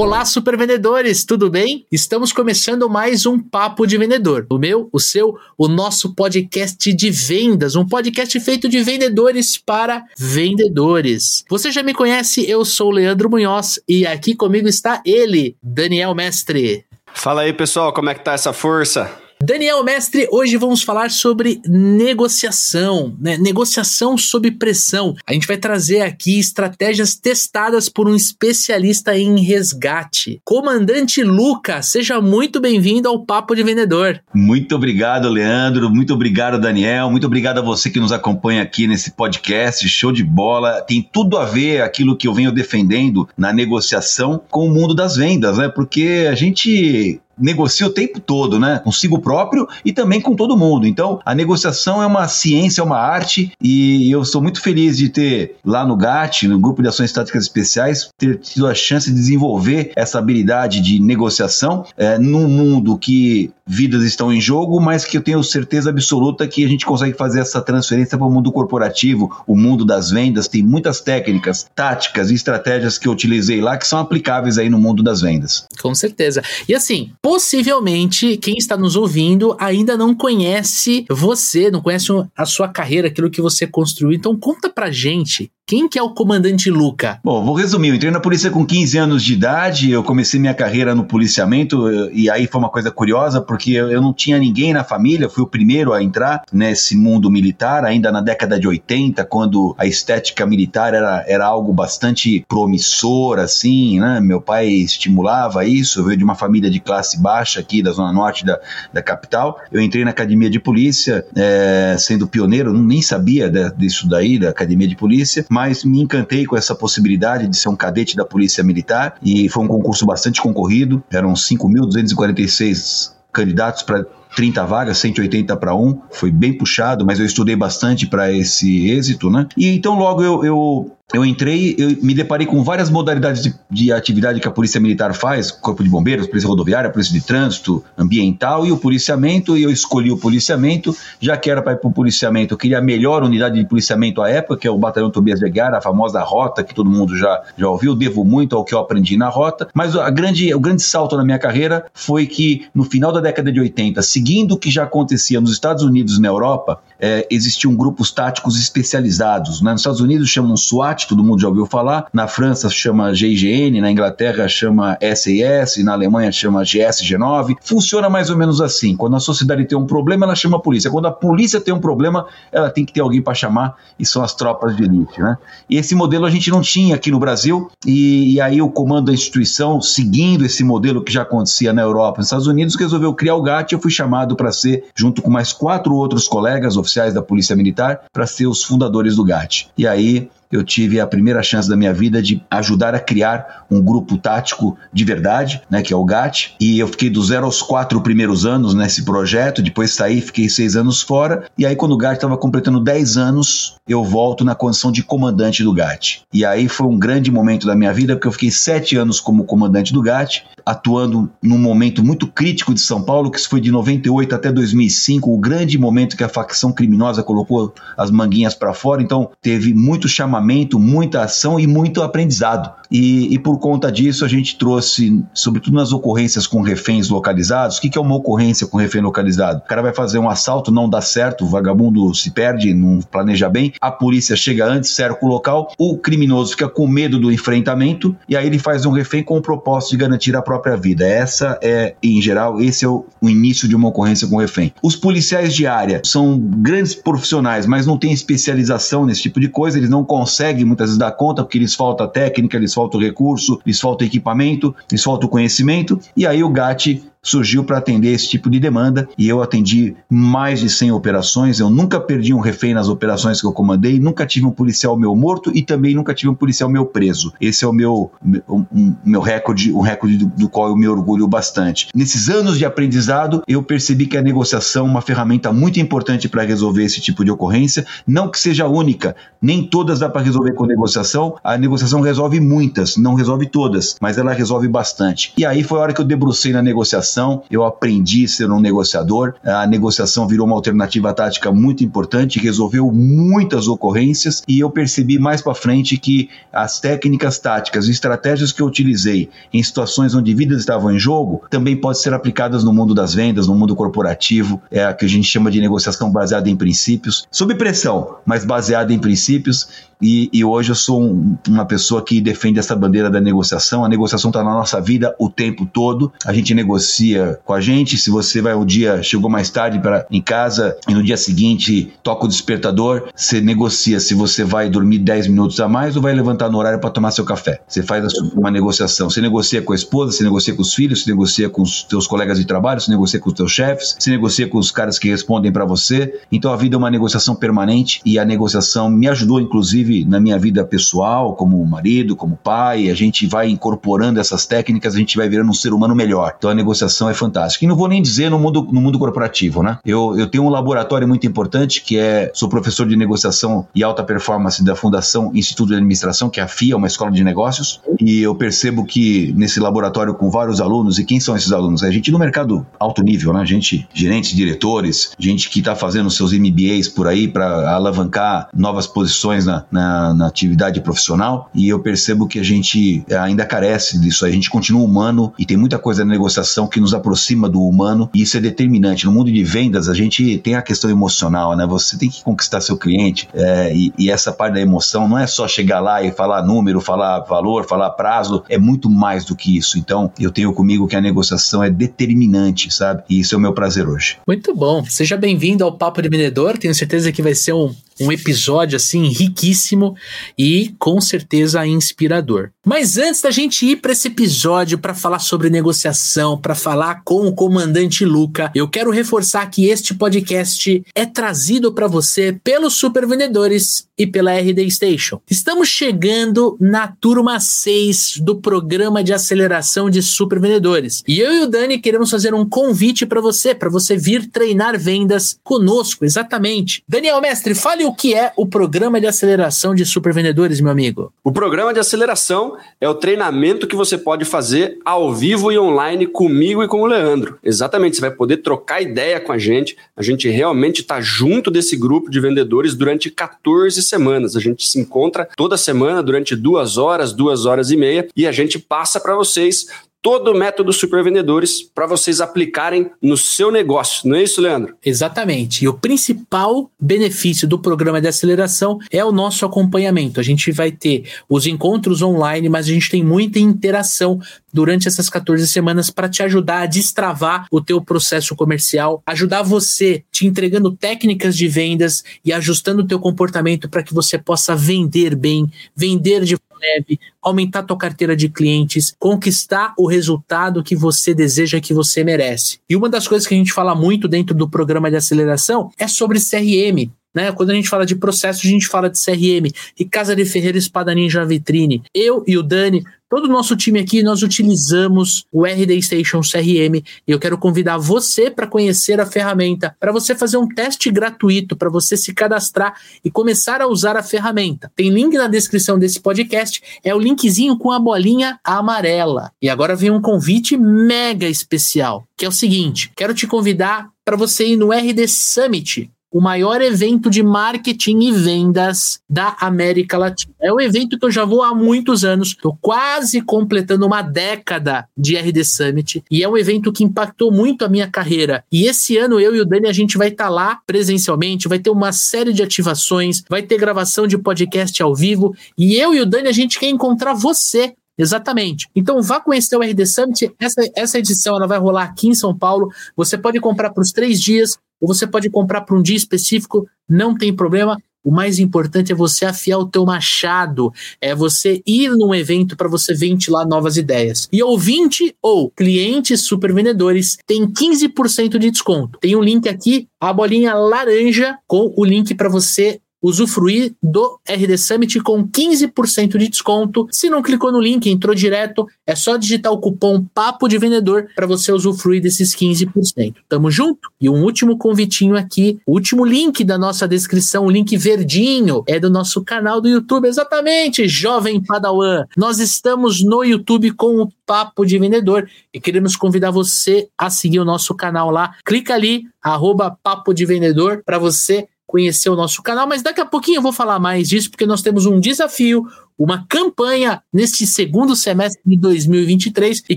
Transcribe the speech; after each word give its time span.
Olá, 0.00 0.24
super 0.24 0.56
vendedores, 0.56 1.26
tudo 1.26 1.50
bem? 1.50 1.86
Estamos 1.92 2.32
começando 2.32 2.88
mais 2.88 3.26
um 3.26 3.38
Papo 3.38 3.86
de 3.86 3.98
Vendedor. 3.98 4.46
O 4.48 4.56
meu, 4.56 4.88
o 4.90 4.98
seu, 4.98 5.36
o 5.58 5.68
nosso 5.68 6.14
podcast 6.14 6.90
de 6.90 7.10
vendas, 7.10 7.76
um 7.76 7.86
podcast 7.86 8.40
feito 8.40 8.66
de 8.66 8.82
vendedores 8.82 9.58
para 9.58 10.02
vendedores. 10.16 11.44
Você 11.50 11.70
já 11.70 11.82
me 11.82 11.92
conhece, 11.92 12.48
eu 12.48 12.64
sou 12.64 12.88
o 12.88 12.92
Leandro 12.92 13.28
Munhoz 13.28 13.78
e 13.86 14.06
aqui 14.06 14.34
comigo 14.34 14.66
está 14.66 15.02
ele, 15.04 15.54
Daniel 15.62 16.14
Mestre. 16.14 16.86
Fala 17.12 17.42
aí, 17.42 17.52
pessoal, 17.52 17.92
como 17.92 18.08
é 18.08 18.14
que 18.14 18.24
tá 18.24 18.32
essa 18.32 18.54
força? 18.54 19.19
Daniel 19.42 19.82
Mestre, 19.82 20.28
hoje 20.30 20.58
vamos 20.58 20.82
falar 20.82 21.10
sobre 21.10 21.62
negociação, 21.66 23.16
né? 23.18 23.38
Negociação 23.38 24.18
sob 24.18 24.50
pressão. 24.50 25.14
A 25.26 25.32
gente 25.32 25.46
vai 25.46 25.56
trazer 25.56 26.02
aqui 26.02 26.38
estratégias 26.38 27.14
testadas 27.14 27.88
por 27.88 28.06
um 28.06 28.14
especialista 28.14 29.16
em 29.16 29.40
resgate. 29.40 30.42
Comandante 30.44 31.22
Luca, 31.22 31.80
seja 31.80 32.20
muito 32.20 32.60
bem-vindo 32.60 33.08
ao 33.08 33.24
Papo 33.24 33.54
de 33.54 33.62
Vendedor. 33.62 34.20
Muito 34.34 34.74
obrigado, 34.74 35.26
Leandro. 35.30 35.88
Muito 35.88 36.12
obrigado, 36.12 36.60
Daniel. 36.60 37.10
Muito 37.10 37.26
obrigado 37.26 37.58
a 37.58 37.62
você 37.62 37.88
que 37.88 37.98
nos 37.98 38.12
acompanha 38.12 38.60
aqui 38.60 38.86
nesse 38.86 39.12
podcast. 39.12 39.88
Show 39.88 40.12
de 40.12 40.22
bola. 40.22 40.82
Tem 40.82 41.00
tudo 41.00 41.38
a 41.38 41.46
ver 41.46 41.80
aquilo 41.80 42.14
que 42.14 42.28
eu 42.28 42.34
venho 42.34 42.52
defendendo 42.52 43.26
na 43.38 43.54
negociação 43.54 44.42
com 44.50 44.66
o 44.66 44.70
mundo 44.70 44.94
das 44.94 45.16
vendas, 45.16 45.56
né? 45.56 45.70
Porque 45.70 46.28
a 46.30 46.34
gente 46.34 47.18
negocia 47.40 47.86
o 47.86 47.90
tempo 47.90 48.20
todo, 48.20 48.58
né? 48.58 48.80
Consigo 48.82 49.18
próprio 49.18 49.66
e 49.84 49.92
também 49.92 50.20
com 50.20 50.34
todo 50.34 50.56
mundo. 50.56 50.86
Então, 50.86 51.20
a 51.24 51.34
negociação 51.34 52.02
é 52.02 52.06
uma 52.06 52.28
ciência, 52.28 52.80
é 52.80 52.84
uma 52.84 52.98
arte 52.98 53.52
e 53.60 54.10
eu 54.10 54.24
sou 54.24 54.42
muito 54.42 54.60
feliz 54.60 54.96
de 54.96 55.08
ter 55.08 55.56
lá 55.64 55.86
no 55.86 55.96
GAT, 55.96 56.46
no 56.46 56.58
Grupo 56.58 56.82
de 56.82 56.88
Ações 56.88 57.12
Táticas 57.12 57.44
Especiais, 57.44 58.10
ter 58.16 58.38
tido 58.38 58.66
a 58.66 58.74
chance 58.74 59.10
de 59.10 59.16
desenvolver 59.16 59.92
essa 59.96 60.18
habilidade 60.18 60.80
de 60.80 61.00
negociação 61.00 61.84
é, 61.96 62.18
num 62.18 62.48
mundo 62.48 62.96
que 62.98 63.50
vidas 63.70 64.02
estão 64.02 64.32
em 64.32 64.40
jogo, 64.40 64.80
mas 64.80 65.04
que 65.04 65.16
eu 65.16 65.22
tenho 65.22 65.42
certeza 65.44 65.90
absoluta 65.90 66.48
que 66.48 66.64
a 66.64 66.68
gente 66.68 66.84
consegue 66.84 67.16
fazer 67.16 67.40
essa 67.40 67.62
transferência 67.62 68.18
para 68.18 68.26
o 68.26 68.30
mundo 68.30 68.50
corporativo, 68.50 69.30
o 69.46 69.56
mundo 69.56 69.84
das 69.84 70.10
vendas. 70.10 70.48
Tem 70.48 70.60
muitas 70.60 71.00
técnicas, 71.00 71.66
táticas 71.72 72.32
e 72.32 72.34
estratégias 72.34 72.98
que 72.98 73.06
eu 73.06 73.12
utilizei 73.12 73.60
lá 73.60 73.78
que 73.78 73.86
são 73.86 74.00
aplicáveis 74.00 74.58
aí 74.58 74.68
no 74.68 74.78
mundo 74.78 75.04
das 75.04 75.20
vendas. 75.20 75.66
Com 75.80 75.94
certeza. 75.94 76.42
E 76.68 76.74
assim, 76.74 77.12
possivelmente 77.30 78.36
quem 78.38 78.56
está 78.58 78.76
nos 78.76 78.96
ouvindo 78.96 79.54
ainda 79.56 79.96
não 79.96 80.12
conhece 80.12 81.06
você, 81.08 81.70
não 81.70 81.80
conhece 81.80 82.08
a 82.36 82.44
sua 82.44 82.66
carreira, 82.66 83.06
aquilo 83.06 83.30
que 83.30 83.40
você 83.40 83.68
construiu. 83.68 84.12
Então 84.12 84.36
conta 84.36 84.68
pra 84.68 84.90
gente 84.90 85.48
quem 85.70 85.88
que 85.88 85.96
é 85.96 86.02
o 86.02 86.10
comandante 86.10 86.68
Luca? 86.68 87.20
Bom, 87.22 87.44
vou 87.44 87.54
resumir. 87.54 87.90
Eu 87.90 87.94
entrei 87.94 88.10
na 88.10 88.18
polícia 88.18 88.50
com 88.50 88.66
15 88.66 88.98
anos 88.98 89.22
de 89.22 89.34
idade, 89.34 89.92
eu 89.92 90.02
comecei 90.02 90.40
minha 90.40 90.52
carreira 90.52 90.96
no 90.96 91.04
policiamento 91.04 91.88
e 92.12 92.28
aí 92.28 92.48
foi 92.48 92.58
uma 92.58 92.68
coisa 92.68 92.90
curiosa 92.90 93.40
porque 93.40 93.74
eu 93.74 94.00
não 94.02 94.12
tinha 94.12 94.36
ninguém 94.36 94.72
na 94.72 94.82
família, 94.82 95.28
fui 95.28 95.44
o 95.44 95.46
primeiro 95.46 95.92
a 95.92 96.02
entrar 96.02 96.42
nesse 96.52 96.96
mundo 96.96 97.30
militar, 97.30 97.84
ainda 97.84 98.10
na 98.10 98.20
década 98.20 98.58
de 98.58 98.66
80, 98.66 99.24
quando 99.26 99.72
a 99.78 99.86
estética 99.86 100.44
militar 100.44 100.92
era, 100.92 101.24
era 101.28 101.46
algo 101.46 101.72
bastante 101.72 102.44
promissor, 102.48 103.38
assim, 103.38 104.00
né? 104.00 104.18
Meu 104.18 104.40
pai 104.40 104.66
estimulava 104.66 105.64
isso, 105.64 106.00
eu 106.00 106.04
veio 106.06 106.18
de 106.18 106.24
uma 106.24 106.34
família 106.34 106.68
de 106.68 106.80
classe 106.80 107.16
baixa 107.16 107.60
aqui 107.60 107.80
da 107.80 107.92
zona 107.92 108.12
norte 108.12 108.44
da, 108.44 108.58
da 108.92 109.00
capital. 109.00 109.56
Eu 109.70 109.80
entrei 109.80 110.04
na 110.04 110.10
academia 110.10 110.50
de 110.50 110.58
polícia, 110.58 111.24
é, 111.36 111.94
sendo 111.96 112.26
pioneiro, 112.26 112.72
nem 112.72 113.00
sabia 113.00 113.48
disso 113.76 114.08
daí, 114.08 114.36
da 114.36 114.48
academia 114.50 114.88
de 114.88 114.96
polícia, 114.96 115.46
mas 115.48 115.59
mas 115.60 115.84
me 115.84 116.00
encantei 116.00 116.46
com 116.46 116.56
essa 116.56 116.74
possibilidade 116.74 117.46
de 117.46 117.54
ser 117.54 117.68
um 117.68 117.76
cadete 117.76 118.16
da 118.16 118.24
Polícia 118.24 118.64
Militar 118.64 119.16
e 119.22 119.46
foi 119.50 119.62
um 119.62 119.68
concurso 119.68 120.06
bastante 120.06 120.40
concorrido. 120.40 121.04
Eram 121.10 121.34
5.246 121.34 123.12
candidatos 123.30 123.82
para 123.82 124.06
30 124.34 124.64
vagas, 124.64 124.98
180 124.98 125.56
para 125.56 125.74
1, 125.74 126.02
foi 126.10 126.30
bem 126.30 126.52
puxado, 126.56 127.04
mas 127.04 127.18
eu 127.18 127.26
estudei 127.26 127.56
bastante 127.56 128.06
para 128.06 128.32
esse 128.32 128.90
êxito, 128.90 129.30
né? 129.30 129.46
E 129.56 129.68
então 129.68 129.98
logo 129.98 130.22
eu, 130.22 130.44
eu 130.44 130.96
eu 131.12 131.24
entrei, 131.24 131.74
eu 131.76 131.96
me 132.02 132.14
deparei 132.14 132.46
com 132.46 132.62
várias 132.62 132.88
modalidades 132.88 133.42
de, 133.42 133.54
de, 133.68 133.92
atividade 133.92 134.40
que 134.40 134.46
a 134.46 134.50
Polícia 134.50 134.80
Militar 134.80 135.12
faz, 135.12 135.50
Corpo 135.50 135.82
de 135.82 135.90
Bombeiros, 135.90 136.26
Polícia 136.26 136.48
Rodoviária, 136.48 136.90
Polícia 136.90 137.12
de 137.12 137.20
Trânsito, 137.20 137.84
Ambiental 137.98 138.64
e 138.64 138.72
o 138.72 138.76
policiamento, 138.76 139.56
e 139.56 139.62
eu 139.62 139.70
escolhi 139.70 140.12
o 140.12 140.16
policiamento, 140.16 140.96
já 141.20 141.36
que 141.36 141.50
era 141.50 141.60
para 141.62 141.72
ir 141.72 141.76
para 141.78 141.88
o 141.88 141.92
policiamento, 141.92 142.54
eu 142.54 142.58
queria 142.58 142.78
a 142.78 142.82
melhor 142.82 143.24
unidade 143.24 143.58
de 143.58 143.66
policiamento 143.66 144.22
à 144.22 144.30
época, 144.30 144.56
que 144.56 144.68
é 144.68 144.70
o 144.70 144.78
Batalhão 144.78 145.10
Tobias 145.10 145.40
Vergara, 145.40 145.78
a 145.78 145.80
famosa 145.80 146.20
rota 146.22 146.62
que 146.62 146.74
todo 146.74 146.88
mundo 146.88 147.16
já, 147.16 147.42
já 147.56 147.68
ouviu, 147.68 147.96
devo 147.96 148.24
muito 148.24 148.54
ao 148.54 148.64
que 148.64 148.74
eu 148.74 148.78
aprendi 148.78 149.16
na 149.16 149.28
rota, 149.28 149.68
mas 149.74 149.96
a 149.96 150.10
grande, 150.10 150.54
o 150.54 150.60
grande 150.60 150.82
salto 150.82 151.16
na 151.16 151.24
minha 151.24 151.38
carreira 151.38 151.86
foi 151.92 152.26
que 152.26 152.66
no 152.72 152.84
final 152.84 153.12
da 153.12 153.20
década 153.20 153.50
de 153.50 153.58
80, 153.58 154.00
seguindo 154.20 154.52
o 154.52 154.58
que 154.58 154.70
já 154.70 154.84
acontecia 154.84 155.40
nos 155.40 155.52
Estados 155.52 155.82
Unidos 155.82 156.18
e 156.18 156.20
na 156.20 156.28
Europa, 156.28 156.82
é, 157.00 157.26
existiam 157.30 157.74
grupos 157.74 158.10
táticos 158.12 158.60
especializados, 158.60 159.62
né? 159.62 159.72
nos 159.72 159.80
Estados 159.80 160.00
Unidos 160.00 160.28
chamam 160.28 160.56
SWAT, 160.56 161.06
todo 161.08 161.24
mundo 161.24 161.40
já 161.40 161.48
ouviu 161.48 161.64
falar. 161.64 162.06
Na 162.12 162.28
França 162.28 162.68
chama 162.68 163.14
GIGN, 163.14 163.80
na 163.80 163.90
Inglaterra 163.90 164.46
chama 164.46 164.98
SAS, 165.14 165.82
na 165.82 165.92
Alemanha 165.92 166.30
chama 166.30 166.62
GSG9. 166.62 167.56
Funciona 167.62 168.10
mais 168.10 168.28
ou 168.28 168.36
menos 168.36 168.60
assim. 168.60 168.94
Quando 168.94 169.16
a 169.16 169.20
sociedade 169.20 169.64
tem 169.64 169.78
um 169.78 169.86
problema, 169.86 170.26
ela 170.26 170.34
chama 170.34 170.58
a 170.58 170.60
polícia. 170.60 170.90
Quando 170.90 171.06
a 171.06 171.12
polícia 171.12 171.60
tem 171.60 171.72
um 171.72 171.80
problema, 171.80 172.26
ela 172.52 172.68
tem 172.68 172.84
que 172.84 172.92
ter 172.92 173.00
alguém 173.00 173.22
para 173.22 173.34
chamar 173.34 173.76
e 173.98 174.04
são 174.04 174.22
as 174.22 174.34
tropas 174.34 174.76
de 174.76 174.84
elite, 174.84 175.20
né? 175.20 175.38
E 175.68 175.76
esse 175.76 175.94
modelo 175.94 176.26
a 176.26 176.30
gente 176.30 176.50
não 176.50 176.60
tinha 176.60 176.94
aqui 176.94 177.10
no 177.10 177.18
Brasil 177.18 177.70
e, 177.86 178.34
e 178.34 178.40
aí 178.40 178.60
o 178.60 178.68
comando 178.68 179.06
da 179.06 179.12
instituição, 179.12 179.80
seguindo 179.80 180.44
esse 180.44 180.62
modelo 180.62 181.02
que 181.02 181.12
já 181.12 181.22
acontecia 181.22 181.72
na 181.72 181.82
Europa 181.82 182.18
e 182.18 182.20
nos 182.20 182.26
Estados 182.26 182.46
Unidos, 182.46 182.76
resolveu 182.76 183.14
criar 183.14 183.36
o 183.36 183.42
GAT. 183.42 183.72
Eu 183.72 183.80
fui 183.80 183.90
chamado 183.90 184.36
para 184.36 184.52
ser, 184.52 184.84
junto 184.94 185.22
com 185.22 185.30
mais 185.30 185.52
quatro 185.52 185.94
outros 185.94 186.28
colegas 186.28 186.76
oficiais 186.76 186.89
da 187.14 187.22
Polícia 187.22 187.56
Militar, 187.56 188.04
para 188.12 188.26
ser 188.26 188.46
os 188.46 188.64
fundadores 188.64 189.16
do 189.16 189.24
GAT. 189.24 189.68
E 189.76 189.86
aí 189.86 190.30
eu 190.50 190.64
tive 190.64 190.98
a 190.98 191.06
primeira 191.06 191.42
chance 191.42 191.68
da 191.68 191.76
minha 191.76 191.94
vida 191.94 192.20
de 192.20 192.42
ajudar 192.50 192.94
a 192.94 192.98
criar 192.98 193.64
um 193.70 193.80
grupo 193.80 194.18
tático 194.18 194.76
de 194.92 195.04
verdade, 195.04 195.62
né, 195.70 195.80
que 195.80 195.92
é 195.92 195.96
o 195.96 196.04
GAT. 196.04 196.54
E 196.60 196.78
eu 196.78 196.88
fiquei 196.88 197.08
dos 197.08 197.28
zero 197.28 197.44
aos 197.46 197.62
quatro 197.62 198.00
primeiros 198.00 198.44
anos 198.44 198.74
nesse 198.74 199.04
projeto, 199.04 199.62
depois 199.62 199.94
saí, 199.94 200.20
fiquei 200.20 200.48
seis 200.48 200.74
anos 200.74 201.00
fora. 201.00 201.44
E 201.56 201.64
aí, 201.64 201.76
quando 201.76 201.92
o 201.92 201.96
GAT 201.96 202.16
estava 202.16 202.36
completando 202.36 202.80
dez 202.80 203.16
anos, 203.16 203.76
eu 203.88 204.02
volto 204.02 204.44
na 204.44 204.54
condição 204.54 204.90
de 204.90 205.02
comandante 205.02 205.62
do 205.62 205.72
GAT. 205.72 206.22
E 206.32 206.44
aí 206.44 206.68
foi 206.68 206.86
um 206.86 206.98
grande 206.98 207.30
momento 207.30 207.66
da 207.66 207.76
minha 207.76 207.92
vida, 207.92 208.14
porque 208.14 208.26
eu 208.28 208.32
fiquei 208.32 208.50
sete 208.50 208.96
anos 208.96 209.20
como 209.20 209.44
comandante 209.44 209.92
do 209.92 210.02
GAT, 210.02 210.44
atuando 210.66 211.30
num 211.42 211.58
momento 211.58 212.04
muito 212.04 212.26
crítico 212.26 212.74
de 212.74 212.80
São 212.80 213.02
Paulo, 213.02 213.30
que 213.30 213.40
foi 213.40 213.60
de 213.60 213.70
98 213.70 214.34
até 214.34 214.50
2005, 214.50 215.32
o 215.32 215.38
grande 215.38 215.78
momento 215.78 216.16
que 216.16 216.24
a 216.24 216.28
facção 216.28 216.72
criminosa 216.72 217.22
colocou 217.22 217.72
as 217.96 218.10
manguinhas 218.10 218.54
para 218.54 218.74
fora. 218.74 219.02
Então, 219.02 219.30
teve 219.40 219.72
muito 219.72 220.08
chamamento 220.08 220.39
muita 220.78 221.22
ação 221.22 221.58
e 221.60 221.66
muito 221.66 222.02
aprendizado. 222.02 222.79
E, 222.90 223.32
e, 223.34 223.38
por 223.38 223.58
conta 223.58 223.90
disso 223.90 224.24
a 224.24 224.28
gente 224.28 224.58
trouxe, 224.58 225.22
sobretudo 225.32 225.76
nas 225.76 225.92
ocorrências 225.92 226.46
com 226.46 226.60
reféns 226.60 227.08
localizados, 227.08 227.78
o 227.78 227.80
que, 227.80 227.88
que 227.88 227.98
é 227.98 228.00
uma 228.00 228.16
ocorrência 228.16 228.66
com 228.66 228.76
refém 228.76 229.00
localizado? 229.00 229.60
O 229.60 229.68
cara 229.68 229.82
vai 229.82 229.94
fazer 229.94 230.18
um 230.18 230.28
assalto, 230.28 230.72
não 230.72 230.88
dá 230.88 231.00
certo, 231.00 231.44
o 231.44 231.48
vagabundo 231.48 232.12
se 232.14 232.30
perde, 232.30 232.74
não 232.74 233.00
planeja 233.00 233.48
bem, 233.48 233.72
a 233.80 233.92
polícia 233.92 234.34
chega 234.34 234.66
antes, 234.66 234.90
cerca 234.90 235.24
o 235.24 235.28
local, 235.28 235.72
o 235.78 235.96
criminoso 235.96 236.52
fica 236.52 236.68
com 236.68 236.86
medo 236.86 237.18
do 237.18 237.30
enfrentamento 237.30 238.16
e 238.28 238.36
aí 238.36 238.46
ele 238.46 238.58
faz 238.58 238.84
um 238.84 238.90
refém 238.90 239.22
com 239.22 239.36
o 239.38 239.42
propósito 239.42 239.90
de 239.90 239.96
garantir 239.98 240.34
a 240.34 240.42
própria 240.42 240.76
vida. 240.76 241.06
Essa 241.06 241.58
é, 241.62 241.94
em 242.02 242.20
geral, 242.20 242.60
esse 242.60 242.84
é 242.84 242.88
o, 242.88 243.04
o 243.20 243.28
início 243.28 243.68
de 243.68 243.76
uma 243.76 243.88
ocorrência 243.88 244.26
com 244.26 244.36
refém. 244.36 244.72
Os 244.82 244.96
policiais 244.96 245.54
de 245.54 245.66
área 245.66 246.00
são 246.04 246.38
grandes 246.38 246.94
profissionais, 246.94 247.66
mas 247.66 247.86
não 247.86 247.98
têm 247.98 248.12
especialização 248.12 249.06
nesse 249.06 249.22
tipo 249.22 249.38
de 249.38 249.48
coisa, 249.48 249.78
eles 249.78 249.90
não 249.90 250.04
conseguem 250.04 250.64
muitas 250.64 250.88
vezes 250.88 250.98
dar 250.98 251.12
conta 251.12 251.42
porque 251.42 251.58
lhes 251.58 251.74
falta 251.74 252.08
técnica, 252.08 252.58
lhes 252.58 252.74
falta 252.80 252.98
recurso, 252.98 253.60
lhes 253.66 253.78
falta 253.78 254.04
equipamento, 254.04 254.74
lhes 254.90 255.02
falta 255.02 255.28
conhecimento, 255.28 256.00
e 256.16 256.26
aí 256.26 256.42
o 256.42 256.48
GAT 256.48 257.02
surgiu 257.22 257.62
para 257.64 257.78
atender 257.78 258.12
esse 258.12 258.28
tipo 258.28 258.48
de 258.48 258.58
demanda 258.58 259.08
e 259.16 259.28
eu 259.28 259.42
atendi 259.42 259.94
mais 260.08 260.60
de 260.60 260.70
100 260.70 260.92
operações. 260.92 261.60
Eu 261.60 261.68
nunca 261.68 262.00
perdi 262.00 262.32
um 262.32 262.40
refém 262.40 262.72
nas 262.72 262.88
operações 262.88 263.40
que 263.40 263.46
eu 263.46 263.52
comandei, 263.52 264.00
nunca 264.00 264.26
tive 264.26 264.46
um 264.46 264.50
policial 264.50 264.96
meu 264.96 265.14
morto 265.14 265.50
e 265.54 265.62
também 265.62 265.94
nunca 265.94 266.14
tive 266.14 266.30
um 266.30 266.34
policial 266.34 266.70
meu 266.70 266.86
preso. 266.86 267.32
Esse 267.40 267.64
é 267.64 267.68
o 267.68 267.72
meu, 267.72 268.10
um, 268.48 268.94
meu 269.04 269.20
recorde, 269.20 269.72
um 269.72 269.80
recorde 269.80 270.16
do, 270.16 270.26
do, 270.26 270.48
qual 270.48 270.68
eu 270.68 270.76
me 270.76 270.88
orgulho 270.88 271.28
bastante. 271.28 271.88
Nesses 271.94 272.28
anos 272.28 272.58
de 272.58 272.64
aprendizado, 272.64 273.42
eu 273.46 273.62
percebi 273.62 274.06
que 274.06 274.16
a 274.16 274.22
negociação 274.22 274.86
é 274.86 274.90
uma 274.90 275.02
ferramenta 275.02 275.52
muito 275.52 275.78
importante 275.78 276.28
para 276.28 276.42
resolver 276.42 276.84
esse 276.84 277.00
tipo 277.00 277.24
de 277.24 277.30
ocorrência. 277.30 277.86
Não 278.06 278.30
que 278.30 278.38
seja 278.38 278.66
única, 278.66 279.14
nem 279.42 279.62
todas 279.62 279.98
dá 279.98 280.08
para 280.08 280.22
resolver 280.22 280.52
com 280.54 280.64
negociação. 280.64 281.36
A 281.44 281.58
negociação 281.58 282.00
resolve 282.00 282.40
muitas, 282.40 282.96
não 282.96 283.14
resolve 283.14 283.46
todas, 283.46 283.96
mas 284.00 284.16
ela 284.16 284.32
resolve 284.32 284.68
bastante. 284.68 285.32
E 285.36 285.44
aí 285.44 285.62
foi 285.62 285.78
a 285.78 285.82
hora 285.82 285.92
que 285.92 286.00
eu 286.00 286.04
debrucei 286.04 286.52
na 286.52 286.62
negociação 286.62 287.09
negociação, 287.10 287.42
eu 287.50 287.64
aprendi 287.64 288.24
a 288.24 288.28
ser 288.28 288.50
um 288.50 288.60
negociador. 288.60 289.34
A 289.44 289.66
negociação 289.66 290.26
virou 290.26 290.46
uma 290.46 290.54
alternativa 290.54 291.12
tática 291.12 291.50
muito 291.50 291.84
importante, 291.84 292.38
resolveu 292.38 292.90
muitas 292.92 293.68
ocorrências 293.68 294.42
e 294.46 294.60
eu 294.60 294.70
percebi 294.70 295.18
mais 295.18 295.42
para 295.42 295.54
frente 295.54 295.96
que 295.96 296.28
as 296.52 296.80
técnicas 296.80 297.38
táticas 297.38 297.88
e 297.88 297.90
estratégias 297.90 298.52
que 298.52 298.62
eu 298.62 298.66
utilizei 298.66 299.28
em 299.52 299.62
situações 299.62 300.14
onde 300.14 300.34
vidas 300.34 300.60
estavam 300.60 300.92
em 300.92 300.98
jogo 300.98 301.42
também 301.50 301.76
podem 301.76 302.00
ser 302.00 302.14
aplicadas 302.14 302.62
no 302.62 302.72
mundo 302.72 302.94
das 302.94 303.14
vendas, 303.14 303.46
no 303.46 303.54
mundo 303.54 303.74
corporativo, 303.74 304.60
é 304.70 304.84
a 304.84 304.94
que 304.94 305.04
a 305.04 305.08
gente 305.08 305.26
chama 305.26 305.50
de 305.50 305.60
negociação 305.60 306.10
baseada 306.10 306.48
em 306.48 306.56
princípios, 306.56 307.26
sob 307.30 307.54
pressão, 307.54 308.16
mas 308.24 308.44
baseada 308.44 308.92
em 308.92 308.98
princípios. 308.98 309.89
E, 310.00 310.30
e 310.32 310.44
hoje 310.44 310.70
eu 310.70 310.74
sou 310.74 311.02
um, 311.02 311.36
uma 311.48 311.64
pessoa 311.64 312.02
que 312.02 312.20
defende 312.20 312.58
essa 312.58 312.74
bandeira 312.74 313.10
da 313.10 313.20
negociação. 313.20 313.84
A 313.84 313.88
negociação 313.88 314.30
está 314.30 314.42
na 314.42 314.52
nossa 314.52 314.80
vida 314.80 315.14
o 315.18 315.28
tempo 315.28 315.66
todo. 315.66 316.12
A 316.24 316.32
gente 316.32 316.54
negocia 316.54 317.38
com 317.44 317.52
a 317.52 317.60
gente. 317.60 317.96
Se 317.96 318.10
você 318.10 318.40
vai 318.40 318.54
um 318.54 318.64
dia, 318.64 319.02
chegou 319.02 319.30
mais 319.30 319.50
tarde 319.50 319.78
para 319.78 320.06
em 320.10 320.22
casa 320.22 320.76
e 320.88 320.94
no 320.94 321.02
dia 321.02 321.16
seguinte 321.16 321.92
toca 322.02 322.24
o 322.24 322.28
despertador, 322.28 323.08
você 323.14 323.40
negocia 323.40 324.00
se 324.00 324.14
você 324.14 324.44
vai 324.44 324.70
dormir 324.70 324.98
10 324.98 325.28
minutos 325.28 325.60
a 325.60 325.68
mais 325.68 325.96
ou 325.96 326.02
vai 326.02 326.14
levantar 326.14 326.48
no 326.48 326.58
horário 326.58 326.80
para 326.80 326.90
tomar 326.90 327.10
seu 327.10 327.24
café. 327.24 327.60
Você 327.66 327.82
faz 327.82 328.12
uma 328.34 328.50
negociação. 328.50 329.10
Você 329.10 329.20
negocia 329.20 329.60
com 329.62 329.72
a 329.72 329.76
esposa, 329.76 330.12
você 330.12 330.24
negocia 330.24 330.54
com 330.54 330.62
os 330.62 330.74
filhos, 330.74 331.02
você 331.02 331.10
negocia 331.10 331.48
com 331.48 331.62
os 331.62 331.86
seus 331.88 332.06
colegas 332.06 332.38
de 332.38 332.44
trabalho, 332.44 332.80
você 332.80 332.90
negocia 332.90 333.20
com 333.20 333.30
os 333.30 333.36
seus 333.36 333.52
chefes, 333.52 333.96
você 333.98 334.10
negocia 334.10 334.48
com 334.48 334.58
os 334.58 334.70
caras 334.70 334.98
que 334.98 335.08
respondem 335.08 335.52
para 335.52 335.64
você. 335.64 336.20
Então 336.32 336.52
a 336.52 336.56
vida 336.56 336.76
é 336.76 336.78
uma 336.78 336.90
negociação 336.90 337.34
permanente 337.34 338.00
e 338.04 338.18
a 338.18 338.24
negociação 338.24 338.90
me 338.90 339.08
ajudou, 339.08 339.40
inclusive 339.40 339.89
na 340.06 340.20
minha 340.20 340.38
vida 340.38 340.64
pessoal, 340.64 341.34
como 341.34 341.64
marido, 341.64 342.16
como 342.16 342.36
pai, 342.36 342.90
a 342.90 342.94
gente 342.94 343.26
vai 343.26 343.48
incorporando 343.48 344.20
essas 344.20 344.46
técnicas, 344.46 344.94
a 344.94 344.98
gente 344.98 345.16
vai 345.16 345.28
virando 345.28 345.50
um 345.50 345.54
ser 345.54 345.72
humano 345.72 345.94
melhor. 345.94 346.34
Então 346.36 346.50
a 346.50 346.54
negociação 346.54 347.08
é 347.08 347.14
fantástica. 347.14 347.64
E 347.64 347.68
não 347.68 347.76
vou 347.76 347.88
nem 347.88 348.00
dizer 348.00 348.30
no 348.30 348.38
mundo, 348.38 348.66
no 348.70 348.80
mundo 348.80 348.98
corporativo, 348.98 349.62
né? 349.62 349.78
Eu, 349.84 350.18
eu 350.18 350.26
tenho 350.26 350.44
um 350.44 350.48
laboratório 350.48 351.06
muito 351.06 351.26
importante 351.26 351.82
que 351.82 351.98
é, 351.98 352.30
sou 352.34 352.48
professor 352.48 352.86
de 352.86 352.96
negociação 352.96 353.66
e 353.74 353.82
alta 353.82 354.02
performance 354.02 354.62
da 354.64 354.74
Fundação 354.74 355.30
Instituto 355.34 355.68
de 355.68 355.74
Administração, 355.74 356.30
que 356.30 356.40
é 356.40 356.42
a 356.42 356.48
FIA, 356.48 356.76
uma 356.76 356.86
escola 356.86 357.10
de 357.10 357.22
negócios, 357.24 357.80
e 358.00 358.22
eu 358.22 358.34
percebo 358.34 358.84
que 358.84 359.32
nesse 359.36 359.60
laboratório 359.60 360.14
com 360.14 360.30
vários 360.30 360.60
alunos, 360.60 360.98
e 360.98 361.04
quem 361.04 361.20
são 361.20 361.36
esses 361.36 361.52
alunos? 361.52 361.82
É 361.82 361.90
gente 361.90 362.10
no 362.10 362.18
mercado 362.18 362.66
alto 362.78 363.02
nível, 363.02 363.32
né? 363.32 363.44
Gente, 363.44 363.88
gerentes, 363.92 364.34
diretores, 364.34 365.12
gente 365.18 365.48
que 365.48 365.60
está 365.60 365.74
fazendo 365.74 366.10
seus 366.10 366.32
MBAs 366.32 366.88
por 366.88 367.06
aí 367.06 367.28
para 367.28 367.74
alavancar 367.74 368.48
novas 368.54 368.86
posições 368.86 369.46
na, 369.46 369.64
na 369.70 369.79
na, 369.80 370.14
na, 370.14 370.26
atividade 370.26 370.80
profissional 370.80 371.50
e 371.54 371.68
eu 371.68 371.80
percebo 371.80 372.26
que 372.26 372.38
a 372.38 372.42
gente 372.42 373.04
ainda 373.18 373.44
carece 373.44 373.98
disso. 373.98 374.24
A 374.24 374.30
gente 374.30 374.50
continua 374.50 374.82
humano 374.82 375.32
e 375.38 375.46
tem 375.46 375.56
muita 375.56 375.78
coisa 375.78 376.04
na 376.04 376.12
negociação 376.12 376.66
que 376.66 376.80
nos 376.80 376.94
aproxima 376.94 377.48
do 377.48 377.62
humano 377.62 378.08
e 378.14 378.22
isso 378.22 378.36
é 378.36 378.40
determinante. 378.40 379.06
No 379.06 379.12
mundo 379.12 379.32
de 379.32 379.42
vendas, 379.42 379.88
a 379.88 379.94
gente 379.94 380.38
tem 380.38 380.54
a 380.54 380.62
questão 380.62 380.90
emocional, 380.90 381.56
né? 381.56 381.66
Você 381.66 381.98
tem 381.98 382.08
que 382.08 382.22
conquistar 382.22 382.60
seu 382.60 382.76
cliente 382.76 383.28
é, 383.34 383.74
e, 383.74 383.92
e, 383.98 384.10
essa 384.10 384.32
parte 384.32 384.54
da 384.54 384.60
emoção 384.60 385.08
não 385.08 385.18
é 385.18 385.26
só 385.26 385.46
chegar 385.48 385.80
lá 385.80 386.02
e 386.02 386.10
falar 386.10 386.42
número, 386.42 386.80
falar 386.80 387.20
valor, 387.20 387.66
falar 387.66 387.90
prazo, 387.90 388.42
é 388.48 388.58
muito 388.58 388.90
mais 388.90 389.24
do 389.24 389.34
que 389.34 389.56
isso. 389.56 389.78
Então, 389.78 390.12
eu 390.18 390.30
tenho 390.30 390.52
comigo 390.52 390.86
que 390.86 390.96
a 390.96 391.00
negociação 391.00 391.62
é 391.62 391.70
determinante, 391.70 392.72
sabe? 392.72 393.02
E 393.08 393.20
isso 393.20 393.34
é 393.34 393.38
o 393.38 393.40
meu 393.40 393.52
prazer 393.52 393.88
hoje. 393.88 394.18
Muito 394.26 394.54
bom. 394.54 394.84
Seja 394.84 395.16
bem-vindo 395.16 395.64
ao 395.64 395.72
Papo 395.72 396.02
de 396.02 396.08
Vendedor. 396.08 396.58
Tenho 396.58 396.74
certeza 396.74 397.12
que 397.12 397.22
vai 397.22 397.34
ser 397.34 397.52
um 397.52 397.72
um 398.00 398.10
episódio 398.10 398.76
assim 398.76 399.08
riquíssimo 399.08 399.94
e 400.36 400.74
com 400.78 401.00
certeza 401.00 401.66
inspirador. 401.66 402.50
Mas 402.64 402.98
antes 402.98 403.22
da 403.22 403.30
gente 403.30 403.64
ir 403.64 403.76
para 403.76 403.92
esse 403.92 404.08
episódio 404.08 404.78
para 404.78 404.94
falar 404.94 405.18
sobre 405.18 405.48
negociação, 405.48 406.36
para 406.36 406.54
falar 406.54 407.02
com 407.04 407.26
o 407.26 407.34
comandante 407.34 408.04
Luca, 408.04 408.50
eu 408.54 408.68
quero 408.68 408.90
reforçar 408.90 409.46
que 409.50 409.66
este 409.70 409.94
podcast 409.94 410.84
é 410.94 411.06
trazido 411.06 411.72
para 411.72 411.86
você 411.86 412.38
pelos 412.44 412.74
super 412.74 413.06
vendedores 413.06 413.88
e 413.96 414.06
pela 414.06 414.34
RD 414.34 414.70
Station. 414.70 415.20
Estamos 415.30 415.68
chegando 415.68 416.58
na 416.60 416.88
turma 416.88 417.40
6 417.40 418.18
do 418.22 418.36
programa 418.36 419.02
de 419.02 419.14
aceleração 419.14 419.88
de 419.88 420.02
super 420.02 420.38
vendedores. 420.38 421.02
E 421.08 421.18
eu 421.18 421.32
e 421.32 421.40
o 421.42 421.46
Dani 421.46 421.78
queremos 421.78 422.10
fazer 422.10 422.34
um 422.34 422.46
convite 422.46 423.06
para 423.06 423.22
você, 423.22 423.54
para 423.54 423.70
você 423.70 423.96
vir 423.96 424.28
treinar 424.30 424.78
vendas 424.78 425.38
conosco, 425.42 426.04
exatamente. 426.04 426.82
Daniel 426.86 427.20
Mestre, 427.22 427.54
fale 427.54 427.84
o 427.84 427.94
que 427.94 428.14
é 428.14 428.32
o 428.36 428.46
programa 428.46 429.00
de 429.00 429.06
aceleração 429.06 429.74
de 429.74 429.86
supervendedores, 429.86 430.60
meu 430.60 430.72
amigo? 430.72 431.12
O 431.24 431.32
programa 431.32 431.72
de 431.72 431.80
aceleração 431.80 432.49
é 432.80 432.88
o 432.88 432.94
treinamento 432.94 433.66
que 433.66 433.76
você 433.76 433.96
pode 433.98 434.24
fazer 434.24 434.78
ao 434.84 435.12
vivo 435.12 435.50
e 435.52 435.58
online 435.58 436.06
comigo 436.06 436.62
e 436.62 436.68
com 436.68 436.82
o 436.82 436.86
Leandro. 436.86 437.38
Exatamente, 437.42 437.96
você 437.96 438.00
vai 438.00 438.10
poder 438.10 438.38
trocar 438.38 438.80
ideia 438.80 439.20
com 439.20 439.32
a 439.32 439.38
gente. 439.38 439.76
A 439.96 440.02
gente 440.02 440.28
realmente 440.28 440.80
está 440.80 441.00
junto 441.00 441.50
desse 441.50 441.76
grupo 441.76 442.10
de 442.10 442.20
vendedores 442.20 442.74
durante 442.74 443.10
14 443.10 443.82
semanas. 443.82 444.36
A 444.36 444.40
gente 444.40 444.66
se 444.66 444.78
encontra 444.78 445.28
toda 445.36 445.56
semana 445.56 446.02
durante 446.02 446.36
duas 446.36 446.76
horas, 446.76 447.12
duas 447.12 447.46
horas 447.46 447.70
e 447.70 447.76
meia, 447.76 448.08
e 448.16 448.26
a 448.26 448.32
gente 448.32 448.58
passa 448.58 449.00
para 449.00 449.14
vocês 449.14 449.66
todo 450.02 450.32
o 450.32 450.34
método 450.34 450.72
supervendedores 450.72 451.62
para 451.62 451.86
vocês 451.86 452.20
aplicarem 452.20 452.90
no 453.02 453.16
seu 453.16 453.50
negócio. 453.50 454.08
Não 454.08 454.16
é 454.16 454.22
isso, 454.22 454.40
Leandro? 454.40 454.74
Exatamente. 454.84 455.64
E 455.64 455.68
o 455.68 455.74
principal 455.74 456.70
benefício 456.80 457.46
do 457.46 457.58
programa 457.58 458.00
de 458.00 458.08
aceleração 458.08 458.78
é 458.90 459.04
o 459.04 459.12
nosso 459.12 459.44
acompanhamento. 459.44 460.18
A 460.18 460.22
gente 460.22 460.50
vai 460.52 460.70
ter 460.70 461.04
os 461.28 461.46
encontros 461.46 462.02
online, 462.02 462.48
mas 462.48 462.66
a 462.66 462.70
gente 462.70 462.90
tem 462.90 463.04
muita 463.04 463.38
interação 463.38 464.20
durante 464.52 464.88
essas 464.88 465.08
14 465.08 465.46
semanas 465.46 465.90
para 465.90 466.08
te 466.08 466.22
ajudar 466.22 466.62
a 466.62 466.66
destravar 466.66 467.46
o 467.50 467.60
teu 467.60 467.80
processo 467.80 468.34
comercial, 468.34 469.02
ajudar 469.06 469.42
você 469.42 470.02
te 470.10 470.26
entregando 470.26 470.76
técnicas 470.76 471.36
de 471.36 471.46
vendas 471.46 472.02
e 472.24 472.32
ajustando 472.32 472.82
o 472.82 472.86
teu 472.86 472.98
comportamento 472.98 473.68
para 473.68 473.82
que 473.82 473.94
você 473.94 474.18
possa 474.18 474.56
vender 474.56 475.14
bem, 475.14 475.50
vender 475.76 476.24
de 476.24 476.36
leve, 476.60 476.98
aumentar 477.22 477.62
tua 477.62 477.76
carteira 477.76 478.16
de 478.16 478.28
clientes, 478.28 478.94
conquistar 478.98 479.74
o 479.78 479.86
resultado 479.86 480.62
que 480.62 480.76
você 480.76 481.14
deseja 481.14 481.60
que 481.60 481.74
você 481.74 482.04
merece. 482.04 482.58
E 482.68 482.76
uma 482.76 482.88
das 482.88 483.08
coisas 483.08 483.26
que 483.26 483.34
a 483.34 483.36
gente 483.36 483.52
fala 483.52 483.74
muito 483.74 484.06
dentro 484.06 484.34
do 484.34 484.48
programa 484.48 484.90
de 484.90 484.96
aceleração 484.96 485.70
é 485.78 485.88
sobre 485.88 486.18
CRM. 486.18 486.90
Né? 487.14 487.32
Quando 487.32 487.50
a 487.50 487.54
gente 487.54 487.68
fala 487.68 487.84
de 487.84 487.96
processo, 487.96 488.46
a 488.46 488.48
gente 488.48 488.68
fala 488.68 488.88
de 488.88 489.02
CRM. 489.02 489.50
E 489.78 489.84
Casa 489.84 490.14
de 490.14 490.24
Ferreira 490.24 490.58
Espada 490.58 490.94
Ninja 490.94 491.24
Vitrine. 491.24 491.82
Eu 491.94 492.24
e 492.26 492.38
o 492.38 492.42
Dani, 492.42 492.84
todo 493.10 493.24
o 493.24 493.28
nosso 493.28 493.56
time 493.56 493.80
aqui, 493.80 494.04
nós 494.04 494.22
utilizamos 494.22 495.26
o 495.32 495.44
RD 495.44 495.82
Station 495.82 496.20
CRM. 496.20 496.76
E 497.06 497.10
eu 497.10 497.18
quero 497.18 497.36
convidar 497.36 497.76
você 497.76 498.30
para 498.30 498.46
conhecer 498.46 499.00
a 499.00 499.04
ferramenta, 499.04 499.76
para 499.80 499.90
você 499.90 500.14
fazer 500.14 500.36
um 500.36 500.46
teste 500.46 500.90
gratuito, 500.92 501.56
para 501.56 501.68
você 501.68 501.96
se 501.96 502.14
cadastrar 502.14 502.72
e 503.04 503.10
começar 503.10 503.60
a 503.60 503.66
usar 503.66 503.96
a 503.96 504.02
ferramenta. 504.02 504.70
Tem 504.76 504.90
link 504.90 505.12
na 505.18 505.26
descrição 505.26 505.76
desse 505.76 506.00
podcast, 506.00 506.62
é 506.84 506.94
o 506.94 507.00
linkzinho 507.00 507.58
com 507.58 507.72
a 507.72 507.80
bolinha 507.80 508.38
amarela. 508.44 509.32
E 509.42 509.50
agora 509.50 509.74
vem 509.74 509.90
um 509.90 510.00
convite 510.00 510.56
mega 510.56 511.26
especial, 511.26 512.06
que 512.16 512.24
é 512.24 512.28
o 512.28 512.32
seguinte: 512.32 512.92
quero 512.94 513.12
te 513.12 513.26
convidar 513.26 513.90
para 514.04 514.16
você 514.16 514.46
ir 514.46 514.56
no 514.56 514.72
RD 514.72 515.08
Summit 515.08 515.90
o 516.10 516.20
maior 516.20 516.60
evento 516.60 517.08
de 517.08 517.22
marketing 517.22 518.00
e 518.00 518.12
vendas 518.12 519.00
da 519.08 519.36
América 519.40 519.96
Latina. 519.96 520.32
É 520.40 520.52
um 520.52 520.60
evento 520.60 520.98
que 520.98 521.04
eu 521.04 521.10
já 521.10 521.24
vou 521.24 521.42
há 521.42 521.54
muitos 521.54 522.04
anos, 522.04 522.28
estou 522.28 522.58
quase 522.60 523.20
completando 523.20 523.86
uma 523.86 524.02
década 524.02 524.88
de 524.96 525.16
RD 525.16 525.44
Summit 525.44 526.02
e 526.10 526.22
é 526.22 526.28
um 526.28 526.36
evento 526.36 526.72
que 526.72 526.82
impactou 526.82 527.30
muito 527.30 527.64
a 527.64 527.68
minha 527.68 527.88
carreira. 527.88 528.44
E 528.50 528.64
esse 528.64 528.96
ano 528.96 529.20
eu 529.20 529.34
e 529.34 529.40
o 529.40 529.46
Dani 529.46 529.68
a 529.68 529.72
gente 529.72 529.96
vai 529.96 530.08
estar 530.08 530.24
tá 530.24 530.30
lá 530.30 530.58
presencialmente, 530.66 531.48
vai 531.48 531.58
ter 531.58 531.70
uma 531.70 531.92
série 531.92 532.32
de 532.32 532.42
ativações, 532.42 533.22
vai 533.28 533.42
ter 533.42 533.58
gravação 533.58 534.06
de 534.06 534.18
podcast 534.18 534.82
ao 534.82 534.94
vivo 534.94 535.34
e 535.56 535.76
eu 535.76 535.94
e 535.94 536.00
o 536.00 536.06
Dani 536.06 536.28
a 536.28 536.32
gente 536.32 536.58
quer 536.58 536.68
encontrar 536.68 537.14
você 537.14 537.74
Exatamente. 538.00 538.66
Então 538.74 539.02
vá 539.02 539.20
conhecer 539.20 539.56
o 539.56 539.62
RD 539.62 539.86
Summit. 539.86 540.32
Essa, 540.40 540.62
essa 540.74 540.98
edição 540.98 541.36
ela 541.36 541.46
vai 541.46 541.58
rolar 541.58 541.84
aqui 541.84 542.08
em 542.08 542.14
São 542.14 542.36
Paulo. 542.36 542.70
Você 542.96 543.18
pode 543.18 543.38
comprar 543.40 543.70
para 543.70 543.82
os 543.82 543.92
três 543.92 544.20
dias 544.20 544.58
ou 544.80 544.88
você 544.88 545.06
pode 545.06 545.28
comprar 545.28 545.60
para 545.60 545.76
um 545.76 545.82
dia 545.82 545.96
específico, 545.96 546.66
não 546.88 547.14
tem 547.14 547.34
problema. 547.34 547.76
O 548.02 548.10
mais 548.10 548.38
importante 548.38 548.90
é 548.90 548.94
você 548.94 549.26
afiar 549.26 549.58
o 549.58 549.66
teu 549.66 549.84
machado, 549.84 550.72
é 551.02 551.14
você 551.14 551.60
ir 551.66 551.90
num 551.90 552.14
evento 552.14 552.56
para 552.56 552.66
você 552.66 552.94
ventilar 552.94 553.46
novas 553.46 553.76
ideias. 553.76 554.26
E 554.32 554.42
ouvinte 554.42 555.14
ou 555.20 555.50
clientes 555.50 556.22
super 556.22 556.54
vendedores 556.54 557.18
tem 557.26 557.46
15% 557.46 558.38
de 558.38 558.50
desconto. 558.50 558.98
Tem 558.98 559.14
um 559.14 559.22
link 559.22 559.46
aqui, 559.46 559.86
a 560.00 560.14
bolinha 560.14 560.54
laranja 560.54 561.36
com 561.46 561.74
o 561.76 561.84
link 561.84 562.14
para 562.14 562.30
você 562.30 562.80
usufruir 563.02 563.74
do 563.82 564.18
RD 564.28 564.58
Summit 564.58 565.00
com 565.00 565.26
15% 565.26 566.18
de 566.18 566.28
desconto. 566.28 566.86
Se 566.90 567.08
não 567.08 567.22
clicou 567.22 567.50
no 567.50 567.60
link, 567.60 567.88
entrou 567.88 568.14
direto, 568.14 568.66
é 568.86 568.94
só 568.94 569.16
digitar 569.16 569.52
o 569.52 569.58
cupom 569.58 570.04
Papo 570.14 570.48
de 570.48 570.58
Vendedor 570.58 571.08
para 571.14 571.26
você 571.26 571.52
usufruir 571.52 572.02
desses 572.02 572.34
15%. 572.34 573.16
Tamo 573.28 573.50
junto? 573.50 573.90
E 574.00 574.08
um 574.08 574.22
último 574.22 574.58
convitinho 574.58 575.16
aqui, 575.16 575.58
o 575.66 575.72
último 575.72 576.04
link 576.04 576.44
da 576.44 576.58
nossa 576.58 576.86
descrição, 576.86 577.46
o 577.46 577.50
link 577.50 577.76
verdinho, 577.76 578.62
é 578.66 578.78
do 578.78 578.90
nosso 578.90 579.24
canal 579.24 579.60
do 579.60 579.68
YouTube, 579.68 580.06
exatamente, 580.06 580.88
Jovem 580.88 581.42
Padawan. 581.42 582.04
Nós 582.16 582.38
estamos 582.38 583.02
no 583.04 583.24
YouTube 583.24 583.72
com 583.72 584.02
o 584.02 584.08
Papo 584.26 584.64
de 584.64 584.78
Vendedor 584.78 585.28
e 585.52 585.60
queremos 585.60 585.96
convidar 585.96 586.30
você 586.30 586.88
a 586.96 587.10
seguir 587.10 587.40
o 587.40 587.44
nosso 587.44 587.74
canal 587.74 588.10
lá. 588.10 588.34
Clica 588.44 588.74
ali, 588.74 589.04
arroba 589.22 589.76
Papo 589.82 590.12
de 590.12 590.24
Vendedor, 590.24 590.82
para 590.84 590.98
você 590.98 591.48
conhecer 591.70 592.10
o 592.10 592.16
nosso 592.16 592.42
canal, 592.42 592.66
mas 592.66 592.82
daqui 592.82 593.00
a 593.00 593.06
pouquinho 593.06 593.38
eu 593.38 593.42
vou 593.42 593.52
falar 593.52 593.78
mais 593.78 594.08
disso, 594.08 594.28
porque 594.28 594.44
nós 594.44 594.60
temos 594.60 594.86
um 594.86 594.98
desafio, 594.98 595.64
uma 595.96 596.26
campanha 596.28 597.00
neste 597.12 597.46
segundo 597.46 597.94
semestre 597.94 598.42
de 598.44 598.56
2023 598.56 599.62
e 599.68 599.76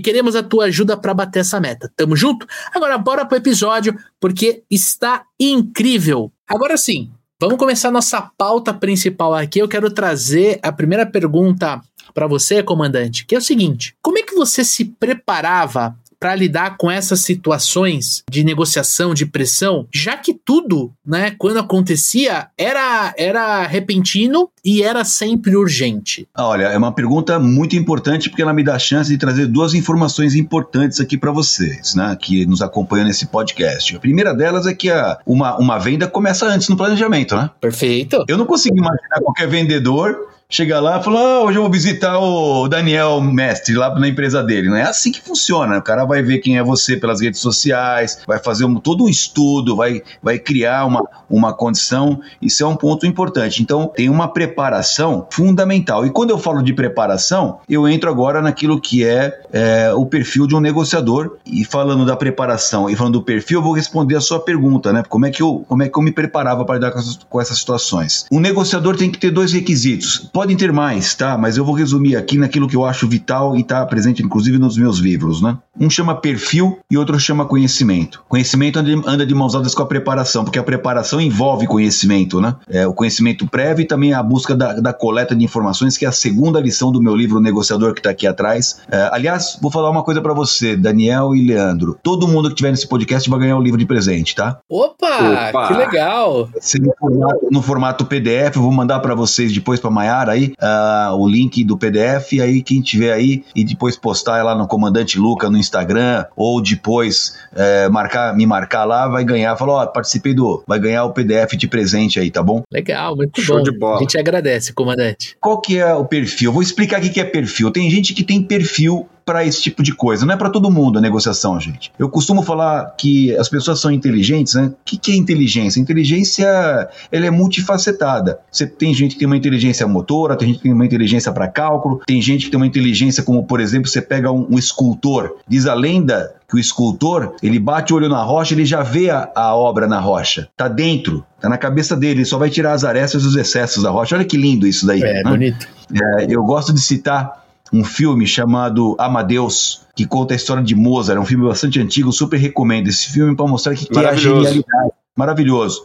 queremos 0.00 0.34
a 0.34 0.42
tua 0.42 0.64
ajuda 0.64 0.96
para 0.96 1.14
bater 1.14 1.38
essa 1.38 1.60
meta. 1.60 1.88
Tamo 1.96 2.16
junto? 2.16 2.48
Agora 2.74 2.98
bora 2.98 3.24
pro 3.24 3.38
episódio, 3.38 3.96
porque 4.18 4.64
está 4.68 5.24
incrível. 5.38 6.32
Agora 6.48 6.76
sim, 6.76 7.12
vamos 7.40 7.58
começar 7.58 7.92
nossa 7.92 8.28
pauta 8.36 8.74
principal 8.74 9.32
aqui. 9.32 9.60
Eu 9.60 9.68
quero 9.68 9.88
trazer 9.88 10.58
a 10.64 10.72
primeira 10.72 11.06
pergunta 11.06 11.80
para 12.12 12.26
você, 12.26 12.60
comandante, 12.60 13.24
que 13.24 13.36
é 13.36 13.38
o 13.38 13.42
seguinte: 13.42 13.94
como 14.02 14.18
é 14.18 14.22
que 14.22 14.34
você 14.34 14.64
se 14.64 14.84
preparava 14.84 15.96
para 16.24 16.34
lidar 16.34 16.78
com 16.78 16.90
essas 16.90 17.20
situações 17.20 18.22
de 18.30 18.42
negociação, 18.44 19.12
de 19.12 19.26
pressão, 19.26 19.86
já 19.92 20.16
que 20.16 20.32
tudo, 20.32 20.90
né, 21.06 21.34
quando 21.36 21.58
acontecia, 21.58 22.46
era, 22.56 23.12
era 23.18 23.66
repentino 23.66 24.48
e 24.64 24.82
era 24.82 25.04
sempre 25.04 25.54
urgente? 25.54 26.26
Olha, 26.34 26.64
é 26.64 26.78
uma 26.78 26.92
pergunta 26.92 27.38
muito 27.38 27.76
importante 27.76 28.30
porque 28.30 28.40
ela 28.40 28.54
me 28.54 28.64
dá 28.64 28.76
a 28.76 28.78
chance 28.78 29.10
de 29.10 29.18
trazer 29.18 29.48
duas 29.48 29.74
informações 29.74 30.34
importantes 30.34 30.98
aqui 30.98 31.18
para 31.18 31.30
vocês, 31.30 31.94
né, 31.94 32.16
que 32.18 32.46
nos 32.46 32.62
acompanham 32.62 33.06
nesse 33.06 33.26
podcast. 33.26 33.94
A 33.94 34.00
primeira 34.00 34.32
delas 34.32 34.66
é 34.66 34.72
que 34.72 34.90
a, 34.90 35.18
uma, 35.26 35.58
uma 35.58 35.78
venda 35.78 36.06
começa 36.08 36.46
antes 36.46 36.70
no 36.70 36.76
planejamento, 36.78 37.36
né? 37.36 37.50
Perfeito. 37.60 38.24
Eu 38.26 38.38
não 38.38 38.46
consigo 38.46 38.78
imaginar 38.78 39.20
qualquer 39.20 39.46
vendedor 39.46 40.32
chega 40.48 40.80
lá 40.80 41.00
e 41.00 41.02
fala: 41.02 41.20
ah, 41.20 41.40
hoje 41.42 41.58
eu 41.58 41.62
vou 41.62 41.70
visitar 41.70 42.18
o 42.18 42.68
Daniel 42.68 43.20
Mestre 43.20 43.74
lá 43.74 43.94
na 43.98 44.08
empresa 44.08 44.42
dele. 44.42 44.68
Não 44.68 44.76
é 44.76 44.82
assim 44.82 45.10
que 45.10 45.20
funciona. 45.20 45.78
O 45.78 45.82
cara 45.82 46.04
vai 46.04 46.22
ver 46.22 46.38
quem 46.38 46.58
é 46.58 46.62
você 46.62 46.96
pelas 46.96 47.20
redes 47.20 47.40
sociais, 47.40 48.20
vai 48.26 48.38
fazer 48.38 48.64
um, 48.64 48.76
todo 48.76 49.04
um 49.04 49.08
estudo, 49.08 49.76
vai, 49.76 50.02
vai 50.22 50.38
criar 50.38 50.84
uma, 50.86 51.08
uma 51.28 51.52
condição. 51.52 52.20
Isso 52.40 52.62
é 52.62 52.66
um 52.66 52.76
ponto 52.76 53.06
importante. 53.06 53.62
Então, 53.62 53.90
tem 53.94 54.08
uma 54.08 54.28
preparação 54.28 55.26
fundamental. 55.30 56.06
E 56.06 56.10
quando 56.10 56.30
eu 56.30 56.38
falo 56.38 56.62
de 56.62 56.72
preparação, 56.72 57.58
eu 57.68 57.88
entro 57.88 58.10
agora 58.10 58.40
naquilo 58.40 58.80
que 58.80 59.04
é, 59.04 59.40
é 59.52 59.92
o 59.94 60.06
perfil 60.06 60.46
de 60.46 60.54
um 60.54 60.60
negociador. 60.60 61.38
E 61.46 61.64
falando 61.64 62.04
da 62.04 62.16
preparação 62.16 62.88
e 62.88 62.96
falando 62.96 63.14
do 63.14 63.22
perfil, 63.22 63.58
eu 63.58 63.62
vou 63.62 63.72
responder 63.72 64.16
a 64.16 64.20
sua 64.20 64.40
pergunta, 64.40 64.92
né? 64.92 65.02
Como 65.08 65.26
é 65.26 65.30
que 65.30 65.42
eu, 65.42 65.64
como 65.68 65.82
é 65.82 65.88
que 65.88 65.98
eu 65.98 66.02
me 66.02 66.12
preparava 66.12 66.64
para 66.64 66.76
lidar 66.76 66.90
com 66.90 66.98
essas, 66.98 67.18
com 67.28 67.40
essas 67.40 67.58
situações? 67.58 68.26
Um 68.30 68.40
negociador 68.40 68.96
tem 68.96 69.10
que 69.10 69.18
ter 69.18 69.30
dois 69.30 69.52
requisitos. 69.52 70.28
Podem 70.34 70.56
ter 70.56 70.72
mais, 70.72 71.14
tá? 71.14 71.38
Mas 71.38 71.56
eu 71.56 71.64
vou 71.64 71.76
resumir 71.76 72.16
aqui 72.16 72.36
naquilo 72.36 72.66
que 72.66 72.74
eu 72.74 72.84
acho 72.84 73.06
vital 73.06 73.56
e 73.56 73.60
está 73.60 73.86
presente, 73.86 74.20
inclusive, 74.20 74.58
nos 74.58 74.76
meus 74.76 74.98
livros, 74.98 75.40
né? 75.40 75.56
Um 75.78 75.88
chama 75.88 76.12
perfil 76.12 76.80
e 76.90 76.98
outro 76.98 77.20
chama 77.20 77.44
conhecimento. 77.44 78.20
Conhecimento 78.28 78.80
anda 78.80 79.24
de, 79.24 79.32
mãos 79.32 79.52
dadas 79.52 79.76
com 79.76 79.84
a 79.84 79.86
preparação, 79.86 80.42
porque 80.42 80.58
a 80.58 80.62
preparação 80.64 81.20
envolve 81.20 81.68
conhecimento, 81.68 82.40
né? 82.40 82.56
É, 82.68 82.84
o 82.84 82.92
conhecimento 82.92 83.46
prévio 83.46 83.84
e 83.84 83.86
também 83.86 84.12
a 84.12 84.20
busca 84.24 84.56
da, 84.56 84.72
da, 84.72 84.92
coleta 84.92 85.36
de 85.36 85.44
informações, 85.44 85.96
que 85.96 86.04
é 86.04 86.08
a 86.08 86.12
segunda 86.12 86.58
lição 86.58 86.90
do 86.90 87.00
meu 87.00 87.14
livro, 87.14 87.38
O 87.38 87.40
Negociador, 87.40 87.94
que 87.94 88.00
está 88.00 88.10
aqui 88.10 88.26
atrás. 88.26 88.80
É, 88.90 89.10
aliás, 89.12 89.56
vou 89.62 89.70
falar 89.70 89.88
uma 89.88 90.02
coisa 90.02 90.20
para 90.20 90.34
você, 90.34 90.76
Daniel 90.76 91.36
e 91.36 91.46
Leandro. 91.46 91.96
Todo 92.02 92.26
mundo 92.26 92.48
que 92.48 92.56
tiver 92.56 92.72
nesse 92.72 92.88
podcast 92.88 93.30
vai 93.30 93.38
ganhar 93.38 93.54
o 93.54 93.60
um 93.60 93.62
livro 93.62 93.78
de 93.78 93.86
presente, 93.86 94.34
tá? 94.34 94.58
Opa, 94.68 95.50
Opa. 95.50 95.68
que 95.68 95.74
legal! 95.74 96.48
No 96.80 96.92
formato, 96.98 97.48
no 97.52 97.62
formato 97.62 98.04
PDF, 98.04 98.56
eu 98.56 98.62
vou 98.62 98.72
mandar 98.72 98.98
para 98.98 99.14
vocês 99.14 99.52
depois 99.52 99.78
para 99.78 99.90
Maiara 99.90 100.23
aí 100.28 100.54
uh, 100.60 101.14
o 101.14 101.28
link 101.28 101.62
do 101.64 101.76
PDF, 101.76 102.32
aí 102.40 102.62
quem 102.62 102.80
tiver 102.80 103.12
aí 103.12 103.44
e 103.54 103.64
depois 103.64 103.96
postar 103.96 104.42
lá 104.42 104.54
no 104.54 104.66
Comandante 104.66 105.18
Luca 105.18 105.50
no 105.50 105.58
Instagram 105.58 106.24
ou 106.36 106.62
depois 106.62 107.36
uh, 107.52 107.92
marcar, 107.92 108.34
me 108.36 108.46
marcar 108.46 108.84
lá, 108.84 109.08
vai 109.08 109.24
ganhar. 109.24 109.56
Falou, 109.56 109.76
ó, 109.76 109.86
participei 109.86 110.34
do, 110.34 110.62
vai 110.66 110.78
ganhar 110.78 111.04
o 111.04 111.12
PDF 111.12 111.54
de 111.56 111.68
presente 111.68 112.18
aí, 112.18 112.30
tá 112.30 112.42
bom? 112.42 112.62
Legal, 112.72 113.16
muito 113.16 113.40
Show 113.40 113.58
bom. 113.58 113.62
de 113.62 113.78
bola. 113.78 113.96
A 113.96 114.00
gente 114.00 114.18
agradece, 114.18 114.72
comandante. 114.72 115.36
Qual 115.40 115.60
que 115.60 115.78
é 115.78 115.92
o 115.92 116.04
perfil? 116.04 116.52
vou 116.52 116.62
explicar 116.62 117.02
o 117.02 117.10
que 117.10 117.20
é 117.20 117.24
perfil. 117.24 117.70
Tem 117.70 117.90
gente 117.90 118.14
que 118.14 118.22
tem 118.22 118.42
perfil 118.42 119.08
para 119.24 119.44
esse 119.44 119.62
tipo 119.62 119.82
de 119.82 119.94
coisa. 119.94 120.26
Não 120.26 120.34
é 120.34 120.36
para 120.36 120.50
todo 120.50 120.70
mundo 120.70 120.98
a 120.98 121.02
negociação, 121.02 121.58
gente. 121.58 121.92
Eu 121.98 122.08
costumo 122.08 122.42
falar 122.42 122.94
que 122.96 123.36
as 123.36 123.48
pessoas 123.48 123.80
são 123.80 123.90
inteligentes, 123.90 124.54
né? 124.54 124.66
O 124.66 124.76
que, 124.84 124.96
que 124.96 125.12
é 125.12 125.16
inteligência? 125.16 125.80
Inteligência 125.80 126.88
ela 127.10 127.26
é 127.26 127.30
multifacetada. 127.30 128.38
Você 128.50 128.66
tem 128.66 128.92
gente 128.94 129.14
que 129.14 129.18
tem 129.18 129.26
uma 129.26 129.36
inteligência 129.36 129.86
motora, 129.86 130.36
tem 130.36 130.48
gente 130.48 130.56
que 130.58 130.62
tem 130.64 130.72
uma 130.72 130.86
inteligência 130.86 131.32
para 131.32 131.48
cálculo, 131.48 132.00
tem 132.06 132.20
gente 132.20 132.46
que 132.46 132.50
tem 132.50 132.56
uma 132.56 132.66
inteligência 132.66 133.22
como, 133.22 133.44
por 133.44 133.60
exemplo, 133.60 133.88
você 133.88 134.00
pega 134.00 134.30
um, 134.30 134.46
um 134.50 134.58
escultor. 134.58 135.36
Diz 135.48 135.66
a 135.66 135.74
lenda 135.74 136.34
que 136.48 136.56
o 136.56 136.58
escultor, 136.58 137.34
ele 137.42 137.58
bate 137.58 137.92
o 137.92 137.96
olho 137.96 138.08
na 138.08 138.22
rocha, 138.22 138.54
ele 138.54 138.64
já 138.64 138.82
vê 138.82 139.10
a, 139.10 139.30
a 139.34 139.56
obra 139.56 139.86
na 139.86 139.98
rocha. 139.98 140.48
Tá 140.56 140.68
dentro, 140.68 141.24
tá 141.40 141.48
na 141.48 141.58
cabeça 141.58 141.96
dele, 141.96 142.20
ele 142.20 142.24
só 142.24 142.38
vai 142.38 142.50
tirar 142.50 142.72
as 142.72 142.84
arestas 142.84 143.22
e 143.24 143.26
os 143.26 143.36
excessos 143.36 143.82
da 143.82 143.90
rocha. 143.90 144.14
Olha 144.14 144.24
que 144.24 144.36
lindo 144.36 144.66
isso 144.66 144.86
daí. 144.86 145.02
É, 145.02 145.22
né? 145.22 145.30
bonito. 145.30 145.66
É, 145.92 146.26
eu 146.28 146.42
gosto 146.44 146.72
de 146.72 146.80
citar 146.80 147.43
um 147.72 147.84
filme 147.84 148.26
chamado 148.26 148.94
Amadeus, 148.98 149.82
que 149.96 150.06
conta 150.06 150.34
a 150.34 150.36
história 150.36 150.62
de 150.62 150.74
Mozart. 150.74 151.18
É 151.18 151.20
um 151.20 151.24
filme 151.24 151.46
bastante 151.46 151.80
antigo, 151.80 152.12
super 152.12 152.36
recomendo. 152.36 152.88
Esse 152.88 153.10
filme 153.10 153.34
para 153.34 153.46
mostrar 153.46 153.74
que, 153.74 153.86
que 153.86 153.98
é 153.98 154.06
a 154.06 154.14
genialidade. 154.14 154.92
Maravilhoso. 155.16 155.84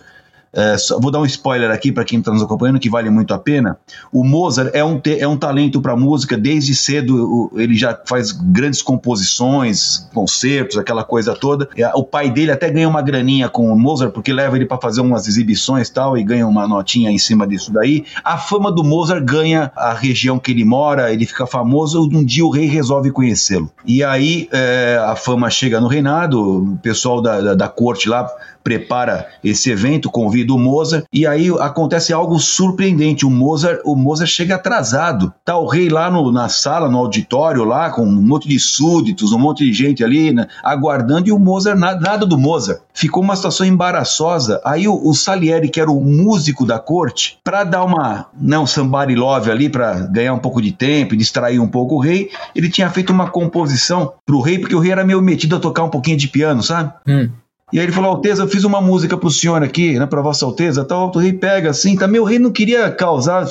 É, 0.51 0.77
só, 0.77 0.99
vou 0.99 1.11
dar 1.11 1.19
um 1.19 1.25
spoiler 1.25 1.69
aqui 1.69 1.91
para 1.91 2.03
quem 2.03 2.19
está 2.19 2.31
nos 2.31 2.41
acompanhando, 2.41 2.79
que 2.79 2.89
vale 2.89 3.09
muito 3.09 3.33
a 3.33 3.39
pena. 3.39 3.77
O 4.11 4.23
Mozart 4.23 4.71
é 4.73 4.83
um, 4.83 4.99
te, 4.99 5.19
é 5.19 5.27
um 5.27 5.37
talento 5.37 5.81
para 5.81 5.95
música, 5.95 6.37
desde 6.37 6.73
cedo 6.73 7.51
o, 7.53 7.59
ele 7.59 7.75
já 7.75 7.97
faz 8.05 8.31
grandes 8.31 8.81
composições, 8.81 10.09
concertos, 10.13 10.77
aquela 10.77 11.03
coisa 11.03 11.35
toda. 11.35 11.69
O 11.93 12.03
pai 12.03 12.29
dele 12.29 12.51
até 12.51 12.69
ganha 12.69 12.87
uma 12.87 13.01
graninha 13.01 13.47
com 13.47 13.71
o 13.71 13.77
Mozart, 13.77 14.11
porque 14.11 14.33
leva 14.33 14.55
ele 14.55 14.65
para 14.65 14.77
fazer 14.77 15.01
umas 15.01 15.27
exibições 15.27 15.89
tal, 15.89 16.17
e 16.17 16.23
ganha 16.23 16.47
uma 16.47 16.67
notinha 16.67 17.11
em 17.11 17.17
cima 17.17 17.45
disso 17.45 17.71
daí. 17.71 18.05
A 18.23 18.37
fama 18.37 18.71
do 18.71 18.83
Mozart 18.83 19.23
ganha 19.23 19.71
a 19.75 19.93
região 19.93 20.39
que 20.39 20.51
ele 20.51 20.65
mora, 20.65 21.13
ele 21.13 21.25
fica 21.25 21.45
famoso. 21.45 22.09
Um 22.11 22.23
dia 22.23 22.45
o 22.45 22.49
rei 22.49 22.65
resolve 22.65 23.11
conhecê-lo. 23.11 23.71
E 23.85 24.03
aí 24.03 24.49
é, 24.51 24.99
a 25.05 25.15
fama 25.15 25.49
chega 25.49 25.79
no 25.79 25.87
reinado, 25.87 26.73
o 26.73 26.77
pessoal 26.77 27.21
da, 27.21 27.39
da, 27.39 27.53
da 27.53 27.67
corte 27.67 28.09
lá 28.09 28.29
prepara 28.63 29.27
esse 29.43 29.71
evento, 29.71 30.09
convida 30.09 30.53
o 30.53 30.59
Mozart, 30.59 31.05
e 31.11 31.25
aí 31.25 31.49
acontece 31.59 32.13
algo 32.13 32.39
surpreendente. 32.39 33.25
O 33.25 33.29
Mozart, 33.29 33.81
o 33.85 33.95
Mozart 33.95 34.29
chega 34.29 34.55
atrasado. 34.55 35.33
Tá 35.43 35.57
o 35.57 35.67
rei 35.67 35.89
lá 35.89 36.09
no, 36.09 36.31
na 36.31 36.49
sala, 36.49 36.89
no 36.89 36.97
auditório, 36.97 37.63
lá, 37.63 37.89
com 37.89 38.03
um 38.03 38.21
monte 38.21 38.47
de 38.47 38.59
súditos, 38.59 39.31
um 39.31 39.39
monte 39.39 39.65
de 39.65 39.73
gente 39.73 40.03
ali, 40.03 40.31
né, 40.31 40.47
aguardando, 40.63 41.27
e 41.27 41.31
o 41.31 41.39
Mozart, 41.39 41.77
nada, 41.77 41.99
nada, 41.99 42.25
do 42.25 42.37
Mozart. 42.37 42.81
Ficou 42.93 43.23
uma 43.23 43.35
situação 43.35 43.65
embaraçosa. 43.65 44.61
Aí 44.65 44.87
o, 44.87 45.07
o 45.07 45.13
Salieri, 45.13 45.69
que 45.69 45.79
era 45.79 45.91
o 45.91 46.01
músico 46.01 46.65
da 46.65 46.79
corte, 46.79 47.37
para 47.43 47.63
dar 47.63 47.83
uma, 47.83 48.27
né, 48.39 48.57
um 48.57 48.67
somebody 48.67 49.15
love 49.15 49.49
ali, 49.49 49.69
para 49.69 49.99
ganhar 50.07 50.33
um 50.33 50.39
pouco 50.39 50.61
de 50.61 50.71
tempo 50.71 51.13
e 51.13 51.17
distrair 51.17 51.59
um 51.59 51.67
pouco 51.67 51.95
o 51.95 51.99
rei, 51.99 52.29
ele 52.55 52.69
tinha 52.69 52.89
feito 52.89 53.11
uma 53.11 53.29
composição 53.29 54.13
pro 54.25 54.41
rei, 54.41 54.59
porque 54.59 54.75
o 54.75 54.79
rei 54.79 54.91
era 54.91 55.03
meio 55.03 55.21
metido 55.21 55.55
a 55.55 55.59
tocar 55.59 55.83
um 55.83 55.89
pouquinho 55.89 56.17
de 56.17 56.27
piano, 56.27 56.61
sabe? 56.61 56.93
Hum. 57.07 57.29
E 57.71 57.79
aí 57.79 57.85
ele 57.85 57.91
falou, 57.91 58.11
Alteza, 58.11 58.43
eu 58.43 58.47
fiz 58.47 58.63
uma 58.63 58.81
música 58.81 59.15
pro 59.15 59.29
senhor 59.29 59.63
aqui, 59.63 59.99
né, 59.99 60.05
pra 60.05 60.21
Vossa 60.21 60.45
Alteza, 60.45 60.83
tal, 60.83 61.11
o 61.13 61.19
rei 61.19 61.33
pega 61.33 61.69
assim, 61.69 61.95
também 61.95 62.19
o 62.19 62.23
rei 62.23 62.39
não 62.39 62.51
queria 62.51 62.89
causar, 62.89 63.45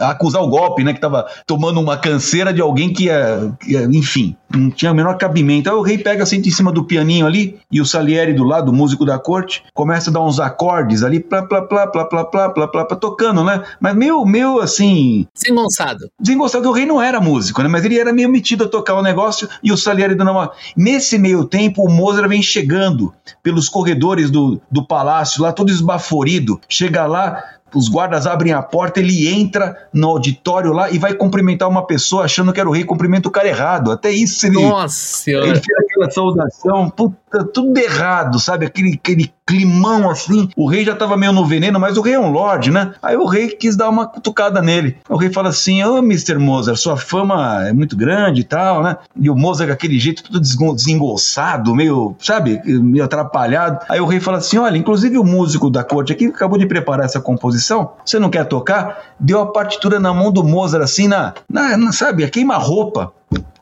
acusar 0.00 0.42
o 0.42 0.48
golpe, 0.48 0.82
né, 0.82 0.92
que 0.92 1.00
tava 1.00 1.26
tomando 1.46 1.80
uma 1.80 1.96
canseira 1.96 2.52
de 2.52 2.60
alguém 2.60 2.92
que 2.92 3.04
ia, 3.04 3.52
que 3.60 3.72
ia 3.72 3.84
enfim, 3.84 4.34
não 4.54 4.70
tinha 4.70 4.92
o 4.92 4.94
menor 4.94 5.16
cabimento. 5.16 5.70
Aí 5.70 5.76
o 5.76 5.82
rei 5.82 5.96
pega, 5.96 6.26
senta 6.26 6.48
em 6.48 6.50
cima 6.50 6.72
do 6.72 6.84
pianinho 6.84 7.26
ali, 7.26 7.58
e 7.70 7.80
o 7.80 7.86
Salieri 7.86 8.34
do 8.34 8.44
lado, 8.44 8.70
o 8.70 8.74
músico 8.74 9.04
da 9.04 9.18
corte, 9.18 9.62
começa 9.72 10.10
a 10.10 10.12
dar 10.12 10.22
uns 10.22 10.40
acordes 10.40 11.02
ali, 11.02 11.20
plá, 11.20 11.42
plá, 11.42 11.62
plá, 11.62 11.86
plá, 11.86 12.04
plá, 12.04 12.24
plá, 12.24 12.48
plá, 12.48 12.68
plá, 12.68 12.84
plá 12.84 12.96
tocando, 12.96 13.44
né, 13.44 13.62
mas 13.80 13.94
meio, 13.94 14.24
meio 14.24 14.58
assim... 14.60 15.26
Desengonçado. 15.34 16.08
Desengonçado, 16.20 16.68
o 16.68 16.72
rei 16.72 16.84
não 16.84 17.00
era 17.00 17.20
músico, 17.20 17.62
né, 17.62 17.68
mas 17.68 17.84
ele 17.84 17.98
era 17.98 18.12
meio 18.12 18.28
metido 18.28 18.64
a 18.64 18.68
tocar 18.68 18.94
o 18.94 19.02
negócio, 19.02 19.48
e 19.62 19.70
o 19.70 19.76
Salieri 19.76 20.14
dando 20.14 20.32
uma... 20.32 20.50
Nesse 20.76 21.18
meio 21.18 21.44
tempo, 21.44 21.84
o 21.84 21.90
Mozart 21.90 22.28
vem 22.28 22.42
chegando, 22.42 23.12
pelos 23.52 23.68
corredores 23.68 24.30
do, 24.30 24.58
do 24.70 24.82
palácio, 24.82 25.42
lá 25.42 25.52
todo 25.52 25.70
esbaforido. 25.70 26.58
Chega 26.66 27.06
lá, 27.06 27.44
os 27.74 27.88
guardas 27.88 28.26
abrem 28.26 28.52
a 28.52 28.62
porta, 28.62 29.00
ele 29.00 29.28
entra 29.28 29.76
no 29.92 30.08
auditório 30.08 30.72
lá 30.72 30.90
e 30.90 30.98
vai 30.98 31.14
cumprimentar 31.14 31.68
uma 31.68 31.86
pessoa 31.86 32.24
achando 32.24 32.52
que 32.52 32.60
era 32.60 32.68
o 32.68 32.72
rei, 32.72 32.84
cumprimenta 32.84 33.28
o 33.28 33.32
cara 33.32 33.48
errado. 33.48 33.90
Até 33.90 34.10
isso 34.10 34.46
ele. 34.46 34.60
Nossa 34.60 35.30
Ele 35.30 35.60
fez 35.60 35.78
aquela 35.78 36.10
saudação, 36.10 36.90
puta, 36.90 37.44
tudo 37.44 37.78
errado, 37.78 38.38
sabe? 38.38 38.66
Aquele, 38.66 38.94
aquele 38.94 39.32
climão 39.46 40.10
assim. 40.10 40.48
O 40.56 40.68
rei 40.68 40.84
já 40.84 40.94
tava 40.94 41.16
meio 41.16 41.32
no 41.32 41.44
veneno, 41.44 41.78
mas 41.78 41.96
o 41.96 42.02
rei 42.02 42.14
é 42.14 42.20
um 42.20 42.30
lord, 42.30 42.70
né? 42.70 42.94
Aí 43.02 43.16
o 43.16 43.26
rei 43.26 43.48
quis 43.48 43.76
dar 43.76 43.88
uma 43.88 44.06
cutucada 44.06 44.62
nele. 44.62 44.96
O 45.08 45.16
rei 45.16 45.30
fala 45.30 45.48
assim: 45.50 45.82
Ô, 45.82 45.96
oh, 45.96 45.98
Mr. 45.98 46.38
Mozart, 46.38 46.78
sua 46.78 46.96
fama 46.96 47.66
é 47.66 47.72
muito 47.72 47.96
grande 47.96 48.40
e 48.40 48.44
tal, 48.44 48.82
né? 48.82 48.96
E 49.16 49.28
o 49.28 49.36
Mozart 49.36 49.70
aquele 49.70 49.98
jeito 49.98 50.22
todo 50.22 50.40
desengolçado, 50.40 51.74
meio, 51.74 52.14
sabe, 52.18 52.60
meio 52.64 53.04
atrapalhado. 53.04 53.84
Aí 53.88 54.00
o 54.00 54.06
rei 54.06 54.20
fala 54.20 54.38
assim: 54.38 54.58
olha, 54.58 54.76
inclusive 54.76 55.18
o 55.18 55.24
músico 55.24 55.70
da 55.70 55.84
corte 55.84 56.12
aqui 56.12 56.26
acabou 56.26 56.58
de 56.58 56.66
preparar 56.66 57.06
essa 57.06 57.20
composição. 57.20 57.61
Você 58.04 58.18
não 58.18 58.30
quer 58.30 58.44
tocar? 58.44 59.14
Deu 59.18 59.40
a 59.40 59.52
partitura 59.52 59.98
na 59.98 60.12
mão 60.12 60.30
do 60.30 60.42
Mozart, 60.44 60.82
assim, 60.82 61.08
na, 61.08 61.34
na, 61.48 61.76
na 61.76 61.92
sabe, 61.92 62.24
a 62.24 62.30
queima-roupa. 62.30 63.12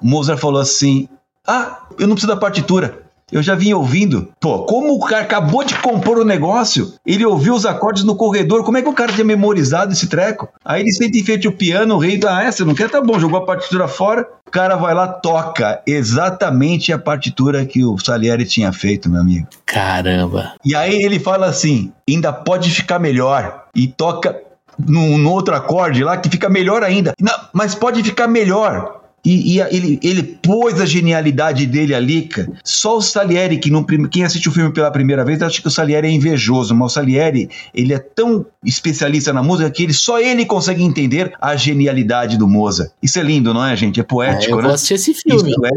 Mozart 0.03 0.41
falou 0.41 0.61
assim: 0.61 1.09
ah, 1.47 1.81
eu 1.99 2.07
não 2.07 2.15
preciso 2.15 2.33
da 2.33 2.41
partitura. 2.41 3.10
Eu 3.33 3.43
já 3.43 3.55
vinha 3.55 3.77
ouvindo. 3.77 4.29
Pô, 4.41 4.65
como 4.65 4.95
o 4.95 5.01
cara 5.01 5.23
acabou 5.23 5.65
de 5.65 5.75
compor 5.77 6.19
o 6.19 6.25
negócio, 6.25 6.95
ele 7.07 7.25
ouviu 7.25 7.55
os 7.55 7.67
acordes 7.67 8.05
no 8.05 8.17
corredor, 8.17 8.65
como 8.65 8.79
é 8.79 8.83
que 8.83 8.89
o 8.89 8.95
cara 8.95 9.13
tinha 9.13 9.25
memorizado 9.25 9.93
esse 9.93 10.09
treco? 10.09 10.49
Aí 10.65 10.83
ele 10.83 10.93
sente 10.93 11.19
em 11.19 11.25
frente 11.25 11.49
o 11.49 11.53
piano, 11.53 11.95
o 11.95 11.99
rei 11.99 12.17
da 12.17 12.41
ah, 12.41 12.51
você 12.51 12.65
não 12.65 12.75
quer? 12.75 12.89
Tá 12.89 13.01
bom, 13.01 13.19
jogou 13.19 13.39
a 13.39 13.45
partitura 13.47 13.87
fora, 13.87 14.27
o 14.47 14.51
cara 14.51 14.77
vai 14.77 14.95
lá, 14.95 15.07
toca 15.07 15.81
exatamente 15.87 16.93
a 16.93 16.99
partitura 16.99 17.65
que 17.65 17.85
o 17.85 17.99
Salieri 17.99 18.45
tinha 18.45 18.73
feito, 18.73 19.09
meu 19.09 19.21
amigo. 19.21 19.47
Caramba. 19.65 20.55
E 20.65 20.75
aí 20.75 21.03
ele 21.03 21.21
fala 21.21 21.47
assim: 21.47 21.93
ainda 22.09 22.33
pode 22.33 22.71
ficar 22.71 22.99
melhor. 22.99 23.65
E 23.75 23.87
toca 23.87 24.37
no 24.79 25.31
outro 25.31 25.55
acorde 25.55 26.03
lá 26.03 26.17
que 26.17 26.29
fica 26.29 26.49
melhor 26.49 26.83
ainda. 26.83 27.15
Não, 27.21 27.35
mas 27.53 27.75
pode 27.75 28.03
ficar 28.03 28.27
melhor. 28.27 29.00
E, 29.25 29.57
e, 29.57 29.61
ele, 29.61 30.01
ele 30.03 30.23
pôs 30.23 30.81
a 30.81 30.87
genialidade 30.87 31.67
dele 31.67 31.95
ali, 31.95 32.23
cara. 32.23 32.51
Só 32.65 32.97
o 32.97 33.03
Salieri, 33.03 33.59
que 33.59 33.71
não, 33.71 33.85
quem 33.85 34.25
assiste 34.25 34.49
o 34.49 34.53
filme 34.53 34.73
pela 34.73 34.91
primeira 34.91 35.25
vez, 35.25 35.43
acha 35.43 35.61
que 35.61 35.69
o 35.69 35.71
Salieri 35.71 36.07
é 36.07 36.11
invejoso, 36.11 36.75
mas 36.75 36.93
o 36.93 36.95
Salieri, 36.95 37.51
ele 37.75 37.93
é 37.93 37.99
tão 37.99 38.47
especialista 38.65 39.33
na 39.33 39.43
música 39.43 39.71
que 39.71 39.83
ele, 39.83 39.93
só 39.93 40.19
ele 40.19 40.47
consegue 40.47 40.83
entender 40.83 41.33
a 41.41 41.55
genialidade 41.55 42.39
do 42.39 42.49
Mozart. 42.49 42.93
Isso 43.03 43.19
é 43.19 43.23
lindo, 43.23 43.53
não 43.53 43.65
é, 43.65 43.77
gente? 43.77 44.01
É 44.01 44.03
poético, 44.03 44.53
é, 44.53 44.55
eu 44.55 44.57
né? 44.57 44.63
Vou 44.65 44.75
assistir 44.75 44.95
esse 44.95 45.15
filme. 45.15 45.51
Isso 45.51 45.67
é, 45.67 45.71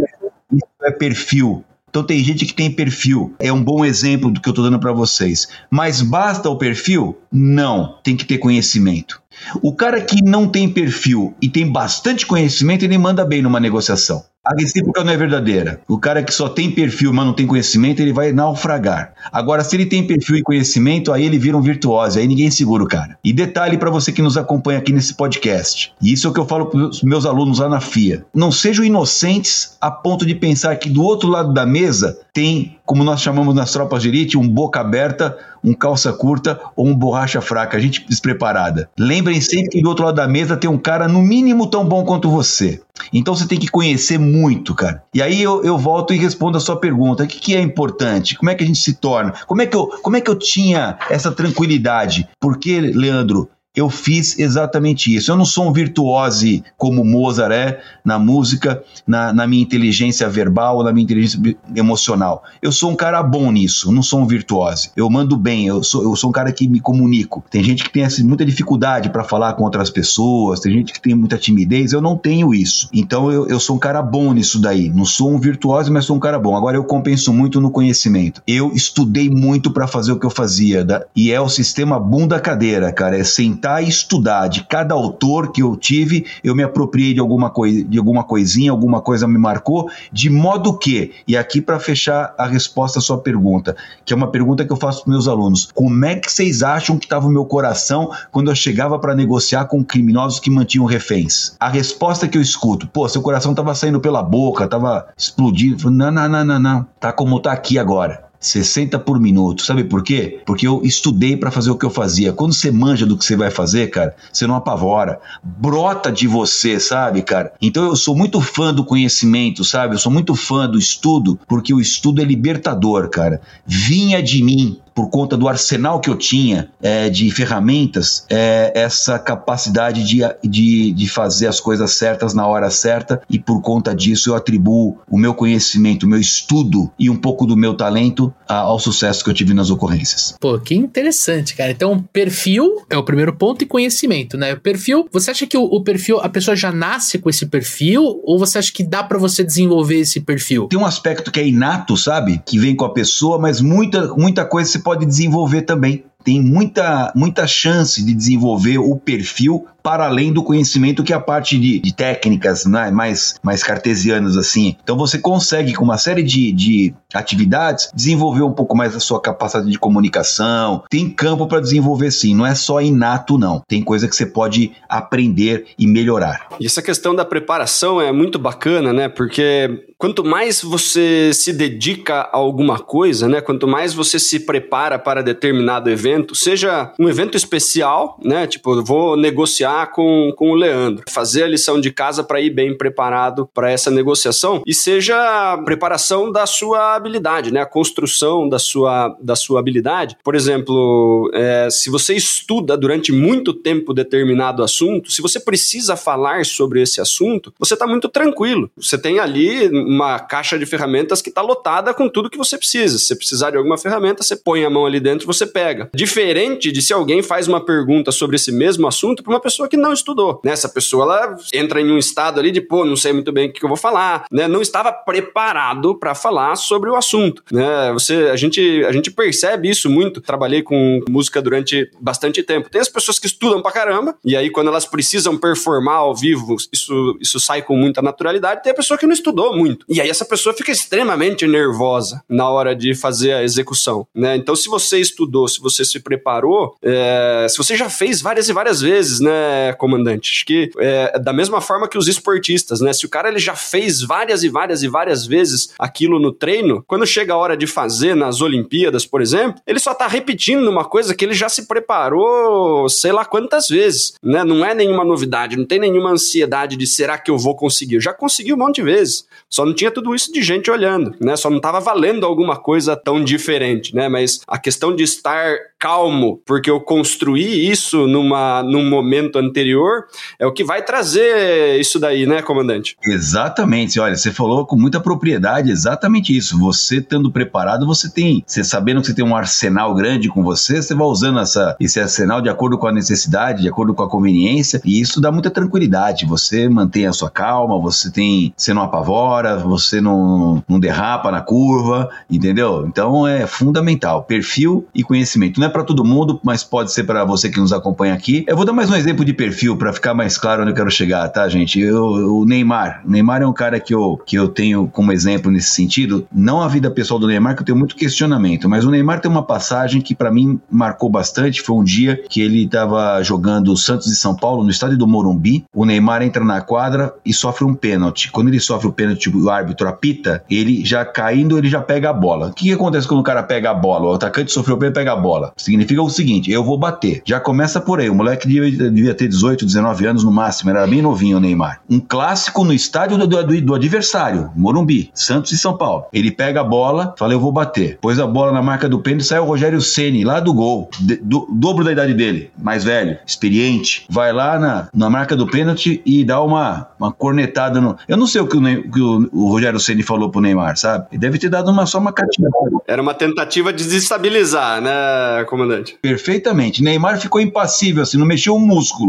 isso 0.54 0.68
é 0.84 0.92
perfil. 0.92 1.64
Então 1.94 2.04
tem 2.04 2.24
gente 2.24 2.44
que 2.48 2.56
tem 2.56 2.72
perfil. 2.72 3.36
É 3.38 3.54
um 3.54 3.64
bom 3.64 3.86
exemplo 3.86 4.32
do 4.32 4.42
que 4.42 4.50
eu 4.50 4.52
estou 4.52 4.66
dando 4.66 4.80
para 4.80 4.92
vocês. 4.92 5.48
Mas 5.70 6.02
basta 6.02 6.50
o 6.50 6.58
perfil? 6.58 7.16
Não. 7.32 8.00
Tem 8.04 8.18
que 8.18 8.26
ter 8.26 8.40
conhecimento. 8.40 9.22
O 9.62 9.74
cara 9.74 10.02
que 10.02 10.24
não 10.24 10.48
tem 10.48 10.70
perfil 10.70 11.34
e 11.42 11.50
tem 11.50 11.72
bastante 11.72 12.26
conhecimento, 12.26 12.84
ele 12.84 12.98
manda 12.98 13.26
bem 13.26 13.42
numa 13.42 13.60
negociação. 13.60 14.24
A 14.46 14.60
recíproca 14.60 15.06
não 15.06 15.14
é 15.14 15.16
verdadeira. 15.16 15.80
O 15.88 15.98
cara 15.98 16.22
que 16.22 16.34
só 16.34 16.50
tem 16.50 16.70
perfil, 16.70 17.14
mas 17.14 17.26
não 17.26 17.32
tem 17.32 17.48
conhecimento, 17.48 18.02
ele 18.02 18.12
vai 18.12 18.34
naufragar. 18.34 19.14
Agora, 19.32 19.64
se 19.64 19.74
ele 19.74 19.86
tem 19.86 20.06
perfil 20.06 20.36
e 20.36 20.42
conhecimento, 20.42 21.14
aí 21.14 21.24
ele 21.24 21.40
vira 21.40 21.56
um 21.56 21.62
virtuoso, 21.62 22.20
aí 22.20 22.28
ninguém 22.28 22.52
segura 22.52 22.84
o 22.84 22.88
cara. 22.88 23.18
E 23.24 23.32
detalhe 23.32 23.78
para 23.78 23.90
você 23.90 24.12
que 24.12 24.22
nos 24.22 24.36
acompanha 24.36 24.80
aqui 24.80 24.92
nesse 24.92 25.14
podcast. 25.14 25.94
E 26.02 26.12
isso 26.12 26.28
é 26.28 26.30
o 26.30 26.34
que 26.34 26.42
eu 26.42 26.46
falo 26.46 26.66
para 26.66 26.78
os 26.78 27.02
meus 27.04 27.26
alunos 27.26 27.60
lá 27.60 27.70
na 27.70 27.80
FIA. 27.80 28.26
Não 28.36 28.52
sejam 28.52 28.84
inocentes 28.84 29.78
a 29.80 29.90
ponto 29.90 30.26
de 30.26 30.36
pensar 30.36 30.76
que 30.76 30.90
do 30.90 31.04
outro 31.04 31.30
lado 31.30 31.54
da 31.54 31.66
mesa 31.66 32.20
tem, 32.34 32.78
como 32.86 33.04
nós 33.04 33.22
chamamos 33.22 33.56
nas 33.56 33.72
tropas 33.72 34.02
de 34.02 34.10
elite, 34.10 34.38
um 34.38 34.48
boca 34.48 34.80
aberta, 34.80 35.38
um 35.64 35.74
calça 35.74 36.12
curta 36.12 36.60
ou 36.76 36.88
um 36.88 36.96
borracha 36.96 37.42
fraca, 37.42 37.78
a 37.78 37.80
gente 37.80 38.06
despreparada. 38.08 38.90
Lembrem 39.00 39.40
sempre 39.40 39.70
que 39.70 39.82
do 39.82 39.90
outro 39.90 40.06
lado 40.06 40.16
da 40.16 40.28
mesa 40.28 40.58
tem 40.58 40.70
um 40.70 40.78
cara 40.78 41.08
no 41.08 41.22
mínimo 41.22 41.68
tão 41.68 41.86
bom 41.86 42.04
quanto 42.04 42.30
você. 42.30 42.82
Então 43.12 43.36
você 43.36 43.48
tem 43.48 43.60
que 43.60 43.68
conhecer 43.68 44.18
muito, 44.18 44.76
cara. 44.76 45.04
E 45.14 45.22
aí 45.22 45.42
eu, 45.42 45.64
eu 45.64 45.78
volto 45.78 46.14
e 46.14 46.18
respondo 46.18 46.58
a 46.58 46.62
sua 46.62 46.76
pergunta: 46.76 47.24
o 47.24 47.28
que, 47.28 47.40
que, 47.40 47.56
é 47.56 47.62
importante? 47.62 48.36
Como 48.36 48.50
é 48.50 48.56
que 48.56 48.64
a 48.64 48.68
gente 48.68 48.80
se 48.80 48.94
torna? 48.94 49.34
Como 49.48 49.62
é 49.62 49.66
que 49.66 49.76
eu, 49.76 49.88
como 50.02 50.16
é 50.16 50.22
que 50.22 50.30
eu 50.30 50.36
tinha 50.36 50.98
essa 51.10 51.32
tranquilidade? 51.32 52.28
Porque, 52.40 52.80
Leandro, 52.80 53.50
eu 53.76 53.90
fiz 53.90 54.38
exatamente 54.38 55.14
isso. 55.16 55.32
Eu 55.32 55.36
não 55.36 55.46
sou 55.46 55.68
um 55.68 55.74
virtuose 55.74 56.64
como 56.78 57.04
Mozart 57.04 57.52
é 57.52 57.80
na 58.06 58.20
música, 58.20 58.84
na, 59.08 59.34
na, 59.34 59.48
minha 59.48 59.64
inteligência 59.64 60.30
verbal, 60.30 60.84
na 60.84 60.94
minha 60.94 61.04
inteligência 61.04 61.40
emocional. 61.76 62.44
Eu 62.62 62.72
sou 62.72 62.92
um 62.92 62.96
cara 62.96 63.24
bom 63.24 63.52
nisso, 63.52 63.92
não 63.92 64.04
sou 64.04 64.20
um 64.20 64.28
virtuose. 64.28 64.92
Eu 64.96 65.10
mando 65.10 65.36
bem, 65.36 65.66
eu 65.66 65.82
sou, 65.82 66.04
eu 66.04 66.16
sou 66.16 66.30
um 66.30 66.34
cara 66.34 66.52
que 66.52 66.68
me 66.68 66.80
comunico. 66.80 67.44
Tem 67.50 67.64
gente 67.64 67.84
que 67.84 67.92
tem 67.92 68.04
assim, 68.04 68.24
muita 68.24 68.46
dificuldade 68.46 69.10
para 69.10 69.24
falar 69.24 69.54
com 69.54 69.64
outras 69.64 69.90
pessoas, 69.90 70.60
tem 70.60 70.72
gente 70.72 70.94
que 70.94 71.02
tem 71.02 71.16
muita 71.16 71.38
timidez, 71.38 71.94
eu 71.94 72.02
não 72.02 72.16
tenho 72.16 72.54
isso. 72.54 72.88
Então 72.94 73.32
eu, 73.32 73.48
eu 73.48 73.60
sou 73.60 73.76
um 73.76 73.80
cara 73.80 74.04
bom 74.04 74.34
nisso 74.34 74.62
daí. 74.62 74.90
Não 74.90 75.06
sou 75.06 75.32
um 75.32 75.40
virtuose, 75.40 75.90
mas 75.90 76.06
sou 76.06 76.16
um 76.16 76.20
cara 76.20 76.38
bom. 76.38 76.56
Agora 76.56 76.78
eu 76.78 76.84
compenso 76.84 77.34
muito 77.34 77.60
no 77.60 77.72
conhecimento. 77.72 78.42
Eu 78.46 78.72
estudei 78.74 79.32
muito 79.32 79.72
para 79.72 79.88
fazer 79.88 80.12
o 80.12 80.20
que 80.20 80.26
eu 80.28 80.30
fazia, 80.30 80.86
da, 80.86 81.06
e 81.16 81.32
é 81.32 81.42
o 81.42 81.50
sistema 81.50 82.00
bunda 82.00 82.40
cadeira, 82.40 82.92
cara. 82.92 83.18
É 83.18 83.24
sem 83.24 83.56
sentar 83.64 83.82
e 83.82 83.88
estudar. 83.88 84.50
De 84.50 84.64
cada 84.64 84.94
autor 84.94 85.52
que 85.52 85.64
eu 85.64 85.76
tive, 85.78 86.26
eu 86.44 86.54
me 86.54 86.64
apropriei 86.64 87.14
de 87.14 87.20
alguma, 87.20 87.50
coi 87.50 87.84
de 87.84 87.98
alguma 87.98 88.24
coisinha, 88.24 88.72
alguma 88.72 89.02
coisa 89.02 89.28
me 89.28 89.38
marcou, 89.38 89.90
de 90.12 90.30
modo 90.30 90.78
que, 90.78 91.14
e 91.26 91.38
aqui 91.38 91.62
para 91.62 91.80
fechar 91.80 92.36
a 92.38 92.46
resposta 92.46 93.00
à 93.00 93.02
sua 93.02 93.20
pergunta, 93.20 93.76
que 94.04 94.14
é 94.14 94.16
uma 94.16 94.28
pergunta 94.28 94.66
que 94.66 94.72
eu 94.72 94.78
faço 94.78 95.04
para 95.04 95.12
meus 95.12 95.28
alunos: 95.28 95.70
como 95.74 96.06
é 96.06 96.16
que 96.16 96.32
vocês 96.32 96.62
acham 96.62 96.98
que 96.98 97.06
estava 97.06 97.28
o 97.28 97.32
meu 97.32 97.46
coração 97.46 98.12
quando 98.32 98.52
eu 98.52 98.56
chegava 98.56 99.00
para 99.00 99.16
negociar 99.16 99.66
com 99.66 99.84
criminosos 99.84 100.40
que 100.40 100.50
mantinham 100.50 100.86
reféns? 100.86 101.56
A 101.60 101.70
resposta 101.70 102.28
que 102.28 102.38
eu 102.38 102.42
escuto: 102.42 102.88
pô, 102.88 103.08
seu 103.08 103.22
coração 103.22 103.52
estava 103.52 103.74
saindo 103.74 104.00
pela 104.00 104.22
boca, 104.22 104.66
estava 104.66 105.08
explodindo. 105.18 105.90
Não, 105.90 106.12
não, 106.12 106.28
não, 106.28 106.44
não, 106.44 106.60
não. 106.60 106.86
Tá 107.00 107.14
como 107.14 107.40
tá 107.40 107.52
aqui 107.52 107.80
agora. 107.80 108.33
60 108.48 109.00
por 109.00 109.20
minuto. 109.20 109.64
Sabe 109.64 109.84
por 109.84 110.04
quê? 110.04 110.42
Porque 110.46 110.68
eu 110.68 110.82
estudei 110.84 111.38
para 111.38 111.52
fazer 111.52 111.72
o 111.72 111.78
que 111.78 111.86
eu 111.86 111.90
fazia. 111.90 112.34
Quando 112.34 112.54
você 112.54 112.72
manja 112.72 113.06
do 113.06 113.18
que 113.18 113.26
você 113.26 113.36
vai 113.36 113.50
fazer, 113.50 113.88
cara, 113.88 114.16
você 114.32 114.46
não 114.46 114.56
apavora. 114.56 115.20
Brota 115.44 116.12
de 116.12 116.28
você, 116.28 116.80
sabe, 116.80 117.22
cara? 117.22 117.54
Então 117.62 117.86
eu 117.86 117.96
sou 117.96 118.16
muito 118.16 118.42
fã 118.42 118.74
do 118.74 118.84
conhecimento, 118.84 119.64
sabe? 119.64 119.96
Eu 119.96 120.00
sou 120.00 120.12
muito 120.12 120.36
fã 120.36 120.68
do 120.68 120.78
estudo, 120.78 121.40
porque 121.48 121.74
o 121.74 121.80
estudo 121.80 122.22
é 122.22 122.26
libertador, 122.26 123.10
cara. 123.10 123.42
Vinha 123.66 124.22
de 124.22 124.44
mim 124.44 124.78
por 124.94 125.10
conta 125.10 125.36
do 125.36 125.48
arsenal 125.48 126.00
que 126.00 126.10
eu 126.10 126.16
tinha 126.16 126.70
é, 126.82 127.10
de 127.10 127.30
ferramentas, 127.32 128.26
é, 128.30 128.72
essa 128.76 129.18
capacidade 129.18 130.04
de, 130.04 130.22
de, 130.44 130.92
de 130.92 131.08
fazer 131.08 131.48
as 131.48 131.60
coisas 131.60 131.94
certas 131.94 132.34
na 132.34 132.46
hora 132.48 132.70
certa, 132.70 133.22
e 133.30 133.40
por 133.40 133.62
conta 133.62 133.94
disso 133.94 134.30
eu 134.30 134.36
atribuo 134.36 134.98
o 135.10 135.18
meu 135.18 135.34
conhecimento, 135.34 136.04
o 136.04 136.10
meu 136.10 136.20
estudo 136.20 136.92
e 136.98 137.10
um 137.10 137.16
pouco 137.16 137.46
do 137.46 137.58
meu 137.58 137.74
talento 137.74 138.34
a, 138.48 138.58
ao 138.58 138.80
sucesso 138.80 139.24
que 139.24 139.30
eu 139.30 139.34
tive 139.34 139.54
nas 139.54 139.70
ocorrências. 139.70 140.36
Pô, 140.40 140.60
que 140.60 140.76
interessante, 140.76 141.56
cara. 141.56 141.72
Então, 141.72 142.04
perfil 142.12 142.84
é 142.90 142.98
o 142.98 143.04
primeiro 143.04 143.34
ponto 143.34 143.64
e 143.64 143.68
conhecimento, 143.68 144.38
né? 144.38 144.54
O 144.54 144.60
perfil, 144.60 145.08
você 145.12 145.32
acha 145.32 145.48
que 145.48 145.58
o, 145.58 145.64
o 145.64 145.84
perfil, 145.84 146.20
a 146.20 146.30
pessoa 146.30 146.56
já 146.56 146.72
nasce 146.72 147.18
com 147.18 147.30
esse 147.30 147.46
perfil, 147.46 148.22
ou 148.24 148.38
você 148.38 148.58
acha 148.58 148.72
que 148.72 148.84
dá 148.84 149.04
para 149.04 149.18
você 149.18 149.44
desenvolver 149.44 150.00
esse 150.00 150.20
perfil? 150.20 150.68
Tem 150.68 150.80
um 150.80 150.86
aspecto 150.86 151.32
que 151.32 151.40
é 151.40 151.48
inato, 151.48 151.98
sabe? 151.98 152.42
Que 152.46 152.60
vem 152.60 152.76
com 152.76 152.86
a 152.86 152.94
pessoa, 152.94 153.40
mas 153.40 153.62
muita, 153.62 154.08
muita 154.16 154.46
coisa 154.46 154.70
você 154.70 154.80
pode 154.84 155.06
desenvolver 155.06 155.64
também. 155.64 156.04
Tem 156.24 156.42
muita, 156.42 157.12
muita 157.16 157.48
chance 157.48 158.04
de 158.04 158.14
desenvolver 158.14 158.78
o 158.78 158.96
perfil 158.96 159.66
para 159.84 160.06
além 160.08 160.32
do 160.32 160.42
conhecimento 160.42 161.04
que 161.04 161.12
é 161.12 161.16
a 161.16 161.20
parte 161.20 161.60
de, 161.60 161.80
de 161.80 161.94
técnicas 161.94 162.66
né, 162.66 162.90
mais, 162.90 163.36
mais 163.44 163.62
cartesianas 163.62 164.38
assim. 164.38 164.78
Então 164.82 164.98
você 164.98 165.20
consegue 165.20 165.74
com 165.74 165.84
uma 165.84 165.98
série 165.98 166.24
de, 166.24 166.54
de 166.54 166.94
atividades 167.14 167.90
desenvolver 167.94 168.44
um 168.44 168.54
pouco 168.54 168.76
mais 168.76 168.96
a 168.96 169.00
sua 169.00 169.22
capacidade 169.22 169.70
de 169.70 169.78
comunicação. 169.78 170.84
Tem 170.90 171.10
campo 171.10 171.46
para 171.46 171.60
desenvolver 171.60 172.12
sim, 172.12 172.34
não 172.34 172.46
é 172.46 172.56
só 172.56 172.82
inato 172.82 173.38
não. 173.38 173.62
Tem 173.68 173.84
coisa 173.84 174.08
que 174.08 174.16
você 174.16 174.26
pode 174.26 174.72
aprender 174.88 175.66
e 175.78 175.86
melhorar. 175.86 176.48
E 176.60 176.66
essa 176.66 176.82
questão 176.82 177.14
da 177.14 177.26
preparação 177.26 178.02
é 178.02 178.12
muito 178.12 178.40
bacana, 178.40 178.94
né? 178.94 179.10
Porque 179.10 179.86
quanto 179.98 180.24
mais 180.24 180.62
você 180.62 181.32
se 181.34 181.52
dedica 181.52 182.22
a 182.22 182.38
alguma 182.38 182.80
coisa, 182.80 183.28
né? 183.28 183.42
Quanto 183.42 183.68
mais 183.68 183.94
você 183.94 184.18
se 184.18 184.40
prepara 184.40 184.98
para 184.98 185.22
determinado 185.22 185.90
evento, 185.90 186.36
seja 186.36 186.94
um 187.00 187.10
evento 187.10 187.36
especial, 187.36 188.18
né? 188.24 188.48
Tipo, 188.48 188.76
eu 188.76 188.84
vou 188.84 189.18
negociar 189.18 189.73
com, 189.88 190.32
com 190.36 190.52
o 190.52 190.56
Leandro, 190.56 191.04
fazer 191.10 191.44
a 191.44 191.48
lição 191.48 191.80
de 191.80 191.92
casa 191.92 192.24
para 192.24 192.42
ir 192.42 192.50
bem 192.50 192.78
preparado 192.78 193.50
para 193.54 193.72
essa 193.72 193.90
negociação 193.90 194.62
e 194.66 194.74
seja 194.74 195.54
a 195.54 195.58
preparação 195.58 196.32
da 196.32 196.46
sua 196.46 196.96
habilidade, 196.96 197.52
né? 197.52 197.62
A 197.62 197.66
construção 197.66 198.48
da 198.48 198.60
sua, 198.60 199.16
da 199.22 199.36
sua 199.36 199.60
habilidade. 199.60 200.18
Por 200.24 200.36
exemplo, 200.36 201.30
é, 201.34 201.68
se 201.70 201.90
você 201.90 202.14
estuda 202.16 202.78
durante 202.78 203.12
muito 203.12 203.54
tempo 203.54 203.94
determinado 203.94 204.64
assunto, 204.64 205.12
se 205.12 205.22
você 205.22 205.40
precisa 205.40 205.96
falar 205.96 206.46
sobre 206.46 206.82
esse 206.82 207.02
assunto, 207.02 207.54
você 207.60 207.74
está 207.74 207.88
muito 207.88 208.08
tranquilo. 208.10 208.70
Você 208.78 208.98
tem 208.98 209.20
ali 209.20 209.68
uma 209.70 210.20
caixa 210.20 210.58
de 210.58 210.66
ferramentas 210.66 211.22
que 211.22 211.30
está 211.30 211.42
lotada 211.42 211.94
com 211.94 212.10
tudo 212.10 212.30
que 212.30 212.38
você 212.38 212.58
precisa. 212.58 212.98
Se 212.98 213.08
você 213.08 213.16
precisar 213.16 213.52
de 213.52 213.58
alguma 213.58 213.78
ferramenta, 213.78 214.24
você 214.24 214.36
põe 214.36 214.64
a 214.64 214.70
mão 214.70 214.86
ali 214.86 215.00
dentro 215.00 215.26
e 215.26 215.28
você 215.28 215.46
pega. 215.46 215.90
Diferente 215.94 216.72
de 216.72 216.82
se 216.82 216.94
alguém 216.94 217.22
faz 217.22 217.48
uma 217.48 217.64
pergunta 217.64 218.12
sobre 218.12 218.36
esse 218.36 218.52
mesmo 218.52 218.88
assunto 218.88 219.24
para 219.24 219.34
uma 219.34 219.40
pessoa 219.40 219.63
pessoa 219.64 219.70
que 219.70 219.78
não 219.78 219.94
estudou. 219.94 220.42
Né? 220.44 220.52
Essa 220.52 220.70
pessoa 220.70 221.04
ela 221.04 221.38
entra 221.54 221.82
em 221.82 221.92
um 221.92 221.98
estado 221.98 222.40
ali 222.40 222.52
de, 222.52 222.62
pô, 222.62 222.86
não 222.86 222.96
sei 222.96 223.14
muito 223.14 223.32
bem 223.32 223.50
o 223.50 223.54
que 223.54 223.64
eu 223.64 223.70
vou 223.70 223.78
falar, 223.78 224.26
né? 224.32 224.48
Não 224.48 224.62
estava 224.62 224.92
preparado 224.92 225.96
para 225.96 226.14
falar 226.16 226.56
sobre 226.56 226.90
o 226.90 226.96
assunto, 226.96 227.44
né? 227.52 227.92
Você, 227.94 228.30
a 228.32 228.36
gente, 228.36 228.84
a 228.86 228.92
gente 228.92 229.12
percebe 229.12 229.70
isso 229.70 229.90
muito. 229.90 230.22
Trabalhei 230.22 230.62
com 230.62 231.02
música 231.10 231.42
durante 231.42 231.90
bastante 232.00 232.44
tempo. 232.44 232.70
Tem 232.70 232.82
as 232.82 232.90
pessoas 232.90 233.20
que 233.20 233.28
estudam 233.28 233.62
pra 233.62 233.72
caramba 233.72 234.16
e 234.24 234.36
aí 234.36 234.50
quando 234.50 234.68
elas 234.68 234.86
precisam 234.86 235.38
performar 235.38 235.98
ao 235.98 236.16
vivo, 236.16 236.56
isso, 236.72 237.18
isso 237.20 237.40
sai 237.40 237.62
com 237.62 237.76
muita 237.76 238.02
naturalidade. 238.02 238.64
Tem 238.64 238.72
a 238.72 238.76
pessoa 238.76 238.98
que 238.98 239.06
não 239.06 239.14
estudou 239.14 239.56
muito 239.56 239.86
e 239.88 240.02
aí 240.02 240.10
essa 240.10 240.26
pessoa 240.26 240.54
fica 240.54 240.72
extremamente 240.72 241.48
nervosa 241.48 242.24
na 242.28 242.50
hora 242.50 242.76
de 242.76 242.94
fazer 242.96 243.34
a 243.34 243.44
execução, 243.44 244.08
né? 244.14 244.36
Então 244.36 244.56
se 244.56 244.68
você 244.70 245.00
estudou, 245.00 245.48
se 245.48 245.60
você 245.60 245.86
se 245.86 246.00
preparou, 246.00 246.76
é, 246.82 247.46
se 247.50 247.58
você 247.58 247.76
já 247.76 247.90
fez 247.90 248.22
várias 248.22 248.50
e 248.50 248.54
várias 248.54 248.82
vezes, 248.82 249.20
né, 249.20 249.53
comandante? 249.78 250.32
Acho 250.32 250.46
que 250.46 250.72
é, 250.80 251.20
da 251.20 251.32
mesma 251.32 251.62
forma 251.62 251.88
que 251.88 251.98
os 251.98 252.08
esportistas, 252.08 252.82
né? 252.82 252.92
Se 252.94 253.06
o 253.06 253.10
cara 253.10 253.30
ele 253.30 253.40
já 253.40 253.56
fez 253.56 254.02
várias 254.02 254.44
e 254.44 254.50
várias 254.50 254.82
e 254.82 254.88
várias 254.88 255.26
vezes 255.26 255.74
aquilo 255.78 256.20
no 256.20 256.32
treino, 256.32 256.84
quando 256.88 257.06
chega 257.06 257.34
a 257.34 257.38
hora 257.38 257.56
de 257.56 257.68
fazer 257.68 258.16
nas 258.16 258.42
Olimpíadas, 258.42 259.06
por 259.06 259.22
exemplo, 259.22 259.62
ele 259.68 259.80
só 259.80 259.94
tá 259.94 260.08
repetindo 260.08 260.68
uma 260.68 260.86
coisa 260.86 261.16
que 261.16 261.24
ele 261.24 261.34
já 261.34 261.50
se 261.50 261.68
preparou 261.68 262.88
sei 262.90 263.12
lá 263.12 263.26
quantas 263.26 263.68
vezes, 263.68 264.14
né? 264.24 264.44
Não 264.44 264.66
é 264.66 264.74
nenhuma 264.74 265.04
novidade, 265.04 265.58
não 265.58 265.66
tem 265.66 265.80
nenhuma 265.80 266.12
ansiedade 266.12 266.76
de 266.76 266.88
será 266.88 267.18
que 267.18 267.30
eu 267.30 267.38
vou 267.38 267.56
conseguir? 267.56 267.96
Eu 267.96 268.02
já 268.02 268.14
consegui 268.14 268.54
um 268.54 268.58
monte 268.58 268.76
de 268.76 268.84
vezes. 268.84 269.26
Só 269.50 269.66
não 269.66 269.74
tinha 269.74 269.92
tudo 269.92 270.16
isso 270.16 270.32
de 270.32 270.42
gente 270.42 270.72
olhando, 270.72 271.16
né? 271.20 271.36
Só 271.36 271.50
não 271.50 271.60
tava 271.60 271.80
valendo 271.80 272.26
alguma 272.26 272.58
coisa 272.58 272.96
tão 272.96 273.24
diferente, 273.24 273.96
né? 273.96 274.10
Mas 274.10 274.42
a 274.48 274.58
questão 274.58 274.96
de 274.96 275.04
estar 275.04 275.58
calmo, 275.80 276.42
porque 276.46 276.70
eu 276.70 276.80
construí 276.80 277.70
isso 277.70 278.08
numa, 278.08 278.64
num 278.64 278.90
momento 278.90 279.38
anterior, 279.44 280.06
é 280.40 280.46
o 280.46 280.52
que 280.52 280.64
vai 280.64 280.84
trazer 280.84 281.80
isso 281.80 282.00
daí, 282.00 282.26
né, 282.26 282.42
comandante? 282.42 282.96
Exatamente. 283.04 284.00
Olha, 284.00 284.16
você 284.16 284.32
falou 284.32 284.66
com 284.66 284.76
muita 284.76 285.00
propriedade 285.00 285.72
exatamente 285.72 286.36
isso. 286.36 286.60
Você 286.60 286.98
estando 286.98 287.32
preparado, 287.32 287.86
você 287.86 288.10
tem, 288.10 288.44
você 288.46 288.64
sabendo 288.64 289.02
que 289.02 289.08
você 289.08 289.14
tem 289.14 289.26
um 289.26 289.36
arsenal 289.36 289.94
grande 289.94 290.30
com 290.30 290.44
você, 290.44 290.82
você 290.82 290.94
vai 290.94 291.08
usando 291.08 291.40
essa, 291.40 291.76
esse 291.80 292.00
arsenal 292.00 292.42
de 292.42 292.50
acordo 292.50 292.78
com 292.78 292.88
a 292.88 292.92
necessidade, 292.92 293.62
de 293.62 293.70
acordo 293.70 293.94
com 293.94 294.04
a 294.04 294.10
conveniência, 294.10 294.82
e 294.86 295.00
isso 295.00 295.20
dá 295.20 295.32
muita 295.32 295.50
tranquilidade. 295.50 296.26
Você 296.26 296.68
mantém 296.70 297.06
a 297.06 297.14
sua 297.14 297.30
calma, 297.30 297.80
você 297.80 298.12
tem, 298.12 298.54
você 298.56 298.74
não 298.74 298.84
apavora, 298.84 299.58
você 299.58 300.00
não, 300.00 300.64
não 300.68 300.80
derrapa 300.80 301.32
na 301.32 301.42
curva, 301.42 302.10
entendeu? 302.30 302.86
Então 302.88 303.28
é 303.28 303.46
fundamental. 303.48 304.24
Perfil 304.24 304.88
e 304.94 305.04
conhecimento. 305.04 305.60
Não 305.60 305.68
é 305.68 305.70
para 305.70 305.84
todo 305.84 306.06
mundo, 306.06 306.40
mas 306.44 306.64
pode 306.64 306.92
ser 306.92 307.04
para 307.04 307.26
você 307.26 307.50
que 307.50 307.60
nos 307.60 307.74
acompanha 307.74 308.14
aqui. 308.14 308.46
Eu 308.48 308.56
vou 308.56 308.66
dar 308.66 308.74
mais 308.74 308.90
um 308.90 308.96
exemplo 308.96 309.26
de 309.26 309.33
perfil 309.34 309.76
para 309.78 309.94
ficar 309.94 310.14
mais 310.14 310.38
claro 310.38 310.62
onde 310.62 310.72
eu 310.72 310.76
quero 310.76 310.92
chegar, 310.92 311.28
tá, 311.30 311.48
gente? 311.48 311.80
Eu, 311.80 312.04
o 312.04 312.46
Neymar. 312.46 313.02
O 313.06 313.10
Neymar 313.10 313.42
é 313.42 313.48
um 313.48 313.54
cara 313.54 313.80
que 313.80 313.94
eu, 313.94 314.22
que 314.26 314.36
eu 314.36 314.48
tenho 314.48 314.88
como 314.88 315.12
exemplo 315.12 315.52
nesse 315.52 315.70
sentido. 315.70 316.28
Não 316.32 316.62
a 316.62 316.68
vida 316.68 316.90
pessoal 316.92 317.20
do 317.20 317.28
Neymar, 317.28 317.56
que 317.56 317.62
eu 317.62 317.66
tenho 317.66 317.78
muito 317.78 317.96
questionamento, 317.96 318.70
mas 318.70 318.86
o 318.86 318.92
Neymar 318.92 319.20
tem 319.20 319.30
uma 319.30 319.44
passagem 319.44 320.02
que 320.02 320.16
para 320.16 320.32
mim 320.32 320.60
marcou 320.70 321.10
bastante. 321.10 321.62
Foi 321.62 321.76
um 321.76 321.84
dia 321.84 322.22
que 322.30 322.42
ele 322.42 322.66
estava 322.66 323.22
jogando 323.24 323.76
Santos 323.76 324.08
e 324.08 324.16
São 324.16 324.36
Paulo 324.36 324.64
no 324.64 324.70
estádio 324.70 324.98
do 324.98 325.08
Morumbi. 325.08 325.66
O 325.74 325.86
Neymar 325.86 326.22
entra 326.22 326.44
na 326.44 326.62
quadra 326.62 327.14
e 327.26 327.34
sofre 327.34 327.66
um 327.66 327.74
pênalti. 327.74 328.32
Quando 328.32 328.50
ele 328.50 328.60
sofre 328.60 328.88
o 328.88 328.94
pênalti, 328.94 329.30
o 329.30 329.50
árbitro 329.50 329.88
apita, 329.88 330.44
ele 330.50 330.86
já 330.86 331.04
caindo, 331.06 331.58
ele 331.58 331.70
já 331.70 331.82
pega 331.82 332.10
a 332.10 332.14
bola. 332.14 332.48
O 332.48 332.54
que, 332.54 332.66
que 332.66 332.74
acontece 332.74 333.08
quando 333.08 333.22
o 333.22 333.24
cara 333.24 333.44
pega 333.44 333.72
a 333.72 333.74
bola? 333.74 334.10
O 334.10 334.14
atacante 334.14 334.52
sofreu 334.52 334.76
o 334.76 334.80
pênalti, 334.80 334.96
pega 334.96 335.14
a 335.14 335.16
bola 335.16 335.54
significa 335.64 336.02
o 336.02 336.10
seguinte: 336.10 336.52
eu 336.52 336.64
vou 336.64 336.78
bater. 336.78 337.22
Já 337.26 337.40
começa 337.40 337.80
por 337.82 338.00
aí. 338.00 338.10
O 338.10 338.16
moleque 338.16 338.48
devia, 338.48 338.90
devia 338.90 339.14
ter 339.14 339.23
18, 339.28 339.66
19 339.66 340.06
anos 340.06 340.24
no 340.24 340.32
máximo, 340.32 340.70
era 340.70 340.86
bem 340.86 341.02
novinho 341.02 341.38
o 341.38 341.40
Neymar. 341.40 341.82
Um 341.90 342.00
clássico 342.00 342.64
no 342.64 342.74
estádio 342.74 343.18
do, 343.18 343.28
do, 343.28 343.62
do, 343.62 343.76
adversário, 343.76 344.52
Morumbi, 344.56 345.12
Santos 345.14 345.52
e 345.52 345.58
São 345.58 345.78
Paulo. 345.78 346.06
Ele 346.12 346.32
pega 346.32 346.62
a 346.62 346.64
bola, 346.64 347.14
fala: 347.18 347.34
eu 347.34 347.40
vou 347.40 347.52
bater. 347.52 347.98
Pôs 348.02 348.20
a 348.20 348.28
bola 348.28 348.52
na 348.52 348.62
marca 348.62 348.90
do 348.90 349.00
pênalti, 349.00 349.26
sai 349.26 349.40
o 349.40 349.46
Rogério 349.46 349.82
Ceni 349.82 350.24
lá 350.24 350.40
do 350.40 350.54
gol, 350.54 350.90
de, 351.00 351.18
do, 351.18 351.48
dobro 351.52 351.84
da 351.84 351.92
idade 351.92 352.14
dele, 352.14 352.52
mais 352.62 352.84
velho, 352.84 353.18
experiente. 353.26 354.06
Vai 354.10 354.34
lá 354.34 354.60
na, 354.60 354.88
na 354.94 355.10
marca 355.10 355.36
do 355.36 355.48
pênalti 355.48 356.02
e 356.06 356.24
dá 356.24 356.42
uma, 356.42 356.88
uma 357.00 357.12
cornetada 357.12 357.80
no. 357.80 357.98
Eu 358.08 358.18
não 358.18 358.28
sei 358.28 358.42
o 358.42 358.48
que 358.48 358.58
o, 358.58 358.92
que 358.92 359.02
o, 359.02 359.30
o 359.32 359.50
Rogério 359.50 359.80
Ceni 359.80 360.04
falou 360.04 360.30
pro 360.30 360.42
Neymar, 360.42 360.78
sabe? 360.78 361.08
Ele 361.12 361.20
deve 361.20 361.38
ter 361.38 361.50
dado 361.50 361.72
uma, 361.72 361.86
só 361.86 362.00
uma 362.00 362.12
catinha. 362.12 362.50
Era 362.88 363.02
uma 363.02 363.14
tentativa 363.14 363.72
de 363.72 363.84
desestabilizar, 363.84 364.82
né? 364.82 365.44
comandante. 365.44 365.98
Perfeitamente. 366.02 366.84
Neymar 366.84 367.20
ficou 367.20 367.40
impassível, 367.40 368.04
assim, 368.04 368.18
não 368.18 368.26
mexeu 368.26 368.56
um 368.56 368.60
músculo. 368.60 369.03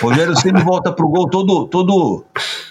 Rogério 0.00 0.36
sempre 0.36 0.62
volta 0.62 0.92
pro 0.92 1.08
gol 1.08 1.28
todo, 1.28 1.66
todo, 1.66 2.24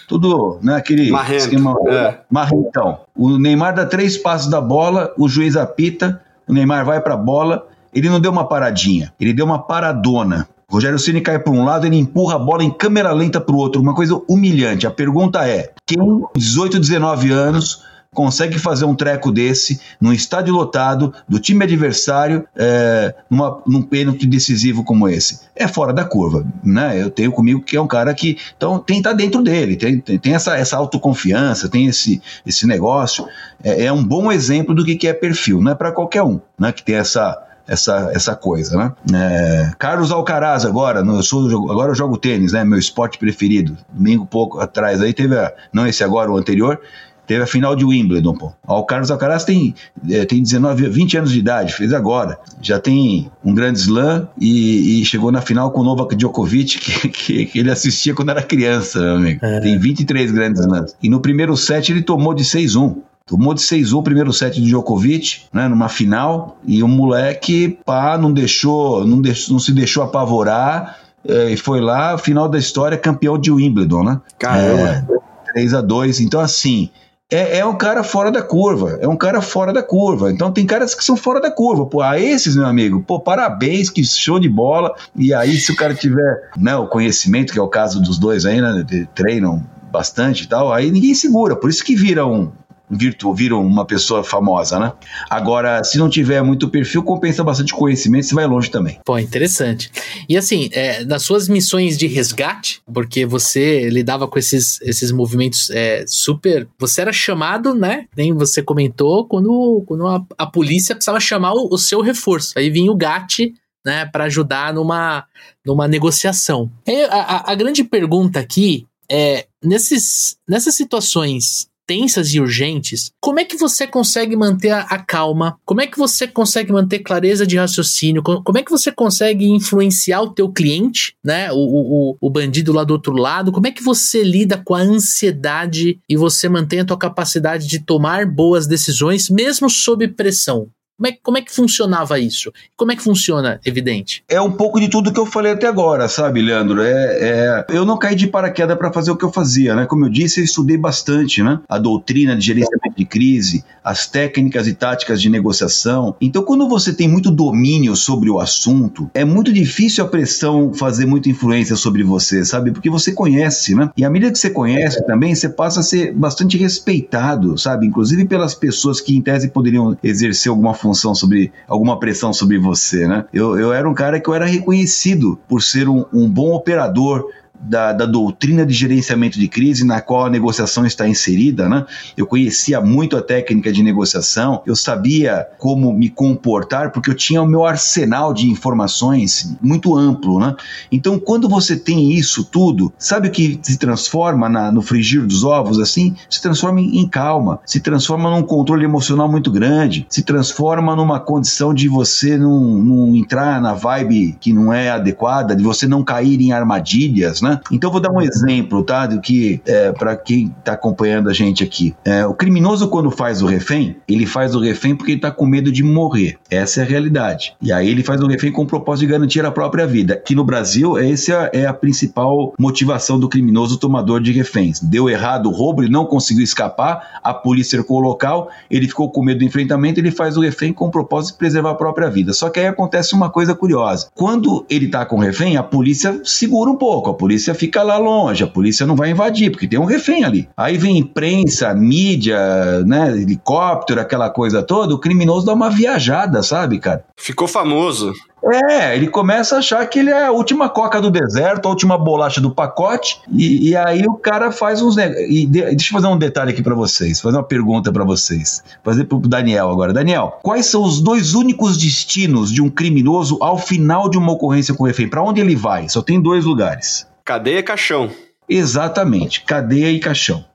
todo, 0.08 0.58
né, 0.62 0.76
aquele 0.76 1.10
Marrento. 1.10 1.44
esquema 1.44 1.74
é. 1.88 2.18
marrentão. 2.30 3.00
O 3.14 3.38
Neymar 3.38 3.74
dá 3.74 3.84
três 3.84 4.16
passos 4.16 4.48
da 4.48 4.60
bola, 4.60 5.12
o 5.18 5.28
juiz 5.28 5.56
apita, 5.56 6.20
o 6.46 6.52
Neymar 6.52 6.84
vai 6.84 7.00
pra 7.00 7.16
bola, 7.16 7.66
ele 7.94 8.08
não 8.08 8.20
deu 8.20 8.30
uma 8.30 8.44
paradinha, 8.44 9.12
ele 9.20 9.32
deu 9.32 9.44
uma 9.44 9.58
paradona. 9.58 10.48
Rogério 10.70 10.98
Ceni 10.98 11.22
cai 11.22 11.38
para 11.38 11.52
um 11.52 11.64
lado, 11.64 11.86
ele 11.86 11.96
empurra 11.96 12.36
a 12.36 12.38
bola 12.38 12.62
em 12.62 12.70
câmera 12.70 13.12
lenta 13.12 13.40
para 13.40 13.54
o 13.54 13.58
outro, 13.58 13.80
uma 13.80 13.94
coisa 13.94 14.20
humilhante. 14.28 14.86
A 14.86 14.90
pergunta 14.90 15.48
é: 15.48 15.72
quem, 15.86 15.98
18, 16.36 16.78
19 16.78 17.30
anos, 17.30 17.82
consegue 18.14 18.58
fazer 18.58 18.84
um 18.84 18.94
treco 18.94 19.30
desse 19.30 19.80
num 20.00 20.12
estádio 20.12 20.54
lotado 20.54 21.12
do 21.28 21.38
time 21.38 21.64
adversário 21.64 22.46
é, 22.56 23.14
numa, 23.28 23.60
num 23.66 23.82
pênalti 23.82 24.26
decisivo 24.26 24.82
como 24.82 25.08
esse. 25.08 25.40
É 25.54 25.68
fora 25.68 25.92
da 25.92 26.04
curva, 26.04 26.46
né? 26.64 27.00
Eu 27.00 27.10
tenho 27.10 27.30
comigo 27.30 27.60
que 27.60 27.76
é 27.76 27.80
um 27.80 27.86
cara 27.86 28.14
que 28.14 28.38
então 28.56 28.78
tem 28.78 28.96
que 28.96 29.00
estar 29.00 29.10
tá 29.10 29.16
dentro 29.16 29.42
dele, 29.42 29.76
tem, 29.76 30.00
tem, 30.00 30.18
tem, 30.18 30.34
essa, 30.34 30.56
essa 30.56 30.76
autoconfiança, 30.76 31.68
tem 31.68 31.86
esse, 31.86 32.22
esse 32.46 32.66
negócio. 32.66 33.26
É, 33.62 33.84
é 33.84 33.92
um 33.92 34.02
bom 34.02 34.32
exemplo 34.32 34.74
do 34.74 34.84
que, 34.84 34.96
que 34.96 35.08
é 35.08 35.12
perfil, 35.12 35.60
não 35.60 35.72
é 35.72 35.74
para 35.74 35.92
qualquer 35.92 36.22
um, 36.22 36.40
né? 36.58 36.72
Que 36.72 36.82
tem 36.82 36.94
essa 36.96 37.44
essa, 37.68 38.10
essa 38.14 38.34
coisa, 38.34 38.78
né? 38.78 38.92
É, 39.14 39.70
Carlos 39.78 40.10
Alcaraz 40.10 40.64
agora, 40.64 41.04
no, 41.04 41.16
eu 41.16 41.22
sou, 41.22 41.70
agora 41.70 41.90
eu 41.90 41.94
jogo 41.94 42.16
tênis, 42.16 42.52
né? 42.52 42.64
Meu 42.64 42.78
esporte 42.78 43.18
preferido. 43.18 43.76
Domingo 43.92 44.24
pouco 44.24 44.58
atrás 44.58 45.02
aí 45.02 45.12
teve, 45.12 45.36
a, 45.36 45.52
não 45.70 45.86
esse 45.86 46.02
agora, 46.02 46.32
o 46.32 46.38
anterior, 46.38 46.80
Teve 47.28 47.42
a 47.42 47.46
final 47.46 47.76
de 47.76 47.84
Wimbledon, 47.84 48.32
pô. 48.32 48.52
O 48.66 48.82
Carlos 48.84 49.10
Alcaraz 49.10 49.44
tem, 49.44 49.74
é, 50.08 50.24
tem 50.24 50.42
19, 50.42 50.88
20 50.88 51.18
anos 51.18 51.30
de 51.30 51.38
idade, 51.38 51.74
fez 51.74 51.92
agora. 51.92 52.38
Já 52.62 52.80
tem 52.80 53.30
um 53.44 53.54
grande 53.54 53.80
slam 53.80 54.26
e, 54.40 55.02
e 55.02 55.04
chegou 55.04 55.30
na 55.30 55.42
final 55.42 55.70
com 55.70 55.82
o 55.82 55.84
Novak 55.84 56.16
Djokovic, 56.16 56.78
que, 56.80 57.08
que, 57.10 57.46
que, 57.46 57.58
ele 57.58 57.70
assistia 57.70 58.14
quando 58.14 58.30
era 58.30 58.42
criança, 58.42 58.98
meu 58.98 59.16
amigo. 59.16 59.44
É. 59.44 59.60
Tem 59.60 59.78
23 59.78 60.30
grandes 60.30 60.62
slams. 60.62 60.96
E 61.02 61.10
no 61.10 61.20
primeiro 61.20 61.54
set 61.54 61.92
ele 61.92 62.00
tomou 62.00 62.32
de 62.32 62.44
6-1. 62.44 62.96
Tomou 63.26 63.52
de 63.52 63.60
6-1 63.60 63.92
o 63.92 64.02
primeiro 64.02 64.32
set 64.32 64.58
de 64.58 64.66
Djokovic, 64.66 65.42
né, 65.52 65.68
numa 65.68 65.90
final, 65.90 66.58
e 66.66 66.82
o 66.82 66.88
moleque, 66.88 67.78
pá, 67.84 68.16
não 68.16 68.32
deixou, 68.32 69.06
não, 69.06 69.20
deixou, 69.20 69.52
não 69.52 69.60
se 69.60 69.70
deixou 69.74 70.02
apavorar, 70.02 70.96
é, 71.28 71.50
e 71.50 71.56
foi 71.58 71.82
lá, 71.82 72.16
final 72.16 72.48
da 72.48 72.58
história, 72.58 72.96
campeão 72.96 73.38
de 73.38 73.50
Wimbledon, 73.50 74.02
né? 74.02 74.20
Caramba! 74.38 75.06
É, 75.46 75.52
3 75.52 75.74
a 75.74 75.80
2 75.82 76.20
Então, 76.20 76.40
assim, 76.40 76.88
é, 77.30 77.58
é, 77.58 77.66
um 77.66 77.76
cara 77.76 78.02
fora 78.02 78.30
da 78.30 78.42
curva. 78.42 78.98
É 79.00 79.08
um 79.08 79.16
cara 79.16 79.42
fora 79.42 79.72
da 79.72 79.82
curva. 79.82 80.32
Então 80.32 80.50
tem 80.50 80.64
caras 80.64 80.94
que 80.94 81.04
são 81.04 81.16
fora 81.16 81.40
da 81.40 81.50
curva. 81.50 81.86
Pô, 81.86 82.00
a 82.00 82.18
esses, 82.18 82.56
meu 82.56 82.66
amigo, 82.66 83.02
pô, 83.02 83.20
parabéns, 83.20 83.90
que 83.90 84.04
show 84.04 84.40
de 84.40 84.48
bola. 84.48 84.94
E 85.14 85.34
aí, 85.34 85.56
se 85.56 85.72
o 85.72 85.76
cara 85.76 85.94
tiver 85.94 86.50
né, 86.56 86.74
o 86.76 86.86
conhecimento, 86.86 87.52
que 87.52 87.58
é 87.58 87.62
o 87.62 87.68
caso 87.68 88.00
dos 88.00 88.18
dois 88.18 88.46
aí, 88.46 88.60
né? 88.60 88.84
Treinam 89.14 89.62
bastante 89.92 90.44
e 90.44 90.46
tal, 90.46 90.72
aí 90.72 90.90
ninguém 90.90 91.14
segura. 91.14 91.56
Por 91.56 91.70
isso 91.70 91.84
que 91.84 91.94
vira 91.94 92.26
um, 92.26 92.50
virtu, 92.90 93.32
viram 93.34 93.64
uma 93.64 93.84
pessoa 93.84 94.24
famosa, 94.24 94.78
né? 94.78 94.92
Agora, 95.28 95.82
se 95.84 95.98
não 95.98 96.08
tiver 96.08 96.42
muito 96.42 96.68
perfil, 96.68 97.02
compensa 97.02 97.44
bastante 97.44 97.72
conhecimento, 97.72 98.26
você 98.26 98.34
vai 98.34 98.46
longe 98.46 98.70
também. 98.70 98.98
Pô, 99.04 99.18
interessante. 99.18 99.90
E 100.28 100.36
assim, 100.36 100.68
é, 100.72 101.04
nas 101.04 101.22
suas 101.22 101.48
missões 101.48 101.96
de 101.96 102.06
resgate, 102.06 102.80
porque 102.92 103.26
você 103.26 103.88
lidava 103.88 104.26
com 104.26 104.38
esses, 104.38 104.80
esses 104.82 105.12
movimentos 105.12 105.70
é, 105.70 106.04
super. 106.06 106.68
Você 106.78 107.00
era 107.00 107.12
chamado, 107.12 107.74
né? 107.74 108.06
Nem 108.16 108.32
você 108.32 108.62
comentou, 108.62 109.26
quando, 109.26 109.82
quando 109.86 110.06
a, 110.06 110.24
a 110.36 110.46
polícia 110.46 110.94
precisava 110.94 111.20
chamar 111.20 111.52
o, 111.52 111.68
o 111.72 111.78
seu 111.78 112.00
reforço. 112.00 112.58
Aí 112.58 112.70
vinha 112.70 112.90
o 112.90 112.96
GAT 112.96 113.52
né, 113.84 114.06
para 114.06 114.24
ajudar 114.24 114.74
numa, 114.74 115.24
numa 115.64 115.88
negociação. 115.88 116.70
A, 117.10 117.16
a, 117.16 117.52
a, 117.52 117.54
grande 117.54 117.84
pergunta 117.84 118.38
aqui 118.40 118.86
é: 119.10 119.46
nesses, 119.62 120.36
nessas 120.48 120.74
situações 120.74 121.67
tensas 121.88 122.34
e 122.34 122.40
urgentes, 122.40 123.10
como 123.18 123.40
é 123.40 123.44
que 123.44 123.56
você 123.56 123.86
consegue 123.86 124.36
manter 124.36 124.70
a, 124.70 124.80
a, 124.80 124.98
calma? 124.98 125.58
Como 125.64 125.80
é 125.80 125.86
que 125.86 125.96
você 125.96 126.28
consegue 126.28 126.70
manter 126.70 126.98
clareza 126.98 127.46
de 127.46 127.56
raciocínio? 127.56 128.22
Como 128.22 128.58
é 128.58 128.62
que 128.62 128.70
você 128.70 128.92
consegue 128.92 129.46
influenciar 129.46 130.20
o 130.20 130.34
teu 130.34 130.52
cliente, 130.52 131.14
né? 131.24 131.50
O, 131.50 131.56
o, 131.56 132.16
o 132.20 132.30
bandido 132.30 132.74
lá 132.74 132.84
do 132.84 132.92
outro 132.92 133.14
lado? 133.14 133.50
Como 133.50 133.66
é 133.66 133.72
que 133.72 133.82
você 133.82 134.22
lida 134.22 134.62
com 134.62 134.74
a 134.74 134.80
ansiedade 134.80 135.98
e 136.06 136.14
você 136.14 136.46
mantém 136.46 136.80
a 136.80 136.84
tua 136.84 136.98
capacidade 136.98 137.66
de 137.66 137.78
tomar 137.80 138.26
boas 138.26 138.66
decisões, 138.66 139.30
mesmo 139.30 139.70
sob 139.70 140.06
pressão? 140.08 140.68
Como 140.98 141.06
é, 141.06 141.12
como 141.22 141.38
é 141.38 141.42
que 141.42 141.54
funcionava 141.54 142.18
isso? 142.18 142.52
Como 142.76 142.90
é 142.90 142.96
que 142.96 143.02
funciona, 143.04 143.60
evidente? 143.64 144.24
É 144.28 144.40
um 144.40 144.50
pouco 144.50 144.80
de 144.80 144.88
tudo 144.88 145.12
que 145.12 145.20
eu 145.20 145.26
falei 145.26 145.52
até 145.52 145.68
agora, 145.68 146.08
sabe, 146.08 146.42
Leandro? 146.42 146.82
É, 146.82 147.18
é... 147.20 147.66
Eu 147.68 147.84
não 147.84 147.96
caí 147.96 148.16
de 148.16 148.26
paraquedas 148.26 148.76
para 148.76 148.92
fazer 148.92 149.12
o 149.12 149.16
que 149.16 149.24
eu 149.24 149.32
fazia, 149.32 149.76
né? 149.76 149.86
Como 149.86 150.04
eu 150.04 150.10
disse, 150.10 150.40
eu 150.40 150.44
estudei 150.44 150.76
bastante, 150.76 151.40
né? 151.40 151.60
A 151.68 151.78
doutrina 151.78 152.34
de 152.34 152.44
gerenciamento 152.44 152.96
de 152.96 153.04
crise, 153.04 153.64
as 153.84 154.08
técnicas 154.08 154.66
e 154.66 154.74
táticas 154.74 155.22
de 155.22 155.30
negociação. 155.30 156.16
Então, 156.20 156.42
quando 156.42 156.68
você 156.68 156.92
tem 156.92 157.06
muito 157.06 157.30
domínio 157.30 157.94
sobre 157.94 158.28
o 158.28 158.40
assunto, 158.40 159.08
é 159.14 159.24
muito 159.24 159.52
difícil 159.52 160.04
a 160.04 160.08
pressão 160.08 160.74
fazer 160.74 161.06
muita 161.06 161.28
influência 161.28 161.76
sobre 161.76 162.02
você, 162.02 162.44
sabe? 162.44 162.72
Porque 162.72 162.90
você 162.90 163.12
conhece, 163.12 163.72
né? 163.72 163.88
E 163.96 164.04
à 164.04 164.10
medida 164.10 164.32
que 164.32 164.38
você 164.38 164.50
conhece 164.50 165.06
também, 165.06 165.32
você 165.32 165.48
passa 165.48 165.78
a 165.78 165.84
ser 165.84 166.12
bastante 166.12 166.58
respeitado, 166.58 167.56
sabe? 167.56 167.86
Inclusive 167.86 168.24
pelas 168.24 168.52
pessoas 168.52 169.00
que, 169.00 169.16
em 169.16 169.22
tese, 169.22 169.48
poderiam 169.48 169.96
exercer 170.02 170.50
alguma 170.50 170.74
função 170.74 170.87
função 170.88 171.14
sobre 171.14 171.52
alguma 171.66 171.98
pressão 171.98 172.32
sobre 172.32 172.58
você, 172.58 173.06
né? 173.06 173.26
Eu, 173.32 173.58
eu 173.58 173.72
era 173.72 173.88
um 173.88 173.94
cara 173.94 174.18
que 174.18 174.28
eu 174.28 174.34
era 174.34 174.46
reconhecido 174.46 175.38
por 175.46 175.62
ser 175.62 175.88
um, 175.88 176.04
um 176.12 176.28
bom 176.28 176.54
operador, 176.54 177.30
da, 177.60 177.92
da, 177.92 178.06
doutrina 178.06 178.64
de 178.64 178.72
gerenciamento 178.72 179.38
de 179.38 179.48
crise 179.48 179.84
na 179.84 180.00
qual 180.00 180.26
a 180.26 180.30
negociação 180.30 180.86
está 180.86 181.08
inserida, 181.08 181.68
né? 181.68 181.84
Eu 182.16 182.26
conhecia 182.26 182.80
muito 182.80 183.16
a 183.16 183.22
técnica 183.22 183.72
de 183.72 183.82
negociação, 183.82 184.62
eu 184.66 184.76
sabia 184.76 185.46
como 185.58 185.92
me 185.92 186.08
comportar 186.08 186.92
porque 186.92 187.10
eu 187.10 187.14
tinha 187.14 187.42
o 187.42 187.46
meu 187.46 187.64
arsenal 187.64 188.32
de 188.32 188.48
informações 188.48 189.56
muito 189.60 189.96
amplo, 189.96 190.38
né? 190.38 190.54
Então, 190.90 191.18
quando 191.18 191.48
você 191.48 191.76
tem 191.76 192.12
isso 192.12 192.44
tudo, 192.44 192.92
sabe 192.98 193.28
o 193.28 193.30
que 193.30 193.58
se 193.62 193.78
transforma 193.78 194.48
na, 194.48 194.70
no 194.72 194.82
frigir 194.82 195.26
dos 195.26 195.44
ovos 195.44 195.78
assim? 195.78 196.14
Se 196.28 196.40
transforma 196.40 196.80
em, 196.80 197.08
calma, 197.08 197.60
se 197.64 197.80
transforma 197.80 198.30
num 198.30 198.42
controle 198.42 198.84
emocional 198.84 199.30
muito 199.30 199.50
grande, 199.50 200.06
se 200.08 200.22
transforma 200.22 200.94
numa 200.94 201.18
condição 201.18 201.72
de 201.74 201.88
você 201.88 202.36
não, 202.36 202.60
não 202.60 203.16
entrar 203.16 203.60
na 203.60 203.74
vibe 203.74 204.36
que 204.40 204.52
não 204.52 204.72
é 204.72 204.90
adequada, 204.90 205.56
de 205.56 205.62
você 205.62 205.86
não 205.86 206.02
cair 206.04 206.40
em 206.40 206.52
armadilhas, 206.52 207.40
né? 207.40 207.47
Né? 207.48 207.60
Então 207.72 207.90
vou 207.90 208.00
dar 208.00 208.12
um 208.12 208.20
exemplo, 208.20 208.82
tá? 208.82 209.06
Do 209.06 209.20
que 209.20 209.60
é, 209.66 209.92
para 209.92 210.16
quem 210.16 210.54
está 210.58 210.72
acompanhando 210.72 211.28
a 211.28 211.32
gente 211.32 211.64
aqui. 211.64 211.94
É, 212.04 212.26
o 212.26 212.34
criminoso 212.34 212.88
quando 212.88 213.10
faz 213.10 213.42
o 213.42 213.46
refém, 213.46 213.96
ele 214.06 214.26
faz 214.26 214.54
o 214.54 214.60
refém 214.60 214.94
porque 214.94 215.12
ele 215.12 215.18
está 215.18 215.30
com 215.30 215.46
medo 215.46 215.72
de 215.72 215.82
morrer. 215.82 216.38
Essa 216.50 216.80
é 216.80 216.84
a 216.84 216.86
realidade. 216.86 217.54
E 217.60 217.72
aí 217.72 217.88
ele 217.88 218.02
faz 218.02 218.20
o 218.20 218.26
refém 218.26 218.52
com 218.52 218.62
o 218.62 218.66
propósito 218.66 219.06
de 219.06 219.12
garantir 219.12 219.44
a 219.44 219.50
própria 219.50 219.86
vida. 219.86 220.14
Aqui 220.14 220.34
no 220.34 220.44
Brasil, 220.44 220.98
essa 220.98 221.50
é 221.52 221.66
a 221.66 221.72
principal 221.72 222.52
motivação 222.58 223.18
do 223.18 223.28
criminoso 223.28 223.78
tomador 223.78 224.20
de 224.20 224.32
reféns. 224.32 224.80
Deu 224.80 225.08
errado 225.08 225.46
o 225.46 225.52
roubo, 225.52 225.82
ele 225.82 225.92
não 225.92 226.04
conseguiu 226.04 226.44
escapar, 226.44 227.20
a 227.22 227.32
polícia 227.32 227.78
cercou 227.78 227.98
o 227.98 228.00
local, 228.00 228.50
ele 228.70 228.88
ficou 228.88 229.10
com 229.10 229.22
medo 229.22 229.38
do 229.38 229.44
enfrentamento, 229.44 230.00
ele 230.00 230.10
faz 230.10 230.36
o 230.36 230.40
refém 230.40 230.72
com 230.72 230.86
o 230.86 230.90
propósito 230.90 231.32
de 231.32 231.38
preservar 231.38 231.70
a 231.70 231.74
própria 231.74 232.10
vida. 232.10 232.32
Só 232.32 232.48
que 232.50 232.60
aí 232.60 232.66
acontece 232.66 233.14
uma 233.14 233.30
coisa 233.30 233.54
curiosa. 233.54 234.08
Quando 234.14 234.64
ele 234.68 234.86
está 234.86 235.04
com 235.04 235.16
o 235.16 235.20
refém, 235.20 235.56
a 235.56 235.62
polícia 235.62 236.20
segura 236.24 236.70
um 236.70 236.76
pouco, 236.76 237.10
a 237.10 237.14
polícia 237.14 237.37
polícia 237.38 237.54
fica 237.54 237.82
lá 237.82 237.96
longe, 237.96 238.42
a 238.42 238.46
polícia 238.46 238.84
não 238.84 238.96
vai 238.96 239.10
invadir, 239.10 239.50
porque 239.50 239.68
tem 239.68 239.78
um 239.78 239.84
refém 239.84 240.24
ali. 240.24 240.48
Aí 240.56 240.76
vem 240.76 240.98
imprensa, 240.98 241.72
mídia, 241.72 242.82
né, 242.84 243.10
helicóptero, 243.16 244.00
aquela 244.00 244.28
coisa 244.28 244.62
toda, 244.62 244.94
o 244.94 244.98
criminoso 244.98 245.46
dá 245.46 245.54
uma 245.54 245.70
viajada, 245.70 246.42
sabe, 246.42 246.80
cara? 246.80 247.04
Ficou 247.16 247.46
famoso. 247.46 248.12
É, 248.44 248.94
ele 248.96 249.08
começa 249.08 249.56
a 249.56 249.58
achar 249.58 249.84
que 249.86 249.98
ele 249.98 250.10
é 250.10 250.26
a 250.26 250.30
última 250.30 250.68
coca 250.68 251.00
do 251.00 251.10
deserto, 251.10 251.66
a 251.66 251.70
última 251.70 251.98
bolacha 251.98 252.40
do 252.40 252.52
pacote, 252.52 253.20
e, 253.30 253.70
e 253.70 253.76
aí 253.76 254.04
o 254.06 254.14
cara 254.14 254.52
faz 254.52 254.80
uns. 254.80 254.96
E 254.96 255.44
de, 255.44 255.62
deixa 255.62 255.90
eu 255.90 256.00
fazer 256.00 256.06
um 256.06 256.16
detalhe 256.16 256.52
aqui 256.52 256.62
para 256.62 256.74
vocês, 256.74 257.20
fazer 257.20 257.36
uma 257.36 257.42
pergunta 257.42 257.92
para 257.92 258.04
vocês. 258.04 258.62
Fazer 258.84 259.04
pro 259.04 259.18
Daniel 259.18 259.70
agora. 259.70 259.92
Daniel, 259.92 260.38
quais 260.42 260.66
são 260.66 260.84
os 260.84 261.00
dois 261.00 261.34
únicos 261.34 261.76
destinos 261.76 262.52
de 262.52 262.62
um 262.62 262.70
criminoso 262.70 263.38
ao 263.40 263.58
final 263.58 264.08
de 264.08 264.16
uma 264.16 264.32
ocorrência 264.32 264.72
com 264.72 264.84
refém? 264.84 265.08
Para 265.08 265.22
onde 265.22 265.40
ele 265.40 265.56
vai? 265.56 265.88
Só 265.88 266.00
tem 266.00 266.20
dois 266.20 266.44
lugares. 266.44 267.08
Cadeia 267.28 267.58
e 267.58 267.62
caixão. 267.62 268.10
Exatamente, 268.48 269.42
cadeia 269.42 269.90
e 269.90 270.00
caixão. 270.00 270.46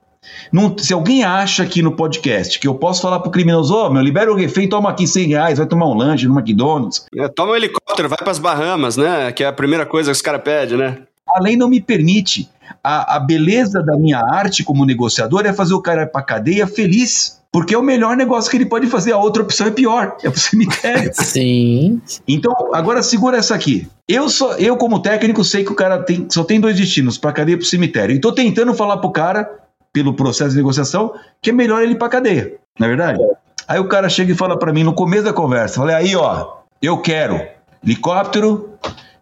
Não, 0.52 0.76
se 0.76 0.92
alguém 0.92 1.22
acha 1.22 1.62
aqui 1.62 1.80
no 1.80 1.92
podcast 1.92 2.58
que 2.58 2.66
eu 2.66 2.74
posso 2.74 3.00
falar 3.00 3.20
pro 3.20 3.30
criminoso, 3.30 3.72
ô, 3.72 3.86
oh, 3.86 3.90
meu, 3.90 4.02
libera 4.02 4.32
o 4.32 4.34
refém, 4.34 4.68
toma 4.68 4.90
aqui 4.90 5.06
100 5.06 5.28
reais, 5.28 5.58
vai 5.58 5.68
tomar 5.68 5.86
um 5.86 5.94
lanche 5.94 6.26
no 6.26 6.36
McDonald's. 6.36 7.06
É, 7.16 7.28
toma 7.28 7.52
um 7.52 7.54
helicóptero, 7.54 8.08
vai 8.08 8.18
pras 8.18 8.40
Bahamas, 8.40 8.96
né? 8.96 9.30
Que 9.30 9.44
é 9.44 9.46
a 9.46 9.52
primeira 9.52 9.86
coisa 9.86 10.10
que 10.10 10.16
os 10.16 10.20
caras 10.20 10.42
pedem, 10.42 10.76
né? 10.76 10.98
A 11.28 11.40
lei 11.40 11.56
não 11.56 11.68
me 11.68 11.80
permite. 11.80 12.50
A, 12.82 13.18
a 13.18 13.20
beleza 13.20 13.80
da 13.80 13.96
minha 13.96 14.18
arte 14.18 14.64
como 14.64 14.84
negociador 14.84 15.46
é 15.46 15.52
fazer 15.52 15.74
o 15.74 15.80
cara 15.80 16.02
ir 16.02 16.10
pra 16.10 16.22
cadeia 16.22 16.66
feliz. 16.66 17.40
Porque 17.54 17.72
é 17.72 17.78
o 17.78 17.82
melhor 17.82 18.16
negócio 18.16 18.50
que 18.50 18.56
ele 18.56 18.66
pode 18.66 18.88
fazer. 18.88 19.12
A 19.12 19.16
outra 19.16 19.40
opção 19.40 19.68
é 19.68 19.70
pior, 19.70 20.16
é 20.24 20.28
pro 20.28 20.40
cemitério. 20.40 21.08
Sim. 21.14 22.02
Então, 22.26 22.52
agora 22.74 23.00
segura 23.00 23.36
essa 23.36 23.54
aqui. 23.54 23.86
Eu, 24.08 24.28
só, 24.28 24.54
eu 24.54 24.76
como 24.76 25.00
técnico, 25.00 25.44
sei 25.44 25.62
que 25.62 25.70
o 25.70 25.76
cara 25.76 26.02
tem, 26.02 26.26
só 26.28 26.42
tem 26.42 26.58
dois 26.58 26.76
destinos, 26.76 27.16
pra 27.16 27.30
cadeia 27.30 27.54
e 27.54 27.58
pro 27.58 27.64
cemitério. 27.64 28.12
E 28.12 28.20
tô 28.20 28.32
tentando 28.32 28.74
falar 28.74 28.96
pro 28.96 29.12
cara, 29.12 29.48
pelo 29.92 30.14
processo 30.14 30.50
de 30.50 30.56
negociação, 30.56 31.14
que 31.40 31.50
é 31.50 31.52
melhor 31.52 31.80
ele 31.80 31.92
ir 31.92 31.96
pra 31.96 32.08
cadeia. 32.08 32.54
Não 32.76 32.86
é 32.86 32.88
verdade? 32.88 33.20
Aí 33.68 33.78
o 33.78 33.86
cara 33.86 34.08
chega 34.08 34.32
e 34.32 34.34
fala 34.34 34.58
para 34.58 34.72
mim 34.72 34.82
no 34.82 34.92
começo 34.92 35.22
da 35.22 35.32
conversa, 35.32 35.76
falei, 35.76 35.94
aí 35.94 36.16
ó, 36.16 36.56
eu 36.82 36.98
quero 36.98 37.40
helicóptero, 37.84 38.70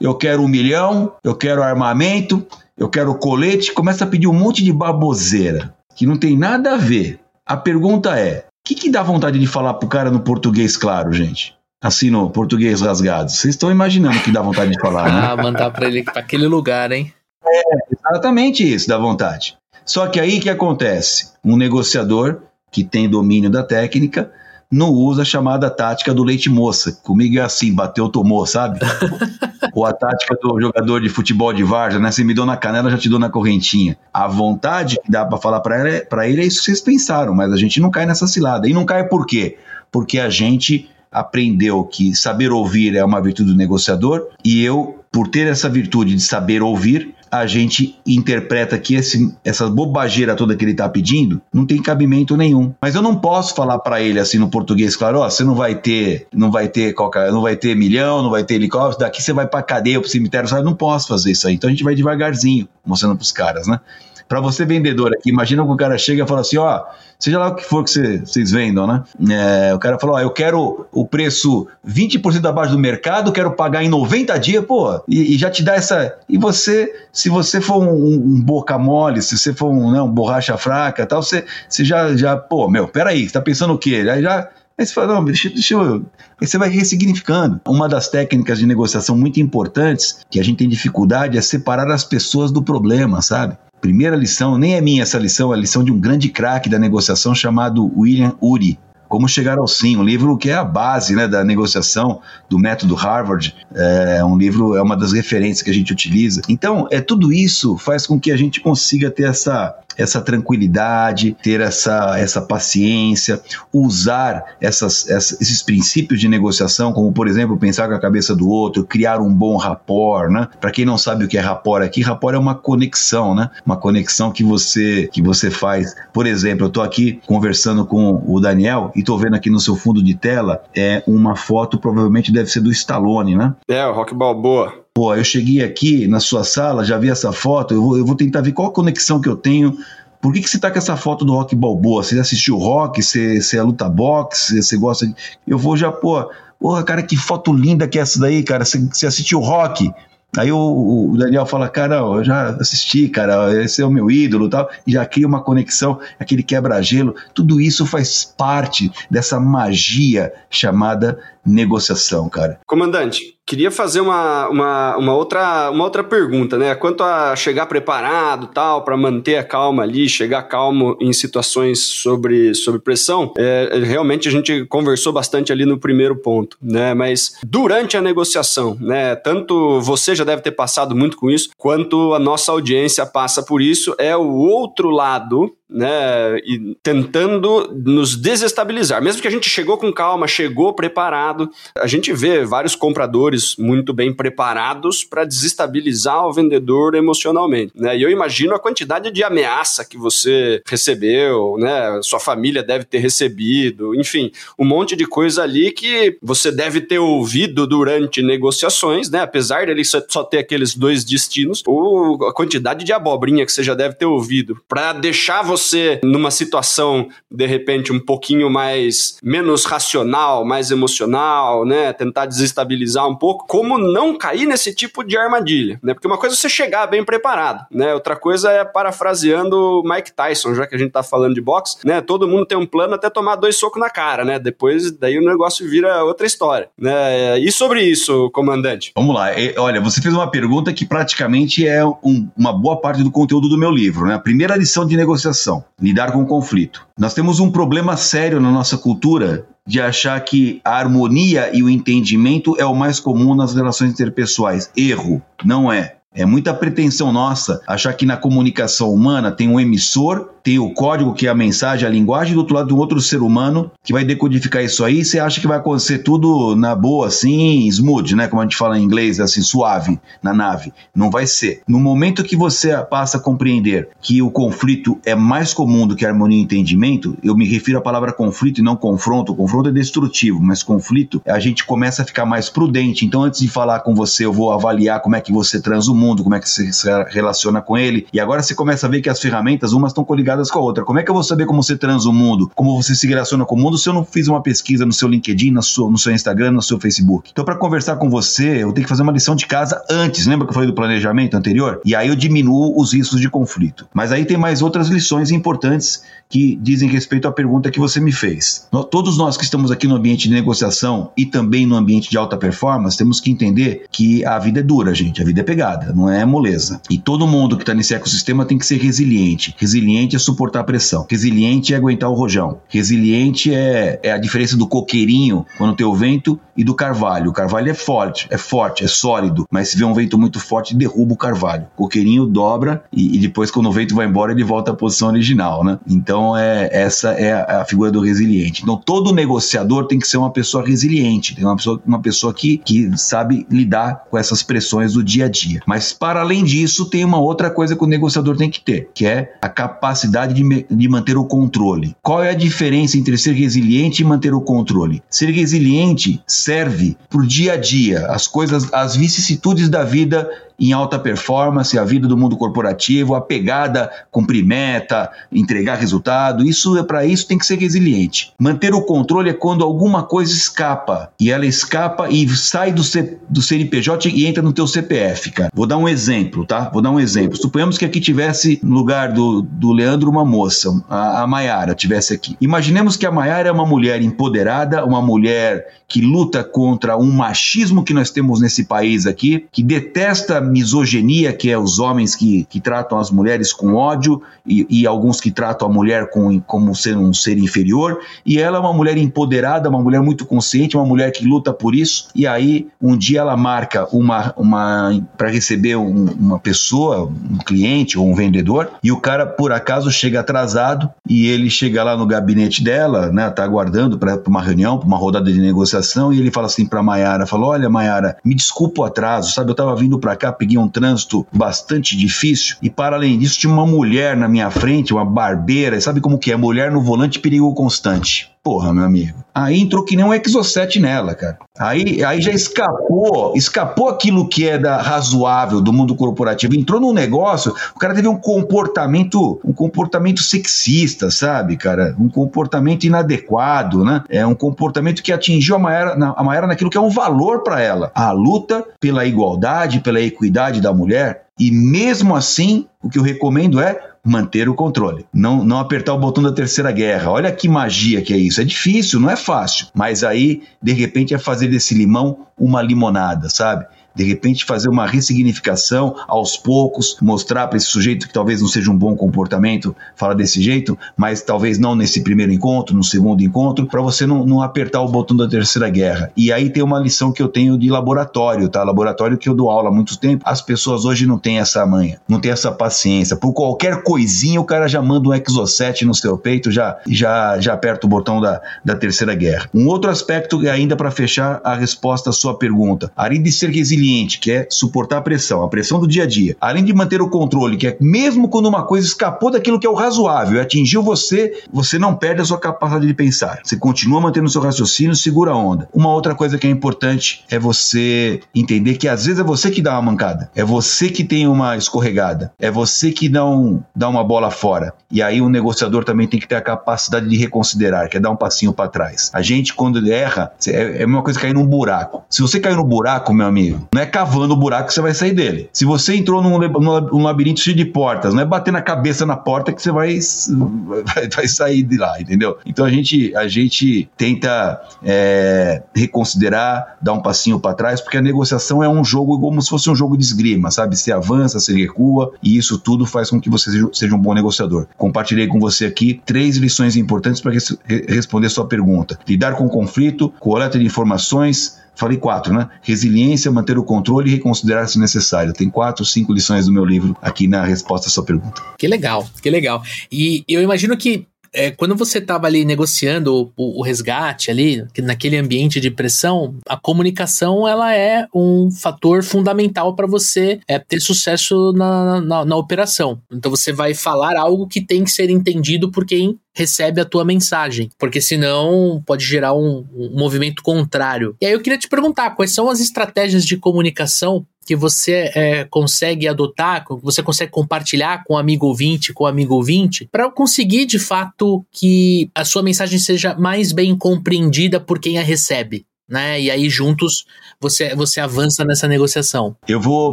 eu 0.01 0.15
quero 0.15 0.41
um 0.41 0.49
milhão, 0.49 1.13
eu 1.23 1.35
quero 1.35 1.63
armamento, 1.63 2.47
eu 2.79 2.89
quero 2.89 3.15
colete, 3.15 3.75
começa 3.75 4.05
a 4.05 4.07
pedir 4.07 4.27
um 4.27 4.33
monte 4.33 4.65
de 4.65 4.73
baboseira, 4.73 5.75
que 5.95 6.07
não 6.07 6.17
tem 6.17 6.35
nada 6.35 6.73
a 6.73 6.79
ver. 6.79 7.21
A 7.47 7.57
pergunta 7.57 8.19
é: 8.19 8.39
o 8.39 8.43
que, 8.65 8.75
que 8.75 8.91
dá 8.91 9.03
vontade 9.03 9.39
de 9.39 9.47
falar 9.47 9.75
pro 9.75 9.89
cara 9.89 10.11
no 10.11 10.21
português 10.21 10.77
claro, 10.77 11.13
gente? 11.13 11.57
Assim 11.83 12.11
no 12.11 12.31
português 12.31 12.81
rasgado. 12.81 13.31
Vocês 13.31 13.55
estão 13.55 13.71
imaginando 13.71 14.17
o 14.17 14.23
que 14.23 14.31
dá 14.31 14.41
vontade 14.41 14.71
de 14.71 14.81
falar, 14.81 15.13
né? 15.13 15.21
ah, 15.33 15.37
mandar 15.37 15.71
para 15.71 15.87
ele 15.87 16.05
para 16.05 16.21
aquele 16.21 16.47
lugar, 16.47 16.93
hein? 16.93 17.13
É, 17.45 17.63
exatamente 17.91 18.63
isso, 18.63 18.89
dá 18.89 18.97
vontade. 18.97 19.57
Só 19.85 20.07
que 20.07 20.21
aí 20.21 20.39
que 20.39 20.49
acontece? 20.49 21.33
Um 21.45 21.57
negociador 21.57 22.43
que 22.71 22.85
tem 22.85 23.09
domínio 23.09 23.51
da 23.51 23.65
técnica 23.65 24.33
não 24.73 24.89
usa 24.89 25.21
a 25.21 25.25
chamada 25.25 25.69
tática 25.69 26.15
do 26.15 26.25
leite 26.25 26.49
moça. 26.49 26.99
Comigo 27.03 27.39
é 27.39 27.43
assim, 27.43 27.75
bateu, 27.75 28.09
tomou, 28.09 28.47
sabe? 28.47 28.81
Ou 29.75 29.85
a 29.85 29.93
tática 29.93 30.35
do 30.43 30.59
jogador 30.59 31.03
de 31.03 31.11
futebol 31.11 31.53
de 31.53 31.63
várzea, 31.63 32.01
né? 32.01 32.11
Você 32.11 32.25
me 32.25 32.33
deu 32.33 32.47
na 32.47 32.57
canela, 32.57 32.91
já 32.91 32.97
te 32.97 33.09
dou 33.09 33.19
na 33.19 33.29
correntinha. 33.29 33.99
A 34.13 34.27
vontade 34.27 34.99
que 35.05 35.11
dá 35.11 35.27
para 35.27 35.37
falar 35.37 35.61
para 35.61 35.87
ele, 35.87 36.01
pra 36.07 36.27
ele 36.27 36.41
é 36.41 36.47
isso 36.47 36.61
que 36.61 36.65
vocês 36.65 36.81
pensaram, 36.81 37.35
mas 37.35 37.53
a 37.53 37.57
gente 37.57 37.81
não 37.81 37.91
cai 37.91 38.07
nessa 38.07 38.27
cilada. 38.27 38.67
E 38.67 38.73
não 38.73 38.87
cai 38.87 39.07
por 39.07 39.27
quê? 39.27 39.59
Porque 39.91 40.19
a 40.19 40.31
gente 40.31 40.89
aprendeu 41.11 41.85
que 41.85 42.15
saber 42.15 42.51
ouvir 42.51 42.97
é 42.97 43.05
uma 43.05 43.21
virtude 43.21 43.53
do 43.53 43.57
negociador 43.57 44.29
e 44.43 44.65
eu, 44.65 45.01
por 45.13 45.29
ter 45.29 45.47
essa 45.47 45.69
virtude 45.69 46.15
de 46.15 46.23
saber 46.23 46.63
ouvir, 46.63 47.15
a 47.33 47.47
gente 47.47 47.99
interpreta 48.07 48.79
que 48.79 48.95
esse, 48.95 49.35
essa 49.43 49.67
bobageira 49.71 50.37
toda 50.37 50.55
que 50.55 50.63
ele 50.63 50.73
está 50.73 50.87
pedindo 50.87 51.41
não 51.51 51.65
tem 51.65 51.81
cabimento 51.81 52.37
nenhum. 52.37 52.75
Mas 52.79 52.95
eu 52.95 53.01
não 53.01 53.17
posso 53.17 53.55
falar 53.55 53.79
para 53.79 54.03
ele 54.03 54.21
assim 54.21 54.37
no 54.37 54.51
português, 54.51 54.95
claro, 54.95 55.21
ó, 55.21 55.31
você 55.31 55.43
não 55.43 55.55
vai 55.55 55.75
ter, 55.75 56.27
não 56.31 56.51
vai 56.51 56.69
ter 56.69 56.93
qualquer, 56.93 57.33
não 57.33 57.41
vai 57.41 57.57
ter 57.57 57.75
milhão, 57.75 58.23
não 58.23 58.31
vai 58.31 58.45
ter 58.45 58.57
helicóptero, 58.57 58.99
daqui 58.99 59.23
você 59.23 59.33
vai 59.33 59.47
para 59.47 59.63
cadeia, 59.63 59.99
para 59.99 60.11
cemitério, 60.11 60.47
sabe? 60.47 60.63
Não 60.63 60.75
posso 60.75 61.09
fazer 61.09 61.31
isso 61.31 61.49
aí. 61.49 61.55
Então 61.55 61.69
a 61.69 61.71
gente 61.71 61.83
vai 61.83 61.95
devagarzinho, 61.95 62.69
mostrando 62.85 63.17
para 63.17 63.23
os 63.23 63.33
caras, 63.33 63.67
né? 63.67 63.81
Para 64.29 64.41
você 64.41 64.65
vendedor 64.65 65.13
aqui, 65.13 65.31
imagina 65.31 65.65
que 65.65 65.71
o 65.71 65.77
cara 65.77 65.99
chega 65.99 66.25
e 66.25 66.27
fala 66.27 66.41
assim, 66.41 66.57
ó, 66.57 66.83
seja 67.19 67.39
lá 67.39 67.49
o 67.49 67.55
que 67.55 67.65
for 67.65 67.85
que 67.85 67.91
vocês 67.91 68.51
vendam, 68.51 68.87
né? 68.87 69.03
É, 69.31 69.75
o 69.75 69.79
cara 69.79 69.99
falou, 69.99 70.17
ó, 70.17 70.21
eu 70.21 70.31
quero 70.31 70.87
o 70.91 71.07
preço 71.07 71.69
20% 71.87 72.45
abaixo 72.45 72.73
do 72.73 72.79
mercado, 72.79 73.33
quero 73.33 73.53
pagar 73.53 73.85
em 73.85 73.89
90 73.89 74.39
dias, 74.39 74.65
pô, 74.65 75.01
e, 75.07 75.35
e 75.35 75.39
já 75.39 75.51
te 75.51 75.63
dá 75.63 75.75
essa... 75.75 76.19
E 76.29 76.39
você, 76.39 76.93
se 77.13 77.29
você 77.29 77.61
for 77.61 77.83
um, 77.83 77.93
um 77.93 78.41
boca 78.41 78.77
mole, 78.79 79.23
se 79.23 79.37
você 79.37 79.53
for 79.53 79.71
um, 79.71 79.93
né, 79.93 80.03
um 80.03 80.11
borracha 80.11 80.57
fraca 80.57 81.07
tal, 81.07 81.23
você, 81.23 81.45
você 81.69 81.85
já, 81.85 82.17
já, 82.17 82.37
pô, 82.37 82.69
meu, 82.69 82.89
peraí, 82.89 83.27
você 83.27 83.33
tá 83.33 83.41
pensando 83.41 83.75
o 83.75 83.79
quê? 83.79 84.07
Aí 84.11 84.23
já... 84.23 84.49
Aí 84.79 84.87
você 84.87 84.95
fala, 84.95 85.15
não, 85.15 85.25
deixa, 85.25 85.51
deixa 85.51 85.75
eu. 85.75 86.05
Aí 86.41 86.47
você 86.47 86.57
vai 86.57 86.69
ressignificando. 86.69 87.61
Uma 87.69 87.89
das 87.89 88.09
técnicas 88.09 88.59
de 88.59 88.67
negociação 88.67 89.17
muito 89.17 89.39
importantes 89.39 90.21
que 90.31 90.41
a 90.41 90.43
gente 90.43 90.57
tem 90.57 90.69
dificuldade 90.69 91.37
é 91.37 91.41
separar 91.41 91.91
as 91.91 92.05
pessoas 92.05 92.51
do 92.51 92.63
problema, 92.63 93.21
sabe? 93.21 93.57
Primeira 93.83 94.15
lição, 94.15 94.57
nem 94.57 94.77
é 94.77 94.81
minha 94.81 95.03
essa 95.03 95.19
lição, 95.19 95.53
é 95.53 95.57
a 95.57 95.59
lição 95.59 95.83
de 95.83 95.91
um 95.91 95.99
grande 95.99 96.29
craque 96.29 96.69
da 96.69 96.79
negociação 96.79 97.35
chamado 97.35 97.91
William 97.99 98.33
Ury. 98.41 98.79
Como 99.09 99.29
Chegar 99.29 99.59
ao 99.59 99.67
Sim, 99.67 99.97
um 99.97 100.05
livro 100.05 100.39
que 100.39 100.51
é 100.51 100.55
a 100.55 100.63
base 100.63 101.17
né, 101.17 101.27
da 101.27 101.43
negociação 101.43 102.21
do 102.49 102.61
método 102.61 102.95
Harvard. 102.95 103.55
É 103.75 104.25
um 104.25 104.39
livro, 104.39 104.77
é 104.77 104.81
uma 104.81 104.97
das 104.97 105.13
referências 105.13 105.63
que 105.63 105.71
a 105.71 105.75
gente 105.75 105.93
utiliza. 105.93 106.43
Então, 106.49 106.87
é 106.93 107.01
tudo 107.01 107.33
isso 107.33 107.77
faz 107.77 108.07
com 108.07 108.21
que 108.21 108.31
a 108.31 108.37
gente 108.37 108.61
consiga 108.61 109.11
ter 109.11 109.25
essa 109.25 109.77
essa 109.99 110.21
tranquilidade, 110.21 111.37
ter 111.43 111.61
essa, 111.61 112.19
essa 112.19 112.41
paciência, 112.41 113.41
usar 113.73 114.57
essas, 114.61 115.09
esses 115.09 115.63
princípios 115.63 116.21
de 116.21 116.29
negociação, 116.29 116.93
como 116.93 117.13
por 117.13 117.29
exemplo 117.29 117.57
pensar 117.59 117.89
com 117.89 117.95
a 117.95 118.01
cabeça 118.01 118.35
do 118.35 118.49
outro, 118.49 118.85
criar 118.85 119.21
um 119.21 119.33
bom 119.33 119.57
rapport, 119.57 120.31
né? 120.31 120.49
Para 120.61 120.71
quem 120.71 120.85
não 120.85 120.97
sabe 120.97 121.25
o 121.25 121.29
que 121.29 121.37
é 121.37 121.41
rapport 121.41 121.85
aqui, 121.85 122.01
rapport 122.01 122.35
é 122.35 122.39
uma 122.39 122.55
conexão, 122.55 123.35
né? 123.35 123.51
Uma 123.65 123.77
conexão 123.77 124.31
que 124.31 124.43
você 124.43 125.09
que 125.13 125.21
você 125.21 125.51
faz. 125.51 125.95
Por 126.13 126.27
exemplo, 126.27 126.65
eu 126.65 126.69
estou 126.69 126.83
aqui 126.83 127.21
conversando 127.27 127.85
com 127.85 128.23
o 128.27 128.41
Daniel 128.41 128.91
e 128.97 129.03
e 129.03 129.05
tô 129.05 129.19
vendo 129.19 129.35
aqui 129.35 129.51
no 129.51 129.59
seu 129.59 129.75
fundo 129.75 130.03
de 130.03 130.15
tela, 130.15 130.63
é 130.75 131.03
uma 131.09 131.35
foto, 131.35 131.77
provavelmente 131.77 132.33
deve 132.33 132.49
ser 132.49 132.61
do 132.61 132.71
Stallone, 132.71 133.35
né? 133.35 133.53
É, 133.69 133.85
o 133.85 133.93
Rock 133.93 134.15
Balboa. 134.15 134.82
Pô, 134.95 135.15
eu 135.15 135.25
cheguei 135.25 135.63
aqui 135.63 136.07
na 136.07 136.21
sua 136.21 136.45
sala, 136.45 136.85
já 136.85 136.99
vi 136.99 137.09
essa 137.09 137.33
foto, 137.33 137.73
eu 137.73 137.83
vou, 137.83 137.99
eu 137.99 138.05
vou 138.05 138.15
tentar 138.15 138.43
ver 138.43 138.53
qual 138.53 138.69
a 138.69 138.73
conexão 138.73 139.21
que 139.21 139.29
eu 139.29 139.37
tenho 139.37 139.77
por 140.23 140.33
que, 140.33 140.41
que 140.41 140.49
você 140.49 140.57
tá 140.57 140.71
com 140.71 140.79
essa 140.79 140.97
foto 140.97 141.25
do 141.25 141.33
Rock 141.33 141.57
Balboa? 141.57 142.05
Você 142.05 142.17
assistiu 142.17 142.57
rock? 142.57 143.03
Você, 143.03 143.43
você 143.43 143.59
é 143.59 143.63
luta 143.63 143.89
boxe? 143.89 144.63
Você 144.63 144.77
gosta 144.77 145.05
de. 145.05 145.17
Eu 145.45 145.59
vou 145.59 145.77
já, 145.77 145.91
pô. 145.91 146.31
Porra, 146.61 146.85
cara, 146.85 147.03
que 147.03 147.17
foto 147.17 147.53
linda 147.53 147.89
que 147.89 147.99
é 147.99 148.03
essa 148.03 148.21
daí, 148.21 148.45
cara. 148.45 148.65
Você, 148.65 148.79
você 148.79 149.05
assistiu 149.05 149.41
rock? 149.41 149.93
Aí 150.37 150.51
o, 150.51 151.11
o, 151.11 151.19
Daniel 151.19 151.45
fala, 151.45 151.69
cara, 151.69 151.97
eu 151.97 152.25
já 152.25 152.51
assisti, 152.51 153.09
cara, 153.09 153.53
esse 153.63 153.83
é 153.83 153.85
o 153.85 153.91
meu 153.91 154.11
ídolo 154.11 154.49
tal, 154.49 154.71
e 154.87 154.93
já 154.93 155.05
cria 155.05 155.27
uma 155.27 155.43
conexão, 155.43 156.01
aquele 156.19 156.43
quebra-gelo. 156.43 157.15
Tudo 157.35 157.61
isso 157.61 157.85
faz 157.85 158.25
parte 158.25 158.91
dessa 159.11 159.39
magia 159.39 160.33
chamada 160.49 161.19
negociação, 161.45 162.29
cara. 162.29 162.61
Comandante, 162.67 163.37
queria 163.47 163.71
fazer 163.71 164.01
uma, 164.01 164.49
uma, 164.49 164.97
uma, 164.97 165.15
outra, 165.15 165.71
uma 165.71 165.85
outra 165.85 166.05
pergunta, 166.05 166.57
né? 166.57 166.75
Quanto 166.75 167.03
a 167.03 167.35
chegar 167.37 167.67
preparado, 167.67 168.47
tal, 168.47 168.85
para 168.85 168.97
manter 168.97 169.37
a 169.37 169.45
calma 169.45 169.83
ali, 169.83 170.09
chegar 170.09 170.43
calmo 170.45 170.97
em 171.01 171.13
situações 171.13 171.81
sobre, 171.81 172.55
sobre 172.55 172.81
pressão, 172.81 173.33
é, 173.37 173.81
realmente 173.85 174.29
a 174.29 174.31
gente 174.31 174.65
conversou 174.67 175.13
bastante 175.13 175.53
ali 175.53 175.65
no 175.65 175.79
primeiro 175.79 176.17
ponto, 176.17 176.57
né? 176.63 176.95
Mas 176.95 177.37
durante 177.45 177.97
a 177.97 178.01
negociação, 178.01 178.77
né? 178.81 179.17
Tanto 179.17 179.81
você 179.81 180.15
já 180.15 180.25
deve 180.25 180.43
ter 180.43 180.53
passado 180.53 180.95
muito 180.95 181.17
com 181.17 181.31
isso, 181.31 181.51
quanto 181.57 182.15
a 182.15 182.19
nossa 182.19 182.53
audiência 182.53 183.05
passa 183.05 183.43
por 183.43 183.61
isso, 183.61 183.95
é 183.99 184.17
o 184.17 184.33
outro 184.33 184.91
lado 184.91 185.53
né, 185.73 186.37
e 186.45 186.77
tentando 186.83 187.73
nos 187.85 188.15
desestabilizar. 188.15 189.03
Mesmo 189.03 189.23
que 189.23 189.29
a 189.29 189.31
gente 189.31 189.49
chegou 189.49 189.79
com 189.79 189.93
calma, 189.93 190.29
chegou 190.29 190.75
preparado, 190.75 191.32
a 191.77 191.87
gente 191.87 192.13
vê 192.13 192.45
vários 192.45 192.75
compradores 192.75 193.57
muito 193.57 193.93
bem 193.93 194.13
preparados 194.13 195.05
para 195.05 195.25
desestabilizar 195.25 196.27
o 196.27 196.33
vendedor 196.33 196.95
emocionalmente, 196.95 197.73
né? 197.75 197.97
E 197.97 198.03
eu 198.03 198.11
imagino 198.11 198.55
a 198.55 198.59
quantidade 198.59 199.11
de 199.11 199.23
ameaça 199.23 199.85
que 199.85 199.97
você 199.97 200.63
recebeu, 200.67 201.57
né? 201.59 202.01
Sua 202.03 202.21
família 202.21 202.63
deve 202.63 202.85
ter 202.85 202.99
recebido, 202.99 203.95
enfim, 203.95 204.31
um 204.59 204.65
monte 204.65 204.97
de 204.97 205.07
coisa 205.07 205.43
ali 205.43 205.71
que 205.73 206.19
você 206.23 206.51
deve 206.51 206.81
ter 206.81 206.99
ouvido 206.99 207.67
durante 207.67 208.23
negociações, 208.23 209.11
né? 209.11 209.21
Apesar 209.21 209.67
dele 209.67 209.85
só 209.85 210.25
ter 210.25 210.39
aqueles 210.39 210.75
dois 210.75 211.05
destinos, 211.05 211.63
ou 211.67 212.27
a 212.27 212.33
quantidade 212.33 212.85
de 212.85 212.93
abobrinha 212.93 213.45
que 213.45 213.53
você 213.53 213.63
já 213.63 213.75
deve 213.75 213.95
ter 213.95 214.07
ouvido 214.07 214.61
para 214.69 214.93
deixar 214.93 215.43
você 215.43 216.01
numa 216.03 216.31
situação 216.31 217.09
de 217.31 217.47
repente 217.47 217.93
um 217.93 218.01
pouquinho 218.01 218.51
mais 218.51 219.19
menos 219.23 219.65
racional, 219.65 220.45
mais 220.45 220.71
emocional, 220.71 221.22
né, 221.67 221.93
tentar 221.93 222.27
desestabilizar 222.27 223.09
um 223.09 223.15
pouco, 223.15 223.47
como 223.47 223.79
não 223.79 224.17
cair 224.17 224.47
nesse 224.47 224.75
tipo 224.75 225.05
de 225.05 225.17
armadilha, 225.17 225.79
né? 225.83 225.95
Porque 225.95 226.07
uma 226.07 226.19
coisa 226.19 226.35
é 226.35 226.39
você 226.39 226.49
chegar 226.49 226.87
bem 226.87 227.05
preparado, 227.05 227.67
né? 227.71 227.95
Outra 227.95 228.17
coisa 228.17 228.51
é 228.51 228.65
parafraseando 228.65 229.83
Mike 229.85 230.13
Tyson, 230.13 230.55
já 230.55 230.67
que 230.67 230.75
a 230.75 230.79
gente 230.79 230.93
tá 230.93 231.03
falando 231.03 231.35
de 231.35 231.41
boxe, 231.41 231.79
né? 231.85 232.01
Todo 232.01 232.29
mundo 232.29 232.47
tem 232.47 232.59
um 232.59 232.67
plano 232.67 232.95
até 232.95 233.11
tomar 233.11 233.37
dois 233.37 233.57
socos 233.57 233.81
na 233.81 233.91
cara, 233.91 234.25
né? 234.25 234.39
Depois 234.39 234.91
daí 234.93 235.19
o 235.19 235.25
negócio 235.25 235.69
vira 235.69 236.05
outra 236.05 236.27
história, 236.27 236.69
né? 236.79 237.39
E 237.39 237.51
sobre 237.51 237.83
isso, 237.83 238.31
comandante? 238.31 238.93
Vamos 238.95 239.15
lá. 239.15 239.29
Olha, 239.59 239.81
você 239.81 240.01
fez 240.01 240.15
uma 240.15 240.31
pergunta 240.31 240.73
que 240.73 240.85
praticamente 240.85 241.67
é 241.67 241.85
um, 241.85 242.29
uma 242.37 242.53
boa 242.53 242.81
parte 242.81 243.03
do 243.03 243.11
conteúdo 243.11 243.49
do 243.49 243.59
meu 243.59 243.71
livro, 243.71 244.07
né? 244.07 244.15
A 244.15 244.19
primeira 244.19 244.57
lição 244.57 244.87
de 244.87 244.97
negociação 244.97 245.65
lidar 245.81 246.13
com 246.13 246.25
conflito. 246.25 246.87
Nós 246.99 247.15
temos 247.15 247.41
um 247.41 247.51
problema 247.51 247.97
sério 247.97 248.41
na 248.41 248.51
nossa 248.51 248.79
cultura 248.79 249.47
de 249.67 249.81
achar 249.81 250.21
que 250.21 250.61
a 250.65 250.77
harmonia 250.77 251.55
e 251.57 251.63
o 251.63 251.71
entendimento 251.71 252.57
é 252.59 252.65
o 252.65 252.75
mais 252.75 252.99
comum 252.99 253.35
nas 253.35 253.55
relações 253.55 253.93
interpessoais. 253.93 254.71
Erro, 254.77 255.23
não 255.45 255.73
é. 255.73 255.97
É 256.15 256.27
muita 256.27 256.53
pretensão 256.53 257.13
nossa 257.13 257.61
achar 257.67 257.93
que 257.95 258.05
na 258.05 258.17
comunicação 258.17 258.93
humana 258.93 259.33
tem 259.33 259.49
um 259.49 259.59
emissor 259.59 260.33
tem 260.43 260.59
o 260.59 260.71
código, 260.71 261.15
que 261.15 261.27
é 261.27 261.31
a 261.31 261.35
mensagem, 261.35 261.87
a 261.87 261.91
linguagem, 261.91 262.35
do 262.35 262.41
outro 262.41 262.55
lado, 262.55 262.75
um 262.75 262.79
outro 262.79 263.01
ser 263.01 263.23
humano 263.23 263.71
que 263.83 263.93
vai 263.93 264.05
decodificar 264.05 264.63
isso 264.63 264.85
aí. 264.85 265.05
Você 265.05 265.19
acha 265.19 265.41
que 265.41 265.47
vai 265.47 265.59
acontecer 265.59 265.99
tudo 265.99 266.57
na 266.57 266.75
boa, 266.75 267.07
assim, 267.07 267.67
smooth, 267.69 268.17
né? 268.17 268.27
Como 268.27 268.41
a 268.41 268.45
gente 268.45 268.57
fala 268.57 268.79
em 268.79 268.83
inglês, 268.83 269.21
assim, 269.21 269.41
suave 269.41 270.01
na 270.23 270.35
nave. 270.35 270.73
Não 270.95 271.11
vai 271.11 271.27
ser. 271.27 271.63
No 271.69 271.79
momento 271.79 272.25
que 272.25 272.37
você 272.37 272.77
passa 272.91 273.19
a 273.19 273.21
compreender 273.21 273.89
que 274.01 274.21
o 274.21 274.31
conflito 274.31 274.99
é 275.05 275.15
mais 275.15 275.55
comum 275.55 275.87
do 275.87 275.95
que 275.95 276.05
harmonia 276.05 276.39
e 276.39 276.43
entendimento, 276.43 277.17
eu 277.23 277.37
me 277.37 277.47
refiro 277.47 277.79
à 277.79 277.81
palavra 277.81 278.13
conflito 278.13 278.59
e 278.59 278.65
não 278.65 278.75
confronto. 278.75 279.33
O 279.33 279.37
confronto 279.37 279.69
é 279.69 279.73
destrutivo, 279.73 280.43
mas 280.43 280.63
conflito, 280.63 281.23
a 281.27 281.39
gente 281.39 281.65
começa 281.65 282.03
a 282.03 282.05
ficar 282.05 282.27
mais 282.27 282.51
prudente. 282.51 283.07
Então, 283.07 283.23
antes 283.23 283.41
de 283.41 283.49
falar 283.49 283.81
com 283.81 283.95
você, 283.95 284.25
eu 284.25 284.33
vou 284.33 284.53
avaliar 284.53 285.01
como 285.01 285.15
é 285.15 285.21
que 285.21 285.33
você 285.33 285.61
transa 285.61 285.93
o 285.93 285.95
mundo, 286.03 286.23
como 286.23 286.35
é 286.35 286.41
que 286.41 286.49
se 286.49 286.69
relaciona 287.11 287.61
com 287.61 287.79
ele. 287.79 288.07
E 288.13 288.19
agora 288.19 288.43
você 288.43 288.55
começa 288.55 288.87
a 288.87 288.91
ver 288.91 289.01
que 289.01 289.09
as 289.09 289.21
ferramentas, 289.21 289.73
umas 289.73 289.93
estão 289.93 290.05
coligadas 290.05 290.33
ligadas 290.33 290.51
com 290.51 290.59
a 290.59 290.63
outra. 290.63 290.85
Como 290.85 290.99
é 290.99 291.03
que 291.03 291.11
eu 291.11 291.15
vou 291.15 291.23
saber 291.23 291.47
como 291.47 291.63
você 291.63 291.77
transa 291.77 292.09
o 292.09 292.13
mundo, 292.13 292.51
como 292.55 292.81
você 292.81 292.95
se 292.95 293.07
relaciona 293.07 293.45
com 293.45 293.55
o 293.55 293.59
mundo, 293.59 293.77
se 293.77 293.89
eu 293.89 293.93
não 293.93 294.05
fiz 294.05 294.29
uma 294.29 294.43
pesquisa 294.43 294.87
no 294.87 294.93
seu 294.93 295.09
LinkedIn, 295.09 295.51
no 295.51 295.63
seu, 295.63 295.91
no 295.91 295.99
seu 295.99 296.13
Instagram, 296.13 296.53
no 296.53 296.63
seu 296.63 296.81
Facebook? 296.81 297.31
Então, 297.33 297.45
para 297.45 297.57
conversar 297.57 297.97
com 297.97 298.09
você, 298.09 298.63
eu 298.63 298.73
tenho 298.73 298.85
que 298.85 298.89
fazer 298.89 299.03
uma 299.03 299.13
lição 299.13 299.37
de 299.37 299.47
casa 299.47 299.83
antes. 299.91 300.27
Lembra 300.27 300.47
que 300.47 300.51
eu 300.51 300.55
falei 300.55 300.69
do 300.69 300.75
planejamento 300.75 301.37
anterior? 301.37 301.81
E 301.85 301.95
aí 301.95 302.09
eu 302.09 302.17
diminuo 302.17 302.81
os 302.81 302.93
riscos 302.93 303.21
de 303.21 303.29
conflito. 303.29 303.87
Mas 303.93 304.13
aí 304.13 304.25
tem 304.25 304.37
mais 304.37 304.63
outras 304.63 304.89
lições 304.89 305.31
importantes 305.31 306.03
que 306.29 306.59
dizem 306.63 306.89
respeito 306.89 307.29
à 307.29 307.33
pergunta 307.33 307.71
que 307.71 307.79
você 307.79 308.01
me 308.01 308.11
fez. 308.11 308.67
Todos 308.91 309.19
nós 309.19 309.37
que 309.37 309.45
estamos 309.45 309.71
aqui 309.71 309.87
no 309.87 309.97
ambiente 309.97 310.29
de 310.29 310.35
negociação 310.35 311.11
e 311.17 311.27
também 311.27 311.67
no 311.67 311.77
ambiente 311.77 312.09
de 312.09 312.17
alta 312.17 312.39
performance, 312.39 312.97
temos 312.97 313.21
que 313.21 313.31
entender 313.31 313.85
que 313.91 314.25
a 314.25 314.39
vida 314.39 314.61
é 314.61 314.63
dura, 314.63 314.95
gente. 314.95 315.21
A 315.21 315.25
vida 315.25 315.41
é 315.41 315.45
pegada, 315.45 315.92
não 315.95 316.11
é 316.11 316.25
moleza. 316.25 316.81
E 316.91 316.99
todo 316.99 317.27
mundo 317.27 317.57
que 317.57 317.63
está 317.63 317.75
nesse 317.75 317.95
ecossistema 317.95 318.45
tem 318.45 318.59
que 318.59 318.67
ser 318.67 318.79
resiliente. 318.79 319.55
Resiliente 319.59 320.17
é 320.17 320.19
suportar 320.19 320.61
a 320.61 320.65
pressão. 320.65 321.07
Resiliente 321.09 321.75
é 321.75 321.77
aguentar 321.77 322.11
o 322.11 322.15
rojão. 322.15 322.59
Resiliente 322.69 323.55
é, 323.55 324.01
é 324.03 324.13
a 324.13 324.19
diferença 324.19 324.57
do 324.57 324.67
coqueirinho 324.67 325.47
quando 325.59 325.77
tem 325.77 325.87
o 325.87 325.95
vento 325.95 326.39
e 326.57 326.65
do 326.65 326.75
carvalho. 326.75 327.31
O 327.31 327.33
carvalho 327.33 327.71
é 327.71 327.75
forte, 327.75 328.27
é 328.31 328.39
forte, 328.39 328.85
é 328.85 328.89
sólido, 328.89 329.47
mas 329.51 329.69
se 329.69 329.79
vê 329.79 329.85
um 329.85 329.95
vento 329.95 330.19
muito 330.19 330.39
forte, 330.39 330.77
derruba 330.77 331.15
o 331.15 331.17
carvalho. 331.17 331.67
O 331.77 331.85
coqueirinho 331.85 332.27
dobra 332.27 332.85
e, 332.93 333.17
e 333.17 333.19
depois, 333.19 333.51
quando 333.51 333.69
o 333.69 333.73
vento 333.73 333.95
vai 333.95 334.07
embora, 334.07 334.33
ele 334.33 334.45
volta 334.45 334.73
à 334.73 334.75
posição 334.75 335.09
original, 335.09 335.65
né? 335.65 335.79
Então, 335.89 336.37
é, 336.37 336.69
essa 336.73 337.13
é 337.13 337.33
a, 337.33 337.63
a, 337.63 337.65
figura 337.65 337.91
do 337.91 338.01
resiliente. 338.01 338.63
Então, 338.63 338.77
todo 338.77 339.13
negociador 339.13 339.87
tem 339.87 339.99
que 339.99 340.07
ser 340.07 340.19
uma 340.19 340.31
pessoa 340.31 340.65
resiliente, 340.67 341.35
tem 341.35 341.45
uma 341.45 341.57
pessoa, 341.57 341.81
uma 341.87 342.01
pessoa 342.01 342.35
que, 342.35 342.59
que 342.59 342.91
sabe 342.97 343.47
lidar 343.51 344.05
com 344.11 344.19
essas 344.19 344.43
pressões 344.43 344.93
do 344.93 345.03
dia 345.03 345.27
a 345.27 345.29
dia. 345.29 345.61
Mas, 345.67 345.82
para 345.91 346.21
além 346.21 346.45
disso, 346.45 346.85
tem 346.85 347.03
uma 347.03 347.19
outra 347.19 347.51
coisa 347.51 347.75
que 347.75 347.83
o 347.83 347.87
negociador 347.87 348.37
tem 348.37 348.51
que 348.51 348.61
ter, 348.61 348.91
que 348.93 349.07
é 349.07 349.33
a 349.41 349.49
capacidade 349.49 350.35
de, 350.35 350.67
de 350.71 350.89
manter 350.89 351.17
o 351.17 351.25
controle. 351.25 351.97
Qual 352.03 352.23
é 352.23 352.31
a 352.31 352.35
diferença 352.35 352.99
entre 352.99 353.17
ser 353.17 353.33
resiliente 353.33 354.03
e 354.03 354.05
manter 354.05 354.35
o 354.35 354.41
controle? 354.43 355.03
Ser 355.09 355.31
resiliente 355.31 356.23
serve 356.27 356.95
para 357.09 357.21
o 357.23 357.27
dia 357.27 357.55
a 357.55 357.57
dia, 357.57 358.07
as 358.09 358.29
coisas, 358.29 358.71
as 358.75 358.95
vicissitudes 358.95 359.71
da 359.71 359.83
vida 359.83 360.29
em 360.63 360.73
alta 360.73 360.97
performance, 360.97 361.77
a 361.77 361.85
vida 361.85 362.07
do 362.07 362.17
mundo 362.17 362.37
corporativo, 362.37 363.17
a 363.17 363.21
pegada, 363.21 363.91
cumprir 364.13 364.45
meta, 364.45 365.11
entregar 365.33 365.75
resultado. 365.75 366.45
Isso 366.45 366.79
é 366.79 366.85
para 366.85 367.05
isso 367.05 367.27
tem 367.27 367.37
que 367.37 367.45
ser 367.45 367.59
resiliente. 367.59 368.33
Manter 368.39 368.73
o 368.73 368.83
controle 368.83 369.31
é 369.31 369.33
quando 369.33 369.65
alguma 369.65 370.05
coisa 370.05 370.33
escapa 370.33 371.11
e 371.19 371.31
ela 371.33 371.45
escapa 371.45 372.09
e 372.09 372.29
sai 372.29 372.71
do, 372.71 372.85
C, 372.85 373.19
do 373.29 373.43
CNPJ 373.43 374.09
e 374.09 374.25
entra 374.25 374.41
no 374.41 374.53
teu 374.53 374.67
CPF, 374.67 375.33
cara. 375.33 375.51
Vou 375.53 375.67
dar 375.67 375.77
um 375.77 375.89
exemplo, 375.89 376.47
tá? 376.47 376.71
Vou 376.73 376.81
dar 376.81 376.91
um 376.91 377.01
exemplo. 377.01 377.37
Suponhamos 377.37 377.77
que 377.77 377.85
aqui 377.85 378.01
tivesse 378.01 378.61
no 378.63 378.77
lugar 378.77 379.13
do, 379.13 379.43
do 379.43 379.73
Leandro 379.73 380.09
uma 380.09 380.25
moça, 380.25 380.71
a, 380.89 381.23
a 381.23 381.27
Maiara 381.27 381.75
tivesse 381.75 382.15
aqui. 382.15 382.37
Imaginemos 382.41 382.97
que 382.97 383.05
a 383.05 383.11
Maiara 383.11 383.49
é 383.49 383.53
uma 383.53 383.67
mulher 383.67 384.01
empoderada, 384.01 384.85
uma 384.85 385.03
mulher 385.03 385.67
que 385.89 386.01
luta 386.01 386.43
contra 386.43 386.97
um 386.97 387.13
machismo 387.13 387.85
que 387.85 387.93
nós 387.93 388.11
temos 388.11 388.41
nesse 388.41 388.65
país 388.65 389.07
aqui, 389.07 389.47
que 389.53 389.63
detesta 389.63 390.41
misoginia, 390.53 391.33
que 391.33 391.51
é 391.51 391.59
os 391.59 391.79
homens 391.79 392.15
que, 392.15 392.45
que 392.45 392.61
tratam 392.61 392.99
as 392.99 393.11
mulheres 393.11 393.53
com 393.53 393.75
ódio 393.75 394.23
e, 394.47 394.67
e 394.69 394.87
alguns 394.87 395.21
que 395.21 395.31
tratam 395.31 395.69
a 395.69 395.73
mulher 395.73 396.11
com, 396.11 396.39
como 396.41 396.75
ser 396.75 396.97
um 396.97 397.13
ser 397.13 397.39
inferior. 397.39 398.01
E 398.25 398.39
ela 398.39 398.59
é 398.59 398.61
uma 398.61 398.73
mulher 398.73 398.97
empoderada, 398.97 399.69
uma 399.69 399.83
mulher 399.83 400.01
muito 400.01 400.27
consciente, 400.27 400.77
uma 400.77 400.87
mulher 400.87 401.11
que 401.11 401.25
luta 401.25 401.53
por 401.53 401.75
isso. 401.75 402.09
E 402.15 402.27
aí, 402.27 402.69
um 402.81 402.97
dia 402.97 403.21
ela 403.21 403.37
marca 403.37 403.89
uma, 403.93 404.33
uma 404.37 405.03
para 405.17 405.29
receber 405.29 405.77
um, 405.77 406.05
uma 406.05 406.39
pessoa, 406.39 407.05
um 407.05 407.39
cliente 407.39 407.99
ou 407.99 408.07
um 408.07 408.15
vendedor, 408.15 408.71
e 408.83 408.93
o 408.93 409.01
cara, 409.01 409.27
por 409.27 409.53
acaso, 409.53 409.91
chega 409.91 410.21
atrasado 410.21 410.91
e 411.09 411.27
ele 411.27 411.49
chega 411.49 411.83
lá 411.83 411.97
no 411.97 412.07
gabinete 412.07 412.63
dela, 412.63 413.11
né, 413.11 413.31
tá 413.31 413.45
aguardando 413.45 413.99
para 413.99 414.21
uma 414.27 414.43
reunião, 414.43 414.79
para 414.79 414.87
uma 414.87 414.97
rodada 414.97 415.33
de 415.33 415.41
negociação, 415.41 416.13
e 416.13 416.21
ele 416.21 416.31
fala 416.31 416.47
assim 416.47 416.67
para 416.67 416.83
Maiara, 416.83 417.27
fala: 417.27 417.47
"Olha, 417.47 417.71
Maiara, 417.71 418.17
me 418.25 418.35
desculpa 418.35 418.83
o 418.83 418.85
atraso, 418.85 419.33
sabe? 419.33 419.51
Eu 419.51 419.55
tava 419.55 419.75
vindo 419.77 419.99
para 419.99 420.17
cá 420.17 420.33
peguei 420.43 420.59
um 420.59 420.69
trânsito 420.69 421.25
bastante 421.33 421.97
difícil 421.97 422.57
e 422.61 422.69
para 422.69 422.97
além 422.97 423.17
disso 423.17 423.39
tinha 423.39 423.53
uma 423.53 423.65
mulher 423.65 424.17
na 424.17 424.27
minha 424.27 424.51
frente, 424.51 424.93
uma 424.93 425.05
barbeira, 425.05 425.81
sabe 425.81 426.01
como 426.01 426.19
que 426.19 426.33
é? 426.33 426.37
Mulher 426.37 426.73
no 426.73 426.83
volante 426.83 427.21
perigo 427.21 427.55
constante. 427.55 428.32
Porra, 428.43 428.75
meu 428.75 428.85
amigo. 428.85 429.23
Aí 429.33 429.61
entrou 429.61 429.85
que 429.85 429.95
nem 429.95 430.05
um 430.05 430.13
Exocet 430.13 430.81
nela, 430.81 431.15
cara. 431.15 431.39
Aí, 431.57 432.03
aí 432.03 432.21
já 432.21 432.33
escapou, 432.33 433.35
escapou 433.37 433.89
aquilo 433.89 434.29
que 434.29 434.49
é 434.49 434.59
da 434.59 434.83
razoável 434.83 435.61
do 435.61 435.73
mundo 435.73 435.95
corporativo. 435.95 436.57
Entrou 436.57 436.81
num 436.81 436.93
negócio, 436.93 437.55
o 437.75 437.79
cara 437.79 437.95
teve 437.95 438.09
um 438.09 438.17
comportamento, 438.17 439.41
um 439.45 439.53
comportamento 439.53 440.23
sexista, 440.25 441.09
sabe, 441.09 441.57
cara? 441.57 441.95
Um 441.99 442.09
comportamento 442.09 442.83
inadequado, 442.83 443.85
né? 443.85 444.03
É 444.09 444.27
um 444.27 444.35
comportamento 444.35 445.05
que 445.05 445.13
atingiu 445.13 445.55
a 445.55 445.59
Maera, 445.61 445.97
a 446.17 446.25
Maera 446.25 446.49
naquilo 446.49 446.69
que 446.69 446.77
é 446.77 446.81
um 446.81 446.91
valor 446.91 447.45
para 447.45 447.61
ela. 447.61 447.93
A 447.95 448.11
luta 448.11 448.65
pela 448.81 449.07
igualdade, 449.07 449.79
pela 449.79 450.01
equidade 450.01 450.61
da 450.61 450.73
mulher. 450.73 451.27
E 451.39 451.51
mesmo 451.53 452.15
assim, 452.17 452.67
o 452.83 452.91
que 452.91 452.99
eu 452.99 453.03
recomendo 453.03 453.61
é 453.61 453.92
manter 454.05 454.49
o 454.49 454.55
controle. 454.55 455.07
Não, 455.13 455.45
não 455.45 455.59
apertar 455.59 455.95
o 455.95 455.99
botão 455.99 456.23
da 456.23 456.33
terceira 456.33 456.73
guerra. 456.73 457.11
Olha 457.11 457.31
que 457.31 457.49
magia 457.49 458.03
que 458.03 458.13
é 458.13 458.17
isso. 458.17 458.41
É 458.41 458.45
difícil, 458.45 458.99
não 458.99 459.11
é 459.11 459.17
fácil. 459.17 459.69
Mas 459.75 460.03
aí, 460.03 460.43
de 460.61 460.73
repente, 460.73 461.15
é 461.15 461.19
fazer 461.19 461.49
desse 461.49 461.75
limão 461.75 462.27
uma 462.37 462.61
limonada, 462.61 463.29
sabe? 463.31 463.67
De 463.95 464.05
repente 464.05 464.45
fazer 464.45 464.69
uma 464.69 464.87
ressignificação 464.87 465.95
aos 466.07 466.37
poucos, 466.37 466.97
mostrar 467.01 467.47
para 467.49 467.57
esse 467.57 467.67
sujeito 467.67 468.07
que 468.07 468.13
talvez 468.13 468.41
não 468.41 468.49
seja 468.49 468.71
um 468.71 468.77
bom 468.77 468.97
comportamento 468.97 469.75
falar 469.95 470.15
desse 470.15 470.43
jeito, 470.43 470.79
mas 470.97 471.23
talvez 471.23 471.59
não 471.59 471.75
nesse 471.75 472.03
primeiro 472.03 472.33
encontro, 472.33 472.75
no 472.75 472.83
segundo 472.83 473.23
encontro, 473.23 473.67
para 473.67 473.81
você 473.81 474.07
não, 474.07 474.25
não, 474.25 474.43
apertar 474.43 474.81
o 474.81 474.89
botão 474.89 475.17
da 475.17 475.29
terceira 475.29 475.69
guerra. 475.69 476.11
E 476.17 476.33
aí 476.33 476.51
tem 476.51 476.63
uma 476.63 476.79
lição 476.79 477.13
que 477.13 477.23
eu 477.23 477.29
tenho 477.29 477.59
de 477.59 477.71
laboratório, 477.71 478.49
tá? 478.49 478.63
Laboratório 478.65 479.19
que 479.19 479.29
eu 479.29 479.35
dou 479.35 479.51
aula 479.51 479.69
há 479.69 479.73
muito 479.73 479.99
tempo. 479.99 480.25
As 480.27 480.41
pessoas 480.41 480.85
hoje 480.85 481.07
não 481.07 481.19
têm 481.19 481.39
essa 481.39 481.65
manha, 481.67 482.01
não 482.09 482.21
têm 482.21 482.31
essa 482.31 482.51
paciência. 482.51 483.17
Por 483.17 483.33
qualquer 483.33 483.83
coisinha 483.83 484.41
o 484.41 484.45
cara 484.45 484.69
já 484.69 484.83
manda 484.83 485.09
um 485.09 485.15
exocet 485.15 485.85
no 485.85 485.95
seu 485.95 486.17
peito, 486.17 486.51
já 486.51 486.79
já 486.87 487.39
já 487.41 487.53
aperta 487.53 487.87
o 487.87 487.91
botão 487.91 488.21
da, 488.21 488.41
da 488.65 488.75
terceira 488.75 489.15
guerra. 489.15 489.49
Um 489.55 489.67
outro 489.69 489.91
aspecto 489.91 490.47
ainda 490.49 490.77
para 490.77 490.91
fechar 490.91 491.41
a 491.45 491.55
resposta 491.55 492.11
à 492.11 492.13
sua 492.13 492.39
pergunta. 492.39 492.91
Além 492.97 493.23
de 493.23 493.31
ser 493.31 493.51
resiliente 493.51 493.82
resiliente, 493.83 494.19
que 494.21 494.31
é 494.31 494.47
suportar 494.49 494.99
a 494.99 495.03
pressão, 495.03 495.43
a 495.43 495.49
pressão 495.49 495.81
do 495.81 495.87
dia 495.87 496.05
a 496.05 496.07
dia, 496.07 496.37
além 496.41 496.65
de 496.65 496.73
manter 496.73 497.03
o 497.03 497.11
controle, 497.11 497.57
que 497.57 497.67
é 497.67 497.77
mesmo 497.81 498.29
quando 498.29 498.47
uma 498.47 498.63
coisa 498.63 498.87
escapou 498.87 499.31
daquilo 499.31 499.59
que 499.59 499.67
é 499.67 499.71
o 499.71 499.75
razoável 499.75 500.37
e 500.37 500.41
atingiu 500.41 500.83
você, 500.83 501.43
você 501.53 501.79
não 501.79 501.95
perde 501.95 502.23
a 502.23 502.25
sua 502.25 502.39
capacidade 502.39 502.87
de 502.87 502.95
pensar. 502.95 503.41
Você 503.43 503.57
continua 503.57 504.01
mantendo 504.01 504.27
o 504.27 504.31
seu 504.31 504.41
raciocínio, 504.41 504.95
segura 504.95 505.33
a 505.33 505.37
onda. 505.37 505.69
Uma 505.75 505.93
outra 505.93 506.15
coisa 506.15 506.39
que 506.39 506.47
é 506.47 506.51
importante 506.51 507.25
é 507.31 507.39
você 507.39 508.21
entender 508.35 508.77
que 508.77 508.87
às 508.87 509.05
vezes 509.05 509.21
é 509.21 509.25
você 509.25 509.51
que 509.51 509.61
dá 509.61 509.73
uma 509.73 509.83
mancada, 509.83 510.31
é 510.35 510.45
você 510.45 510.89
que 510.89 511.03
tem 511.03 511.27
uma 511.27 511.57
escorregada, 511.57 512.33
é 512.39 512.51
você 512.51 512.93
que 512.93 513.09
não 513.09 513.65
dá 513.75 513.89
uma 513.89 514.05
bola 514.05 514.31
fora. 514.31 514.75
E 514.91 515.03
aí 515.03 515.21
o 515.21 515.29
negociador 515.29 515.85
também 515.85 516.07
tem 516.07 516.21
que 516.21 516.29
ter 516.29 516.37
a 516.37 516.41
capacidade 516.41 517.09
de 517.09 517.17
reconsiderar, 517.17 517.89
que 517.89 517.97
é 517.97 518.01
dar 518.01 518.11
um 518.11 518.17
passinho 518.17 518.53
para 518.53 518.69
trás. 518.69 519.11
A 519.13 519.23
gente, 519.23 519.55
quando 519.55 519.83
erra, 519.91 520.33
é, 520.47 520.83
é 520.83 520.87
uma 520.87 521.03
coisa 521.03 521.19
cair 521.19 521.35
num 521.35 521.47
buraco. 521.47 522.05
Se 522.09 522.23
você 522.23 522.39
cair 522.39 522.57
no 522.57 522.65
buraco, 522.65 523.13
meu 523.13 523.27
amigo, 523.27 523.69
não 523.73 523.81
é 523.81 523.87
cavando 523.87 524.35
o 524.35 524.37
buraco 524.37 524.69
que 524.69 524.75
você 524.75 524.83
vai 524.83 524.93
sair 524.93 525.13
dele. 525.13 525.49
Se 525.51 525.65
você 525.65 525.97
entrou 525.97 526.23
num, 526.23 526.39
num 526.39 527.03
labirinto 527.03 527.41
cheio 527.41 527.57
de 527.57 527.65
portas, 527.65 528.13
não 528.13 528.21
é 528.21 528.25
bater 528.25 528.53
na 528.53 528.61
cabeça 528.61 529.07
na 529.07 529.17
porta 529.17 529.51
que 529.51 529.63
você 529.63 529.73
vai, 529.73 529.99
vai, 530.95 531.09
vai 531.09 531.27
sair 531.27 531.63
de 531.63 531.79
lá, 531.79 531.99
entendeu? 531.99 532.37
Então 532.45 532.67
a 532.67 532.71
gente, 532.71 533.17
a 533.17 533.27
gente 533.27 533.89
tenta 533.97 534.61
é, 534.85 535.63
reconsiderar, 535.75 536.77
dar 536.83 536.93
um 536.93 537.01
passinho 537.01 537.41
para 537.41 537.55
trás, 537.55 537.81
porque 537.81 537.97
a 537.97 538.03
negociação 538.03 538.63
é 538.63 538.69
um 538.69 538.85
jogo 538.85 539.19
como 539.19 539.41
se 539.41 539.49
fosse 539.49 539.71
um 539.71 539.75
jogo 539.75 539.97
de 539.97 540.05
esgrima, 540.05 540.51
sabe? 540.51 540.77
Você 540.77 540.93
avança, 540.93 541.41
você 541.41 541.55
recua, 541.55 542.13
e 542.23 542.37
isso 542.37 542.59
tudo 542.59 542.85
faz 542.85 543.09
com 543.09 543.19
que 543.19 543.31
você 543.31 543.51
seja, 543.73 543.95
um 543.95 543.99
bom 543.99 544.13
negociador. 544.13 544.67
Compartilhei 544.77 545.27
com 545.27 545.41
você 545.41 545.65
aqui 545.65 546.03
três 546.05 546.37
lições 546.37 546.77
importantes 546.77 547.23
para 547.23 547.33
res, 547.33 547.57
responder 547.89 548.29
sua 548.29 548.47
pergunta: 548.47 548.99
lidar 549.09 549.35
com 549.35 549.49
conflito, 549.49 550.13
coleta 550.21 550.59
de 550.59 550.67
informações, 550.67 551.62
Falei 551.75 551.97
quatro, 551.97 552.33
né? 552.33 552.49
Resiliência, 552.63 553.31
manter 553.31 553.59
o 553.59 553.65
controle 553.65 554.11
e 554.11 554.15
reconsiderar 554.15 554.69
se 554.69 554.79
necessário. 554.79 555.33
Tem 555.33 555.49
quatro, 555.49 555.85
cinco 555.85 556.13
lições 556.13 556.47
do 556.47 556.53
meu 556.53 556.65
livro 556.65 556.97
aqui 557.01 557.27
na 557.27 557.45
resposta 557.45 557.89
à 557.89 557.91
sua 557.91 558.05
pergunta. 558.05 558.43
Que 558.59 558.69
legal, 558.69 559.09
que 559.23 559.31
legal. 559.31 559.63
E 559.91 560.25
eu 560.29 560.43
imagino 560.43 560.77
que 560.77 561.07
é, 561.33 561.51
quando 561.51 561.75
você 561.75 561.99
estava 561.99 562.27
ali 562.27 562.45
negociando 562.45 563.33
o, 563.37 563.61
o, 563.61 563.63
resgate 563.63 564.31
ali, 564.31 564.65
naquele 564.79 565.17
ambiente 565.17 565.61
de 565.61 565.71
pressão, 565.71 566.37
a 566.47 566.57
comunicação 566.57 567.49
ela 567.49 567.75
é 567.75 568.07
um 568.15 568.51
fator 568.51 569.03
fundamental 569.03 569.75
para 569.75 569.87
você 569.87 570.41
é, 570.47 570.59
ter 570.59 570.81
sucesso 570.81 571.53
na, 571.53 572.01
na, 572.01 572.25
na, 572.25 572.37
operação. 572.37 573.01
Então 573.11 573.31
você 573.31 573.53
vai 573.53 573.75
falar 573.75 574.19
algo 574.19 574.47
que 574.47 574.61
tem 574.61 574.85
que 574.85 574.91
ser 574.91 575.09
entendido 575.09 575.71
por 575.71 575.87
quem 575.87 576.19
recebe 576.35 576.81
a 576.81 576.85
tua 576.85 577.05
mensagem, 577.05 577.71
porque 577.79 578.01
senão 578.01 578.83
pode 578.87 579.05
gerar 579.05 579.35
um, 579.35 579.67
um 579.75 579.91
movimento 579.99 580.43
contrário. 580.43 581.15
E 581.21 581.27
aí 581.27 581.33
eu 581.33 581.41
queria 581.41 581.59
te 581.59 581.69
perguntar, 581.69 582.11
quais 582.11 582.33
são 582.33 582.49
as 582.49 582.61
estratégias 582.61 583.25
de 583.25 583.37
comunicação 583.37 584.27
que 584.45 584.57
você 584.57 585.11
é, 585.15 585.45
consegue 585.45 586.09
adotar, 586.09 586.65
que 586.65 586.75
você 586.83 587.03
consegue 587.03 587.31
compartilhar 587.31 588.05
com 588.05 588.15
o 588.15 588.19
amigo 588.19 588.47
ouvinte, 588.47 588.93
com 588.93 589.05
o 589.05 589.07
amigo 589.07 589.35
ouvinte, 589.35 589.89
para 589.91 590.11
conseguir 590.11 590.67
de 590.67 590.79
fato 590.79 591.45
que 591.51 592.11
a 592.15 592.25
sua 592.25 592.43
mensagem 592.43 592.79
seja 592.79 593.15
mais 593.15 593.53
bem 593.53 593.77
compreendida 593.77 594.61
por 594.61 594.79
quem 594.79 594.99
a 594.99 595.03
recebe? 595.03 595.67
Né? 595.93 596.19
E 596.23 596.31
aí 596.31 596.49
juntos 596.49 597.05
você, 597.43 597.75
você 597.75 598.01
avança 598.01 598.45
nessa 598.45 598.69
negociação. 598.69 599.37
Eu 599.49 599.61
vou 599.61 599.93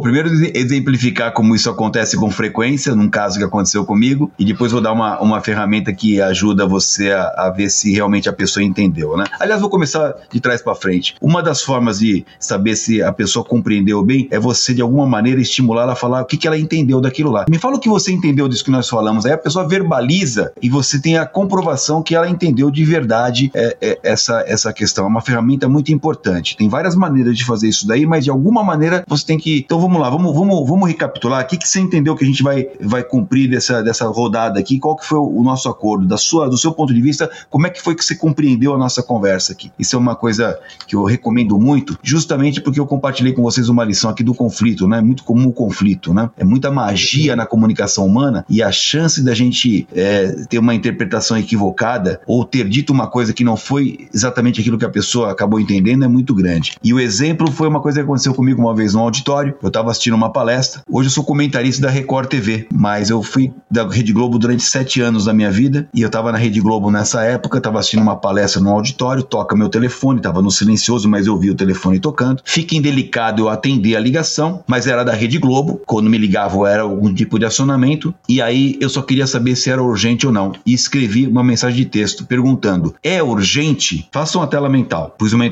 primeiro 0.00 0.30
exemplificar 0.54 1.32
como 1.32 1.54
isso 1.54 1.68
acontece 1.68 2.16
com 2.16 2.30
frequência, 2.30 2.94
num 2.94 3.10
caso 3.10 3.38
que 3.38 3.44
aconteceu 3.44 3.84
comigo, 3.84 4.30
e 4.38 4.44
depois 4.44 4.72
vou 4.72 4.80
dar 4.80 4.92
uma, 4.92 5.20
uma 5.20 5.40
ferramenta 5.40 5.92
que 5.92 6.22
ajuda 6.22 6.64
você 6.64 7.10
a, 7.10 7.24
a 7.36 7.50
ver 7.50 7.68
se 7.68 7.92
realmente 7.92 8.28
a 8.28 8.32
pessoa 8.32 8.62
entendeu, 8.62 9.16
né? 9.16 9.24
Aliás, 9.38 9.60
vou 9.60 9.68
começar 9.68 10.14
de 10.32 10.40
trás 10.40 10.62
para 10.62 10.74
frente. 10.74 11.16
Uma 11.20 11.42
das 11.42 11.60
formas 11.60 11.98
de 11.98 12.24
saber 12.38 12.76
se 12.76 13.02
a 13.02 13.12
pessoa 13.12 13.44
compreendeu 13.44 14.02
bem 14.02 14.28
é 14.30 14.38
você, 14.38 14.72
de 14.72 14.80
alguma 14.80 15.06
maneira, 15.06 15.40
estimular 15.40 15.88
a 15.88 15.96
falar 15.96 16.22
o 16.22 16.24
que, 16.24 16.36
que 16.36 16.46
ela 16.46 16.56
entendeu 16.56 17.00
daquilo 17.00 17.30
lá. 17.30 17.46
Me 17.50 17.58
fala 17.58 17.76
o 17.76 17.80
que 17.80 17.88
você 17.88 18.12
entendeu 18.12 18.48
disso 18.48 18.64
que 18.64 18.70
nós 18.70 18.88
falamos. 18.88 19.26
Aí 19.26 19.32
a 19.32 19.38
pessoa 19.38 19.66
verbaliza 19.66 20.52
e 20.62 20.70
você 20.70 21.00
tem 21.00 21.18
a 21.18 21.26
comprovação 21.26 22.02
que 22.02 22.14
ela 22.14 22.28
entendeu 22.28 22.70
de 22.70 22.84
verdade 22.84 23.50
é, 23.52 23.76
é, 23.80 23.98
essa, 24.04 24.44
essa 24.46 24.72
questão. 24.72 25.04
É 25.04 25.08
uma 25.08 25.20
ferramenta 25.20 25.68
muito 25.68 25.89
importante. 25.92 26.56
Tem 26.56 26.68
várias 26.68 26.94
maneiras 26.94 27.36
de 27.36 27.44
fazer 27.44 27.68
isso 27.68 27.86
daí, 27.86 28.06
mas 28.06 28.24
de 28.24 28.30
alguma 28.30 28.62
maneira 28.62 29.04
você 29.06 29.24
tem 29.26 29.38
que. 29.38 29.58
Então 29.58 29.80
vamos 29.80 30.00
lá, 30.00 30.10
vamos, 30.10 30.34
vamos, 30.34 30.68
vamos 30.68 30.88
recapitular. 30.88 31.44
O 31.44 31.46
que, 31.46 31.56
que 31.56 31.68
você 31.68 31.80
entendeu 31.80 32.14
que 32.14 32.24
a 32.24 32.26
gente 32.26 32.42
vai, 32.42 32.68
vai 32.80 33.02
cumprir 33.02 33.48
dessa, 33.50 33.82
dessa 33.82 34.06
rodada 34.06 34.58
aqui? 34.58 34.78
Qual 34.78 34.96
que 34.96 35.06
foi 35.06 35.18
o 35.18 35.42
nosso 35.42 35.68
acordo? 35.68 36.06
Da 36.06 36.16
sua, 36.16 36.48
do 36.48 36.56
seu 36.56 36.72
ponto 36.72 36.92
de 36.94 37.00
vista, 37.00 37.30
como 37.48 37.66
é 37.66 37.70
que 37.70 37.80
foi 37.80 37.94
que 37.94 38.04
você 38.04 38.14
compreendeu 38.14 38.74
a 38.74 38.78
nossa 38.78 39.02
conversa 39.02 39.52
aqui? 39.52 39.70
Isso 39.78 39.96
é 39.96 39.98
uma 39.98 40.14
coisa 40.14 40.58
que 40.86 40.94
eu 40.94 41.04
recomendo 41.04 41.58
muito, 41.58 41.98
justamente 42.02 42.60
porque 42.60 42.80
eu 42.80 42.86
compartilhei 42.86 43.32
com 43.32 43.42
vocês 43.42 43.68
uma 43.68 43.84
lição 43.84 44.10
aqui 44.10 44.22
do 44.22 44.34
conflito, 44.34 44.86
né? 44.86 44.98
É 44.98 45.02
muito 45.02 45.24
comum 45.24 45.48
o 45.48 45.52
conflito, 45.52 46.12
né? 46.14 46.30
É 46.36 46.44
muita 46.44 46.70
magia 46.70 47.34
na 47.34 47.46
comunicação 47.46 48.06
humana 48.06 48.44
e 48.48 48.62
a 48.62 48.70
chance 48.70 49.22
da 49.22 49.34
gente 49.34 49.86
é, 49.94 50.28
ter 50.48 50.58
uma 50.58 50.74
interpretação 50.74 51.36
equivocada 51.36 52.20
ou 52.26 52.44
ter 52.44 52.68
dito 52.68 52.92
uma 52.92 53.06
coisa 53.06 53.32
que 53.32 53.44
não 53.44 53.56
foi 53.56 54.08
exatamente 54.12 54.60
aquilo 54.60 54.78
que 54.78 54.84
a 54.84 54.90
pessoa 54.90 55.30
acabou 55.30 55.58
entendendo 55.58 55.69
é 55.78 56.08
muito 56.08 56.34
grande. 56.34 56.76
E 56.82 56.92
o 56.94 57.00
exemplo 57.00 57.50
foi 57.50 57.68
uma 57.68 57.80
coisa 57.80 58.00
que 58.00 58.04
aconteceu 58.04 58.34
comigo 58.34 58.60
uma 58.60 58.74
vez 58.74 58.94
no 58.94 59.00
auditório. 59.00 59.54
Eu 59.62 59.68
estava 59.68 59.90
assistindo 59.90 60.14
uma 60.14 60.32
palestra. 60.32 60.82
Hoje 60.90 61.08
eu 61.08 61.12
sou 61.12 61.24
comentarista 61.24 61.82
da 61.82 61.90
Record 61.90 62.28
TV, 62.28 62.66
mas 62.72 63.10
eu 63.10 63.22
fui 63.22 63.52
da 63.70 63.86
Rede 63.86 64.12
Globo 64.12 64.38
durante 64.38 64.62
sete 64.62 65.00
anos 65.00 65.24
da 65.26 65.34
minha 65.34 65.50
vida 65.50 65.88
e 65.94 66.02
eu 66.02 66.06
estava 66.06 66.32
na 66.32 66.38
Rede 66.38 66.60
Globo 66.60 66.90
nessa 66.90 67.22
época. 67.22 67.58
Estava 67.58 67.78
assistindo 67.78 68.02
uma 68.02 68.16
palestra 68.16 68.60
no 68.60 68.70
auditório. 68.70 69.22
Toca 69.22 69.56
meu 69.56 69.68
telefone, 69.68 70.18
estava 70.18 70.40
no 70.40 70.50
silencioso, 70.50 71.08
mas 71.08 71.26
eu 71.26 71.36
vi 71.38 71.50
o 71.50 71.54
telefone 71.54 71.98
tocando. 71.98 72.42
Fica 72.44 72.74
indelicado 72.74 73.42
eu 73.42 73.48
atender 73.48 73.96
a 73.96 74.00
ligação, 74.00 74.62
mas 74.66 74.86
era 74.86 75.04
da 75.04 75.12
Rede 75.12 75.38
Globo. 75.38 75.80
Quando 75.86 76.10
me 76.10 76.18
ligavam 76.18 76.66
era 76.66 76.82
algum 76.82 77.12
tipo 77.12 77.38
de 77.38 77.44
acionamento 77.44 78.14
e 78.28 78.40
aí 78.40 78.76
eu 78.80 78.88
só 78.88 79.02
queria 79.02 79.26
saber 79.26 79.56
se 79.56 79.70
era 79.70 79.82
urgente 79.82 80.26
ou 80.26 80.32
não. 80.32 80.52
E 80.64 80.72
escrevi 80.72 81.26
uma 81.26 81.44
mensagem 81.44 81.78
de 81.78 81.86
texto 81.86 82.24
perguntando: 82.24 82.94
é 83.02 83.22
urgente? 83.22 84.08
Faça 84.12 84.38
uma 84.38 84.46
tela 84.46 84.68
mental. 84.68 85.14
Pus 85.18 85.32
uma. 85.32 85.50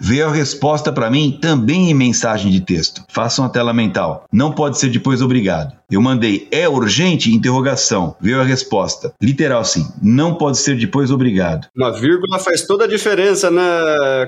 Veio 0.00 0.26
a 0.26 0.32
resposta 0.32 0.90
para 0.90 1.02
para 1.02 1.10
mim 1.10 1.36
também 1.42 1.90
em 1.90 1.94
mensagem 1.94 2.48
de 2.48 2.60
texto. 2.60 3.02
Façam 3.08 3.44
a 3.44 3.48
tela 3.48 3.72
mental. 3.72 4.24
Não 4.32 4.52
pode 4.52 4.78
ser 4.78 4.88
depois 4.88 5.20
obrigado. 5.20 5.74
Eu 5.90 6.00
mandei 6.00 6.46
é 6.52 6.68
urgente? 6.68 7.34
Interrogação. 7.34 8.14
Veio 8.20 8.40
a 8.40 8.44
resposta. 8.44 9.12
Literal 9.20 9.64
sim. 9.64 9.84
Não 10.00 10.36
pode 10.36 10.58
ser 10.58 10.78
depois 10.78 11.10
obrigado. 11.10 11.66
Uma 11.76 11.90
vírgula 11.90 12.38
faz 12.38 12.64
toda 12.64 12.84
a 12.84 12.86
diferença, 12.86 13.50
né, 13.50 13.62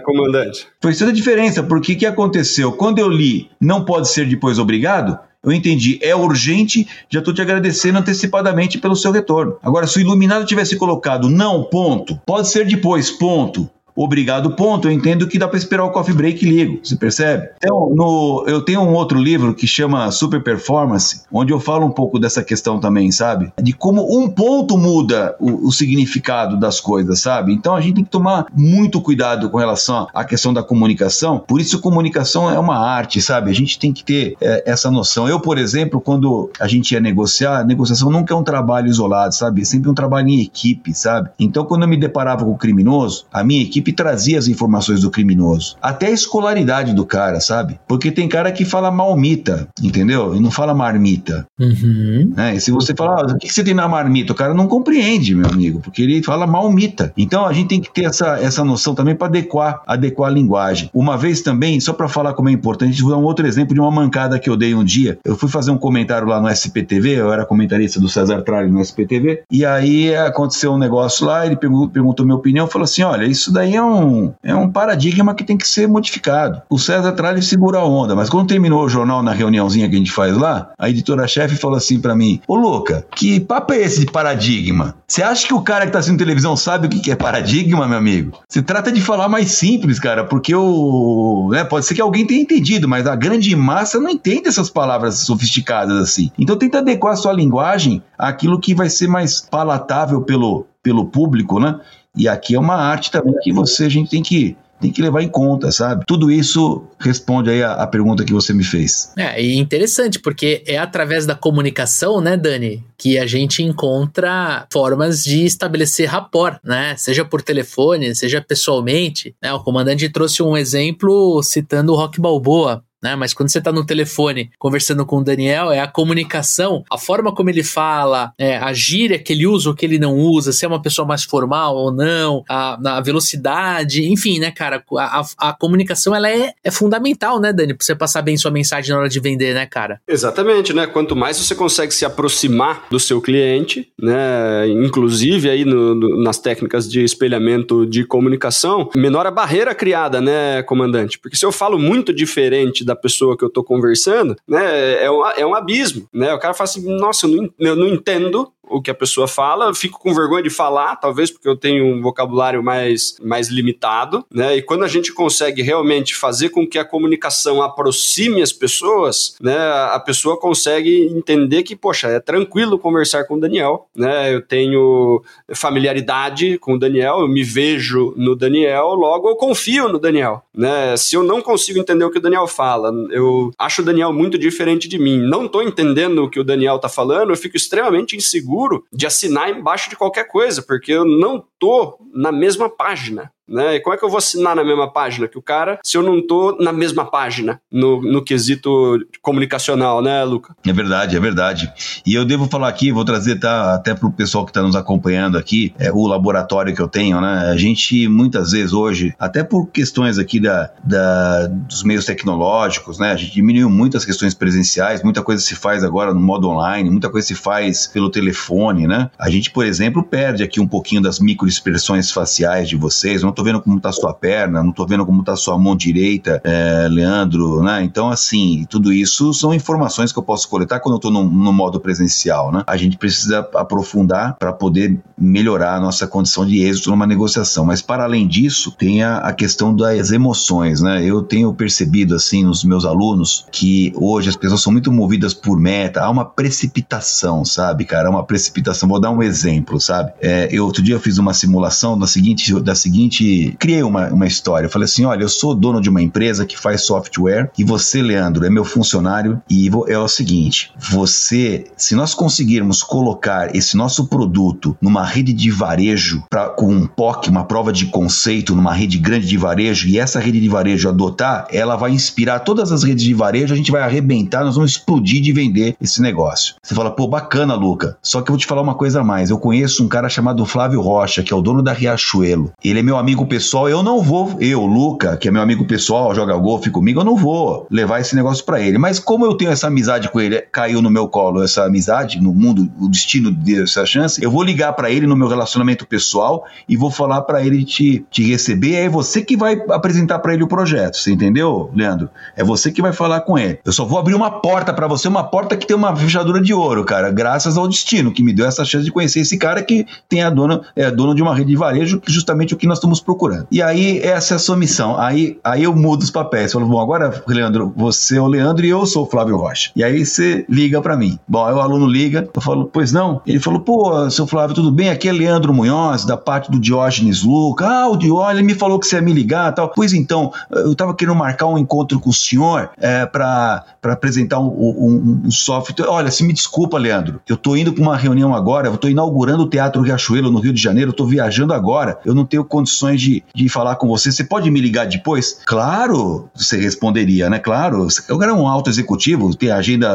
comandante? 0.04 0.66
Faz 0.82 0.98
toda 0.98 1.12
a 1.12 1.14
diferença, 1.14 1.62
porque 1.62 1.92
o 1.92 1.96
que 1.96 2.06
aconteceu? 2.06 2.72
Quando 2.72 2.98
eu 2.98 3.08
li 3.08 3.48
não 3.60 3.84
pode 3.84 4.08
ser 4.08 4.28
depois 4.28 4.58
obrigado, 4.58 5.16
eu 5.44 5.52
entendi, 5.52 6.00
é 6.02 6.16
urgente, 6.16 6.88
já 7.08 7.20
estou 7.20 7.32
te 7.32 7.40
agradecendo 7.40 8.00
antecipadamente 8.00 8.78
pelo 8.78 8.96
seu 8.96 9.12
retorno. 9.12 9.58
Agora, 9.62 9.86
se 9.86 9.98
o 9.98 10.00
iluminado 10.00 10.44
tivesse 10.44 10.74
colocado 10.74 11.30
não, 11.30 11.62
ponto, 11.62 12.20
pode 12.26 12.48
ser 12.48 12.66
depois, 12.66 13.12
ponto, 13.12 13.70
obrigado, 13.94 14.50
ponto. 14.52 14.88
Eu 14.88 14.92
entendo 14.92 15.26
que 15.26 15.38
dá 15.38 15.48
para 15.48 15.58
esperar 15.58 15.84
o 15.84 15.90
coffee 15.90 16.14
break 16.14 16.44
e 16.44 16.48
ligo. 16.48 16.80
Você 16.82 16.96
percebe? 16.96 17.50
Então, 17.56 17.92
no, 17.94 18.44
eu 18.46 18.62
tenho 18.62 18.80
um 18.80 18.92
outro 18.92 19.18
livro 19.18 19.54
que 19.54 19.66
chama 19.66 20.10
Super 20.10 20.42
Performance, 20.42 21.22
onde 21.32 21.52
eu 21.52 21.60
falo 21.60 21.86
um 21.86 21.90
pouco 21.90 22.18
dessa 22.18 22.42
questão 22.42 22.78
também, 22.78 23.10
sabe? 23.10 23.52
De 23.60 23.72
como 23.72 24.18
um 24.18 24.28
ponto 24.28 24.76
muda 24.76 25.36
o, 25.38 25.68
o 25.68 25.72
significado 25.72 26.58
das 26.58 26.80
coisas, 26.80 27.20
sabe? 27.20 27.52
Então 27.52 27.74
a 27.74 27.80
gente 27.80 27.94
tem 27.96 28.04
que 28.04 28.10
tomar 28.10 28.46
muito 28.52 29.00
cuidado 29.00 29.48
com 29.50 29.58
relação 29.58 30.06
à 30.14 30.24
questão 30.24 30.52
da 30.52 30.62
comunicação. 30.62 31.38
Por 31.38 31.60
isso, 31.60 31.80
comunicação 31.80 32.50
é 32.50 32.58
uma 32.58 32.78
arte, 32.78 33.20
sabe? 33.20 33.50
A 33.50 33.54
gente 33.54 33.78
tem 33.78 33.92
que 33.92 34.04
ter 34.04 34.36
é, 34.40 34.62
essa 34.66 34.90
noção. 34.90 35.28
Eu, 35.28 35.40
por 35.40 35.58
exemplo, 35.58 36.00
quando 36.00 36.50
a 36.58 36.66
gente 36.66 36.92
ia 36.92 37.00
negociar, 37.00 37.64
negociação 37.64 38.10
nunca 38.10 38.34
é 38.34 38.36
um 38.36 38.42
trabalho 38.42 38.88
isolado, 38.88 39.34
sabe? 39.34 39.62
É 39.62 39.64
sempre 39.64 39.90
um 39.90 39.94
trabalho 39.94 40.28
em 40.28 40.40
equipe, 40.40 40.94
sabe? 40.94 41.30
Então, 41.38 41.64
quando 41.64 41.82
eu 41.82 41.88
me 41.88 41.96
deparava 41.96 42.44
com 42.44 42.52
o 42.52 42.58
criminoso, 42.58 43.26
a 43.32 43.44
minha 43.44 43.62
equipe 43.62 43.83
trazia 43.92 44.38
as 44.38 44.48
informações 44.48 45.00
do 45.00 45.10
criminoso. 45.10 45.76
Até 45.80 46.06
a 46.06 46.10
escolaridade 46.10 46.94
do 46.94 47.04
cara, 47.04 47.40
sabe? 47.40 47.78
Porque 47.86 48.10
tem 48.10 48.28
cara 48.28 48.50
que 48.52 48.64
fala 48.64 48.90
malmita, 48.90 49.68
entendeu? 49.82 50.34
E 50.34 50.40
não 50.40 50.50
fala 50.50 50.74
marmita. 50.74 51.46
Uhum. 51.58 52.32
Né? 52.36 52.56
E 52.56 52.60
se 52.60 52.70
você 52.70 52.94
falar, 52.94 53.22
ah, 53.22 53.34
o 53.34 53.38
que 53.38 53.52
você 53.52 53.64
tem 53.64 53.74
na 53.74 53.88
marmita? 53.88 54.32
O 54.32 54.36
cara 54.36 54.54
não 54.54 54.66
compreende, 54.66 55.34
meu 55.34 55.48
amigo, 55.48 55.80
porque 55.80 56.02
ele 56.02 56.22
fala 56.22 56.46
malmita. 56.46 57.12
Então, 57.16 57.46
a 57.46 57.52
gente 57.52 57.68
tem 57.68 57.80
que 57.80 57.92
ter 57.92 58.04
essa, 58.04 58.38
essa 58.38 58.64
noção 58.64 58.94
também 58.94 59.14
para 59.14 59.28
adequar, 59.28 59.82
adequar 59.86 60.30
a 60.30 60.34
linguagem. 60.34 60.90
Uma 60.92 61.16
vez 61.16 61.42
também, 61.42 61.80
só 61.80 61.92
para 61.92 62.08
falar 62.08 62.34
como 62.34 62.48
é 62.48 62.52
importante, 62.52 63.00
vou 63.02 63.10
dar 63.10 63.18
um 63.18 63.24
outro 63.24 63.46
exemplo 63.46 63.74
de 63.74 63.80
uma 63.80 63.90
mancada 63.90 64.38
que 64.38 64.48
eu 64.48 64.56
dei 64.56 64.74
um 64.74 64.84
dia. 64.84 65.18
Eu 65.24 65.36
fui 65.36 65.48
fazer 65.48 65.70
um 65.70 65.78
comentário 65.78 66.26
lá 66.26 66.40
no 66.40 66.48
SPTV, 66.48 67.20
eu 67.20 67.32
era 67.32 67.44
comentarista 67.44 68.00
do 68.00 68.08
César 68.08 68.42
Tralli 68.42 68.70
no 68.70 68.80
SPTV, 68.80 69.42
e 69.50 69.64
aí 69.64 70.14
aconteceu 70.14 70.72
um 70.72 70.78
negócio 70.78 71.26
lá, 71.26 71.46
ele 71.46 71.56
perguntou 71.56 72.24
minha 72.24 72.36
opinião, 72.36 72.66
falou 72.66 72.84
assim, 72.84 73.02
olha, 73.02 73.24
isso 73.24 73.52
daí 73.52 73.73
é 73.74 73.82
um, 73.82 74.32
é 74.42 74.54
um 74.54 74.70
paradigma 74.70 75.34
que 75.34 75.44
tem 75.44 75.56
que 75.56 75.66
ser 75.66 75.88
modificado. 75.88 76.62
O 76.68 76.78
César 76.78 77.12
Tralli 77.12 77.42
segura 77.42 77.78
a 77.78 77.84
onda, 77.84 78.14
mas 78.14 78.28
quando 78.28 78.48
terminou 78.48 78.84
o 78.84 78.88
jornal 78.88 79.22
na 79.22 79.32
reuniãozinha 79.32 79.88
que 79.88 79.94
a 79.94 79.98
gente 79.98 80.12
faz 80.12 80.36
lá, 80.36 80.70
a 80.78 80.88
editora-chefe 80.88 81.56
falou 81.56 81.76
assim 81.76 82.00
para 82.00 82.14
mim, 82.14 82.40
ô 82.46 82.56
Luca, 82.56 83.06
que 83.14 83.40
papo 83.40 83.72
é 83.72 83.82
esse 83.82 84.00
de 84.00 84.06
paradigma? 84.06 84.94
Você 85.06 85.22
acha 85.22 85.46
que 85.46 85.54
o 85.54 85.62
cara 85.62 85.86
que 85.86 85.92
tá 85.92 85.98
assistindo 85.98 86.18
televisão 86.18 86.56
sabe 86.56 86.86
o 86.86 86.90
que 86.90 87.10
é 87.10 87.16
paradigma, 87.16 87.86
meu 87.86 87.98
amigo? 87.98 88.38
Se 88.48 88.62
trata 88.62 88.90
de 88.90 89.00
falar 89.00 89.28
mais 89.28 89.52
simples, 89.52 89.98
cara, 89.98 90.24
porque 90.24 90.54
o. 90.54 91.48
Né, 91.52 91.64
pode 91.64 91.86
ser 91.86 91.94
que 91.94 92.00
alguém 92.00 92.26
tenha 92.26 92.40
entendido, 92.40 92.88
mas 92.88 93.06
a 93.06 93.14
grande 93.14 93.54
massa 93.54 94.00
não 94.00 94.10
entende 94.10 94.48
essas 94.48 94.70
palavras 94.70 95.16
sofisticadas 95.16 95.98
assim. 95.98 96.30
Então 96.38 96.56
tenta 96.56 96.78
adequar 96.78 97.12
a 97.12 97.16
sua 97.16 97.32
linguagem 97.32 98.02
àquilo 98.18 98.60
que 98.60 98.74
vai 98.74 98.88
ser 98.88 99.08
mais 99.08 99.40
palatável 99.40 100.22
pelo, 100.22 100.66
pelo 100.82 101.06
público, 101.06 101.58
né? 101.58 101.78
E 102.16 102.28
aqui 102.28 102.54
é 102.54 102.60
uma 102.60 102.76
arte 102.76 103.10
também 103.10 103.34
que 103.42 103.52
você, 103.52 103.84
a 103.84 103.88
gente 103.88 104.10
tem 104.10 104.22
que 104.22 104.56
tem 104.80 104.92
que 104.92 105.00
levar 105.00 105.22
em 105.22 105.28
conta, 105.28 105.70
sabe? 105.72 106.04
Tudo 106.06 106.30
isso 106.30 106.84
responde 106.98 107.48
aí 107.48 107.62
a, 107.62 107.72
a, 107.72 107.86
pergunta 107.86 108.24
que 108.24 108.32
você 108.32 108.52
me 108.52 108.64
fez. 108.64 109.12
É, 109.16 109.40
e 109.40 109.56
interessante, 109.56 110.18
porque 110.18 110.62
é 110.66 110.76
através 110.76 111.24
da 111.24 111.34
comunicação, 111.34 112.20
né, 112.20 112.36
Dani, 112.36 112.84
que 112.98 113.16
a 113.18 113.26
gente 113.26 113.62
encontra 113.62 114.66
formas 114.70 115.24
de 115.24 115.44
estabelecer 115.44 116.08
rapport, 116.08 116.58
né? 116.62 116.94
Seja 116.96 117.24
por 117.24 117.40
telefone, 117.40 118.14
seja 118.14 118.42
pessoalmente. 118.42 119.34
Né? 119.40 119.52
O 119.54 119.60
comandante 119.60 120.08
trouxe 120.08 120.42
um 120.42 120.56
exemplo 120.56 121.42
citando 121.42 121.92
o 121.92 121.96
Rock 121.96 122.20
Balboa, 122.20 122.84
né? 123.04 123.14
Mas 123.14 123.34
quando 123.34 123.50
você 123.50 123.58
está 123.58 123.70
no 123.70 123.84
telefone 123.84 124.50
conversando 124.58 125.04
com 125.04 125.18
o 125.18 125.22
Daniel, 125.22 125.70
é 125.70 125.78
a 125.78 125.86
comunicação, 125.86 126.82
a 126.90 126.96
forma 126.96 127.34
como 127.34 127.50
ele 127.50 127.62
fala, 127.62 128.32
é, 128.38 128.56
a 128.56 128.72
gíria 128.72 129.18
que 129.18 129.30
ele 129.30 129.46
usa 129.46 129.68
ou 129.68 129.74
que 129.74 129.84
ele 129.84 129.98
não 129.98 130.16
usa, 130.16 130.52
se 130.52 130.64
é 130.64 130.68
uma 130.68 130.80
pessoa 130.80 131.06
mais 131.06 131.22
formal 131.22 131.76
ou 131.76 131.92
não, 131.92 132.42
a, 132.48 132.96
a 132.96 133.00
velocidade, 133.02 134.10
enfim, 134.10 134.38
né, 134.38 134.50
cara? 134.50 134.82
A, 134.96 135.20
a, 135.20 135.50
a, 135.50 135.52
comunicação 135.52 136.14
ela 136.14 136.30
é, 136.30 136.54
é 136.64 136.70
fundamental, 136.70 137.38
né, 137.38 137.52
Dani, 137.52 137.74
para 137.74 137.84
você 137.84 137.94
passar 137.94 138.22
bem 138.22 138.38
sua 138.38 138.50
mensagem 138.50 138.90
na 138.90 139.00
hora 139.00 139.08
de 139.08 139.20
vender, 139.20 139.52
né, 139.52 139.66
cara? 139.66 140.00
Exatamente, 140.08 140.72
né? 140.72 140.86
Quanto 140.86 141.14
mais 141.14 141.36
você 141.36 141.54
consegue 141.54 141.92
se 141.92 142.06
aproximar 142.06 142.86
do 142.90 142.98
seu 142.98 143.20
cliente, 143.20 143.86
né, 144.00 144.66
inclusive 144.68 145.50
aí 145.50 145.66
no, 145.66 145.94
no, 145.94 146.22
nas 146.22 146.38
técnicas 146.38 146.90
de 146.90 147.04
espelhamento 147.04 147.84
de 147.84 148.06
comunicação, 148.06 148.88
menor 148.96 149.26
a 149.26 149.30
barreira 149.30 149.74
criada, 149.74 150.22
né, 150.22 150.62
comandante? 150.62 151.18
Porque 151.18 151.36
se 151.36 151.44
eu 151.44 151.52
falo 151.52 151.78
muito 151.78 152.14
diferente 152.14 152.82
da 152.82 152.93
da 152.94 153.00
pessoa 153.00 153.36
que 153.36 153.44
eu 153.44 153.50
tô 153.50 153.62
conversando, 153.62 154.36
né, 154.46 155.04
é 155.04 155.10
um, 155.10 155.26
é 155.26 155.46
um 155.46 155.54
abismo, 155.54 156.08
né? 156.12 156.32
O 156.32 156.38
cara 156.38 156.54
fala 156.54 156.70
assim, 156.70 156.96
nossa, 156.96 157.26
eu 157.26 157.30
não, 157.30 157.50
eu 157.58 157.76
não 157.76 157.88
entendo 157.88 158.52
o 158.68 158.80
que 158.80 158.90
a 158.90 158.94
pessoa 158.94 159.28
fala, 159.28 159.66
eu 159.66 159.74
fico 159.74 159.98
com 159.98 160.14
vergonha 160.14 160.42
de 160.42 160.50
falar, 160.50 160.96
talvez 160.96 161.30
porque 161.30 161.48
eu 161.48 161.56
tenho 161.56 161.84
um 161.84 162.00
vocabulário 162.00 162.62
mais, 162.62 163.16
mais 163.22 163.48
limitado, 163.48 164.24
né? 164.32 164.56
E 164.56 164.62
quando 164.62 164.84
a 164.84 164.88
gente 164.88 165.12
consegue 165.12 165.62
realmente 165.62 166.14
fazer 166.14 166.48
com 166.48 166.66
que 166.66 166.78
a 166.78 166.84
comunicação 166.84 167.62
aproxime 167.62 168.42
as 168.42 168.52
pessoas, 168.52 169.36
né? 169.40 169.56
A 169.92 170.00
pessoa 170.00 170.38
consegue 170.38 171.06
entender 171.06 171.62
que, 171.62 171.76
poxa, 171.76 172.08
é 172.08 172.20
tranquilo 172.20 172.78
conversar 172.78 173.24
com 173.24 173.34
o 173.34 173.40
Daniel, 173.40 173.86
né? 173.94 174.34
Eu 174.34 174.42
tenho 174.42 175.22
familiaridade 175.54 176.58
com 176.58 176.74
o 176.74 176.78
Daniel, 176.78 177.20
eu 177.20 177.28
me 177.28 177.42
vejo 177.42 178.14
no 178.16 178.34
Daniel, 178.34 178.94
logo 178.94 179.28
eu 179.28 179.36
confio 179.36 179.88
no 179.88 179.98
Daniel, 179.98 180.42
né? 180.54 180.96
Se 180.96 181.16
eu 181.16 181.22
não 181.22 181.40
consigo 181.40 181.78
entender 181.78 182.04
o 182.04 182.10
que 182.10 182.18
o 182.18 182.22
Daniel 182.22 182.46
fala, 182.46 182.92
eu 183.10 183.50
acho 183.58 183.82
o 183.82 183.84
Daniel 183.84 184.12
muito 184.12 184.38
diferente 184.38 184.88
de 184.88 184.98
mim, 184.98 185.18
não 185.18 185.46
tô 185.46 185.62
entendendo 185.62 186.24
o 186.24 186.30
que 186.30 186.40
o 186.40 186.44
Daniel 186.44 186.78
tá 186.78 186.88
falando, 186.88 187.30
eu 187.30 187.36
fico 187.36 187.56
extremamente 187.56 188.16
inseguro 188.16 188.53
seguro 188.54 188.86
de 188.92 189.04
assinar 189.04 189.50
embaixo 189.50 189.90
de 189.90 189.96
qualquer 189.96 190.28
coisa, 190.28 190.62
porque 190.62 190.92
eu 190.92 191.04
não 191.04 191.44
tô 191.58 191.98
na 192.14 192.30
mesma 192.30 192.70
página. 192.70 193.32
Né? 193.48 193.76
E 193.76 193.80
como 193.80 193.94
é 193.94 193.98
que 193.98 194.04
eu 194.04 194.08
vou 194.08 194.18
assinar 194.18 194.56
na 194.56 194.64
mesma 194.64 194.90
página? 194.90 195.28
Que 195.28 195.38
o 195.38 195.42
cara, 195.42 195.78
se 195.84 195.96
eu 195.96 196.02
não 196.02 196.26
tô 196.26 196.56
na 196.58 196.72
mesma 196.72 197.04
página, 197.04 197.60
no, 197.70 198.00
no 198.00 198.24
quesito 198.24 198.98
comunicacional, 199.20 200.02
né, 200.02 200.24
Luca? 200.24 200.54
É 200.66 200.72
verdade, 200.72 201.16
é 201.16 201.20
verdade. 201.20 201.72
E 202.06 202.14
eu 202.14 202.24
devo 202.24 202.46
falar 202.46 202.68
aqui, 202.68 202.90
vou 202.90 203.04
trazer 203.04 203.38
tá, 203.38 203.74
até 203.74 203.94
para 203.94 204.08
o 204.08 204.12
pessoal 204.12 204.44
que 204.44 204.50
está 204.50 204.62
nos 204.62 204.76
acompanhando 204.76 205.36
aqui, 205.36 205.74
é, 205.78 205.92
o 205.92 206.06
laboratório 206.06 206.74
que 206.74 206.80
eu 206.80 206.88
tenho, 206.88 207.20
né? 207.20 207.50
A 207.50 207.56
gente, 207.56 208.08
muitas 208.08 208.52
vezes 208.52 208.72
hoje, 208.72 209.14
até 209.18 209.42
por 209.42 209.66
questões 209.66 210.18
aqui 210.18 210.40
da, 210.40 210.70
da, 210.82 211.46
dos 211.46 211.82
meios 211.82 212.04
tecnológicos, 212.04 212.98
né? 212.98 213.12
A 213.12 213.16
gente 213.16 213.32
diminuiu 213.32 213.68
muitas 213.68 214.04
questões 214.04 214.34
presenciais, 214.34 215.02
muita 215.02 215.22
coisa 215.22 215.42
se 215.42 215.54
faz 215.54 215.84
agora 215.84 216.14
no 216.14 216.20
modo 216.20 216.48
online, 216.48 216.88
muita 216.90 217.10
coisa 217.10 217.26
se 217.26 217.34
faz 217.34 217.86
pelo 217.86 218.10
telefone, 218.10 218.86
né? 218.86 219.10
A 219.18 219.28
gente, 219.28 219.50
por 219.50 219.66
exemplo, 219.66 220.02
perde 220.02 220.42
aqui 220.42 220.60
um 220.60 220.66
pouquinho 220.66 221.02
das 221.02 221.18
microexpressões 221.18 222.10
faciais 222.10 222.68
de 222.68 222.76
vocês, 222.76 223.22
não 223.22 223.33
tô 223.34 223.44
vendo 223.44 223.60
como 223.60 223.80
tá 223.80 223.92
sua 223.92 224.14
perna, 224.14 224.62
não 224.62 224.72
tô 224.72 224.86
vendo 224.86 225.04
como 225.04 225.22
tá 225.22 225.36
sua 225.36 225.58
mão 225.58 225.76
direita, 225.76 226.40
é, 226.44 226.88
Leandro, 226.88 227.62
né? 227.62 227.82
Então, 227.82 228.08
assim, 228.08 228.66
tudo 228.68 228.92
isso 228.92 229.32
são 229.34 229.52
informações 229.52 230.12
que 230.12 230.18
eu 230.18 230.22
posso 230.22 230.48
coletar 230.48 230.80
quando 230.80 230.96
eu 230.96 231.00
tô 231.00 231.10
no, 231.10 231.24
no 231.24 231.52
modo 231.52 231.80
presencial, 231.80 232.52
né? 232.52 232.62
A 232.66 232.76
gente 232.76 232.96
precisa 232.96 233.40
aprofundar 233.54 234.36
para 234.38 234.52
poder 234.52 234.98
melhorar 235.18 235.76
a 235.76 235.80
nossa 235.80 236.06
condição 236.06 236.46
de 236.46 236.62
êxito 236.62 236.90
numa 236.90 237.06
negociação. 237.06 237.64
Mas, 237.64 237.82
para 237.82 238.04
além 238.04 238.26
disso, 238.26 238.70
tem 238.70 239.02
a, 239.02 239.18
a 239.18 239.32
questão 239.32 239.74
das 239.74 240.10
emoções, 240.10 240.80
né? 240.80 241.04
Eu 241.04 241.22
tenho 241.22 241.52
percebido, 241.52 242.14
assim, 242.14 242.44
nos 242.44 242.64
meus 242.64 242.84
alunos, 242.84 243.46
que 243.50 243.92
hoje 243.96 244.28
as 244.28 244.36
pessoas 244.36 244.62
são 244.62 244.72
muito 244.72 244.92
movidas 244.92 245.34
por 245.34 245.58
meta, 245.58 246.02
há 246.02 246.10
uma 246.10 246.24
precipitação, 246.24 247.44
sabe, 247.44 247.84
cara? 247.84 248.10
Uma 248.10 248.24
precipitação. 248.24 248.88
Vou 248.88 249.00
dar 249.00 249.10
um 249.10 249.22
exemplo, 249.22 249.80
sabe? 249.80 250.12
É, 250.20 250.48
eu, 250.50 250.64
outro 250.64 250.82
dia 250.82 250.94
eu 250.94 251.00
fiz 251.00 251.18
uma 251.18 251.34
simulação 251.34 251.98
da 251.98 252.06
seguinte, 252.06 252.52
da 252.60 252.74
seguinte 252.74 253.23
criei 253.58 253.82
uma, 253.82 254.08
uma 254.08 254.26
história. 254.26 254.66
Eu 254.66 254.70
falei 254.70 254.84
assim: 254.84 255.04
olha, 255.04 255.22
eu 255.22 255.28
sou 255.28 255.54
dono 255.54 255.80
de 255.80 255.88
uma 255.88 256.02
empresa 256.02 256.46
que 256.46 256.58
faz 256.58 256.82
software 256.82 257.50
e 257.58 257.64
você, 257.64 258.02
Leandro, 258.02 258.44
é 258.44 258.50
meu 258.50 258.64
funcionário. 258.64 259.40
E 259.50 259.70
é 259.88 259.98
o 259.98 260.08
seguinte: 260.08 260.72
você, 260.78 261.66
se 261.76 261.94
nós 261.94 262.14
conseguirmos 262.14 262.82
colocar 262.82 263.54
esse 263.54 263.76
nosso 263.76 264.06
produto 264.06 264.76
numa 264.80 265.04
rede 265.04 265.32
de 265.32 265.50
varejo 265.50 266.24
pra, 266.28 266.48
com 266.48 266.72
um 266.72 266.86
POC, 266.86 267.28
uma 267.28 267.44
prova 267.44 267.72
de 267.72 267.86
conceito, 267.86 268.54
numa 268.54 268.72
rede 268.72 268.98
grande 268.98 269.26
de 269.26 269.36
varejo, 269.36 269.88
e 269.88 269.98
essa 269.98 270.20
rede 270.20 270.40
de 270.40 270.48
varejo 270.48 270.88
adotar, 270.88 271.46
ela 271.50 271.76
vai 271.76 271.92
inspirar 271.92 272.40
todas 272.40 272.72
as 272.72 272.82
redes 272.82 273.04
de 273.04 273.14
varejo, 273.14 273.54
a 273.54 273.56
gente 273.56 273.70
vai 273.70 273.82
arrebentar, 273.82 274.44
nós 274.44 274.56
vamos 274.56 274.72
explodir 274.72 275.22
de 275.22 275.32
vender 275.32 275.76
esse 275.80 276.00
negócio. 276.00 276.54
Você 276.62 276.74
fala, 276.74 276.90
pô, 276.90 277.06
bacana, 277.06 277.54
Luca. 277.54 277.96
Só 278.02 278.20
que 278.20 278.30
eu 278.30 278.34
vou 278.34 278.38
te 278.38 278.46
falar 278.46 278.62
uma 278.62 278.74
coisa 278.74 279.00
a 279.00 279.04
mais. 279.04 279.30
Eu 279.30 279.38
conheço 279.38 279.84
um 279.84 279.88
cara 279.88 280.08
chamado 280.08 280.44
Flávio 280.44 280.80
Rocha, 280.80 281.22
que 281.22 281.32
é 281.32 281.36
o 281.36 281.42
dono 281.42 281.62
da 281.62 281.72
Riachuelo. 281.72 282.52
Ele 282.62 282.80
é 282.80 282.82
meu 282.82 282.96
amigo 282.96 283.13
amigo 283.14 283.26
pessoal, 283.26 283.68
eu 283.68 283.80
não 283.80 284.02
vou, 284.02 284.36
eu, 284.40 284.66
Luca, 284.66 285.16
que 285.16 285.28
é 285.28 285.30
meu 285.30 285.40
amigo 285.40 285.64
pessoal, 285.64 286.12
joga 286.12 286.36
golfe 286.36 286.68
comigo, 286.68 287.00
eu 287.00 287.04
não 287.04 287.16
vou 287.16 287.64
levar 287.70 288.00
esse 288.00 288.16
negócio 288.16 288.44
para 288.44 288.60
ele. 288.60 288.76
Mas 288.76 288.98
como 288.98 289.24
eu 289.24 289.36
tenho 289.36 289.52
essa 289.52 289.68
amizade 289.68 290.08
com 290.08 290.20
ele, 290.20 290.40
caiu 290.50 290.82
no 290.82 290.90
meu 290.90 291.06
colo 291.06 291.40
essa 291.40 291.64
amizade, 291.64 292.20
no 292.20 292.34
mundo, 292.34 292.68
o 292.80 292.88
destino 292.88 293.30
deu 293.30 293.62
essa 293.62 293.86
chance, 293.86 294.20
eu 294.20 294.32
vou 294.32 294.42
ligar 294.42 294.72
para 294.72 294.90
ele 294.90 295.06
no 295.06 295.16
meu 295.16 295.28
relacionamento 295.28 295.86
pessoal 295.86 296.44
e 296.68 296.76
vou 296.76 296.90
falar 296.90 297.22
para 297.22 297.44
ele 297.46 297.64
te, 297.64 298.04
te 298.10 298.24
receber. 298.24 298.74
É 298.74 298.88
você 298.88 299.22
que 299.22 299.36
vai 299.36 299.62
apresentar 299.70 300.18
para 300.18 300.34
ele 300.34 300.42
o 300.42 300.48
projeto, 300.48 300.96
você 300.96 301.12
entendeu, 301.12 301.70
Leandro? 301.72 302.10
É 302.36 302.42
você 302.42 302.72
que 302.72 302.82
vai 302.82 302.92
falar 302.92 303.20
com 303.20 303.38
ele. 303.38 303.60
Eu 303.64 303.72
só 303.72 303.84
vou 303.84 303.98
abrir 303.98 304.14
uma 304.14 304.30
porta 304.40 304.72
para 304.72 304.88
você, 304.88 305.06
uma 305.06 305.22
porta 305.22 305.56
que 305.56 305.68
tem 305.68 305.76
uma 305.76 305.94
fechadura 305.94 306.42
de 306.42 306.52
ouro, 306.52 306.84
cara, 306.84 307.12
graças 307.12 307.56
ao 307.56 307.68
destino 307.68 308.12
que 308.12 308.24
me 308.24 308.32
deu 308.32 308.46
essa 308.46 308.64
chance 308.64 308.84
de 308.84 308.90
conhecer 308.90 309.20
esse 309.20 309.38
cara 309.38 309.62
que 309.62 309.86
tem 310.08 310.24
a 310.24 310.30
dona, 310.30 310.62
é 310.74 310.90
dono 310.90 311.14
de 311.14 311.22
uma 311.22 311.32
rede 311.32 311.50
de 311.50 311.56
varejo, 311.56 312.00
que 312.00 312.10
justamente 312.10 312.54
o 312.54 312.56
que 312.56 312.66
nós 312.66 312.78
estamos 312.78 313.03
procurando. 313.04 313.46
E 313.50 313.62
aí, 313.62 313.98
essa 314.00 314.34
é 314.34 314.36
a 314.36 314.38
sua 314.38 314.56
missão. 314.56 314.98
Aí, 314.98 315.38
aí 315.44 315.62
eu 315.62 315.74
mudo 315.74 316.02
os 316.02 316.10
papéis. 316.10 316.52
Falo, 316.52 316.66
bom, 316.66 316.80
agora, 316.80 317.22
Leandro, 317.26 317.72
você 317.76 318.16
é 318.16 318.20
o 318.20 318.26
Leandro 318.26 318.64
e 318.64 318.70
eu 318.70 318.84
sou 318.86 319.04
o 319.04 319.06
Flávio 319.06 319.36
Rocha. 319.36 319.70
E 319.76 319.84
aí 319.84 320.04
você 320.04 320.44
liga 320.48 320.80
para 320.80 320.96
mim. 320.96 321.18
Bom, 321.28 321.44
aí 321.44 321.54
o 321.54 321.60
aluno 321.60 321.86
liga, 321.86 322.28
eu 322.34 322.40
falo, 322.40 322.66
pois 322.72 322.92
não? 322.92 323.20
Ele 323.26 323.40
falou, 323.40 323.60
pô, 323.60 324.10
seu 324.10 324.26
Flávio, 324.26 324.54
tudo 324.54 324.70
bem? 324.70 324.90
Aqui 324.90 325.08
é 325.08 325.12
Leandro 325.12 325.52
Munhoz, 325.52 326.04
da 326.04 326.16
parte 326.16 326.50
do 326.50 326.58
Diógenes 326.58 327.22
Luca. 327.22 327.66
Ah, 327.66 327.88
o 327.88 327.96
Diógenes, 327.96 328.38
ele 328.38 328.46
me 328.46 328.54
falou 328.54 328.78
que 328.78 328.86
você 328.86 328.96
ia 328.96 329.02
me 329.02 329.12
ligar 329.12 329.52
tal. 329.52 329.68
Pois 329.68 329.92
então, 329.92 330.32
eu 330.50 330.74
tava 330.74 330.94
querendo 330.94 331.16
marcar 331.16 331.46
um 331.46 331.58
encontro 331.58 331.98
com 332.00 332.10
o 332.10 332.12
senhor 332.12 332.70
é, 332.78 333.06
para 333.06 333.64
apresentar 333.82 334.38
um, 334.38 334.48
um, 334.48 335.22
um, 335.26 335.30
software. 335.30 335.86
Olha, 335.88 336.10
se 336.10 336.24
me 336.24 336.32
desculpa, 336.32 336.78
Leandro, 336.78 337.20
eu 337.28 337.36
tô 337.36 337.56
indo 337.56 337.72
para 337.72 337.82
uma 337.82 337.96
reunião 337.96 338.34
agora, 338.34 338.68
eu 338.68 338.76
tô 338.76 338.88
inaugurando 338.88 339.42
o 339.42 339.48
Teatro 339.48 339.82
Riachuelo 339.82 340.30
no 340.30 340.38
Rio 340.38 340.52
de 340.52 340.60
Janeiro, 340.60 340.90
eu 340.90 340.94
tô 340.94 341.06
viajando 341.06 341.52
agora, 341.52 341.98
eu 342.04 342.14
não 342.14 342.24
tenho 342.24 342.44
condições 342.44 342.93
de, 342.96 343.24
de 343.34 343.48
falar 343.48 343.76
com 343.76 343.86
você. 343.86 344.10
Você 344.10 344.24
pode 344.24 344.50
me 344.50 344.60
ligar 344.60 344.86
depois? 344.86 345.40
Claro, 345.44 346.28
você 346.34 346.56
responderia, 346.56 347.28
né? 347.28 347.38
Claro, 347.38 347.86
eu 348.08 348.22
era 348.22 348.34
um 348.34 348.46
alto 348.46 348.70
executivo, 348.70 349.34
tem 349.34 349.50
agenda 349.50 349.88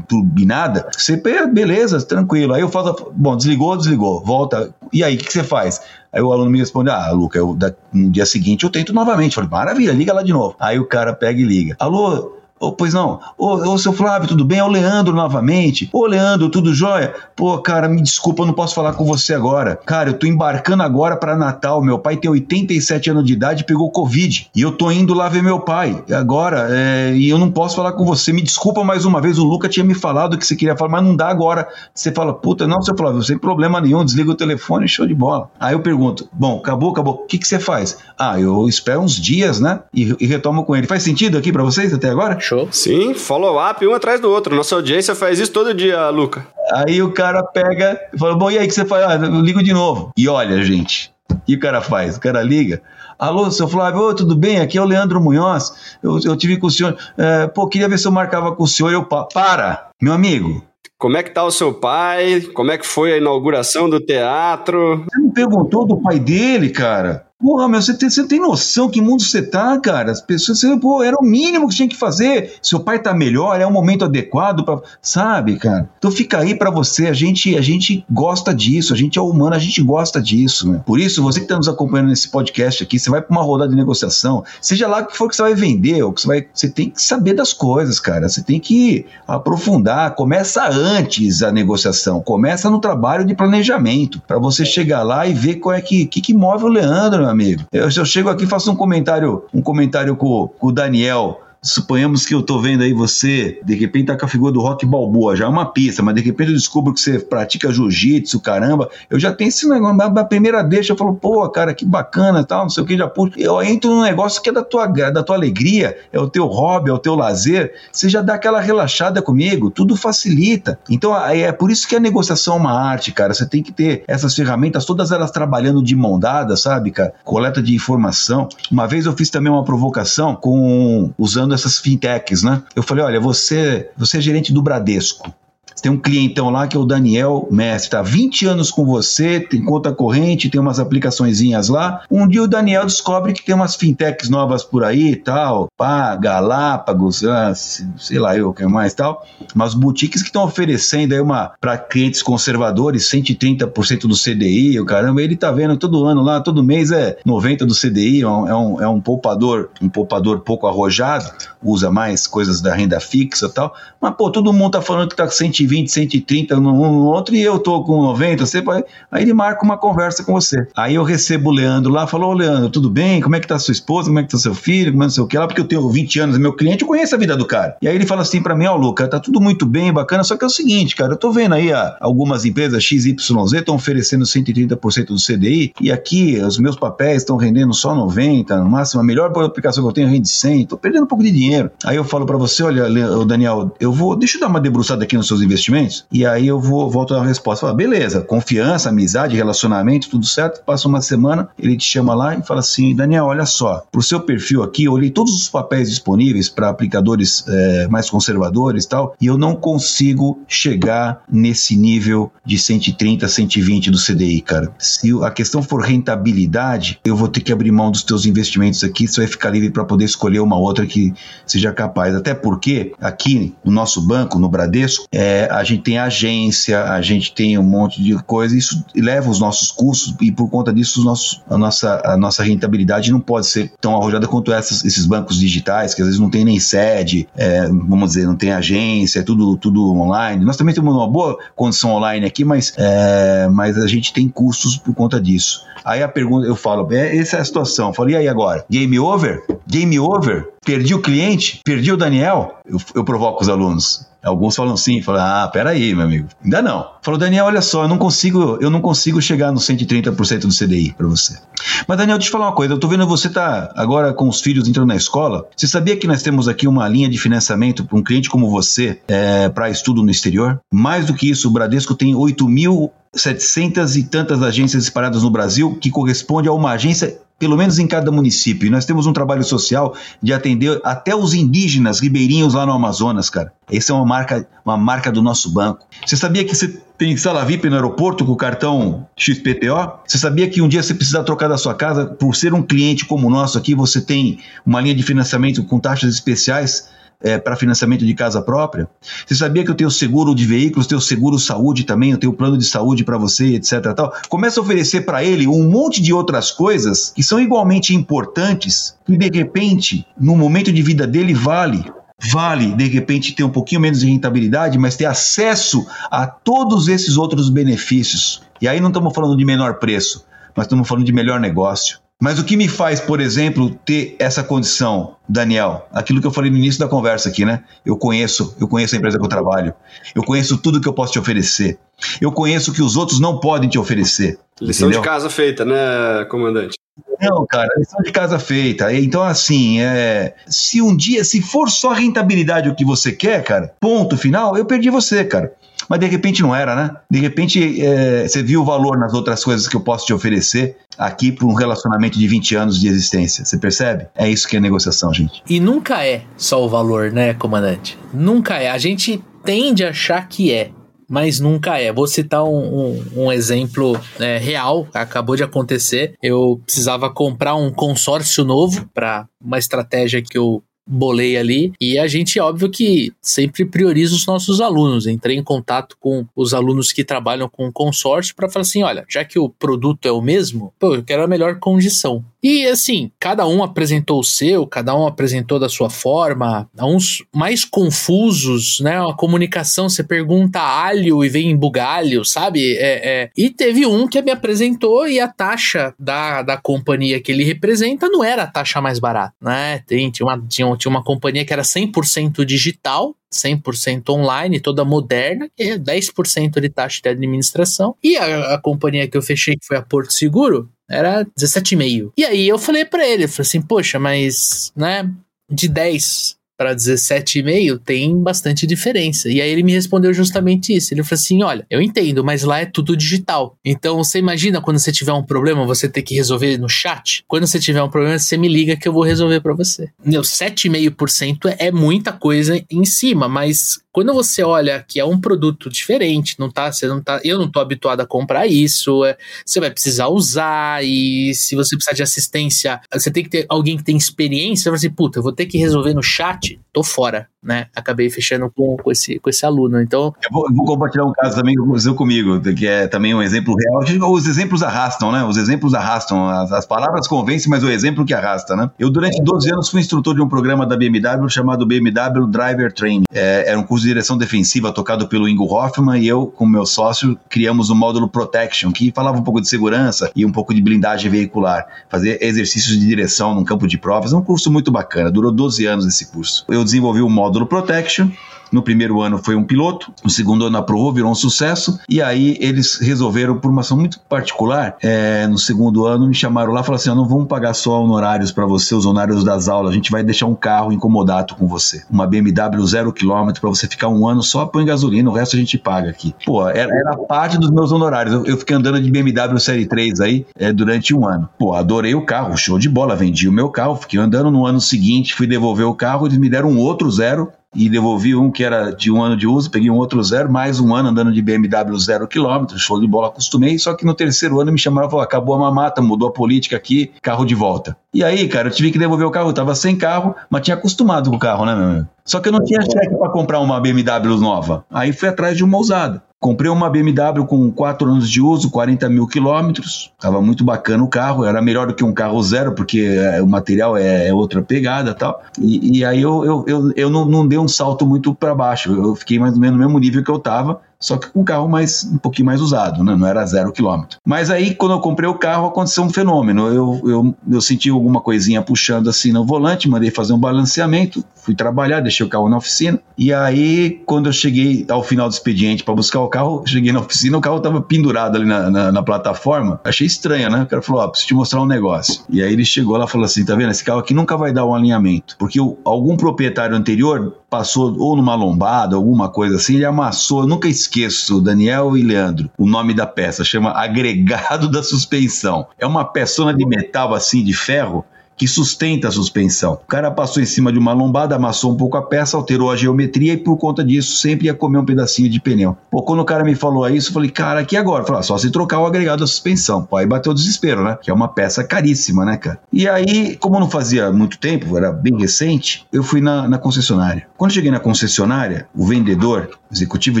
turbinada. 0.08 0.88
Você, 0.96 1.20
beleza, 1.52 2.00
tranquilo. 2.02 2.54
Aí 2.54 2.60
eu 2.60 2.68
falo, 2.68 3.12
bom, 3.14 3.36
desligou, 3.36 3.76
desligou, 3.76 4.22
volta. 4.24 4.74
E 4.92 5.04
aí, 5.04 5.16
o 5.16 5.18
que, 5.18 5.32
você 5.32 5.44
faz? 5.44 5.80
Aí 6.12 6.22
o 6.22 6.32
aluno 6.32 6.50
me 6.50 6.58
responde: 6.58 6.90
Ah, 6.90 7.10
Luca, 7.10 7.38
eu, 7.38 7.54
da, 7.54 7.72
no 7.92 8.10
dia 8.10 8.24
seguinte 8.24 8.64
eu 8.64 8.70
tento 8.70 8.92
novamente. 8.92 9.36
Eu 9.36 9.44
falei, 9.44 9.50
maravilha, 9.50 9.92
liga 9.92 10.12
lá 10.12 10.22
de 10.22 10.32
novo. 10.32 10.56
Aí 10.58 10.78
o 10.78 10.86
cara 10.86 11.12
pega 11.12 11.40
e 11.40 11.44
liga. 11.44 11.76
Alô, 11.78 12.37
Oh, 12.60 12.72
pois 12.72 12.92
não. 12.92 13.20
Ô, 13.36 13.54
ô, 13.72 13.78
seu 13.78 13.92
Flávio, 13.92 14.28
tudo 14.28 14.44
bem? 14.44 14.58
É 14.58 14.64
o 14.64 14.68
Leandro 14.68 15.14
novamente. 15.14 15.88
Ô, 15.92 16.06
Leandro, 16.06 16.48
tudo 16.48 16.74
jóia? 16.74 17.14
Pô, 17.36 17.56
cara, 17.58 17.88
me 17.88 18.02
desculpa, 18.02 18.42
eu 18.42 18.46
não 18.46 18.52
posso 18.52 18.74
falar 18.74 18.94
com 18.94 19.04
você 19.04 19.32
agora. 19.32 19.78
Cara, 19.86 20.10
eu 20.10 20.14
tô 20.14 20.26
embarcando 20.26 20.82
agora 20.82 21.16
para 21.16 21.36
Natal. 21.36 21.82
Meu 21.82 21.98
pai 21.98 22.16
tem 22.16 22.30
87 22.30 23.10
anos 23.10 23.24
de 23.24 23.32
idade 23.32 23.62
e 23.62 23.64
pegou 23.64 23.90
Covid. 23.90 24.50
E 24.54 24.60
eu 24.60 24.72
tô 24.72 24.90
indo 24.90 25.14
lá 25.14 25.28
ver 25.28 25.42
meu 25.42 25.60
pai. 25.60 26.02
Agora, 26.12 26.66
é, 26.70 27.14
e 27.14 27.28
eu 27.28 27.38
não 27.38 27.50
posso 27.50 27.76
falar 27.76 27.92
com 27.92 28.04
você. 28.04 28.32
Me 28.32 28.42
desculpa 28.42 28.82
mais 28.82 29.04
uma 29.04 29.20
vez. 29.20 29.38
O 29.38 29.44
Luca 29.44 29.68
tinha 29.68 29.84
me 29.84 29.94
falado 29.94 30.36
que 30.36 30.44
você 30.44 30.56
queria 30.56 30.76
falar, 30.76 30.90
mas 30.90 31.04
não 31.04 31.14
dá 31.14 31.28
agora. 31.28 31.68
Você 31.94 32.10
fala, 32.10 32.34
puta, 32.34 32.66
não, 32.66 32.82
seu 32.82 32.96
Flávio, 32.96 33.22
sem 33.22 33.38
problema 33.38 33.80
nenhum. 33.80 34.04
Desliga 34.04 34.32
o 34.32 34.34
telefone, 34.34 34.88
show 34.88 35.06
de 35.06 35.14
bola. 35.14 35.48
Aí 35.60 35.74
eu 35.74 35.80
pergunto, 35.80 36.28
bom, 36.32 36.58
acabou, 36.58 36.90
acabou. 36.90 37.14
O 37.14 37.26
que, 37.26 37.38
que 37.38 37.46
você 37.46 37.58
faz? 37.58 37.98
Ah, 38.18 38.40
eu 38.40 38.68
espero 38.68 39.00
uns 39.00 39.14
dias, 39.14 39.60
né? 39.60 39.80
E, 39.94 40.16
e 40.18 40.26
retomo 40.26 40.64
com 40.64 40.74
ele. 40.74 40.86
Faz 40.86 41.02
sentido 41.02 41.38
aqui 41.38 41.52
para 41.52 41.62
vocês 41.62 41.94
até 41.94 42.10
agora? 42.10 42.40
Show. 42.48 42.66
Sim, 42.72 43.12
follow-up 43.12 43.86
um 43.86 43.92
atrás 43.92 44.22
do 44.22 44.30
outro. 44.30 44.56
Nossa 44.56 44.74
audiência 44.74 45.14
faz 45.14 45.38
isso 45.38 45.52
todo 45.52 45.74
dia, 45.74 46.08
Luca. 46.08 46.46
Aí 46.72 47.02
o 47.02 47.12
cara 47.12 47.42
pega 47.42 48.00
e 48.10 48.18
fala: 48.18 48.34
Bom, 48.34 48.50
e 48.50 48.58
aí 48.58 48.66
que 48.66 48.72
você 48.72 48.86
faz? 48.86 49.04
Ah, 49.04 49.16
eu 49.16 49.42
ligo 49.42 49.62
de 49.62 49.74
novo. 49.74 50.10
E 50.16 50.26
olha, 50.28 50.64
gente, 50.64 51.12
o 51.30 51.40
que 51.44 51.56
o 51.56 51.60
cara 51.60 51.82
faz? 51.82 52.16
O 52.16 52.20
cara 52.20 52.42
liga. 52.42 52.80
Alô, 53.18 53.50
seu 53.50 53.68
Flávio, 53.68 54.14
tudo 54.14 54.34
bem? 54.34 54.60
Aqui 54.60 54.78
é 54.78 54.80
o 54.80 54.86
Leandro 54.86 55.20
Munhoz. 55.20 55.98
Eu, 56.02 56.18
eu 56.24 56.36
tive 56.38 56.56
com 56.56 56.68
o 56.68 56.70
senhor. 56.70 56.96
É, 57.18 57.48
pô, 57.48 57.68
queria 57.68 57.88
ver 57.88 57.98
se 57.98 58.06
eu 58.06 58.12
marcava 58.12 58.54
com 58.56 58.62
o 58.62 58.68
senhor. 58.68 58.92
Eu, 58.92 59.04
para, 59.04 59.90
meu 60.00 60.14
amigo. 60.14 60.64
Como 60.96 61.18
é 61.18 61.22
que 61.22 61.30
tá 61.30 61.44
o 61.44 61.50
seu 61.50 61.74
pai? 61.74 62.40
Como 62.54 62.70
é 62.72 62.78
que 62.78 62.86
foi 62.86 63.12
a 63.12 63.18
inauguração 63.18 63.90
do 63.90 64.00
teatro? 64.00 65.04
Você 65.04 65.20
não 65.20 65.30
perguntou 65.30 65.86
do 65.86 66.00
pai 66.00 66.18
dele, 66.18 66.70
cara? 66.70 67.27
Porra, 67.40 67.68
meu, 67.68 67.80
você 67.80 67.94
tem, 67.94 68.10
você 68.10 68.26
tem 68.26 68.40
noção 68.40 68.90
que 68.90 69.00
mundo 69.00 69.22
você 69.22 69.40
tá, 69.40 69.78
cara? 69.78 70.10
As 70.10 70.20
pessoas, 70.20 70.58
você, 70.58 70.76
pô, 70.76 71.04
era 71.04 71.16
o 71.16 71.24
mínimo 71.24 71.68
que 71.68 71.76
tinha 71.76 71.88
que 71.88 71.96
fazer. 71.96 72.54
Seu 72.60 72.80
pai 72.80 73.00
tá 73.00 73.14
melhor, 73.14 73.60
é 73.60 73.66
um 73.66 73.70
momento 73.70 74.04
adequado 74.04 74.64
para, 74.64 74.80
sabe, 75.00 75.56
cara? 75.56 75.88
Então 75.98 76.10
fica 76.10 76.38
aí 76.38 76.56
para 76.56 76.68
você. 76.68 77.06
A 77.06 77.12
gente, 77.12 77.56
a 77.56 77.60
gente 77.60 78.04
gosta 78.10 78.52
disso, 78.52 78.92
a 78.92 78.96
gente 78.96 79.20
é 79.20 79.22
humano, 79.22 79.54
a 79.54 79.58
gente 79.60 79.80
gosta 79.80 80.20
disso, 80.20 80.68
né? 80.68 80.82
Por 80.84 80.98
isso, 80.98 81.22
você 81.22 81.38
que 81.38 81.46
tá 81.46 81.56
nos 81.56 81.68
acompanhando 81.68 82.08
nesse 82.08 82.28
podcast 82.28 82.82
aqui, 82.82 82.98
você 82.98 83.08
vai 83.08 83.22
para 83.22 83.30
uma 83.30 83.44
rodada 83.44 83.70
de 83.70 83.76
negociação, 83.76 84.44
seja 84.60 84.88
lá 84.88 85.02
o 85.02 85.06
que 85.06 85.16
for 85.16 85.28
que 85.28 85.36
você 85.36 85.42
vai 85.42 85.54
vender, 85.54 86.02
ou 86.02 86.12
que 86.12 86.22
você 86.22 86.26
vai, 86.26 86.46
você 86.52 86.68
tem 86.68 86.90
que 86.90 87.00
saber 87.00 87.34
das 87.34 87.52
coisas, 87.52 88.00
cara. 88.00 88.28
Você 88.28 88.42
tem 88.42 88.58
que 88.58 89.06
aprofundar. 89.28 90.16
Começa 90.16 90.68
antes 90.68 91.40
a 91.44 91.52
negociação, 91.52 92.20
começa 92.20 92.68
no 92.68 92.80
trabalho 92.80 93.24
de 93.24 93.32
planejamento, 93.32 94.20
para 94.26 94.40
você 94.40 94.64
chegar 94.64 95.04
lá 95.04 95.24
e 95.24 95.32
ver 95.32 95.56
qual 95.56 95.76
é 95.76 95.80
que, 95.80 96.04
que, 96.06 96.20
que 96.20 96.34
move 96.34 96.64
o 96.64 96.68
Leandro 96.68 97.27
meu 97.28 97.46
amigo. 97.46 97.64
Eu, 97.72 97.84
eu 97.84 98.04
chego 98.04 98.28
aqui 98.28 98.46
faço 98.46 98.70
um 98.70 98.76
comentário, 98.76 99.44
um 99.52 99.62
comentário 99.62 100.16
com, 100.16 100.48
com 100.48 100.66
o 100.68 100.72
Daniel 100.72 101.40
Suponhamos 101.60 102.24
que 102.24 102.34
eu 102.34 102.42
tô 102.42 102.60
vendo 102.60 102.82
aí 102.82 102.92
você, 102.92 103.60
de 103.64 103.74
repente 103.74 104.06
tá 104.06 104.16
com 104.16 104.24
a 104.24 104.28
figura 104.28 104.52
do 104.52 104.60
Rock 104.60 104.86
Balboa, 104.86 105.34
já 105.34 105.44
é 105.44 105.48
uma 105.48 105.66
pista, 105.66 106.02
mas 106.02 106.14
de 106.14 106.20
repente 106.20 106.50
eu 106.50 106.56
descubro 106.56 106.94
que 106.94 107.00
você 107.00 107.18
pratica 107.18 107.72
jiu-jitsu, 107.72 108.40
caramba. 108.40 108.88
Eu 109.10 109.18
já 109.18 109.32
tenho 109.32 109.48
esse 109.48 109.68
negócio, 109.68 109.96
na 109.96 110.24
primeira 110.24 110.62
deixa 110.62 110.92
eu 110.92 110.96
falo, 110.96 111.14
pô, 111.14 111.48
cara, 111.50 111.74
que 111.74 111.84
bacana 111.84 112.44
tal, 112.44 112.62
não 112.62 112.70
sei 112.70 112.82
o 112.82 112.86
que, 112.86 112.96
já 112.96 113.08
puxo. 113.08 113.38
Eu 113.38 113.60
entro 113.62 113.90
num 113.90 114.02
negócio 114.02 114.40
que 114.40 114.48
é 114.48 114.52
da 114.52 114.62
tua, 114.62 114.86
da 114.86 115.22
tua 115.22 115.36
alegria, 115.36 115.96
é 116.12 116.20
o 116.20 116.28
teu 116.28 116.46
hobby, 116.46 116.90
é 116.90 116.92
o 116.92 116.98
teu 116.98 117.14
lazer. 117.14 117.74
Você 117.90 118.08
já 118.08 118.22
dá 118.22 118.34
aquela 118.34 118.60
relaxada 118.60 119.20
comigo, 119.20 119.70
tudo 119.70 119.96
facilita. 119.96 120.78
Então 120.88 121.16
é 121.26 121.50
por 121.50 121.70
isso 121.70 121.88
que 121.88 121.96
a 121.96 122.00
negociação 122.00 122.54
é 122.54 122.60
uma 122.60 122.72
arte, 122.72 123.10
cara. 123.10 123.34
Você 123.34 123.46
tem 123.46 123.62
que 123.62 123.72
ter 123.72 124.04
essas 124.06 124.34
ferramentas, 124.34 124.84
todas 124.84 125.10
elas 125.10 125.30
trabalhando 125.30 125.82
de 125.82 125.96
mão 125.96 126.20
dada, 126.20 126.56
sabe, 126.56 126.92
cara? 126.92 127.12
Coleta 127.24 127.60
de 127.60 127.74
informação. 127.74 128.48
Uma 128.70 128.86
vez 128.86 129.06
eu 129.06 129.12
fiz 129.12 129.28
também 129.28 129.52
uma 129.52 129.64
provocação 129.64 130.36
com 130.36 131.10
usando 131.18 131.47
essas 131.54 131.78
fintechs, 131.78 132.42
né? 132.42 132.62
Eu 132.74 132.82
falei, 132.82 133.04
olha, 133.04 133.20
você, 133.20 133.90
você 133.96 134.18
é 134.18 134.20
gerente 134.20 134.52
do 134.52 134.62
Bradesco. 134.62 135.32
Tem 135.80 135.90
um 135.90 135.98
clientão 135.98 136.50
lá 136.50 136.66
que 136.66 136.76
é 136.76 136.80
o 136.80 136.84
Daniel 136.84 137.48
Mestre, 137.50 137.90
tá 137.90 138.02
20 138.02 138.46
anos 138.46 138.70
com 138.70 138.84
você, 138.84 139.40
tem 139.40 139.62
conta 139.62 139.92
corrente, 139.92 140.50
tem 140.50 140.60
umas 140.60 140.78
aplicaçõezinhas 140.78 141.68
lá. 141.68 142.02
Um 142.10 142.26
dia 142.26 142.42
o 142.42 142.48
Daniel 142.48 142.84
descobre 142.84 143.32
que 143.32 143.44
tem 143.44 143.54
umas 143.54 143.76
fintechs 143.76 144.28
novas 144.28 144.64
por 144.64 144.84
aí 144.84 145.12
e 145.12 145.16
tal, 145.16 145.68
pá, 145.76 146.16
Galápagos, 146.16 147.24
ah, 147.24 147.52
sei 147.54 148.18
lá 148.18 148.36
eu, 148.36 148.50
o 148.50 148.54
que 148.54 148.66
mais 148.66 148.94
tal. 148.94 149.24
Umas 149.54 149.74
boutiques 149.74 150.22
que 150.22 150.28
estão 150.28 150.44
oferecendo 150.44 151.14
aí 151.14 151.20
uma 151.20 151.52
para 151.60 151.78
clientes 151.78 152.22
conservadores 152.22 153.08
130% 153.10 154.06
do 154.06 154.14
CDI, 154.16 154.80
o 154.80 154.84
caramba, 154.84 155.22
ele 155.22 155.36
tá 155.36 155.50
vendo 155.50 155.76
todo 155.76 156.04
ano 156.04 156.22
lá, 156.22 156.40
todo 156.40 156.62
mês 156.62 156.90
é 156.90 157.18
90 157.24 157.66
do 157.66 157.74
CDI, 157.74 158.22
é 158.22 158.28
um, 158.28 158.48
é 158.48 158.56
um, 158.56 158.82
é 158.82 158.88
um 158.88 159.00
poupador, 159.00 159.70
um 159.80 159.88
poupador 159.88 160.40
pouco 160.40 160.66
arrojado, 160.66 161.30
usa 161.62 161.90
mais 161.90 162.26
coisas 162.26 162.60
da 162.60 162.74
renda 162.74 162.98
fixa 163.00 163.46
e 163.46 163.52
tal. 163.52 163.74
Mas 164.00 164.14
pô, 164.16 164.30
todo 164.30 164.52
mundo 164.52 164.72
tá 164.72 164.82
falando 164.82 165.08
que 165.08 165.16
tá 165.16 165.28
120 165.28 165.67
120, 165.68 165.90
130 165.90 166.56
no, 166.56 166.72
no 166.72 167.04
outro 167.06 167.34
e 167.34 167.42
eu 167.42 167.58
tô 167.58 167.82
com 167.84 168.02
90, 168.02 168.46
você 168.46 168.62
vai... 168.62 168.82
aí 169.10 169.22
ele 169.22 169.32
marca 169.32 169.64
uma 169.64 169.76
conversa 169.76 170.24
com 170.24 170.32
você. 170.32 170.66
Aí 170.76 170.94
eu 170.94 171.02
recebo 171.02 171.50
o 171.50 171.52
Leandro 171.52 171.92
lá, 171.92 172.06
falou, 172.06 172.32
Leandro, 172.32 172.70
tudo 172.70 172.88
bem? 172.88 173.20
Como 173.20 173.36
é 173.36 173.40
que 173.40 173.46
tá 173.46 173.58
sua 173.58 173.72
esposa? 173.72 174.08
Como 174.08 174.18
é 174.18 174.22
que 174.22 174.30
tá 174.30 174.38
seu 174.38 174.54
filho? 174.54 174.92
Como 174.92 175.04
é 175.04 175.06
que 175.06 175.12
sei 175.12 175.22
o 175.22 175.26
que 175.26 175.38
lá? 175.38 175.46
Porque 175.46 175.60
eu 175.60 175.66
tenho 175.66 175.88
20 175.88 176.20
anos, 176.20 176.38
meu 176.38 176.52
cliente, 176.54 176.82
eu 176.82 176.88
conheço 176.88 177.14
a 177.14 177.18
vida 177.18 177.36
do 177.36 177.44
cara. 177.44 177.76
E 177.82 177.88
aí 177.88 177.94
ele 177.94 178.06
fala 178.06 178.22
assim 178.22 178.42
para 178.42 178.56
mim, 178.56 178.66
ó, 178.66 178.74
oh, 178.74 178.76
Luca, 178.76 179.06
tá 179.06 179.20
tudo 179.20 179.40
muito 179.40 179.66
bem, 179.66 179.92
bacana, 179.92 180.24
só 180.24 180.36
que 180.36 180.44
é 180.44 180.46
o 180.46 180.50
seguinte, 180.50 180.96
cara, 180.96 181.12
eu 181.12 181.16
tô 181.16 181.30
vendo 181.30 181.54
aí 181.54 181.72
ó, 181.72 181.92
algumas 182.00 182.44
empresas 182.44 182.82
XYZ 182.82 183.16
estão 183.54 183.74
oferecendo 183.74 184.24
130% 184.24 185.06
do 185.06 185.16
CDI 185.16 185.72
e 185.80 185.90
aqui 185.92 186.38
os 186.38 186.58
meus 186.58 186.76
papéis 186.76 187.22
estão 187.22 187.36
rendendo 187.36 187.74
só 187.74 187.94
90, 187.94 188.56
no 188.58 188.70
máximo 188.70 189.00
a 189.00 189.04
melhor 189.04 189.30
aplicação 189.44 189.82
que 189.82 189.88
eu 189.88 189.92
tenho 189.92 190.08
rende 190.08 190.28
100, 190.28 190.66
tô 190.66 190.76
perdendo 190.76 191.04
um 191.04 191.06
pouco 191.06 191.22
de 191.22 191.30
dinheiro. 191.30 191.70
Aí 191.84 191.96
eu 191.96 192.04
falo 192.04 192.26
para 192.26 192.36
você, 192.36 192.62
olha, 192.62 192.88
Daniel, 193.24 193.74
eu 193.80 193.92
vou, 193.92 194.16
deixa 194.16 194.36
eu 194.36 194.40
dar 194.40 194.48
uma 194.48 194.60
debruçada 194.60 195.04
aqui 195.04 195.16
nos 195.16 195.26
seus 195.26 195.40
investimentos 195.40 195.57
investimentos? 195.58 196.04
E 196.10 196.24
aí 196.24 196.46
eu 196.46 196.60
vou 196.60 196.90
volto 196.90 197.14
a 197.14 197.24
resposta. 197.24 197.66
Fala, 197.66 197.76
beleza, 197.76 198.20
confiança, 198.20 198.88
amizade, 198.88 199.36
relacionamento, 199.36 200.08
tudo 200.08 200.26
certo. 200.26 200.62
Passa 200.64 200.88
uma 200.88 201.00
semana, 201.00 201.48
ele 201.58 201.76
te 201.76 201.84
chama 201.84 202.14
lá 202.14 202.34
e 202.36 202.42
fala 202.42 202.60
assim: 202.60 202.94
Daniel, 202.94 203.26
olha 203.26 203.46
só, 203.46 203.82
pro 203.90 204.02
seu 204.02 204.20
perfil 204.20 204.62
aqui, 204.62 204.84
eu 204.84 204.92
olhei 204.92 205.10
todos 205.10 205.34
os 205.34 205.48
papéis 205.48 205.88
disponíveis 205.88 206.48
para 206.48 206.68
aplicadores 206.68 207.44
é, 207.48 207.88
mais 207.88 208.08
conservadores 208.08 208.84
e 208.84 208.88
tal, 208.88 209.14
e 209.20 209.26
eu 209.26 209.36
não 209.36 209.54
consigo 209.54 210.40
chegar 210.46 211.22
nesse 211.30 211.76
nível 211.76 212.32
de 212.44 212.58
130, 212.58 213.28
120 213.28 213.90
do 213.90 213.98
CDI, 213.98 214.40
cara. 214.40 214.72
Se 214.78 215.12
a 215.22 215.30
questão 215.30 215.62
for 215.62 215.82
rentabilidade, 215.82 217.00
eu 217.04 217.16
vou 217.16 217.28
ter 217.28 217.40
que 217.40 217.52
abrir 217.52 217.72
mão 217.72 217.90
dos 217.90 218.02
teus 218.02 218.26
investimentos 218.26 218.82
aqui, 218.84 219.06
você 219.06 219.20
vai 219.20 219.28
ficar 219.28 219.50
livre 219.50 219.70
para 219.70 219.84
poder 219.84 220.04
escolher 220.04 220.40
uma 220.40 220.58
outra 220.58 220.86
que 220.86 221.12
seja 221.46 221.72
capaz. 221.72 222.14
Até 222.14 222.34
porque 222.34 222.92
aqui 223.00 223.54
no 223.64 223.72
nosso 223.72 224.00
banco, 224.00 224.38
no 224.38 224.48
Bradesco, 224.48 225.06
é, 225.12 225.47
a 225.50 225.64
gente 225.64 225.82
tem 225.82 225.98
agência, 225.98 226.84
a 226.84 227.00
gente 227.00 227.32
tem 227.32 227.58
um 227.58 227.62
monte 227.62 228.02
de 228.02 228.14
coisa, 228.24 228.56
isso 228.56 228.84
leva 228.94 229.30
os 229.30 229.40
nossos 229.40 229.70
custos 229.70 230.14
e 230.20 230.30
por 230.30 230.48
conta 230.48 230.72
disso 230.72 231.00
os 231.00 231.04
nossos, 231.04 231.42
a, 231.48 231.58
nossa, 231.58 232.02
a 232.04 232.16
nossa 232.16 232.42
rentabilidade 232.42 233.10
não 233.10 233.20
pode 233.20 233.46
ser 233.46 233.72
tão 233.80 233.94
arrojada 233.94 234.26
quanto 234.26 234.52
essas, 234.52 234.84
esses 234.84 235.06
bancos 235.06 235.38
digitais, 235.38 235.94
que 235.94 236.02
às 236.02 236.08
vezes 236.08 236.20
não 236.20 236.30
tem 236.30 236.44
nem 236.44 236.58
sede, 236.58 237.28
é, 237.36 237.66
vamos 237.66 238.10
dizer, 238.10 238.26
não 238.26 238.36
tem 238.36 238.52
agência, 238.52 239.20
é 239.20 239.22
tudo, 239.22 239.56
tudo 239.56 239.92
online. 239.92 240.44
Nós 240.44 240.56
também 240.56 240.74
temos 240.74 240.94
uma 240.94 241.08
boa 241.08 241.38
condição 241.54 241.90
online 241.90 242.26
aqui, 242.26 242.44
mas, 242.44 242.72
é, 242.76 243.48
mas 243.48 243.78
a 243.78 243.86
gente 243.86 244.12
tem 244.12 244.28
custos 244.28 244.76
por 244.76 244.94
conta 244.94 245.20
disso. 245.20 245.66
Aí 245.84 246.02
a 246.02 246.08
pergunta, 246.08 246.46
eu 246.46 246.56
falo, 246.56 246.92
é, 246.92 247.16
essa 247.16 247.36
é 247.36 247.40
a 247.40 247.44
situação. 247.44 247.88
Eu 247.88 247.94
falo, 247.94 248.10
e 248.10 248.16
aí 248.16 248.28
agora? 248.28 248.64
Game 248.70 248.98
over? 248.98 249.42
Game 249.66 249.98
over? 249.98 250.48
Perdi 250.68 250.94
o 250.94 251.00
cliente? 251.00 251.60
Perdi 251.64 251.90
o 251.90 251.96
Daniel? 251.96 252.58
Eu, 252.66 252.78
eu 252.96 253.02
provoco 253.02 253.42
os 253.42 253.48
alunos. 253.48 254.06
Alguns 254.22 254.54
falam 254.54 254.76
sim, 254.76 255.00
falam, 255.00 255.22
ah, 255.22 255.48
peraí, 255.50 255.94
meu 255.94 256.04
amigo. 256.04 256.28
Ainda 256.44 256.60
não. 256.60 256.90
Falou, 257.00 257.18
Daniel, 257.18 257.46
olha 257.46 257.62
só, 257.62 257.84
eu 257.84 257.88
não 257.88 257.96
consigo, 257.96 258.58
eu 258.60 258.68
não 258.68 258.82
consigo 258.82 259.22
chegar 259.22 259.50
no 259.50 259.58
130% 259.58 260.40
do 260.40 260.54
CDI 260.54 260.92
para 260.92 261.06
você. 261.06 261.38
Mas, 261.86 261.96
Daniel, 261.96 262.18
deixa 262.18 262.28
eu 262.28 262.32
falar 262.32 262.48
uma 262.48 262.54
coisa. 262.54 262.74
Eu 262.74 262.78
tô 262.78 262.86
vendo 262.86 263.06
você 263.06 263.30
tá 263.30 263.72
agora 263.76 264.12
com 264.12 264.28
os 264.28 264.42
filhos 264.42 264.68
entrando 264.68 264.88
na 264.88 264.96
escola. 264.96 265.48
Você 265.56 265.66
sabia 265.66 265.96
que 265.96 266.06
nós 266.06 266.22
temos 266.22 266.48
aqui 266.48 266.68
uma 266.68 266.86
linha 266.86 267.08
de 267.08 267.16
financiamento 267.16 267.86
para 267.86 267.96
um 267.96 268.02
cliente 268.02 268.28
como 268.28 268.50
você 268.50 269.00
é, 269.08 269.48
para 269.48 269.70
estudo 269.70 270.02
no 270.02 270.10
exterior? 270.10 270.60
Mais 270.70 271.06
do 271.06 271.14
que 271.14 271.30
isso, 271.30 271.48
o 271.48 271.50
Bradesco 271.50 271.94
tem 271.94 272.14
8 272.14 272.46
mil 272.46 272.92
700 273.14 273.96
e 273.96 274.02
tantas 274.04 274.42
agências 274.42 274.84
espalhadas 274.84 275.22
no 275.22 275.30
Brasil, 275.30 275.78
que 275.80 275.90
corresponde 275.90 276.46
a 276.46 276.52
uma 276.52 276.72
agência 276.72 277.18
pelo 277.38 277.56
menos 277.56 277.78
em 277.78 277.86
cada 277.86 278.10
município. 278.10 278.66
E 278.66 278.70
nós 278.70 278.84
temos 278.84 279.06
um 279.06 279.12
trabalho 279.12 279.44
social 279.44 279.94
de 280.22 280.32
atender 280.32 280.80
até 280.82 281.14
os 281.14 281.34
indígenas 281.34 282.00
ribeirinhos 282.00 282.54
lá 282.54 282.66
no 282.66 282.72
Amazonas, 282.72 283.30
cara. 283.30 283.52
Essa 283.70 283.92
é 283.92 283.94
uma 283.94 284.04
marca, 284.04 284.48
uma 284.64 284.76
marca 284.76 285.12
do 285.12 285.22
nosso 285.22 285.50
banco. 285.50 285.86
Você 286.04 286.16
sabia 286.16 286.44
que 286.44 286.54
você 286.54 286.68
tem 286.96 287.16
sala 287.16 287.44
VIP 287.44 287.68
no 287.68 287.76
aeroporto 287.76 288.24
com 288.24 288.32
o 288.32 288.36
cartão 288.36 289.06
XPTO? 289.16 290.00
Você 290.06 290.18
sabia 290.18 290.48
que 290.50 290.60
um 290.60 290.68
dia 290.68 290.82
você 290.82 290.94
precisar 290.94 291.22
trocar 291.22 291.48
da 291.48 291.56
sua 291.56 291.74
casa, 291.74 292.06
por 292.06 292.34
ser 292.34 292.52
um 292.52 292.62
cliente 292.62 293.04
como 293.04 293.28
o 293.28 293.30
nosso 293.30 293.56
aqui, 293.56 293.74
você 293.74 294.00
tem 294.00 294.40
uma 294.66 294.80
linha 294.80 294.94
de 294.94 295.02
financiamento 295.02 295.62
com 295.64 295.78
taxas 295.78 296.12
especiais 296.12 296.88
é, 297.22 297.38
para 297.38 297.56
financiamento 297.56 298.04
de 298.04 298.14
casa 298.14 298.40
própria. 298.40 298.88
Você 299.26 299.34
sabia 299.34 299.64
que 299.64 299.70
eu 299.70 299.74
tenho 299.74 299.90
seguro 299.90 300.34
de 300.34 300.46
veículos, 300.46 300.86
tenho 300.86 301.00
seguro 301.00 301.38
saúde 301.38 301.84
também, 301.84 302.12
eu 302.12 302.18
tenho 302.18 302.32
plano 302.32 302.56
de 302.56 302.64
saúde 302.64 303.04
para 303.04 303.18
você, 303.18 303.54
etc. 303.54 303.92
Tal. 303.94 304.12
Começa 304.28 304.60
a 304.60 304.62
oferecer 304.62 305.02
para 305.02 305.24
ele 305.24 305.46
um 305.46 305.68
monte 305.68 306.00
de 306.00 306.12
outras 306.12 306.50
coisas 306.50 307.12
que 307.14 307.22
são 307.22 307.40
igualmente 307.40 307.94
importantes, 307.94 308.96
que 309.04 309.16
de 309.16 309.30
repente, 309.36 310.06
no 310.18 310.36
momento 310.36 310.72
de 310.72 310.82
vida 310.82 311.06
dele, 311.06 311.34
vale. 311.34 311.84
Vale, 312.32 312.74
de 312.74 312.88
repente, 312.88 313.32
ter 313.32 313.44
um 313.44 313.50
pouquinho 313.50 313.80
menos 313.80 314.00
de 314.00 314.06
rentabilidade, 314.06 314.76
mas 314.76 314.96
ter 314.96 315.04
acesso 315.04 315.86
a 316.10 316.26
todos 316.26 316.88
esses 316.88 317.16
outros 317.16 317.48
benefícios. 317.48 318.42
E 318.60 318.66
aí 318.66 318.80
não 318.80 318.88
estamos 318.88 319.14
falando 319.14 319.36
de 319.36 319.44
menor 319.44 319.74
preço, 319.78 320.24
mas 320.54 320.66
estamos 320.66 320.88
falando 320.88 321.06
de 321.06 321.12
melhor 321.12 321.38
negócio. 321.38 322.00
Mas 322.20 322.40
o 322.40 322.44
que 322.44 322.56
me 322.56 322.66
faz, 322.66 323.00
por 323.00 323.20
exemplo, 323.20 323.70
ter 323.70 324.16
essa 324.18 324.42
condição, 324.42 325.14
Daniel? 325.28 325.86
Aquilo 325.92 326.20
que 326.20 326.26
eu 326.26 326.32
falei 326.32 326.50
no 326.50 326.56
início 326.56 326.80
da 326.80 326.88
conversa 326.88 327.28
aqui, 327.28 327.44
né? 327.44 327.62
Eu 327.86 327.96
conheço, 327.96 328.56
eu 328.60 328.66
conheço 328.66 328.96
a 328.96 328.98
empresa 328.98 329.18
que 329.18 329.24
eu 329.24 329.28
trabalho. 329.28 329.72
Eu 330.16 330.24
conheço 330.24 330.58
tudo 330.58 330.80
que 330.80 330.88
eu 330.88 330.92
posso 330.92 331.12
te 331.12 331.18
oferecer. 331.20 331.78
Eu 332.20 332.32
conheço 332.32 332.72
o 332.72 332.74
que 332.74 332.82
os 332.82 332.96
outros 332.96 333.20
não 333.20 333.38
podem 333.38 333.68
te 333.68 333.78
oferecer. 333.78 334.36
Lição 334.60 334.88
entendeu? 334.88 335.02
de 335.02 335.08
casa 335.08 335.30
feita, 335.30 335.64
né, 335.64 336.24
comandante? 336.28 336.76
Não, 337.20 337.46
cara, 337.46 337.68
lição 337.78 338.00
de 338.02 338.10
casa 338.10 338.38
feita. 338.38 338.92
Então, 338.92 339.22
assim, 339.22 339.80
é, 339.80 340.34
se 340.48 340.82
um 340.82 340.96
dia, 340.96 341.22
se 341.22 341.40
for 341.40 341.70
só 341.70 341.92
rentabilidade 341.92 342.68
o 342.68 342.74
que 342.74 342.84
você 342.84 343.12
quer, 343.12 343.44
cara, 343.44 343.74
ponto 343.80 344.16
final, 344.16 344.56
eu 344.56 344.64
perdi 344.64 344.90
você, 344.90 345.24
cara 345.24 345.52
mas 345.88 346.00
de 346.00 346.06
repente 346.06 346.42
não 346.42 346.54
era, 346.54 346.74
né? 346.74 346.90
De 347.10 347.18
repente 347.18 347.80
é, 347.84 348.26
você 348.26 348.42
viu 348.42 348.62
o 348.62 348.64
valor 348.64 348.98
nas 348.98 349.14
outras 349.14 349.42
coisas 349.42 349.66
que 349.66 349.76
eu 349.76 349.80
posso 349.80 350.06
te 350.06 350.12
oferecer 350.12 350.76
aqui 350.96 351.32
por 351.32 351.46
um 351.46 351.54
relacionamento 351.54 352.18
de 352.18 352.26
20 352.26 352.56
anos 352.56 352.80
de 352.80 352.88
existência. 352.88 353.44
Você 353.44 353.58
percebe? 353.58 354.06
É 354.14 354.28
isso 354.28 354.46
que 354.46 354.56
é 354.56 354.60
negociação, 354.60 355.12
gente. 355.14 355.42
E 355.48 355.60
nunca 355.60 356.04
é 356.04 356.22
só 356.36 356.64
o 356.64 356.68
valor, 356.68 357.12
né, 357.12 357.34
comandante? 357.34 357.98
Nunca 358.12 358.56
é. 358.56 358.70
A 358.70 358.78
gente 358.78 359.22
tende 359.44 359.84
a 359.84 359.90
achar 359.90 360.28
que 360.28 360.52
é 360.52 360.70
mas 361.08 361.40
nunca 361.40 361.80
é. 361.80 361.90
Vou 361.90 362.06
citar 362.06 362.44
um, 362.44 362.50
um, 362.58 363.04
um 363.16 363.32
exemplo 363.32 363.98
é, 364.20 364.36
real, 364.36 364.86
acabou 364.92 365.34
de 365.34 365.42
acontecer. 365.42 366.14
Eu 366.22 366.60
precisava 366.64 367.08
comprar 367.08 367.54
um 367.54 367.72
consórcio 367.72 368.44
novo 368.44 368.86
para 368.92 369.26
uma 369.40 369.58
estratégia 369.58 370.22
que 370.22 370.36
eu 370.36 370.62
bolei 370.88 371.36
ali. 371.36 371.72
E 371.80 371.98
a 371.98 372.06
gente, 372.06 372.40
óbvio 372.40 372.70
que 372.70 373.12
sempre 373.20 373.64
prioriza 373.64 374.14
os 374.14 374.26
nossos 374.26 374.60
alunos. 374.60 375.06
Entrei 375.06 375.36
em 375.36 375.42
contato 375.42 375.96
com 376.00 376.26
os 376.34 376.54
alunos 376.54 376.92
que 376.92 377.04
trabalham 377.04 377.48
com 377.48 377.70
consórcio 377.70 378.34
para 378.34 378.48
falar 378.48 378.62
assim: 378.62 378.82
olha, 378.82 379.04
já 379.08 379.24
que 379.24 379.38
o 379.38 379.48
produto 379.48 380.06
é 380.06 380.12
o 380.12 380.22
mesmo, 380.22 380.72
pô, 380.78 380.94
eu 380.94 381.04
quero 381.04 381.22
a 381.22 381.28
melhor 381.28 381.58
condição. 381.58 382.24
E 382.42 382.66
assim, 382.66 383.10
cada 383.18 383.46
um 383.46 383.62
apresentou 383.62 384.20
o 384.20 384.24
seu, 384.24 384.66
cada 384.66 384.96
um 384.96 385.06
apresentou 385.06 385.58
da 385.58 385.68
sua 385.68 385.90
forma, 385.90 386.68
uns 386.80 387.24
mais 387.34 387.64
confusos, 387.64 388.80
né? 388.80 388.98
A 388.98 389.12
comunicação, 389.12 389.88
você 389.88 390.04
pergunta 390.04 390.60
alho 390.60 391.24
e 391.24 391.28
vem 391.28 391.56
bugalho, 391.56 392.24
sabe? 392.24 392.76
É, 392.76 393.22
é. 393.22 393.30
E 393.36 393.50
teve 393.50 393.86
um 393.86 394.06
que 394.06 394.22
me 394.22 394.30
apresentou 394.30 395.08
e 395.08 395.18
a 395.18 395.28
taxa 395.28 395.94
da, 395.98 396.42
da 396.42 396.56
companhia 396.56 397.20
que 397.20 397.32
ele 397.32 397.44
representa 397.44 398.08
não 398.08 398.22
era 398.22 398.44
a 398.44 398.46
taxa 398.46 398.80
mais 398.80 398.98
barata, 398.98 399.34
né? 399.40 399.82
Tem, 399.86 400.10
tinha, 400.10 400.26
uma, 400.26 400.40
tinha, 400.48 400.76
tinha 400.76 400.90
uma 400.90 401.02
companhia 401.02 401.44
que 401.44 401.52
era 401.52 401.62
100% 401.62 402.44
digital, 402.44 403.14
100% 403.32 404.08
online, 404.10 404.60
toda 404.60 404.84
moderna, 404.84 405.48
que 405.56 405.62
é 405.62 405.78
10% 405.78 406.60
de 406.60 406.68
taxa 406.68 407.00
de 407.02 407.08
administração. 407.08 407.94
E 408.02 408.16
a, 408.16 408.54
a, 408.54 408.58
companhia 408.58 409.08
que 409.08 409.16
eu 409.16 409.22
fechei, 409.22 409.56
que 409.56 409.66
foi 409.66 409.76
a 409.76 409.82
Porto 409.82 410.12
Seguro, 410.12 410.70
era 410.88 411.24
17,5. 411.38 412.12
E 412.16 412.24
aí 412.24 412.48
eu 412.48 412.58
falei 412.58 412.84
para 412.84 413.06
ele, 413.06 413.24
eu 413.24 413.28
falei 413.28 413.46
assim, 413.46 413.62
poxa, 413.62 413.98
mas, 413.98 414.72
né, 414.74 415.10
de 415.50 415.68
10 415.68 416.37
para 416.58 416.74
17,5 416.74 417.78
tem 417.84 418.20
bastante 418.20 418.66
diferença. 418.66 419.28
E 419.28 419.40
aí 419.40 419.48
ele 419.48 419.62
me 419.62 419.72
respondeu 419.72 420.12
justamente 420.12 420.74
isso. 420.74 420.92
Ele 420.92 421.04
falou 421.04 421.20
assim: 421.20 421.42
olha, 421.44 421.64
eu 421.70 421.80
entendo, 421.80 422.24
mas 422.24 422.42
lá 422.42 422.58
é 422.60 422.66
tudo 422.66 422.96
digital. 422.96 423.56
Então 423.64 423.98
você 423.98 424.18
imagina 424.18 424.60
quando 424.60 424.78
você 424.78 424.90
tiver 424.90 425.12
um 425.12 425.22
problema, 425.22 425.64
você 425.64 425.88
ter 425.88 426.02
que 426.02 426.16
resolver 426.16 426.58
no 426.58 426.68
chat. 426.68 427.22
Quando 427.28 427.46
você 427.46 427.60
tiver 427.60 427.82
um 427.82 427.88
problema, 427.88 428.18
você 428.18 428.36
me 428.36 428.48
liga 428.48 428.76
que 428.76 428.88
eu 428.88 428.92
vou 428.92 429.04
resolver 429.04 429.40
para 429.40 429.54
você. 429.54 429.88
Meu, 430.04 430.22
7,5% 430.22 431.54
é 431.58 431.70
muita 431.70 432.12
coisa 432.12 432.60
em 432.68 432.84
cima, 432.84 433.28
mas 433.28 433.78
quando 433.98 434.14
você 434.14 434.44
olha 434.44 434.84
que 434.86 435.00
é 435.00 435.04
um 435.04 435.20
produto 435.20 435.68
diferente, 435.68 436.36
não 436.38 436.48
tá, 436.48 436.70
você 436.70 436.86
não 436.86 437.02
tá, 437.02 437.20
eu 437.24 437.36
não 437.36 437.50
tô 437.50 437.58
habituado 437.58 438.00
a 438.00 438.06
comprar 438.06 438.46
isso, 438.46 439.04
é, 439.04 439.16
você 439.44 439.58
vai 439.58 439.72
precisar 439.72 440.06
usar 440.06 440.84
e 440.84 441.34
se 441.34 441.56
você 441.56 441.74
precisar 441.74 441.96
de 441.96 442.02
assistência, 442.04 442.80
você 442.92 443.10
tem 443.10 443.24
que 443.24 443.28
ter 443.28 443.46
alguém 443.48 443.76
que 443.76 443.82
tem 443.82 443.96
experiência, 443.96 444.62
você 444.62 444.70
vai 444.70 444.76
assim, 444.76 444.90
puta, 444.90 445.18
eu 445.18 445.22
vou 445.24 445.32
ter 445.32 445.46
que 445.46 445.58
resolver 445.58 445.94
no 445.94 446.02
chat, 446.02 446.60
tô 446.72 446.84
fora, 446.84 447.26
né? 447.42 447.66
Acabei 447.74 448.08
fechando 448.08 448.48
com, 448.54 448.76
com, 448.76 448.92
esse, 448.92 449.18
com 449.18 449.28
esse 449.28 449.44
aluno, 449.44 449.80
então... 449.80 450.14
Eu 450.22 450.30
vou, 450.30 450.46
eu 450.48 450.54
vou 450.54 450.64
compartilhar 450.64 451.04
um 451.04 451.12
caso 451.12 451.34
também 451.34 451.56
que 451.56 451.60
aconteceu 451.60 451.94
comigo, 451.94 452.40
que 452.40 452.66
é 452.68 452.86
também 452.86 453.12
um 453.14 453.22
exemplo 453.22 453.56
real, 453.56 454.12
os 454.12 454.26
exemplos 454.28 454.62
arrastam, 454.62 455.10
né? 455.10 455.24
Os 455.24 455.36
exemplos 455.36 455.74
arrastam, 455.74 456.28
as, 456.28 456.52
as 456.52 456.66
palavras 456.66 457.08
convencem, 457.08 457.50
mas 457.50 457.64
o 457.64 457.68
exemplo 457.68 458.04
que 458.04 458.14
arrasta, 458.14 458.54
né? 458.54 458.70
Eu 458.78 458.90
durante 458.90 459.20
12 459.20 459.52
anos 459.52 459.68
fui 459.68 459.80
instrutor 459.80 460.14
de 460.14 460.22
um 460.22 460.28
programa 460.28 460.64
da 460.64 460.76
BMW 460.76 461.28
chamado 461.28 461.66
BMW 461.66 462.28
Driver 462.28 462.72
Training, 462.72 463.04
é, 463.12 463.50
era 463.50 463.58
um 463.58 463.64
curso 463.64 463.87
direção 463.88 464.16
defensiva 464.16 464.72
tocado 464.72 465.08
pelo 465.08 465.28
Ingo 465.28 465.44
Hoffman 465.44 466.00
e 466.00 466.06
eu, 466.06 466.26
com 466.26 466.46
meu 466.46 466.66
sócio, 466.66 467.18
criamos 467.28 467.70
o 467.70 467.74
módulo 467.74 468.08
Protection, 468.08 468.70
que 468.70 468.92
falava 468.92 469.18
um 469.18 469.22
pouco 469.22 469.40
de 469.40 469.48
segurança 469.48 470.10
e 470.14 470.24
um 470.24 470.30
pouco 470.30 470.54
de 470.54 470.60
blindagem 470.60 471.10
veicular, 471.10 471.66
fazer 471.88 472.18
exercícios 472.22 472.78
de 472.78 472.86
direção 472.86 473.34
num 473.34 473.44
campo 473.44 473.66
de 473.66 473.78
provas. 473.78 474.12
É 474.12 474.16
um 474.16 474.22
curso 474.22 474.50
muito 474.50 474.70
bacana, 474.70 475.10
durou 475.10 475.32
12 475.32 475.66
anos 475.66 475.86
esse 475.86 476.06
curso. 476.06 476.44
Eu 476.48 476.62
desenvolvi 476.62 477.00
o 477.00 477.08
módulo 477.08 477.46
Protection, 477.46 478.08
no 478.52 478.62
primeiro 478.62 479.00
ano 479.00 479.18
foi 479.18 479.34
um 479.34 479.44
piloto, 479.44 479.92
no 480.02 480.10
segundo 480.10 480.44
ano 480.46 480.56
aprovou, 480.56 480.92
virou 480.92 481.10
um 481.10 481.14
sucesso, 481.14 481.78
e 481.88 482.00
aí 482.02 482.36
eles 482.40 482.76
resolveram, 482.76 483.38
por 483.38 483.50
uma 483.50 483.60
ação 483.60 483.76
muito 483.76 484.00
particular, 484.00 484.76
é, 484.82 485.26
no 485.26 485.38
segundo 485.38 485.86
ano 485.86 486.06
me 486.06 486.14
chamaram 486.14 486.52
lá 486.52 486.60
e 486.60 486.64
falaram 486.64 486.80
assim: 486.80 486.88
não 486.90 487.06
vamos 487.06 487.28
pagar 487.28 487.54
só 487.54 487.82
honorários 487.82 488.32
para 488.32 488.46
você, 488.46 488.74
os 488.74 488.86
honorários 488.86 489.24
das 489.24 489.48
aulas, 489.48 489.72
a 489.72 489.74
gente 489.74 489.90
vai 489.90 490.02
deixar 490.02 490.26
um 490.26 490.34
carro 490.34 490.72
incomodato 490.72 491.36
com 491.36 491.46
você. 491.46 491.82
Uma 491.90 492.06
BMW 492.06 492.66
zero 492.66 492.92
quilômetro 492.92 493.40
para 493.40 493.50
você 493.50 493.66
ficar 493.66 493.88
um 493.88 494.06
ano 494.06 494.22
só 494.22 494.46
põe 494.46 494.64
gasolina, 494.64 495.10
o 495.10 495.12
resto 495.12 495.36
a 495.36 495.38
gente 495.38 495.58
paga 495.58 495.90
aqui. 495.90 496.14
Pô, 496.24 496.46
era, 496.48 496.72
era 496.72 496.96
parte 496.96 497.38
dos 497.38 497.50
meus 497.50 497.72
honorários. 497.72 498.14
Eu, 498.14 498.26
eu, 498.26 498.36
fiquei 498.36 498.56
andando 498.56 498.80
de 498.80 498.90
BMW 498.90 499.38
Série 499.38 499.66
3 499.66 500.00
aí 500.00 500.26
é, 500.38 500.52
durante 500.52 500.94
um 500.94 501.06
ano. 501.06 501.28
Pô, 501.38 501.54
adorei 501.54 501.94
o 501.94 502.04
carro, 502.04 502.36
show 502.36 502.58
de 502.58 502.68
bola, 502.68 502.96
vendi 502.96 503.28
o 503.28 503.32
meu 503.32 503.50
carro, 503.50 503.76
fiquei 503.76 503.98
andando 503.98 504.30
no 504.30 504.46
ano 504.46 504.60
seguinte, 504.60 505.14
fui 505.14 505.26
devolver 505.26 505.66
o 505.66 505.74
carro, 505.74 506.06
eles 506.06 506.18
me 506.18 506.28
deram 506.28 506.50
um 506.50 506.58
outro 506.58 506.90
zero 506.90 507.32
e 507.58 507.68
devolvi 507.68 508.14
um 508.14 508.30
que 508.30 508.44
era 508.44 508.70
de 508.70 508.88
um 508.88 509.02
ano 509.02 509.16
de 509.16 509.26
uso, 509.26 509.50
peguei 509.50 509.68
um 509.68 509.76
outro 509.76 510.00
zero, 510.00 510.30
mais 510.30 510.60
um 510.60 510.72
ano 510.72 510.90
andando 510.90 511.12
de 511.12 511.20
BMW 511.20 511.76
zero 511.76 512.06
quilômetro, 512.06 512.56
show 512.56 512.80
de 512.80 512.86
bola, 512.86 513.08
acostumei, 513.08 513.58
só 513.58 513.74
que 513.74 513.84
no 513.84 513.94
terceiro 513.94 514.40
ano 514.40 514.52
me 514.52 514.58
chamaram 514.58 514.86
e 514.86 514.90
falaram, 514.90 515.08
acabou 515.08 515.34
a 515.34 515.38
mamata, 515.38 515.82
mudou 515.82 516.08
a 516.08 516.12
política 516.12 516.56
aqui, 516.56 516.92
carro 517.02 517.24
de 517.24 517.34
volta. 517.34 517.76
E 517.92 518.04
aí, 518.04 518.28
cara, 518.28 518.46
eu 518.48 518.52
tive 518.52 518.70
que 518.70 518.78
devolver 518.78 519.06
o 519.06 519.10
carro, 519.10 519.30
eu 519.30 519.34
tava 519.34 519.56
sem 519.56 519.76
carro, 519.76 520.14
mas 520.30 520.42
tinha 520.42 520.56
acostumado 520.56 521.10
com 521.10 521.16
o 521.16 521.18
carro, 521.18 521.44
né, 521.44 521.56
meu 521.56 521.64
amigo? 521.64 521.88
Só 522.04 522.20
que 522.20 522.28
eu 522.28 522.32
não 522.32 522.44
tinha 522.44 522.62
cheque 522.62 522.96
para 522.96 523.10
comprar 523.10 523.40
uma 523.40 523.60
BMW 523.60 524.16
nova. 524.18 524.64
Aí 524.70 524.92
fui 524.92 525.08
atrás 525.08 525.36
de 525.36 525.42
uma 525.42 525.58
usada. 525.58 526.02
Comprei 526.20 526.50
uma 526.50 526.68
BMW 526.68 527.24
com 527.26 527.50
4 527.50 527.88
anos 527.88 528.10
de 528.10 528.20
uso, 528.20 528.50
40 528.50 528.88
mil 528.88 529.06
quilômetros. 529.06 529.92
Tava 530.00 530.20
muito 530.20 530.42
bacana 530.42 530.82
o 530.82 530.88
carro, 530.88 531.24
era 531.24 531.40
melhor 531.40 531.68
do 531.68 531.74
que 531.74 531.84
um 531.84 531.92
carro 531.92 532.20
zero, 532.22 532.54
porque 532.54 532.80
é, 532.80 533.22
o 533.22 533.26
material 533.26 533.76
é, 533.76 534.08
é 534.08 534.14
outra 534.14 534.42
pegada 534.42 534.94
tal. 534.94 535.22
E, 535.40 535.78
e 535.78 535.84
aí 535.84 536.02
eu, 536.02 536.24
eu, 536.24 536.44
eu, 536.48 536.72
eu 536.74 536.90
não, 536.90 537.04
não 537.04 537.26
dei 537.26 537.38
um 537.38 537.46
salto 537.46 537.86
muito 537.86 538.12
para 538.12 538.34
baixo. 538.34 538.72
Eu 538.72 538.96
fiquei 538.96 539.18
mais 539.18 539.34
ou 539.34 539.40
menos 539.40 539.56
no 539.56 539.64
mesmo 539.64 539.78
nível 539.78 540.02
que 540.02 540.10
eu 540.10 540.18
tava 540.18 540.60
só 540.80 540.96
que 540.96 541.08
com 541.08 541.20
um 541.20 541.24
carro 541.24 541.48
mais 541.48 541.84
um 541.84 541.98
pouquinho 541.98 542.26
mais 542.26 542.40
usado, 542.40 542.84
né? 542.84 542.94
não 542.94 543.06
era 543.06 543.26
zero 543.26 543.52
quilômetro. 543.52 543.98
Mas 544.06 544.30
aí, 544.30 544.54
quando 544.54 544.72
eu 544.72 544.80
comprei 544.80 545.08
o 545.08 545.14
carro, 545.14 545.48
aconteceu 545.48 545.82
um 545.82 545.90
fenômeno. 545.90 546.46
Eu, 546.48 546.80
eu, 546.84 547.14
eu 547.30 547.40
senti 547.40 547.68
alguma 547.68 548.00
coisinha 548.00 548.40
puxando 548.42 548.88
assim 548.88 549.10
no 549.10 549.24
volante, 549.24 549.68
mandei 549.68 549.90
fazer 549.90 550.12
um 550.12 550.18
balanceamento, 550.18 551.04
fui 551.16 551.34
trabalhar, 551.34 551.80
deixei 551.80 552.06
o 552.06 552.08
carro 552.08 552.28
na 552.28 552.36
oficina. 552.36 552.80
E 552.96 553.12
aí, 553.12 553.82
quando 553.86 554.08
eu 554.08 554.12
cheguei 554.12 554.64
ao 554.68 554.82
final 554.82 555.08
do 555.08 555.12
expediente 555.12 555.64
para 555.64 555.74
buscar 555.74 556.00
o 556.00 556.08
carro, 556.08 556.44
cheguei 556.46 556.72
na 556.72 556.80
oficina, 556.80 557.18
o 557.18 557.20
carro 557.20 557.38
estava 557.38 557.60
pendurado 557.60 558.16
ali 558.16 558.24
na, 558.24 558.48
na, 558.48 558.72
na, 558.72 558.82
plataforma. 558.82 559.60
Achei 559.64 559.86
estranho, 559.86 560.30
né? 560.30 560.42
O 560.42 560.46
cara 560.46 560.62
falou: 560.62 560.82
Ó, 560.82 560.84
oh, 560.86 560.88
preciso 560.90 561.08
te 561.08 561.14
mostrar 561.14 561.42
um 561.42 561.46
negócio. 561.46 562.02
E 562.08 562.22
aí 562.22 562.32
ele 562.32 562.44
chegou 562.44 562.76
lá 562.76 562.84
e 562.84 562.88
falou 562.88 563.04
assim: 563.04 563.24
tá 563.24 563.34
vendo? 563.34 563.50
Esse 563.50 563.64
carro 563.64 563.80
aqui 563.80 563.92
nunca 563.92 564.16
vai 564.16 564.32
dar 564.32 564.46
um 564.46 564.54
alinhamento. 564.54 565.16
Porque 565.18 565.38
algum 565.64 565.96
proprietário 565.96 566.56
anterior 566.56 567.14
passou 567.28 567.76
ou 567.78 567.96
numa 567.96 568.14
lombada, 568.14 568.76
alguma 568.76 569.08
coisa 569.08 569.36
assim, 569.36 569.56
ele 569.56 569.64
amassou. 569.64 570.20
Eu 570.20 570.26
nunca 570.26 570.48
esqueço, 570.48 571.20
Daniel 571.20 571.76
e 571.76 571.82
Leandro, 571.82 572.30
o 572.38 572.46
nome 572.46 572.74
da 572.74 572.86
peça 572.86 573.24
chama 573.24 573.52
agregado 573.52 574.48
da 574.50 574.62
suspensão. 574.62 575.46
É 575.58 575.66
uma 575.66 575.84
peçona 575.84 576.32
de 576.34 576.46
metal 576.46 576.94
assim, 576.94 577.22
de 577.22 577.32
ferro, 577.32 577.84
que 578.18 578.26
sustenta 578.26 578.88
a 578.88 578.90
suspensão. 578.90 579.54
O 579.54 579.66
cara 579.68 579.90
passou 579.90 580.22
em 580.22 580.26
cima 580.26 580.52
de 580.52 580.58
uma 580.58 580.72
lombada, 580.72 581.14
amassou 581.14 581.52
um 581.52 581.56
pouco 581.56 581.76
a 581.76 581.82
peça, 581.82 582.16
alterou 582.16 582.50
a 582.50 582.56
geometria 582.56 583.12
e 583.12 583.16
por 583.16 583.36
conta 583.36 583.64
disso 583.64 583.96
sempre 583.96 584.26
ia 584.26 584.34
comer 584.34 584.58
um 584.58 584.64
pedacinho 584.64 585.08
de 585.08 585.20
pneu. 585.20 585.56
Pô, 585.70 585.82
quando 585.82 586.00
o 586.00 586.04
cara 586.04 586.24
me 586.24 586.34
falou 586.34 586.68
isso, 586.68 586.90
eu 586.90 586.94
falei, 586.94 587.10
cara, 587.10 587.40
aqui 587.40 587.56
agora? 587.56 587.84
Falei, 587.84 588.00
ah, 588.00 588.02
só 588.02 588.18
se 588.18 588.30
trocar 588.30 588.58
o 588.58 588.66
agregado 588.66 589.00
da 589.00 589.06
suspensão. 589.06 589.62
Pô, 589.62 589.76
aí 589.76 589.86
bateu 589.86 590.12
o 590.12 590.14
desespero, 590.14 590.64
né? 590.64 590.76
Que 590.82 590.90
é 590.90 590.94
uma 590.94 591.08
peça 591.08 591.44
caríssima, 591.44 592.04
né, 592.04 592.16
cara? 592.16 592.40
E 592.52 592.68
aí, 592.68 593.16
como 593.16 593.38
não 593.38 593.48
fazia 593.48 593.92
muito 593.92 594.18
tempo, 594.18 594.56
era 594.56 594.72
bem 594.72 594.98
recente, 594.98 595.66
eu 595.72 595.82
fui 595.82 596.00
na, 596.00 596.28
na 596.28 596.38
concessionária. 596.38 597.06
Quando 597.16 597.32
cheguei 597.32 597.50
na 597.50 597.60
concessionária, 597.60 598.48
o 598.54 598.66
vendedor, 598.66 599.30
o 599.50 599.54
executivo 599.54 600.00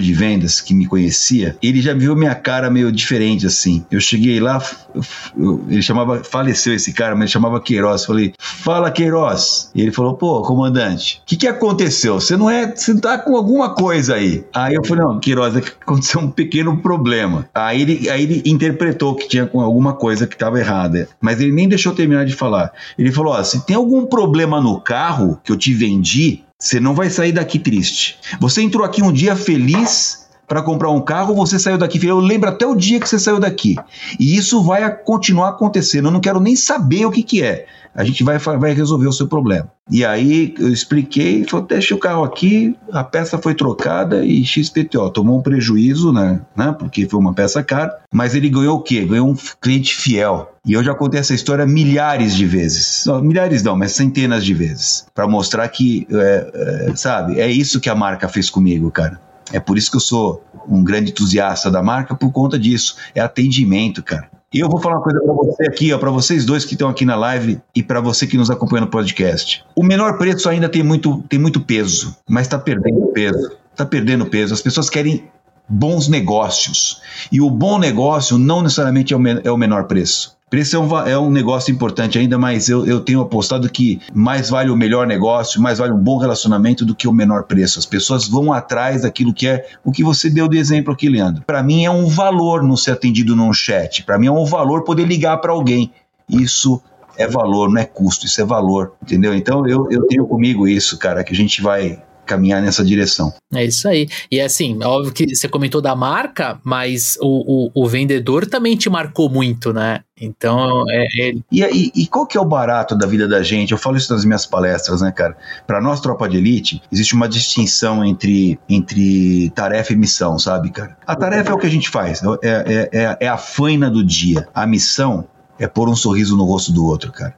de 0.00 0.12
vendas 0.12 0.60
que 0.60 0.74
me 0.74 0.86
conhecia, 0.86 1.56
ele 1.62 1.80
já 1.80 1.94
viu 1.94 2.16
minha 2.16 2.34
cara 2.34 2.70
meio 2.70 2.90
diferente 2.90 3.46
assim. 3.46 3.84
Eu 3.90 4.00
cheguei 4.00 4.40
lá, 4.40 4.62
eu, 4.94 5.02
eu, 5.36 5.64
ele 5.68 5.82
chamava, 5.82 6.22
faleceu 6.24 6.74
esse 6.74 6.92
cara, 6.92 7.14
mas 7.14 7.22
ele 7.22 7.30
chamava 7.30 7.60
Queiroz 7.60 8.07
Falei, 8.08 8.32
fala 8.38 8.90
Queiroz. 8.90 9.70
E 9.74 9.82
ele 9.82 9.92
falou, 9.92 10.14
pô, 10.14 10.40
comandante, 10.40 11.20
o 11.22 11.26
que, 11.26 11.36
que 11.36 11.46
aconteceu? 11.46 12.18
Você 12.18 12.38
não 12.38 12.48
é, 12.48 12.74
você 12.74 12.98
tá 12.98 13.18
com 13.18 13.36
alguma 13.36 13.74
coisa 13.74 14.14
aí. 14.14 14.46
Aí 14.54 14.74
eu 14.74 14.82
falei, 14.82 15.04
não, 15.04 15.20
Queiroz, 15.20 15.54
é 15.54 15.58
aconteceu 15.58 16.22
um 16.22 16.30
pequeno 16.30 16.78
problema. 16.78 17.46
Aí 17.54 17.82
ele, 17.82 18.08
aí 18.08 18.22
ele 18.22 18.42
interpretou 18.46 19.14
que 19.14 19.28
tinha 19.28 19.42
alguma 19.52 19.92
coisa 19.92 20.26
que 20.26 20.34
estava 20.34 20.58
errada. 20.58 21.06
Mas 21.20 21.38
ele 21.38 21.52
nem 21.52 21.68
deixou 21.68 21.92
terminar 21.92 22.24
de 22.24 22.34
falar. 22.34 22.72
Ele 22.98 23.12
falou, 23.12 23.34
ó, 23.34 23.42
se 23.42 23.66
tem 23.66 23.76
algum 23.76 24.06
problema 24.06 24.58
no 24.58 24.80
carro 24.80 25.38
que 25.44 25.52
eu 25.52 25.56
te 25.56 25.74
vendi, 25.74 26.44
você 26.58 26.80
não 26.80 26.94
vai 26.94 27.10
sair 27.10 27.32
daqui 27.32 27.58
triste. 27.58 28.18
Você 28.40 28.62
entrou 28.62 28.86
aqui 28.86 29.02
um 29.02 29.12
dia 29.12 29.36
feliz 29.36 30.28
para 30.48 30.62
comprar 30.62 30.90
um 30.90 31.00
carro, 31.02 31.34
você 31.34 31.58
saiu 31.58 31.76
daqui. 31.76 32.04
Eu 32.06 32.18
lembro 32.18 32.48
até 32.48 32.66
o 32.66 32.74
dia 32.74 32.98
que 32.98 33.06
você 33.06 33.18
saiu 33.18 33.38
daqui. 33.38 33.76
E 34.18 34.34
isso 34.34 34.62
vai 34.62 34.90
continuar 34.90 35.50
acontecendo. 35.50 36.06
Eu 36.06 36.10
não 36.10 36.20
quero 36.20 36.40
nem 36.40 36.56
saber 36.56 37.04
o 37.04 37.10
que, 37.10 37.22
que 37.22 37.42
é 37.42 37.66
a 37.98 38.04
gente 38.04 38.22
vai, 38.22 38.38
vai 38.38 38.72
resolver 38.72 39.08
o 39.08 39.12
seu 39.12 39.26
problema. 39.26 39.68
E 39.90 40.04
aí 40.04 40.54
eu 40.56 40.68
expliquei, 40.68 41.44
falou, 41.44 41.66
deixa 41.66 41.96
o 41.96 41.98
carro 41.98 42.22
aqui, 42.22 42.76
a 42.92 43.02
peça 43.02 43.36
foi 43.38 43.56
trocada 43.56 44.24
e 44.24 44.44
XPTO 44.44 45.10
tomou 45.10 45.40
um 45.40 45.42
prejuízo, 45.42 46.12
né, 46.12 46.40
né, 46.56 46.72
porque 46.78 47.08
foi 47.08 47.18
uma 47.18 47.34
peça 47.34 47.60
cara, 47.60 47.98
mas 48.14 48.36
ele 48.36 48.48
ganhou 48.48 48.78
o 48.78 48.82
quê? 48.82 49.04
Ganhou 49.04 49.28
um 49.28 49.36
cliente 49.60 49.96
fiel. 49.96 50.54
E 50.64 50.74
eu 50.74 50.84
já 50.84 50.94
contei 50.94 51.18
essa 51.18 51.34
história 51.34 51.66
milhares 51.66 52.36
de 52.36 52.46
vezes. 52.46 53.04
Milhares 53.20 53.64
não, 53.64 53.76
mas 53.76 53.92
centenas 53.92 54.44
de 54.44 54.54
vezes. 54.54 55.04
para 55.12 55.26
mostrar 55.26 55.66
que, 55.68 56.06
é, 56.08 56.86
é, 56.90 56.94
sabe, 56.94 57.40
é 57.40 57.50
isso 57.50 57.80
que 57.80 57.90
a 57.90 57.96
marca 57.96 58.28
fez 58.28 58.48
comigo, 58.48 58.92
cara. 58.92 59.20
É 59.52 59.58
por 59.58 59.76
isso 59.76 59.90
que 59.90 59.96
eu 59.96 60.00
sou 60.00 60.44
um 60.68 60.84
grande 60.84 61.10
entusiasta 61.10 61.68
da 61.68 61.82
marca, 61.82 62.14
por 62.14 62.30
conta 62.30 62.58
disso. 62.58 62.96
É 63.12 63.20
atendimento, 63.20 64.04
cara. 64.04 64.28
E 64.52 64.60
eu 64.60 64.68
vou 64.68 64.80
falar 64.80 64.96
uma 64.96 65.02
coisa 65.02 65.20
para 65.20 65.32
você 65.34 65.64
aqui, 65.64 65.92
ó, 65.92 65.98
para 65.98 66.10
vocês 66.10 66.46
dois 66.46 66.64
que 66.64 66.72
estão 66.72 66.88
aqui 66.88 67.04
na 67.04 67.14
live 67.14 67.60
e 67.74 67.82
para 67.82 68.00
você 68.00 68.26
que 68.26 68.38
nos 68.38 68.50
acompanha 68.50 68.80
no 68.80 68.90
podcast. 68.90 69.62
O 69.76 69.84
menor 69.84 70.16
preço 70.16 70.48
ainda 70.48 70.70
tem 70.70 70.82
muito, 70.82 71.22
tem 71.28 71.38
muito 71.38 71.60
peso, 71.60 72.16
mas 72.26 72.46
está 72.46 72.58
perdendo 72.58 73.08
peso. 73.08 73.58
Está 73.70 73.84
perdendo 73.84 74.24
peso. 74.24 74.54
As 74.54 74.62
pessoas 74.62 74.88
querem 74.88 75.30
bons 75.68 76.08
negócios. 76.08 77.02
E 77.30 77.42
o 77.42 77.50
bom 77.50 77.78
negócio 77.78 78.38
não 78.38 78.62
necessariamente 78.62 79.12
é 79.12 79.16
o, 79.18 79.26
é 79.26 79.50
o 79.50 79.56
menor 79.58 79.84
preço. 79.84 80.37
Preço 80.50 80.76
é 80.76 80.78
um, 80.78 80.98
é 80.98 81.18
um 81.18 81.30
negócio 81.30 81.72
importante 81.72 82.18
ainda, 82.18 82.38
mas 82.38 82.68
eu, 82.68 82.86
eu 82.86 83.00
tenho 83.00 83.20
apostado 83.20 83.68
que 83.68 84.00
mais 84.14 84.48
vale 84.48 84.70
o 84.70 84.76
melhor 84.76 85.06
negócio, 85.06 85.60
mais 85.60 85.78
vale 85.78 85.92
um 85.92 85.98
bom 85.98 86.16
relacionamento 86.16 86.84
do 86.84 86.94
que 86.94 87.06
o 87.06 87.12
menor 87.12 87.44
preço. 87.44 87.78
As 87.78 87.86
pessoas 87.86 88.26
vão 88.26 88.52
atrás 88.52 89.02
daquilo 89.02 89.34
que 89.34 89.46
é 89.46 89.66
o 89.84 89.92
que 89.92 90.02
você 90.02 90.30
deu 90.30 90.48
de 90.48 90.56
exemplo 90.56 90.92
aqui, 90.92 91.08
Leandro. 91.08 91.42
Para 91.46 91.62
mim 91.62 91.84
é 91.84 91.90
um 91.90 92.06
valor 92.06 92.62
não 92.62 92.76
ser 92.76 92.92
atendido 92.92 93.36
num 93.36 93.52
chat. 93.52 94.04
Para 94.04 94.18
mim 94.18 94.26
é 94.26 94.32
um 94.32 94.44
valor 94.44 94.84
poder 94.84 95.06
ligar 95.06 95.36
para 95.38 95.52
alguém. 95.52 95.92
Isso 96.28 96.80
é 97.16 97.26
valor, 97.26 97.68
não 97.68 97.80
é 97.80 97.84
custo, 97.84 98.26
isso 98.26 98.40
é 98.40 98.44
valor, 98.44 98.92
entendeu? 99.02 99.34
Então 99.34 99.66
eu, 99.66 99.88
eu 99.90 100.06
tenho 100.06 100.26
comigo 100.26 100.68
isso, 100.68 100.96
cara, 100.96 101.24
que 101.24 101.32
a 101.32 101.36
gente 101.36 101.60
vai 101.60 102.00
caminhar 102.28 102.62
nessa 102.62 102.84
direção. 102.84 103.32
É 103.52 103.64
isso 103.64 103.88
aí. 103.88 104.06
E 104.30 104.40
assim, 104.40 104.78
óbvio 104.84 105.12
que 105.12 105.34
você 105.34 105.48
comentou 105.48 105.80
da 105.80 105.96
marca, 105.96 106.60
mas 106.62 107.16
o, 107.20 107.70
o, 107.74 107.84
o 107.84 107.88
vendedor 107.88 108.46
também 108.46 108.76
te 108.76 108.90
marcou 108.90 109.30
muito, 109.30 109.72
né? 109.72 110.00
Então, 110.20 110.84
é, 110.90 111.04
é... 111.04 111.32
E, 111.50 111.62
e, 111.62 111.92
e, 111.94 112.06
qual 112.06 112.26
que 112.26 112.36
é 112.36 112.40
o 112.40 112.44
barato 112.44 112.96
da 112.96 113.06
vida 113.06 113.26
da 113.26 113.42
gente? 113.42 113.72
Eu 113.72 113.78
falo 113.78 113.96
isso 113.96 114.12
nas 114.12 114.24
minhas 114.24 114.44
palestras, 114.44 115.00
né, 115.00 115.12
cara? 115.12 115.36
Para 115.66 115.80
nós, 115.80 116.00
tropa 116.00 116.28
de 116.28 116.36
elite, 116.36 116.82
existe 116.90 117.14
uma 117.14 117.28
distinção 117.28 118.04
entre, 118.04 118.58
entre 118.68 119.50
tarefa 119.50 119.92
e 119.92 119.96
missão, 119.96 120.38
sabe, 120.38 120.70
cara? 120.70 120.96
A 121.06 121.14
tarefa 121.14 121.50
é 121.50 121.54
o 121.54 121.58
que 121.58 121.66
a 121.66 121.70
gente 121.70 121.88
faz, 121.88 122.20
é, 122.22 122.36
é, 122.42 122.88
é, 122.92 123.16
é 123.20 123.28
a 123.28 123.38
faina 123.38 123.88
do 123.88 124.04
dia. 124.04 124.48
A 124.52 124.66
missão 124.66 125.26
é 125.58 125.66
pôr 125.66 125.88
um 125.88 125.96
sorriso 125.96 126.36
no 126.36 126.44
rosto 126.44 126.72
do 126.72 126.84
outro, 126.84 127.12
cara. 127.12 127.34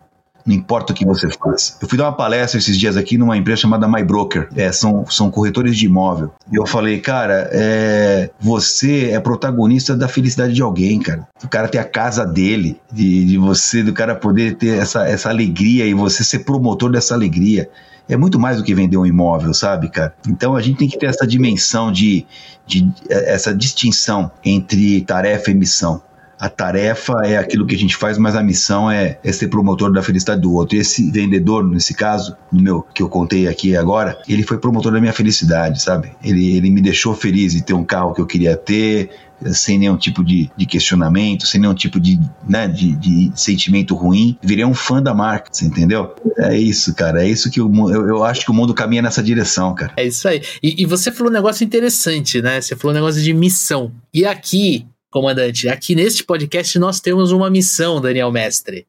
Não 0.47 0.55
importa 0.55 0.93
o 0.93 0.97
que 0.97 1.05
você 1.05 1.29
faça. 1.31 1.77
Eu 1.81 1.89
fui 1.89 1.97
dar 1.97 2.05
uma 2.05 2.17
palestra 2.17 2.59
esses 2.59 2.79
dias 2.79 2.97
aqui 2.97 3.19
numa 3.19 3.37
empresa 3.37 3.63
chamada 3.63 3.89
My 3.89 4.03
Broker. 4.03 4.49
É, 4.57 4.73
são, 4.73 5.05
são 5.09 5.31
corretores 5.31 5.77
de 5.77 5.87
imóvel. 5.87 6.33
E 6.51 6.57
eu 6.57 6.67
falei, 6.67 7.01
cara, 7.01 7.49
é, 7.53 8.31
você 8.41 9.11
é 9.11 9.21
protagonista 9.21 9.97
da 9.97 10.09
felicidade 10.09 10.53
de 10.53 10.63
alguém, 10.63 10.99
cara. 10.99 11.27
O 11.43 11.49
cara 11.49 11.69
ter 11.69 11.79
a 11.79 11.85
casa 11.85 12.25
dele, 12.25 12.81
de, 12.93 13.25
de 13.25 13.39
você, 13.39 13.83
do 13.83 13.93
cara 13.93 14.15
poder 14.15 14.57
ter 14.57 14.79
essa, 14.79 15.07
essa 15.09 15.29
alegria 15.29 15.87
e 15.87 15.95
você 15.95 16.25
ser 16.25 16.41
promotor 16.41 16.91
dessa 16.91 17.15
alegria 17.15 17.69
é 18.09 18.17
muito 18.17 18.41
mais 18.41 18.57
do 18.57 18.65
que 18.65 18.75
vender 18.75 18.97
um 18.97 19.07
imóvel, 19.07 19.55
sabe, 19.55 19.89
cara? 19.89 20.13
Então 20.29 20.57
a 20.57 20.61
gente 20.61 20.79
tem 20.79 20.89
que 20.89 20.99
ter 20.99 21.07
essa 21.07 21.25
dimensão 21.25 21.93
de, 21.93 22.27
de 22.67 22.91
essa 23.09 23.55
distinção 23.55 24.31
entre 24.45 25.03
tarefa 25.03 25.51
e 25.53 25.55
missão 25.55 26.03
a 26.41 26.49
tarefa 26.49 27.13
é 27.25 27.37
aquilo 27.37 27.67
que 27.67 27.75
a 27.75 27.79
gente 27.79 27.95
faz, 27.95 28.17
mas 28.17 28.35
a 28.35 28.43
missão 28.43 28.91
é, 28.91 29.19
é 29.23 29.31
ser 29.31 29.49
promotor 29.49 29.93
da 29.93 30.03
felicidade 30.03 30.41
do 30.41 30.55
outro. 30.55 30.75
E 30.75 30.81
esse 30.81 31.11
vendedor, 31.11 31.63
nesse 31.69 31.93
caso, 31.93 32.35
no 32.51 32.63
meu 32.63 32.83
que 32.95 33.03
eu 33.03 33.11
contei 33.11 33.47
aqui 33.47 33.77
agora, 33.77 34.19
ele 34.27 34.43
foi 34.43 34.57
promotor 34.57 34.91
da 34.91 35.01
minha 35.01 35.13
felicidade, 35.13 35.83
sabe? 35.83 36.13
Ele, 36.25 36.57
ele 36.57 36.71
me 36.71 36.81
deixou 36.81 37.15
feliz 37.15 37.53
de 37.53 37.63
ter 37.63 37.75
um 37.75 37.85
carro 37.85 38.15
que 38.15 38.23
eu 38.23 38.27
queria 38.27 38.57
ter, 38.57 39.11
sem 39.53 39.79
nenhum 39.79 39.97
tipo 39.97 40.25
de, 40.25 40.51
de 40.57 40.67
questionamento, 40.67 41.47
sem 41.47 41.61
nenhum 41.61 41.75
tipo 41.75 42.01
de, 42.01 42.19
né, 42.49 42.69
de, 42.69 42.93
de, 42.97 43.33
sentimento 43.35 43.95
ruim. 43.95 44.39
Virei 44.43 44.65
um 44.65 44.75
fã 44.75 45.03
da 45.03 45.15
marca, 45.15 45.51
você 45.53 45.67
entendeu? 45.67 46.15
É 46.39 46.57
isso, 46.57 46.95
cara. 46.95 47.23
É 47.23 47.29
isso 47.29 47.51
que 47.51 47.61
eu, 47.61 47.71
eu, 47.91 48.09
eu 48.09 48.25
acho 48.25 48.45
que 48.45 48.51
o 48.51 48.55
mundo 48.55 48.75
caminha 48.75 49.03
nessa 49.03 49.23
direção, 49.23 49.75
cara. 49.75 49.93
É 49.97 50.07
isso 50.07 50.27
aí. 50.27 50.43
E, 50.63 50.83
e 50.83 50.87
você 50.87 51.13
falou 51.13 51.31
um 51.31 51.35
negócio 51.35 51.65
interessante, 51.65 52.41
né? 52.41 52.61
Você 52.61 52.77
falou 52.77 52.93
um 52.93 53.01
negócio 53.01 53.23
de 53.23 53.33
missão. 53.33 53.93
E 54.13 54.25
aqui 54.25 54.87
comandante, 55.11 55.69
aqui 55.69 55.95
neste 55.95 56.25
podcast 56.25 56.79
nós 56.79 57.01
temos 57.01 57.33
uma 57.33 57.51
missão, 57.51 58.01
Daniel 58.01 58.31
Mestre. 58.31 58.87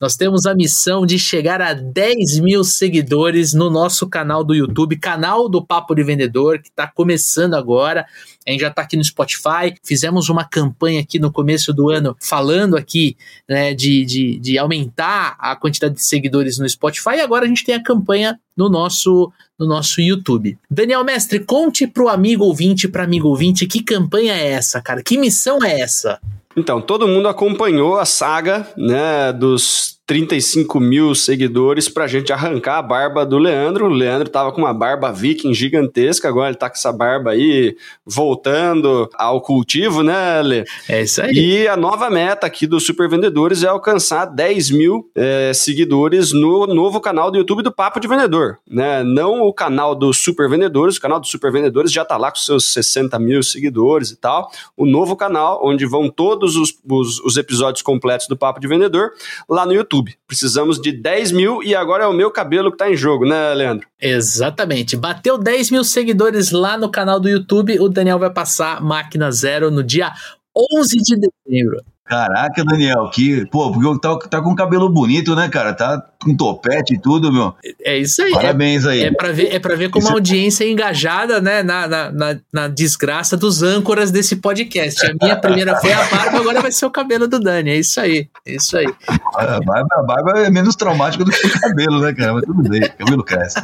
Nós 0.00 0.16
temos 0.16 0.46
a 0.46 0.54
missão 0.54 1.04
de 1.04 1.18
chegar 1.18 1.60
a 1.60 1.74
10 1.74 2.40
mil 2.40 2.64
seguidores 2.64 3.52
no 3.52 3.68
nosso 3.68 4.08
canal 4.08 4.42
do 4.42 4.54
YouTube, 4.54 4.96
canal 4.96 5.46
do 5.46 5.62
Papo 5.62 5.94
de 5.94 6.02
Vendedor, 6.02 6.58
que 6.58 6.70
está 6.70 6.86
começando 6.86 7.52
agora. 7.52 8.06
A 8.46 8.50
gente 8.50 8.62
já 8.62 8.68
está 8.68 8.80
aqui 8.80 8.96
no 8.96 9.04
Spotify. 9.04 9.74
Fizemos 9.84 10.30
uma 10.30 10.42
campanha 10.42 11.02
aqui 11.02 11.18
no 11.18 11.30
começo 11.30 11.70
do 11.74 11.90
ano 11.90 12.16
falando 12.18 12.78
aqui 12.78 13.14
né, 13.46 13.74
de, 13.74 14.06
de, 14.06 14.38
de 14.38 14.56
aumentar 14.56 15.36
a 15.38 15.54
quantidade 15.54 15.96
de 15.96 16.02
seguidores 16.02 16.58
no 16.58 16.66
Spotify. 16.66 17.16
E 17.16 17.20
agora 17.20 17.44
a 17.44 17.48
gente 17.48 17.62
tem 17.62 17.74
a 17.74 17.82
campanha 17.82 18.40
no 18.56 18.70
nosso 18.70 19.30
no 19.58 19.66
nosso 19.66 20.00
YouTube. 20.00 20.58
Daniel 20.70 21.04
Mestre, 21.04 21.40
conte 21.40 21.86
para 21.86 22.02
o 22.02 22.08
amigo 22.08 22.46
ouvinte, 22.46 22.88
para 22.88 23.04
amigo 23.04 23.28
ouvinte, 23.28 23.66
que 23.66 23.82
campanha 23.82 24.32
é 24.32 24.52
essa, 24.52 24.80
cara? 24.80 25.02
Que 25.02 25.18
missão 25.18 25.62
é 25.62 25.80
essa? 25.80 26.18
Então, 26.56 26.80
todo 26.80 27.06
mundo 27.06 27.28
acompanhou 27.28 27.98
a 27.98 28.04
saga 28.04 28.66
né, 28.76 29.32
dos 29.32 29.99
35 30.10 30.80
mil 30.80 31.14
seguidores 31.14 31.88
pra 31.88 32.08
gente 32.08 32.32
arrancar 32.32 32.78
a 32.78 32.82
barba 32.82 33.24
do 33.24 33.38
Leandro. 33.38 33.86
O 33.86 33.88
Leandro 33.88 34.28
tava 34.28 34.50
com 34.50 34.60
uma 34.60 34.74
barba 34.74 35.12
viking 35.12 35.54
gigantesca, 35.54 36.28
agora 36.28 36.48
ele 36.48 36.56
tá 36.56 36.68
com 36.68 36.74
essa 36.74 36.92
barba 36.92 37.30
aí 37.30 37.76
voltando 38.04 39.08
ao 39.14 39.40
cultivo, 39.40 40.02
né, 40.02 40.42
Lê? 40.42 40.64
É 40.88 41.02
isso 41.02 41.22
aí. 41.22 41.30
E 41.32 41.68
a 41.68 41.76
nova 41.76 42.10
meta 42.10 42.44
aqui 42.44 42.66
dos 42.66 42.84
Super 42.84 43.08
Vendedores 43.08 43.62
é 43.62 43.68
alcançar 43.68 44.24
10 44.24 44.72
mil 44.72 45.08
é, 45.14 45.52
seguidores 45.54 46.32
no 46.32 46.66
novo 46.66 47.00
canal 47.00 47.30
do 47.30 47.38
YouTube 47.38 47.62
do 47.62 47.70
Papo 47.70 48.00
de 48.00 48.08
Vendedor, 48.08 48.58
né? 48.68 49.04
Não 49.04 49.42
o 49.42 49.54
canal 49.54 49.94
dos 49.94 50.18
Super 50.18 50.48
Vendedores, 50.48 50.96
o 50.96 51.00
canal 51.00 51.20
dos 51.20 51.30
Super 51.30 51.52
Vendedores 51.52 51.92
já 51.92 52.04
tá 52.04 52.16
lá 52.16 52.32
com 52.32 52.38
seus 52.38 52.72
60 52.72 53.16
mil 53.20 53.44
seguidores 53.44 54.10
e 54.10 54.16
tal. 54.16 54.50
O 54.76 54.84
novo 54.84 55.14
canal, 55.14 55.60
onde 55.64 55.86
vão 55.86 56.10
todos 56.10 56.56
os, 56.56 56.76
os, 56.84 57.20
os 57.20 57.36
episódios 57.36 57.80
completos 57.80 58.26
do 58.26 58.36
Papo 58.36 58.58
de 58.58 58.66
Vendedor, 58.66 59.12
lá 59.48 59.64
no 59.64 59.72
YouTube. 59.72 59.99
YouTube. 60.00 60.16
Precisamos 60.26 60.80
de 60.80 60.92
10 60.92 61.32
mil 61.32 61.62
e 61.62 61.74
agora 61.74 62.04
é 62.04 62.06
o 62.06 62.12
meu 62.12 62.30
cabelo 62.30 62.70
que 62.70 62.78
tá 62.78 62.90
em 62.90 62.96
jogo, 62.96 63.26
né, 63.26 63.54
Leandro? 63.54 63.86
Exatamente. 64.00 64.96
Bateu 64.96 65.38
10 65.38 65.70
mil 65.70 65.84
seguidores 65.84 66.50
lá 66.50 66.76
no 66.76 66.90
canal 66.90 67.20
do 67.20 67.28
YouTube. 67.28 67.78
O 67.78 67.88
Daniel 67.88 68.18
vai 68.18 68.30
passar 68.30 68.80
máquina 68.80 69.30
zero 69.30 69.70
no 69.70 69.84
dia 69.84 70.12
11 70.56 70.96
de 70.96 71.16
dezembro. 71.16 71.82
Caraca, 72.04 72.64
Daniel, 72.64 73.08
que. 73.12 73.46
Pô, 73.46 73.70
porque 73.70 74.00
tá, 74.00 74.18
tá 74.18 74.42
com 74.42 74.54
cabelo 74.54 74.88
bonito, 74.88 75.36
né, 75.36 75.48
cara? 75.48 75.72
Tá 75.72 76.09
com 76.22 76.36
topete 76.36 76.94
e 76.94 76.98
tudo, 76.98 77.32
meu. 77.32 77.54
É 77.82 77.96
isso 77.96 78.22
aí. 78.22 78.30
Parabéns 78.32 78.84
aí. 78.84 79.04
É 79.04 79.10
pra 79.10 79.32
ver, 79.32 79.54
é 79.54 79.58
pra 79.58 79.74
ver 79.74 79.88
como 79.88 80.04
isso 80.04 80.12
a 80.12 80.14
audiência 80.14 80.64
é 80.64 80.70
engajada, 80.70 81.40
né, 81.40 81.62
na, 81.62 81.88
na, 81.88 82.12
na, 82.12 82.36
na, 82.52 82.68
desgraça 82.68 83.36
dos 83.38 83.62
âncoras 83.62 84.10
desse 84.10 84.36
podcast. 84.36 85.06
A 85.06 85.14
minha 85.20 85.36
primeira 85.36 85.76
foi 85.76 85.92
a 85.92 86.04
barba, 86.04 86.38
agora 86.38 86.60
vai 86.60 86.72
ser 86.72 86.84
o 86.84 86.90
cabelo 86.90 87.26
do 87.26 87.40
Dani. 87.40 87.70
É 87.70 87.78
isso 87.78 87.98
aí. 87.98 88.28
É 88.46 88.54
isso 88.54 88.76
aí. 88.76 88.86
A 89.34 89.60
barba, 89.60 89.88
a 89.96 90.02
barba 90.02 90.40
é 90.40 90.50
menos 90.50 90.76
traumática 90.76 91.24
do 91.24 91.30
que 91.30 91.46
o 91.46 91.60
cabelo, 91.60 92.00
né, 92.00 92.12
cara? 92.12 92.34
Mas 92.34 92.44
tudo 92.44 92.68
bem, 92.68 92.82
o 92.82 92.92
cabelo 92.98 93.24
cresce. 93.24 93.58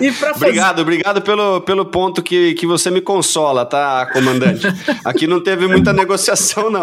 E 0.00 0.10
pra 0.12 0.32
fazer... 0.32 0.46
Obrigado, 0.46 0.80
obrigado 0.80 1.22
pelo, 1.22 1.60
pelo 1.60 1.84
ponto 1.84 2.22
que, 2.22 2.54
que 2.54 2.66
você 2.66 2.90
me 2.90 3.02
consola, 3.02 3.66
tá, 3.66 4.06
comandante? 4.10 4.66
Aqui 5.04 5.26
não 5.26 5.42
teve 5.42 5.66
muita 5.66 5.92
negociação, 5.92 6.70
não. 6.70 6.82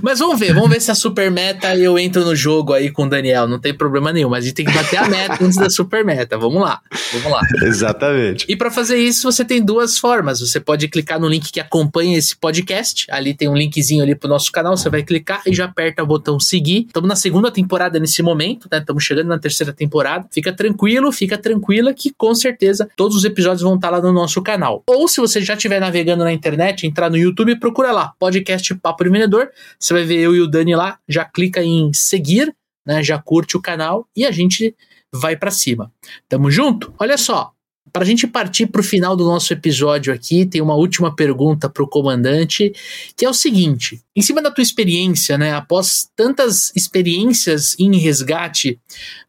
mas 0.00 0.18
vamos 0.18 0.38
ver, 0.38 0.54
vamos 0.54 0.70
ver 0.70 0.80
se 0.80 0.90
a 0.90 0.94
super 0.94 1.30
meta 1.30 1.76
eu 1.76 1.98
entro 1.98 2.24
no 2.24 2.34
jogo 2.34 2.53
aí 2.72 2.90
com 2.90 3.04
o 3.04 3.08
Daniel, 3.08 3.48
não 3.48 3.58
tem 3.58 3.74
problema 3.74 4.12
nenhum, 4.12 4.28
mas 4.28 4.44
a 4.44 4.48
gente 4.48 4.56
tem 4.56 4.64
que 4.64 4.72
bater 4.72 4.98
a 4.98 5.08
meta 5.08 5.44
antes 5.44 5.56
da 5.56 5.70
super 5.70 6.04
meta. 6.04 6.36
Vamos 6.38 6.60
lá, 6.60 6.80
vamos 7.12 7.30
lá. 7.30 7.40
Exatamente. 7.66 8.46
E 8.48 8.56
para 8.56 8.70
fazer 8.70 8.96
isso, 8.96 9.30
você 9.30 9.44
tem 9.44 9.62
duas 9.62 9.98
formas. 9.98 10.40
Você 10.40 10.60
pode 10.60 10.88
clicar 10.88 11.18
no 11.18 11.28
link 11.28 11.50
que 11.50 11.60
acompanha 11.60 12.18
esse 12.18 12.36
podcast, 12.36 13.06
ali 13.10 13.34
tem 13.34 13.48
um 13.48 13.56
linkzinho 13.56 14.02
ali 14.02 14.14
pro 14.14 14.28
nosso 14.28 14.52
canal, 14.52 14.76
você 14.76 14.88
vai 14.88 15.02
clicar 15.02 15.42
e 15.46 15.54
já 15.54 15.64
aperta 15.64 16.02
o 16.02 16.06
botão 16.06 16.38
seguir. 16.38 16.84
Estamos 16.86 17.08
na 17.08 17.16
segunda 17.16 17.50
temporada 17.50 17.98
nesse 17.98 18.22
momento, 18.22 18.68
né? 18.70 18.78
Estamos 18.78 19.02
chegando 19.02 19.28
na 19.28 19.38
terceira 19.38 19.72
temporada. 19.72 20.26
Fica 20.30 20.52
tranquilo, 20.52 21.10
fica 21.12 21.38
tranquila 21.38 21.94
que 21.94 22.12
com 22.16 22.34
certeza 22.34 22.88
todos 22.96 23.16
os 23.16 23.24
episódios 23.24 23.62
vão 23.62 23.76
estar 23.76 23.90
lá 23.90 24.00
no 24.00 24.12
nosso 24.12 24.42
canal. 24.42 24.82
Ou 24.86 25.08
se 25.08 25.20
você 25.20 25.40
já 25.40 25.54
estiver 25.54 25.80
navegando 25.80 26.24
na 26.24 26.32
internet, 26.32 26.86
entrar 26.86 27.10
no 27.10 27.16
YouTube, 27.16 27.58
procura 27.58 27.92
lá, 27.92 28.12
podcast 28.18 28.74
Papo 28.74 29.04
de 29.04 29.10
Vendedor. 29.10 29.48
Você 29.78 29.94
vai 29.94 30.04
ver 30.04 30.18
eu 30.18 30.34
e 30.34 30.40
o 30.40 30.46
Dani 30.46 30.74
lá, 30.74 30.98
já 31.08 31.24
clica 31.24 31.62
em 31.62 31.92
seguir, 31.92 32.43
né? 32.84 33.02
Já 33.02 33.18
curte 33.18 33.56
o 33.56 33.62
canal 33.62 34.08
e 34.16 34.24
a 34.24 34.30
gente 34.30 34.74
vai 35.12 35.36
para 35.36 35.50
cima. 35.50 35.92
Tamo 36.28 36.50
junto? 36.50 36.92
Olha 36.98 37.16
só, 37.16 37.54
para 37.92 38.02
a 38.02 38.06
gente 38.06 38.26
partir 38.26 38.66
para 38.66 38.80
o 38.80 38.84
final 38.84 39.14
do 39.14 39.24
nosso 39.24 39.52
episódio 39.52 40.12
aqui, 40.12 40.44
tem 40.44 40.60
uma 40.60 40.74
última 40.74 41.14
pergunta 41.14 41.68
para 41.68 41.84
o 41.84 41.88
comandante, 41.88 42.72
que 43.16 43.24
é 43.24 43.30
o 43.30 43.34
seguinte: 43.34 44.02
em 44.16 44.20
cima 44.20 44.42
da 44.42 44.50
tua 44.50 44.62
experiência, 44.62 45.38
né, 45.38 45.52
após 45.52 46.08
tantas 46.16 46.72
experiências 46.74 47.76
em 47.78 47.96
resgate, 47.96 48.80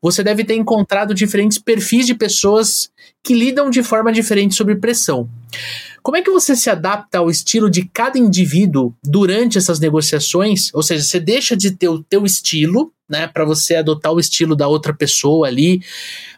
você 0.01 0.23
deve 0.23 0.43
ter 0.43 0.55
encontrado 0.55 1.13
diferentes 1.13 1.59
perfis 1.59 2.07
de 2.07 2.15
pessoas 2.15 2.89
que 3.23 3.35
lidam 3.35 3.69
de 3.69 3.83
forma 3.83 4.11
diferente 4.11 4.55
sobre 4.55 4.75
pressão. 4.75 5.29
Como 6.01 6.17
é 6.17 6.21
que 6.21 6.31
você 6.31 6.55
se 6.55 6.69
adapta 6.69 7.17
ao 7.17 7.29
estilo 7.29 7.69
de 7.69 7.85
cada 7.85 8.17
indivíduo 8.17 8.93
durante 9.03 9.57
essas 9.57 9.79
negociações? 9.79 10.73
Ou 10.73 10.81
seja, 10.83 11.03
você 11.03 11.19
deixa 11.19 11.57
de 11.57 11.71
ter 11.71 11.89
o 11.89 12.03
teu 12.03 12.25
estilo, 12.25 12.91
né, 13.09 13.27
para 13.27 13.45
você 13.45 13.75
adotar 13.75 14.11
o 14.13 14.19
estilo 14.19 14.55
da 14.55 14.67
outra 14.67 14.93
pessoa 14.93 15.47
ali. 15.47 15.81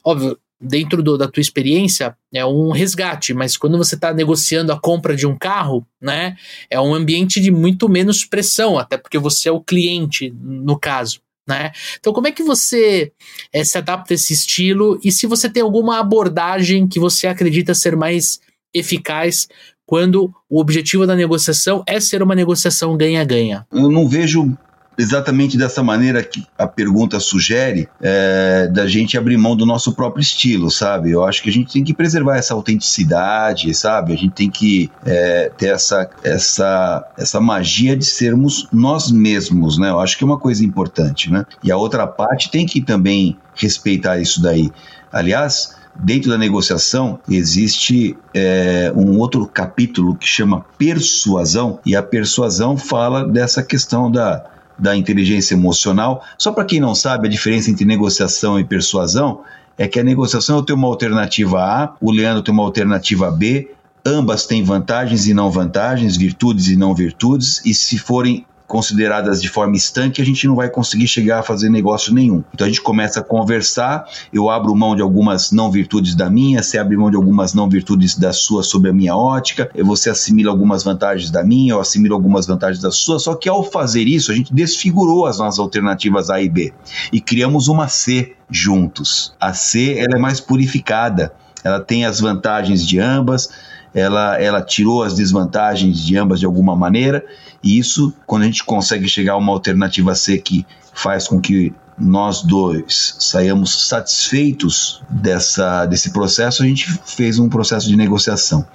Óbvio, 0.03 0.38
dentro 0.59 1.03
do, 1.03 1.18
da 1.18 1.28
tua 1.28 1.41
experiência 1.41 2.15
é 2.34 2.45
um 2.45 2.72
resgate, 2.72 3.34
mas 3.34 3.55
quando 3.55 3.78
você 3.78 3.95
está 3.95 4.13
negociando 4.13 4.72
a 4.72 4.80
compra 4.80 5.15
de 5.15 5.28
um 5.28 5.38
carro, 5.38 5.86
né, 6.01 6.36
é 6.70 6.80
um 6.80 6.93
ambiente 6.93 7.39
de 7.39 7.51
muito 7.51 7.88
menos 7.88 8.26
pressão, 8.26 8.78
até 8.78 8.97
porque 8.97 9.18
você 9.18 9.49
é 9.49 9.51
o 9.51 9.61
cliente 9.61 10.34
no 10.41 10.78
caso. 10.78 11.22
Né? 11.47 11.72
Então, 11.97 12.11
como 12.11 12.28
é 12.28 12.32
que 12.32 12.43
você 12.43 13.11
é, 13.53 13.63
se 13.63 13.78
adapta 13.78 14.13
a 14.13 14.15
esse 14.15 14.34
estilo 14.34 14.99
e 15.01 15.11
se 15.11 15.26
você 15.26 15.49
tem 15.49 15.63
alguma 15.63 15.97
abordagem 15.97 16.88
que 16.88 16.99
você 16.99 17.26
acredita 17.26 17.74
ser 17.74 17.95
mais 17.95 18.41
eficaz 18.74 19.47
quando 19.86 20.34
o 20.49 20.59
objetivo 20.59 21.07
da 21.07 21.15
negociação 21.15 21.82
é 21.88 22.01
ser 22.01 22.22
uma 22.22 22.36
negociação 22.36 22.97
ganha-ganha? 22.97 23.65
Eu 23.72 23.89
não 23.89 24.09
vejo 24.09 24.57
exatamente 24.98 25.58
dessa 25.58 25.84
maneira 25.84 26.24
que 26.24 26.43
a 26.58 26.68
pergunta 26.68 27.20
sugere, 27.20 27.88
é, 28.02 28.68
da 28.68 28.88
gente 28.88 29.18
abrir 29.18 29.38
mão 29.38 29.56
do 29.56 29.66
nosso 29.66 29.93
próprio 29.93 30.22
estilo, 30.22 30.72
sabe? 30.72 31.12
Eu 31.12 31.24
acho 31.24 31.43
que 31.43 31.50
a 31.50 31.54
gente 31.54 31.72
tem 31.72 31.84
que 31.84 31.93
preservar 31.93 32.38
essa 32.38 32.54
autenticidade, 32.54 33.74
sabe? 33.74 34.14
A 34.14 34.18
gente 34.18 34.34
tem 34.34 34.50
que 34.50 34.89
é, 35.06 35.52
ter 35.56 35.68
essa, 35.68 36.10
essa, 36.24 37.06
essa 37.18 37.39
magia 37.39 37.95
de 37.95 38.06
sermos 38.06 38.68
nós 38.72 39.12
mesmos, 39.12 39.78
né? 39.78 39.89
Eu 39.89 40.00
acho 40.00 40.18
que 40.18 40.24
é 40.24 40.28
uma 40.28 40.39
coisa 40.39 40.66
importante, 40.66 41.32
né? 41.32 41.45
E 41.64 41.72
a 41.72 41.78
outra 41.78 42.08
parte 42.08 42.50
tem 42.50 42.66
que 42.66 42.82
também 42.82 43.38
respeitar 43.54 44.18
isso 44.18 44.41
daí. 44.41 44.72
Aliás, 45.12 45.78
Dentro 46.00 46.30
da 46.30 46.38
negociação 46.38 47.20
existe 47.28 48.16
é, 48.32 48.93
um 48.95 49.18
outro 49.18 49.48
capítulo 49.48 50.16
que 50.16 50.28
chama 50.28 50.64
persuasão, 50.78 51.80
e 51.84 51.95
a 51.95 52.04
persuasão 52.04 52.78
fala 52.78 53.28
dessa 53.28 53.64
questão 53.64 54.12
da, 54.12 54.45
da 54.78 54.95
inteligência 54.95 55.53
emocional. 55.53 56.23
Só 56.38 56.51
para 56.51 56.65
quem 56.65 56.80
não 56.80 56.93
sabe, 56.93 57.28
a 57.28 57.32
diferença 57.32 57.71
entre 57.71 57.86
negociação 57.86 58.59
e 58.59 58.63
persuasão 58.63 59.41
é 59.78 59.88
que 59.88 59.99
a 59.99 60.03
negociação 60.03 60.57
eu 60.57 60.63
tenho 60.63 60.78
uma 60.78 60.88
alternativa 60.88 61.59
A, 61.59 61.93
o 62.01 62.11
Leandro 62.11 62.41
tem 62.41 62.53
uma 62.53 62.63
alternativa 62.63 63.30
B, 63.30 63.71
ambas 64.05 64.45
têm 64.45 64.63
vantagens 64.63 65.28
e 65.28 65.34
não 65.34 65.51
vantagens, 65.51 66.17
virtudes 66.17 66.67
e 66.67 66.75
não 66.75 66.95
virtudes, 66.95 67.61
e 67.65 67.73
se 67.73 67.97
forem 67.97 68.45
consideradas 68.68 69.41
de 69.41 69.47
forma 69.47 69.76
estanque, 69.78 70.22
a 70.22 70.26
gente 70.26 70.45
não 70.45 70.55
vai 70.55 70.70
conseguir 70.70 71.07
chegar 71.07 71.39
a 71.39 71.43
fazer 71.43 71.70
negócio 71.70 72.13
nenhum. 72.13 72.43
Então 72.53 72.65
a 72.65 72.70
gente 72.70 72.82
começa 72.82 73.22
a 73.22 73.24
conversar, 73.24 74.05
eu 74.32 74.49
abro 74.49 74.76
mão 74.76 74.95
de 74.95 75.01
algumas 75.01 75.51
não 75.51 75.72
virtudes 75.72 76.13
da 76.13 76.30
minha, 76.30 76.61
você 76.61 76.78
abre 76.78 76.97
mão 76.97 77.09
de 77.09 77.15
algumas 77.15 77.53
não 77.53 77.70
virtudes 77.70 78.15
da 78.15 78.34
sua 78.34 78.61
sobre 78.63 78.89
a 78.89 78.93
minha 78.93 79.15
ótica, 79.15 79.72
você 79.84 80.09
assimila 80.09 80.51
algumas 80.51 80.84
vantagens 80.84 81.32
da 81.32 81.43
minha, 81.43 81.74
eu 81.74 81.80
assimilo 81.80 82.13
algumas 82.13 82.45
vantagens 82.45 82.82
da 82.82 82.91
sua, 82.91 83.20
só 83.20 83.36
que 83.36 83.47
ao 83.47 83.63
fazer 83.63 84.03
isso, 84.03 84.32
a 84.32 84.36
gente 84.36 84.53
desfigurou 84.53 85.26
as 85.26 85.39
nossas 85.39 85.59
alternativas 85.59 86.30
A 86.30 86.41
e 86.41 86.49
B 86.49 86.74
e 87.11 87.22
criamos 87.22 87.70
uma 87.70 87.88
C 87.88 88.36
juntos. 88.49 89.34
A 89.39 89.53
C 89.53 89.97
ela 89.97 90.18
é 90.18 90.20
mais 90.20 90.41
purificada, 90.41 91.34
ela 91.63 91.80
tem 91.80 92.05
as 92.05 92.20
vantagens 92.20 92.86
de 92.86 92.99
ambas, 92.99 93.49
ela, 93.93 94.39
ela 94.39 94.61
tirou 94.61 95.03
as 95.03 95.15
desvantagens 95.15 95.97
de 95.97 96.18
ambas 96.18 96.39
de 96.39 96.45
alguma 96.45 96.76
maneira, 96.76 97.26
e 97.64 97.78
isso, 97.78 98.14
quando 98.26 98.43
a 98.43 98.45
gente 98.45 98.64
consegue 98.64 99.08
chegar 99.08 99.34
a 99.34 99.38
uma 99.38 99.51
alternativa 99.51 100.14
C 100.16 100.38
que 100.38 100.66
faz 100.93 101.28
com 101.28 101.39
que 101.39 101.74
nós 101.97 102.43
dois 102.43 103.16
saiamos 103.20 103.88
satisfeitos 103.88 105.01
dessa, 105.10 105.86
desse 105.88 106.12
processo, 106.12 106.62
a 106.62 106.66
gente 106.66 106.86
fez 107.05 107.39
um 107.39 107.49
processo 107.49 107.88
de 107.88 107.95
negociação. 107.95 108.66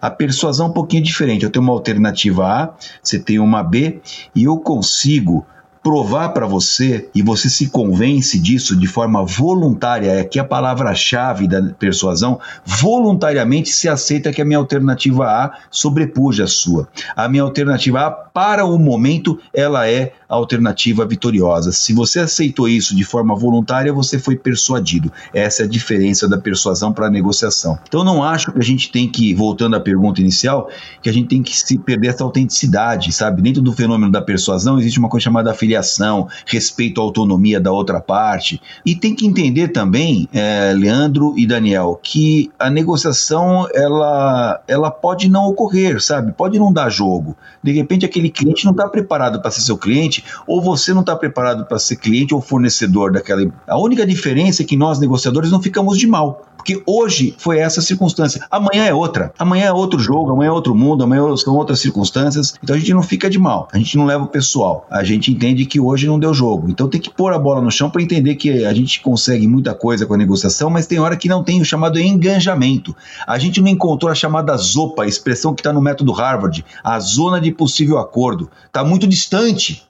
A 0.00 0.10
persuasão 0.10 0.66
é 0.66 0.70
um 0.70 0.72
pouquinho 0.72 1.04
diferente. 1.04 1.44
Eu 1.44 1.50
tenho 1.50 1.62
uma 1.62 1.72
alternativa 1.72 2.44
A, 2.44 2.74
você 3.00 3.20
tem 3.20 3.38
uma 3.38 3.62
B, 3.62 4.00
e 4.34 4.44
eu 4.44 4.58
consigo 4.58 5.46
provar 5.82 6.28
para 6.28 6.46
você 6.46 7.08
e 7.14 7.22
você 7.22 7.50
se 7.50 7.68
convence 7.68 8.38
disso 8.38 8.76
de 8.76 8.86
forma 8.86 9.24
voluntária, 9.24 10.12
é 10.12 10.20
aqui 10.20 10.38
a 10.38 10.44
palavra-chave 10.44 11.48
da 11.48 11.60
persuasão, 11.78 12.38
voluntariamente 12.64 13.70
se 13.70 13.88
aceita 13.88 14.32
que 14.32 14.40
a 14.40 14.44
minha 14.44 14.58
alternativa 14.58 15.26
A 15.26 15.58
sobrepuja 15.70 16.44
a 16.44 16.48
sua. 16.48 16.88
A 17.16 17.28
minha 17.28 17.42
alternativa 17.42 18.06
A, 18.06 18.10
para 18.10 18.64
o 18.64 18.78
momento, 18.78 19.38
ela 19.52 19.88
é 19.88 20.12
alternativa 20.36 21.06
vitoriosa. 21.06 21.72
Se 21.72 21.92
você 21.92 22.20
aceitou 22.20 22.68
isso 22.68 22.94
de 22.96 23.04
forma 23.04 23.34
voluntária, 23.34 23.92
você 23.92 24.18
foi 24.18 24.36
persuadido. 24.36 25.12
Essa 25.34 25.62
é 25.62 25.66
a 25.66 25.68
diferença 25.68 26.28
da 26.28 26.38
persuasão 26.38 26.92
para 26.92 27.06
a 27.06 27.10
negociação. 27.10 27.78
Então 27.86 28.02
não 28.04 28.22
acho 28.22 28.52
que 28.52 28.58
a 28.58 28.62
gente 28.62 28.90
tem 28.90 29.08
que, 29.08 29.34
voltando 29.34 29.76
à 29.76 29.80
pergunta 29.80 30.20
inicial, 30.20 30.68
que 31.02 31.10
a 31.10 31.12
gente 31.12 31.28
tem 31.28 31.42
que 31.42 31.56
se 31.56 31.78
perder 31.78 32.08
essa 32.08 32.24
autenticidade, 32.24 33.12
sabe? 33.12 33.42
Dentro 33.42 33.62
do 33.62 33.72
fenômeno 33.72 34.10
da 34.10 34.22
persuasão 34.22 34.78
existe 34.78 34.98
uma 34.98 35.08
coisa 35.08 35.24
chamada 35.24 35.50
afiliação, 35.50 36.28
respeito 36.46 37.00
à 37.00 37.04
autonomia 37.04 37.60
da 37.60 37.72
outra 37.72 38.00
parte. 38.00 38.60
E 38.84 38.94
tem 38.94 39.14
que 39.14 39.26
entender 39.26 39.68
também, 39.68 40.28
é, 40.32 40.72
Leandro 40.72 41.34
e 41.36 41.46
Daniel, 41.46 42.00
que 42.02 42.50
a 42.58 42.70
negociação 42.70 43.66
ela, 43.74 44.62
ela 44.66 44.90
pode 44.90 45.28
não 45.28 45.46
ocorrer, 45.46 46.02
sabe? 46.02 46.32
Pode 46.32 46.58
não 46.58 46.72
dar 46.72 46.88
jogo. 46.88 47.36
De 47.62 47.72
repente 47.72 48.06
aquele 48.06 48.30
cliente 48.30 48.64
não 48.64 48.72
está 48.72 48.88
preparado 48.88 49.40
para 49.40 49.50
ser 49.50 49.60
seu 49.60 49.76
cliente 49.76 50.21
ou 50.46 50.60
você 50.60 50.92
não 50.92 51.00
está 51.00 51.14
preparado 51.16 51.66
para 51.66 51.78
ser 51.78 51.96
cliente 51.96 52.34
ou 52.34 52.40
fornecedor 52.40 53.12
daquela. 53.12 53.42
A 53.66 53.78
única 53.78 54.06
diferença 54.06 54.62
é 54.62 54.66
que 54.66 54.76
nós, 54.76 54.98
negociadores, 54.98 55.50
não 55.50 55.62
ficamos 55.62 55.98
de 55.98 56.06
mal. 56.06 56.46
Porque 56.62 56.80
hoje 56.86 57.34
foi 57.38 57.58
essa 57.58 57.82
circunstância. 57.82 58.46
Amanhã 58.48 58.84
é 58.84 58.94
outra. 58.94 59.34
Amanhã 59.36 59.66
é 59.66 59.72
outro 59.72 59.98
jogo, 59.98 60.30
amanhã 60.30 60.50
é 60.50 60.52
outro 60.52 60.72
mundo, 60.76 61.02
amanhã 61.02 61.36
são 61.36 61.56
outras 61.56 61.80
circunstâncias. 61.80 62.54
Então 62.62 62.76
a 62.76 62.78
gente 62.78 62.94
não 62.94 63.02
fica 63.02 63.28
de 63.28 63.36
mal. 63.36 63.66
A 63.72 63.78
gente 63.78 63.96
não 63.96 64.04
leva 64.04 64.22
o 64.22 64.28
pessoal. 64.28 64.86
A 64.88 65.02
gente 65.02 65.32
entende 65.32 65.66
que 65.66 65.80
hoje 65.80 66.06
não 66.06 66.20
deu 66.20 66.32
jogo. 66.32 66.70
Então 66.70 66.88
tem 66.88 67.00
que 67.00 67.10
pôr 67.10 67.32
a 67.32 67.38
bola 67.38 67.60
no 67.60 67.70
chão 67.70 67.90
para 67.90 68.00
entender 68.00 68.36
que 68.36 68.64
a 68.64 68.72
gente 68.72 69.00
consegue 69.00 69.48
muita 69.48 69.74
coisa 69.74 70.06
com 70.06 70.14
a 70.14 70.16
negociação, 70.16 70.70
mas 70.70 70.86
tem 70.86 71.00
hora 71.00 71.16
que 71.16 71.28
não 71.28 71.42
tem 71.42 71.60
o 71.60 71.64
chamado 71.64 71.98
enganjamento. 71.98 72.94
A 73.26 73.38
gente 73.38 73.60
não 73.60 73.66
encontrou 73.66 74.08
a 74.08 74.14
chamada 74.14 74.56
ZOPA, 74.56 75.02
a 75.02 75.08
expressão 75.08 75.54
que 75.54 75.62
está 75.62 75.72
no 75.72 75.82
método 75.82 76.12
Harvard, 76.12 76.64
a 76.84 77.00
zona 77.00 77.40
de 77.40 77.50
possível 77.50 77.98
acordo. 77.98 78.48
Está 78.66 78.84
muito 78.84 79.08
distante, 79.08 79.82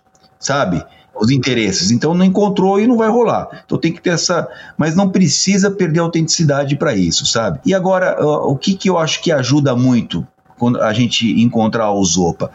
sabe? 0.42 0.84
os 1.14 1.30
interesses. 1.30 1.90
Então 1.90 2.14
não 2.14 2.24
encontrou 2.24 2.80
e 2.80 2.86
não 2.86 2.96
vai 2.96 3.08
rolar. 3.08 3.62
Então 3.64 3.78
tem 3.78 3.92
que 3.92 4.00
ter 4.00 4.10
essa. 4.10 4.48
Mas 4.76 4.96
não 4.96 5.08
precisa 5.08 5.70
perder 5.70 6.00
a 6.00 6.04
autenticidade 6.04 6.76
para 6.76 6.94
isso, 6.94 7.26
sabe? 7.26 7.60
E 7.64 7.74
agora, 7.74 8.16
o 8.24 8.56
que, 8.56 8.74
que 8.74 8.88
eu 8.88 8.98
acho 8.98 9.22
que 9.22 9.30
ajuda 9.30 9.76
muito 9.76 10.26
quando 10.58 10.80
a 10.80 10.92
gente 10.92 11.40
encontrar 11.40 11.92
o 11.92 12.04
Zopa? 12.04 12.50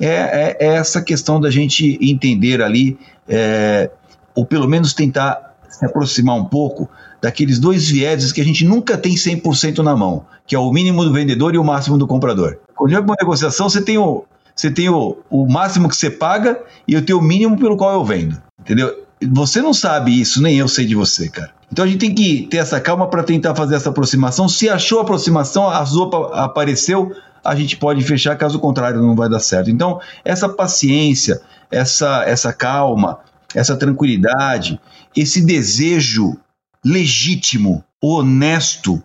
É, 0.00 0.06
é, 0.06 0.56
é 0.60 0.74
essa 0.76 1.02
questão 1.02 1.40
da 1.40 1.50
gente 1.50 1.98
entender 2.00 2.62
ali, 2.62 2.98
é, 3.28 3.90
ou 4.34 4.44
pelo 4.44 4.68
menos 4.68 4.94
tentar 4.94 5.54
se 5.68 5.84
aproximar 5.84 6.36
um 6.36 6.44
pouco 6.44 6.88
daqueles 7.20 7.58
dois 7.58 7.88
vieses 7.88 8.32
que 8.32 8.40
a 8.40 8.44
gente 8.44 8.64
nunca 8.64 8.98
tem 8.98 9.14
100% 9.14 9.78
na 9.78 9.96
mão, 9.96 10.24
que 10.46 10.56
é 10.56 10.58
o 10.58 10.72
mínimo 10.72 11.04
do 11.04 11.12
vendedor 11.12 11.54
e 11.54 11.58
o 11.58 11.64
máximo 11.64 11.96
do 11.96 12.06
comprador. 12.06 12.58
Quando 12.74 12.94
é 12.94 12.98
uma 12.98 13.14
negociação, 13.18 13.68
você 13.68 13.80
tem 13.80 13.96
o, 13.96 14.24
você 14.54 14.70
tem 14.70 14.88
o, 14.88 15.18
o 15.30 15.46
máximo 15.50 15.88
que 15.88 15.96
você 15.96 16.10
paga 16.10 16.60
e 16.86 16.94
eu 16.94 17.04
tenho 17.04 17.18
o 17.18 17.22
mínimo 17.22 17.58
pelo 17.58 17.76
qual 17.76 17.92
eu 17.92 18.04
vendo. 18.04 18.40
Entendeu? 18.60 19.04
Você 19.30 19.62
não 19.62 19.72
sabe 19.72 20.20
isso, 20.20 20.42
nem 20.42 20.58
eu 20.58 20.68
sei 20.68 20.84
de 20.84 20.94
você, 20.94 21.28
cara. 21.28 21.50
Então 21.70 21.84
a 21.84 21.88
gente 21.88 22.00
tem 22.00 22.14
que 22.14 22.46
ter 22.50 22.58
essa 22.58 22.80
calma 22.80 23.08
para 23.08 23.22
tentar 23.22 23.54
fazer 23.54 23.76
essa 23.76 23.88
aproximação. 23.88 24.48
Se 24.48 24.68
achou 24.68 24.98
a 24.98 25.02
aproximação, 25.02 25.68
a 25.68 25.82
Zopa 25.84 26.30
apareceu, 26.34 27.12
a 27.42 27.54
gente 27.54 27.76
pode 27.76 28.02
fechar, 28.04 28.36
caso 28.36 28.58
contrário, 28.58 29.00
não 29.00 29.16
vai 29.16 29.28
dar 29.28 29.40
certo. 29.40 29.70
Então, 29.70 30.00
essa 30.24 30.48
paciência, 30.48 31.40
essa, 31.70 32.24
essa 32.26 32.52
calma, 32.52 33.20
essa 33.54 33.76
tranquilidade, 33.76 34.78
esse 35.16 35.44
desejo 35.44 36.36
legítimo, 36.84 37.84
honesto 38.00 39.02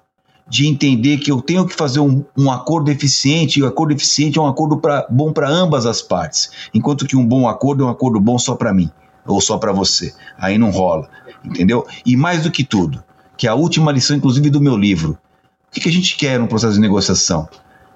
de 0.50 0.66
entender 0.66 1.18
que 1.18 1.32
eu 1.32 1.41
tenho 1.41 1.66
que 1.66 1.76
fazer 1.76 2.00
um, 2.00 2.24
um 2.38 2.50
acordo 2.50 2.89
eficiente, 2.89 3.60
e 3.60 3.64
o 3.64 3.68
acordo 3.68 3.93
eficiente 3.93 4.39
é 4.39 4.41
um 4.41 4.48
acordo 4.48 4.78
pra, 4.78 5.06
bom 5.10 5.34
para 5.34 5.50
ambas 5.50 5.86
as 5.86 6.02
partes, 6.02 6.52
enquanto 6.74 7.06
que 7.06 7.18
um 7.18 7.26
bom 7.26 7.48
acordo 7.48 7.84
é 7.84 7.88
um 7.88 7.89
acordo 7.89 8.20
bom 8.20 8.39
só 8.39 8.56
para 8.56 8.74
mim 8.74 8.89
ou 9.26 9.41
só 9.41 9.58
para 9.58 9.74
você. 9.74 10.14
Aí 10.38 10.58
não 10.58 10.72
rola, 10.72 11.10
entendeu? 11.43 11.86
E 12.06 12.16
mais 12.16 12.43
do 12.43 12.52
que 12.52 12.64
tudo, 12.64 13.04
que 13.36 13.45
é 13.45 13.50
a 13.50 13.56
última 13.56 13.91
lição, 13.91 14.16
inclusive, 14.16 14.50
do 14.50 14.62
meu 14.62 14.78
livro. 14.78 15.18
O 15.68 15.72
que, 15.72 15.82
que 15.82 15.89
a 15.89 15.91
gente 15.91 16.16
quer 16.16 16.39
no 16.39 16.48
processo 16.48 16.76
de 16.76 16.80
negociação? 16.80 17.48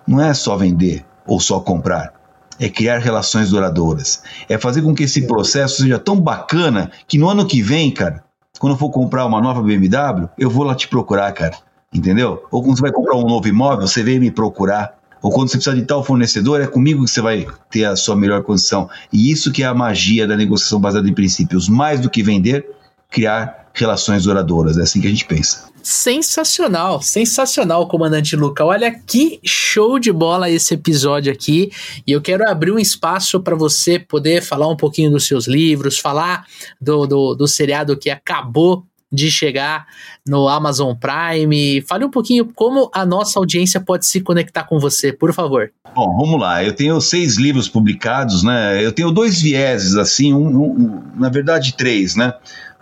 Não 0.06 0.20
é 0.22 0.34
só 0.34 0.58
vender 0.58 1.06
ou 1.26 1.39
só 1.39 1.62
comprar. 1.62 2.14
É 2.60 2.68
criar 2.68 2.99
relações 2.99 3.49
duradouras. 3.49 4.24
É 4.49 4.58
fazer 4.58 4.82
com 4.82 4.93
que 4.93 5.04
esse 5.04 5.26
processo 5.26 5.82
seja 5.82 5.97
tão 5.97 6.20
bacana 6.20 6.91
que 7.08 7.18
no 7.18 7.30
ano 7.30 7.47
que 7.47 7.62
vem, 7.62 7.89
cara, 7.89 8.24
quando 8.60 8.74
eu 8.74 8.78
for 8.78 8.91
comprar 8.91 9.26
uma 9.26 9.41
nova 9.41 9.64
BMW, 9.64 10.30
eu 10.38 10.49
vou 10.49 10.66
lá 10.66 10.76
te 10.76 10.88
procurar, 10.88 11.32
cara 11.32 11.58
entendeu? 11.94 12.44
Ou 12.52 12.64
quando 12.64 12.78
você 12.78 12.82
vai 12.82 12.92
comprar 12.92 13.18
um 13.18 13.28
novo 13.28 13.48
imóvel, 13.48 13.88
você 13.88 14.04
vem 14.04 14.20
me 14.20 14.32
procurar. 14.32 15.00
Ou 15.22 15.32
quando 15.32 15.50
você 15.50 15.58
precisa 15.58 15.76
de 15.76 15.84
tal 15.84 16.04
fornecedor, 16.04 16.62
é 16.62 16.68
comigo 16.68 17.04
que 17.06 17.12
você 17.12 17.22
vai 17.22 17.46
ter 17.70 17.86
a 17.86 17.96
sua 17.96 18.16
melhor 18.16 18.42
condição. 18.44 18.89
E 19.14 19.32
isso 19.32 19.52
que 19.52 19.62
é 19.62 19.68
a 19.68 19.74
magia 19.74 20.26
da 20.26 20.36
negociação 20.36 20.80
baseada 20.80 21.08
em 21.08 21.14
princípios. 21.14 21.70
Mais 21.70 22.00
do 22.00 22.10
que 22.10 22.24
vender, 22.24 22.68
criar 23.10 23.70
relações 23.74 24.24
duradouras. 24.24 24.78
É 24.78 24.82
assim 24.82 25.00
que 25.00 25.08
a 25.08 25.10
gente 25.10 25.26
pensa. 25.26 25.70
Sensacional, 25.84 27.02
sensacional, 27.02 27.88
comandante 27.88 28.36
Luca. 28.36 28.64
Olha 28.64 28.92
que 28.92 29.39
show 29.44 29.98
de 29.98 30.12
bola 30.12 30.50
esse 30.50 30.76
episódio 30.76 31.32
aqui. 31.32 31.72
E 32.06 32.12
eu 32.12 32.22
quero 32.22 32.48
abrir 32.48 32.72
um 32.72 32.80
espaço 32.80 33.39
para 33.39 33.56
você 33.56 33.98
poder 33.98 34.44
falar 34.44 34.68
um 34.68 34.78
pouquinho 34.78 35.12
dos 35.12 35.28
seus 35.28 35.48
livros, 35.48 35.98
falar 35.98 36.46
do, 36.80 37.06
do, 37.06 37.36
do 37.36 37.48
seriado 37.48 37.98
que 37.98 38.10
acabou 38.10 38.86
de 39.12 39.30
chegar 39.30 39.86
no 40.26 40.47
Amazon 40.47 40.95
Prime. 40.95 41.82
Fale 41.82 42.05
um 42.05 42.09
pouquinho 42.09 42.45
como 42.53 42.89
a 42.93 43.05
nossa 43.05 43.38
audiência 43.39 43.80
pode 43.80 44.05
se 44.05 44.22
conectar 44.22 44.64
com 44.64 44.80
você, 44.80 45.12
por 45.12 45.34
favor. 45.34 45.72
Bom, 45.93 46.16
vamos 46.18 46.39
lá. 46.39 46.64
Eu 46.64 46.74
tenho 46.74 46.99
seis 47.01 47.38
livros 47.38 47.68
publicados, 47.68 48.43
né? 48.43 48.84
Eu 48.84 48.93
tenho 48.93 49.12
dois 49.12 49.41
vieses, 49.41 49.97
assim, 49.97 50.34
um, 50.34 50.47
um, 50.47 51.03
na 51.16 51.30
verdade 51.30 51.76
três, 51.76 52.16
né? 52.16 52.34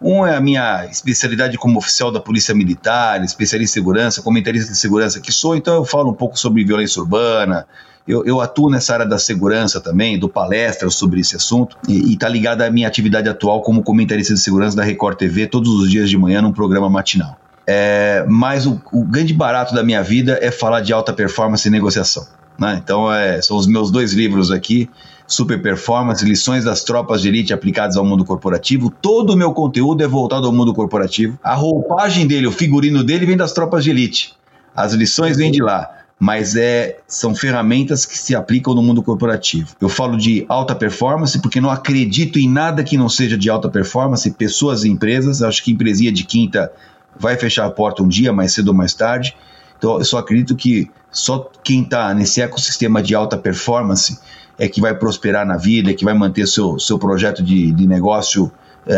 Um 0.02 0.26
é 0.26 0.36
a 0.36 0.42
minha 0.42 0.86
especialidade 0.86 1.58
como 1.58 1.78
oficial 1.78 2.12
da 2.12 2.20
Polícia 2.20 2.56
Militar, 2.56 3.24
especialista 3.24 3.78
em 3.78 3.82
segurança, 3.82 4.22
comentarista 4.22 4.72
de 4.72 4.78
segurança 4.78 5.20
que 5.20 5.32
sou, 5.32 5.56
então 5.56 5.76
eu 5.76 5.84
falo 5.84 6.10
um 6.10 6.14
pouco 6.14 6.40
sobre 6.40 6.64
violência 6.64 7.02
urbana, 7.02 7.68
eu, 8.08 8.26
eu, 8.26 8.42
atuo 8.42 8.72
nessa 8.72 8.94
área 8.94 9.06
da 9.06 9.20
segurança 9.20 9.80
também, 9.80 10.18
do 10.18 10.28
palestras 10.28 10.96
sobre 10.96 11.20
esse 11.20 11.36
assunto, 11.36 11.78
e 11.88 12.14
está 12.14 12.28
ligado 12.28 12.64
à 12.64 12.72
minha 12.72 12.88
atividade 12.88 13.30
atual 13.30 13.62
como 13.62 13.84
comentarista 13.84 14.34
de 14.34 14.40
segurança 14.40 14.76
da 14.76 14.84
Record 14.84 15.16
TV 15.16 15.46
todos 15.46 15.70
os 15.70 15.92
dias 15.92 16.10
de 16.10 16.18
manhã 16.18 16.42
num 16.42 16.52
programa 16.52 16.90
matinal. 16.90 17.38
É, 17.68 18.26
mas 18.28 18.66
o, 18.66 18.82
o, 18.92 19.04
grande 19.04 19.32
barato 19.32 19.76
da 19.76 19.84
minha 19.84 20.02
vida 20.02 20.40
é 20.42 20.50
falar 20.50 20.82
de 20.82 20.92
alta 20.92 21.14
performance 21.14 21.68
e 21.68 21.70
negociação. 21.70 22.26
Né? 22.58 22.82
Então, 22.84 23.14
é, 23.14 23.40
são 23.44 23.56
os 23.56 23.68
meus 23.68 23.92
dois 23.92 24.12
livros 24.12 24.50
aqui, 24.50 24.90
Super 25.30 25.62
Performance, 25.62 26.26
Lições 26.26 26.66
das 26.66 26.84
Tropas 26.84 27.22
de 27.22 27.30
Elite 27.30 27.54
aplicadas 27.54 27.96
ao 27.96 28.04
mundo 28.04 28.26
corporativo. 28.26 28.90
Todo 28.90 29.34
o 29.34 29.38
meu 29.38 29.54
conteúdo 29.54 30.04
é 30.04 30.08
voltado 30.08 30.48
ao 30.48 30.52
mundo 30.52 30.74
corporativo. 30.74 31.40
A 31.44 31.54
roupagem 31.54 32.28
dele, 32.28 32.48
o 32.48 32.52
figurino 32.52 33.04
dele 33.04 33.26
vem 33.26 33.38
das 33.38 33.54
tropas 33.54 33.84
de 33.84 33.92
elite. 33.92 34.34
As 34.76 34.94
lições 34.94 35.38
vêm 35.38 35.52
de 35.52 35.62
lá 35.62 36.00
mas 36.20 36.58
é, 36.58 37.00
são 37.08 37.34
ferramentas 37.34 38.06
que 38.06 38.18
se 38.18 38.36
aplicam 38.36 38.76
no 38.76 38.84
mundo 38.84 39.02
corporativo. 39.02 39.74
Eu 39.80 39.88
falo 39.88 40.18
de 40.18 40.46
alta 40.50 40.76
performance 40.76 41.40
porque 41.42 41.62
não 41.62 41.70
acredito 41.70 42.38
em 42.38 42.50
nada 42.50 42.84
que 42.84 42.98
não 42.98 43.08
seja 43.08 43.38
de 43.38 43.50
alta 43.50 43.70
performance, 43.70 44.30
pessoas 44.32 44.84
e 44.84 44.90
empresas. 44.90 45.42
Acho 45.42 45.64
que 45.64 45.72
empresia 45.72 46.12
de 46.12 46.26
quinta 46.26 46.70
vai 47.18 47.38
fechar 47.38 47.66
a 47.66 47.72
porta 47.72 48.04
um 48.04 48.08
dia, 48.08 48.34
mais 48.34 48.52
cedo 48.52 48.68
ou 48.68 48.74
mais 48.74 48.94
tarde. 48.94 49.34
Então, 49.78 49.98
eu 49.98 50.04
só 50.04 50.18
acredito 50.18 50.58
que 50.58 50.92
só 51.10 51.50
quem 51.64 51.84
está 51.84 52.14
nesse 52.14 52.42
ecossistema 52.42 53.02
de 53.02 53.16
alta 53.16 53.38
performance 53.38 54.20
é 54.60 54.68
que 54.68 54.80
vai 54.80 54.94
prosperar 54.94 55.46
na 55.48 55.58
vida, 55.58 55.90
é 55.90 55.94
que 55.94 56.06
vai 56.06 56.14
manter 56.14 56.48
seu, 56.48 56.78
seu 56.78 57.00
projeto 57.00 57.42
de, 57.42 57.72
de 57.72 57.88
negócio 57.88 58.52
é, 58.86 58.98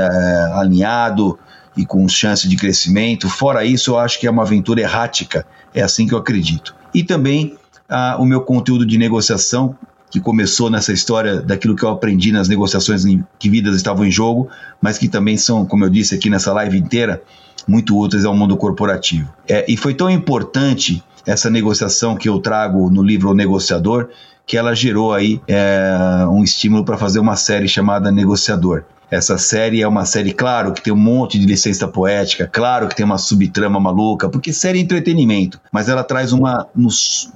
alinhado 0.55 1.39
e 1.78 1.86
com 1.86 2.05
chance 2.09 2.49
de 2.49 2.57
crescimento. 2.57 3.30
Fora 3.30 3.64
isso, 3.64 3.91
eu 3.91 3.99
acho 3.99 4.20
que 4.20 4.28
é 4.28 4.32
uma 4.32 4.43
aventura 4.43 4.82
errática. 4.82 5.45
É 5.74 5.82
assim 5.82 6.05
que 6.05 6.14
eu 6.14 6.18
acredito 6.18 6.76
e 6.93 7.03
também 7.03 7.57
ah, 7.89 8.18
o 8.20 8.26
meu 8.26 8.41
conteúdo 8.41 8.86
de 8.86 8.97
negociação, 8.97 9.76
que 10.09 10.20
começou 10.20 10.70
nessa 10.70 10.91
história 10.91 11.41
daquilo 11.41 11.76
que 11.76 11.84
eu 11.84 11.89
aprendi 11.89 12.32
nas 12.32 12.49
negociações 12.49 13.05
em 13.05 13.24
que 13.39 13.49
vidas 13.49 13.76
estavam 13.76 14.05
em 14.05 14.12
jogo, 14.12 14.49
mas 14.82 14.97
que 14.97 15.07
também 15.07 15.38
são, 15.38 15.66
como 15.66 15.86
eu 15.86 15.89
disse 15.89 16.14
aqui 16.16 16.30
nessa 16.30 16.51
live 16.51 16.78
inteira, 16.78 17.22
muito 17.66 17.97
úteis 17.97 18.26
ao 18.26 18.36
mundo 18.36 18.57
corporativo. 18.57 19.32
É, 19.47 19.66
e 19.70 19.78
foi 19.78 19.93
tão 19.93 20.09
importante 20.09 21.01
essa 21.26 21.49
negociação 21.49 22.16
que 22.16 22.28
eu 22.28 22.39
trago 22.39 22.89
no 22.89 23.01
livro 23.01 23.30
O 23.30 23.34
Negociador, 23.34 24.09
que 24.52 24.58
ela 24.58 24.76
gerou 24.76 25.14
aí 25.14 25.41
é, 25.47 26.28
um 26.30 26.43
estímulo 26.43 26.84
para 26.84 26.97
fazer 26.97 27.20
uma 27.20 27.38
série 27.38 27.70
chamada 27.70 28.12
Negociador. 28.12 28.84
Essa 29.10 29.38
série 29.38 29.82
é 29.82 29.88
uma 29.88 30.04
série, 30.04 30.34
claro, 30.34 30.74
que 30.74 30.82
tem 30.82 30.91
um 30.91 30.97
monte 30.97 31.39
de 31.39 31.45
licença 31.45 31.88
poética, 31.88 32.45
claro 32.52 32.89
que 32.89 32.95
tem 32.97 33.06
uma 33.06 33.18
subtrama 33.18 33.80
maluca, 33.80 34.28
porque 34.28 34.52
série 34.52 34.80
é 34.80 34.82
entretenimento, 34.82 35.58
mas 35.72 35.88
ela 35.88 36.04
traz 36.04 36.34
uma, 36.34 36.68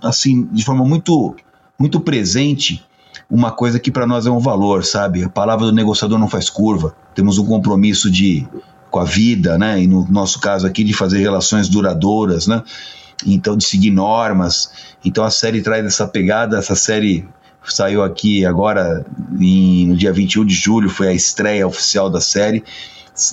assim, 0.04 0.46
de 0.52 0.66
forma 0.66 0.84
muito, 0.84 1.34
muito 1.80 2.02
presente, 2.02 2.84
uma 3.30 3.50
coisa 3.50 3.80
que 3.80 3.92
para 3.92 4.06
nós 4.06 4.26
é 4.26 4.30
um 4.30 4.40
valor, 4.40 4.84
sabe? 4.84 5.24
A 5.24 5.30
palavra 5.30 5.68
do 5.68 5.72
negociador 5.72 6.20
não 6.20 6.28
faz 6.28 6.50
curva. 6.50 6.94
Temos 7.16 7.38
um 7.38 7.46
compromisso 7.46 8.12
de 8.12 8.46
com 8.92 9.00
a 9.00 9.06
vida, 9.06 9.58
né? 9.58 9.82
E 9.82 9.88
no 9.88 10.06
nosso 10.12 10.38
caso 10.42 10.68
aqui 10.68 10.84
de 10.84 10.94
fazer 10.94 11.20
relações 11.20 11.70
duradouras, 11.70 12.46
né? 12.46 12.62
Então 13.26 13.56
de 13.56 13.66
seguir 13.66 13.92
normas. 13.92 14.96
Então 15.04 15.24
a 15.24 15.30
série 15.30 15.62
traz 15.62 15.86
essa 15.86 16.08
pegada, 16.08 16.58
essa 16.58 16.76
série 16.76 17.28
saiu 17.64 18.04
aqui 18.04 18.46
agora 18.46 19.06
em, 19.40 19.88
no 19.88 19.96
dia 19.96 20.12
21 20.14 20.46
de 20.46 20.54
julho, 20.54 20.90
foi 20.90 21.08
a 21.08 21.14
estreia 21.14 21.68
oficial 21.68 22.10
da 22.10 22.22
série. 22.22 22.64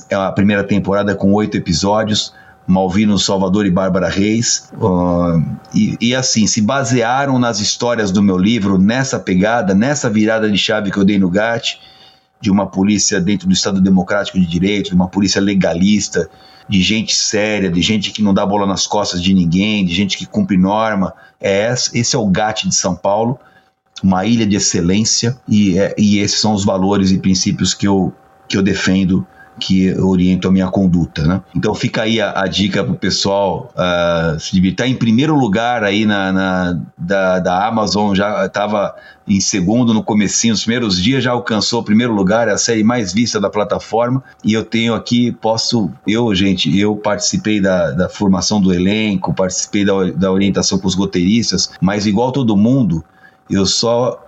É 0.08 0.14
a 0.14 0.30
primeira 0.30 0.64
temporada 0.64 1.14
com 1.14 1.32
oito 1.32 1.56
episódios. 1.56 2.32
Malvino 2.66 3.18
Salvador 3.18 3.66
e 3.66 3.70
Bárbara 3.70 4.08
Reis. 4.08 4.70
Uh, 4.74 5.42
e, 5.74 5.96
e, 6.00 6.14
assim, 6.14 6.46
se 6.46 6.60
basearam 6.60 7.38
nas 7.38 7.58
histórias 7.58 8.10
do 8.10 8.22
meu 8.22 8.38
livro, 8.38 8.78
nessa 8.78 9.18
pegada, 9.18 9.74
nessa 9.74 10.08
virada 10.08 10.50
de 10.50 10.56
chave 10.56 10.90
que 10.90 10.96
eu 10.96 11.04
dei 11.04 11.18
no 11.18 11.28
GAT, 11.28 11.80
de 12.42 12.50
uma 12.50 12.66
polícia 12.66 13.18
dentro 13.18 13.46
do 13.46 13.54
Estado 13.54 13.80
Democrático 13.80 14.38
de 14.38 14.44
Direito, 14.44 14.90
de 14.90 14.94
uma 14.94 15.08
polícia 15.08 15.40
legalista, 15.40 16.28
de 16.68 16.82
gente 16.82 17.14
séria, 17.14 17.70
de 17.70 17.80
gente 17.80 18.10
que 18.10 18.22
não 18.22 18.34
dá 18.34 18.44
bola 18.44 18.66
nas 18.66 18.86
costas 18.86 19.22
de 19.22 19.32
ninguém, 19.32 19.84
de 19.86 19.94
gente 19.94 20.18
que 20.18 20.26
cumpre 20.26 20.58
norma. 20.58 21.14
É, 21.40 21.72
esse 21.72 22.14
é 22.14 22.18
o 22.18 22.26
GAT 22.26 22.68
de 22.68 22.74
São 22.74 22.94
Paulo 22.94 23.38
uma 24.02 24.26
ilha 24.26 24.46
de 24.46 24.56
excelência, 24.56 25.38
e, 25.48 25.78
é, 25.78 25.94
e 25.96 26.18
esses 26.18 26.40
são 26.40 26.52
os 26.52 26.64
valores 26.64 27.12
e 27.12 27.18
princípios 27.18 27.72
que 27.72 27.86
eu, 27.86 28.12
que 28.48 28.56
eu 28.56 28.62
defendo 28.62 29.24
que 29.62 29.94
orientam 29.94 30.50
a 30.50 30.52
minha 30.52 30.68
conduta, 30.68 31.22
né? 31.22 31.40
Então 31.54 31.72
fica 31.74 32.02
aí 32.02 32.20
a, 32.20 32.42
a 32.42 32.46
dica 32.48 32.82
pro 32.82 32.94
pessoal 32.94 33.72
uh, 33.76 34.38
se 34.40 34.52
dividir. 34.52 34.76
Tá 34.76 34.86
em 34.88 34.96
primeiro 34.96 35.36
lugar 35.36 35.84
aí 35.84 36.04
na, 36.04 36.32
na 36.32 36.80
da, 36.98 37.38
da, 37.38 37.66
Amazon, 37.66 38.14
já 38.14 38.44
estava 38.44 38.94
em 39.26 39.38
segundo 39.40 39.94
no 39.94 40.02
comecinho, 40.02 40.52
os 40.52 40.62
primeiros 40.62 41.00
dias 41.00 41.22
já 41.22 41.30
alcançou 41.30 41.80
o 41.80 41.84
primeiro 41.84 42.12
lugar, 42.12 42.48
é 42.48 42.52
a 42.52 42.58
série 42.58 42.82
mais 42.82 43.12
vista 43.12 43.40
da 43.40 43.48
plataforma, 43.48 44.22
e 44.44 44.52
eu 44.52 44.64
tenho 44.64 44.94
aqui, 44.94 45.30
posso, 45.30 45.90
eu 46.06 46.34
gente, 46.34 46.76
eu 46.76 46.96
participei 46.96 47.60
da, 47.60 47.92
da 47.92 48.08
formação 48.08 48.60
do 48.60 48.74
elenco, 48.74 49.32
participei 49.32 49.84
da, 49.84 50.10
da 50.10 50.32
orientação 50.32 50.76
com 50.76 50.88
os 50.88 50.96
roteiristas, 50.96 51.70
mas 51.80 52.04
igual 52.04 52.32
todo 52.32 52.56
mundo, 52.56 53.04
eu 53.48 53.64
só 53.64 54.18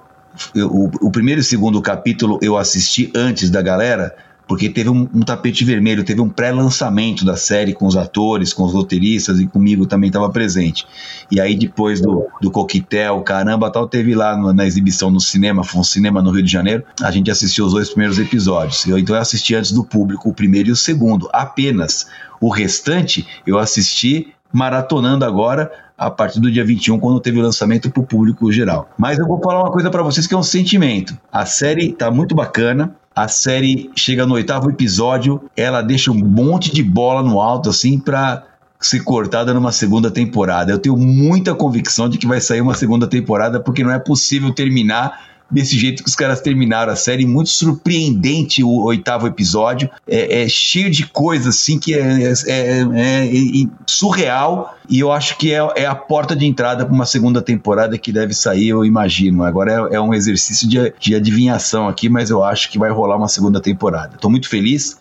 eu, 0.55 0.69
o, 0.69 0.91
o, 1.01 1.11
primeiro 1.11 1.41
e 1.41 1.45
segundo 1.45 1.81
capítulo 1.81 2.39
eu 2.43 2.57
assisti 2.57 3.11
antes 3.15 3.51
da 3.51 3.63
galera, 3.63 4.15
porque 4.47 4.69
teve 4.69 4.89
um, 4.91 5.09
um 5.15 5.21
tapete 5.21 5.65
vermelho, 5.65 6.05
teve 6.05 6.21
um 6.21 6.29
pré-lançamento 6.29 7.25
da 7.25 7.37
série 7.37 7.73
com 7.73 7.87
os 7.87 7.97
atores, 7.97 8.53
com 8.53 8.65
os 8.65 8.73
roteiristas 8.73 9.41
e 9.41 9.47
comigo 9.47 9.87
também 9.87 10.09
estava 10.09 10.29
presente. 10.31 10.87
E 11.31 11.41
aí 11.41 11.57
depois 11.57 12.01
do, 12.01 12.27
do 12.41 12.51
coquetel, 12.51 13.21
caramba, 13.23 13.71
tal, 13.71 13.89
teve 13.89 14.15
lá 14.15 14.37
no, 14.37 14.53
na 14.53 14.67
exibição 14.67 15.11
no 15.11 15.21
cinema, 15.21 15.65
foi 15.65 15.81
um 15.81 15.85
cinema 15.85 16.23
no 16.23 16.31
Rio 16.31 16.43
de 16.43 16.53
Janeiro, 16.53 16.85
a 17.03 17.11
gente 17.11 17.31
assistiu 17.31 17.67
os 17.67 17.73
dois 17.73 17.89
primeiros 17.89 18.19
episódios. 18.19 18.87
Eu, 18.87 18.99
então 18.99 19.15
eu 19.17 19.23
assisti 19.23 19.55
antes 19.55 19.73
do 19.73 19.85
público 19.85 20.29
o 20.29 20.35
primeiro 20.35 20.69
e 20.69 20.73
o 20.73 20.77
segundo, 20.77 21.29
apenas. 21.33 22.07
O 22.41 22.51
restante 22.51 23.27
eu 23.47 23.59
assisti 23.59 24.35
maratonando 24.53 25.25
agora 25.25 25.71
a 25.97 26.11
partir 26.11 26.41
do 26.41 26.51
dia 26.51 26.65
21, 26.65 26.99
quando 26.99 27.21
teve 27.21 27.39
o 27.39 27.43
lançamento 27.43 27.91
para 27.91 28.03
o 28.03 28.07
público 28.07 28.51
geral. 28.53 28.89
Mas 28.99 29.19
eu 29.19 29.27
vou 29.27 29.41
falar 29.41 29.61
uma 29.63 29.71
coisa 29.71 29.91
para 29.91 30.03
vocês 30.03 30.27
que 30.27 30.35
é 30.35 30.37
um 30.37 30.43
sentimento. 30.43 31.17
A 31.33 31.47
série 31.47 31.93
tá 31.93 32.11
muito 32.11 32.35
bacana, 32.35 32.95
a 33.15 33.29
série 33.29 33.91
chega 33.95 34.27
no 34.27 34.35
oitavo 34.35 34.71
episódio, 34.71 35.41
ela 35.57 35.83
deixa 35.83 36.11
um 36.11 36.15
monte 36.15 36.75
de 36.75 36.83
bola 36.83 37.23
no 37.23 37.41
alto, 37.41 37.71
assim, 37.71 37.99
pra 37.99 38.43
ser 38.81 39.03
cortada 39.03 39.55
numa 39.55 39.73
segunda 39.73 40.11
temporada. 40.11 40.73
Eu 40.73 40.79
tenho 40.79 40.97
muita 40.97 41.55
convicção 41.55 42.09
de 42.09 42.19
que 42.19 42.27
vai 42.27 42.41
sair 42.41 42.61
uma 42.61 42.75
segunda 42.75 43.07
temporada, 43.07 43.61
porque 43.61 43.85
não 43.85 43.93
é 43.93 43.99
possível 43.99 44.53
terminar 44.53 45.34
desse 45.55 45.79
jeito 45.79 46.03
que 46.03 46.09
os 46.09 46.17
caras 46.17 46.41
terminaram 46.41 46.93
a 46.93 46.97
série. 46.97 47.25
Muito 47.25 47.51
surpreendente 47.51 48.65
o 48.65 48.83
oitavo 48.83 49.29
episódio. 49.29 49.89
É, 50.07 50.43
é 50.43 50.49
cheio 50.49 50.91
de 50.91 51.07
coisas 51.07 51.55
assim 51.55 51.79
que 51.79 51.95
é, 51.95 52.01
é, 52.01 52.33
é, 52.49 52.81
é 52.83 53.67
surreal. 53.87 54.77
E 54.91 54.99
eu 54.99 55.13
acho 55.13 55.39
que 55.39 55.55
é, 55.55 55.67
é 55.77 55.87
a 55.87 55.95
porta 55.95 56.35
de 56.35 56.45
entrada 56.45 56.85
para 56.85 56.93
uma 56.93 57.07
segunda 57.07 57.41
temporada 57.41 57.97
que 57.97 58.11
deve 58.11 58.35
sair, 58.35 58.69
eu 58.69 58.85
imagino. 58.85 59.45
Agora 59.45 59.89
é, 59.93 60.01
um 60.01 60.13
exercício 60.13 60.69
de, 60.69 60.93
de 60.99 61.15
adivinhação 61.15 61.87
aqui, 61.87 62.09
mas 62.09 62.31
eu 62.31 62.43
acho 62.43 62.69
que 62.71 62.79
vai 62.79 62.91
rolar 62.91 63.17
uma 63.17 63.29
segunda 63.29 63.61
temporada. 63.61 64.17
Estou 64.17 64.31
muito 64.31 64.49
feliz. 64.49 64.99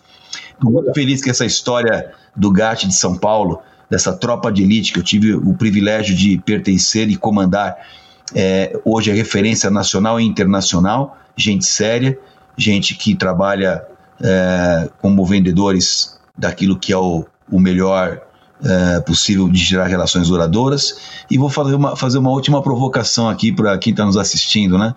Estou 0.52 0.70
muito 0.70 0.94
feliz 0.94 1.20
que 1.20 1.30
essa 1.30 1.44
história 1.44 2.12
do 2.34 2.50
GAT 2.52 2.86
de 2.86 2.94
São 2.94 3.16
Paulo, 3.16 3.60
dessa 3.90 4.12
tropa 4.12 4.52
de 4.52 4.62
elite 4.62 4.92
que 4.92 5.00
eu 5.00 5.02
tive 5.02 5.34
o 5.34 5.54
privilégio 5.54 6.14
de 6.14 6.38
pertencer 6.38 7.10
e 7.10 7.16
comandar 7.16 7.76
é, 8.34 8.78
hoje 8.84 9.10
é 9.10 9.14
referência 9.14 9.70
nacional 9.70 10.20
e 10.20 10.24
internacional, 10.24 11.18
gente 11.36 11.66
séria, 11.66 12.18
gente 12.56 12.94
que 12.94 13.14
trabalha 13.14 13.84
é, 14.20 14.88
como 15.00 15.24
vendedores 15.24 16.18
daquilo 16.36 16.78
que 16.78 16.92
é 16.92 16.96
o, 16.96 17.24
o 17.50 17.60
melhor 17.60 18.22
é, 18.64 19.00
possível 19.00 19.48
de 19.48 19.58
gerar 19.58 19.86
relações 19.86 20.28
duradouras. 20.28 21.24
E 21.30 21.36
vou 21.36 21.50
fazer 21.50 21.74
uma, 21.74 21.96
fazer 21.96 22.18
uma 22.18 22.30
última 22.30 22.62
provocação 22.62 23.28
aqui 23.28 23.52
para 23.52 23.76
quem 23.78 23.90
está 23.90 24.04
nos 24.04 24.16
assistindo, 24.16 24.78
né? 24.78 24.94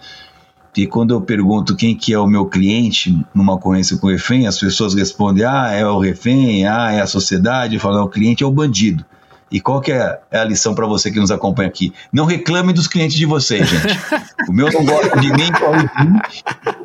E 0.76 0.86
quando 0.86 1.12
eu 1.12 1.20
pergunto 1.20 1.76
quem 1.76 1.96
que 1.96 2.14
é 2.14 2.20
o 2.20 2.28
meu 2.28 2.46
cliente 2.46 3.26
numa 3.34 3.56
ocorrência 3.56 3.98
com 3.98 4.08
refém, 4.08 4.46
as 4.46 4.60
pessoas 4.60 4.94
respondem, 4.94 5.44
ah, 5.44 5.72
é 5.72 5.84
o 5.84 5.98
refém, 5.98 6.68
ah, 6.68 6.92
é 6.92 7.02
a 7.02 7.08
sociedade, 7.08 7.74
eu 7.74 7.82
falo, 7.82 8.04
o 8.04 8.08
cliente 8.08 8.44
é 8.44 8.46
o 8.46 8.52
bandido. 8.52 9.04
E 9.50 9.62
qual 9.62 9.80
que 9.80 9.92
é 9.92 10.20
a 10.32 10.44
lição 10.44 10.76
para 10.76 10.86
você 10.86 11.10
que 11.10 11.20
nos 11.20 11.32
acompanha 11.32 11.70
aqui? 11.70 11.94
Não 12.12 12.26
reclame 12.26 12.74
dos 12.74 12.88
clientes 12.88 13.16
de 13.16 13.26
vocês, 13.26 13.68
gente. 13.68 14.00
O 14.50 14.52
meu 14.52 14.72
não 14.72 14.86
gosta 14.86 15.20
de 15.20 15.32
mim, 15.32 15.52
corre 15.52 15.88
de 15.88 16.12
mim. 16.12 16.20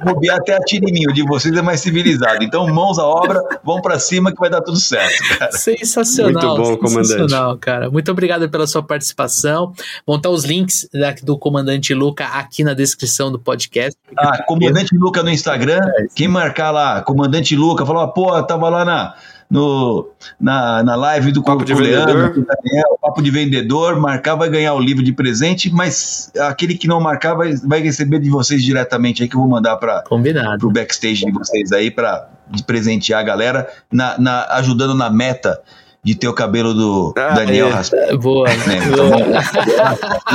Vou 0.05 0.20
ver 0.20 0.30
até 0.30 0.56
atire 0.56 0.89
em 0.89 0.93
mim. 0.93 1.06
O 1.09 1.12
de 1.12 1.24
vocês 1.24 1.56
é 1.56 1.62
mais 1.62 1.80
civilizado. 1.80 2.43
Então, 2.44 2.66
mãos 2.68 2.98
à 2.98 3.05
obra, 3.05 3.40
vão 3.64 3.80
para 3.80 3.98
cima 3.98 4.32
que 4.32 4.39
vai 4.39 4.48
dar 4.48 4.60
tudo 4.60 4.78
certo, 4.78 5.39
cara. 5.39 5.52
Sensacional. 5.52 6.56
Muito 6.56 6.80
bom, 6.80 6.89
sensacional, 6.89 7.40
comandante. 7.40 7.60
cara. 7.60 7.90
Muito 7.90 8.10
obrigado 8.12 8.48
pela 8.48 8.66
sua 8.66 8.82
participação. 8.82 9.72
Vão 10.06 10.16
estar 10.16 10.30
os 10.30 10.44
links 10.44 10.89
do 11.22 11.36
comandante 11.36 11.93
Luca 11.94 12.26
aqui 12.26 12.62
na 12.62 12.74
descrição 12.74 13.30
do 13.32 13.39
podcast. 13.39 13.98
Ah, 14.16 14.43
comandante 14.44 14.97
Luca 14.97 15.22
no 15.22 15.30
Instagram. 15.30 15.80
Quem 16.14 16.28
marcar 16.28 16.70
lá, 16.70 17.02
comandante 17.02 17.56
Luca, 17.56 17.84
falou, 17.84 18.06
pô, 18.09 18.40
tava 18.44 18.68
lá 18.68 18.84
na 18.84 19.14
no, 19.53 20.09
na, 20.41 20.83
na 20.83 20.97
live 20.97 21.31
do 21.31 21.43
Papo 21.43 21.62
de 21.62 21.74
Leandro, 21.74 22.23
vendedor. 22.23 22.47
Daniel, 22.65 22.99
Papo 23.03 23.20
de 23.20 23.31
Vendedor, 23.31 24.01
marcar 24.01 24.35
vai 24.35 24.49
ganhar 24.49 24.73
o 24.73 24.81
livro 24.81 25.05
de 25.05 25.12
presente, 25.12 25.70
mas 25.70 26.33
aquele 26.41 26.74
que 26.74 26.89
não 26.89 26.99
marcar 26.99 27.35
vai, 27.35 27.55
vai 27.57 27.83
receber 27.83 28.19
de 28.19 28.31
vocês 28.31 28.62
diretamente 28.62 29.23
aí 29.23 29.29
que 29.29 29.37
eu 29.37 29.41
vou 29.41 29.49
mandar 29.51 29.77
para 29.77 30.03
o 30.11 30.70
backstage 30.70 31.27
de 31.27 31.33
vocês 31.33 31.70
aí 31.70 31.91
para 31.91 32.31
presentear 32.66 33.20
a 33.20 33.23
galera, 33.23 33.69
na, 33.93 34.19
na, 34.19 34.47
ajudando 34.53 34.95
na 34.95 35.11
meta 35.11 35.61
de 36.03 36.15
ter 36.15 36.29
o 36.29 36.33
cabelo 36.33 36.73
do 36.73 37.12
ah, 37.15 37.35
Daniel 37.35 37.69
é. 37.69 37.73
Raspa. 37.73 37.97
Boa. 38.16 38.49
Né? 38.49 38.79
Então, 38.87 39.11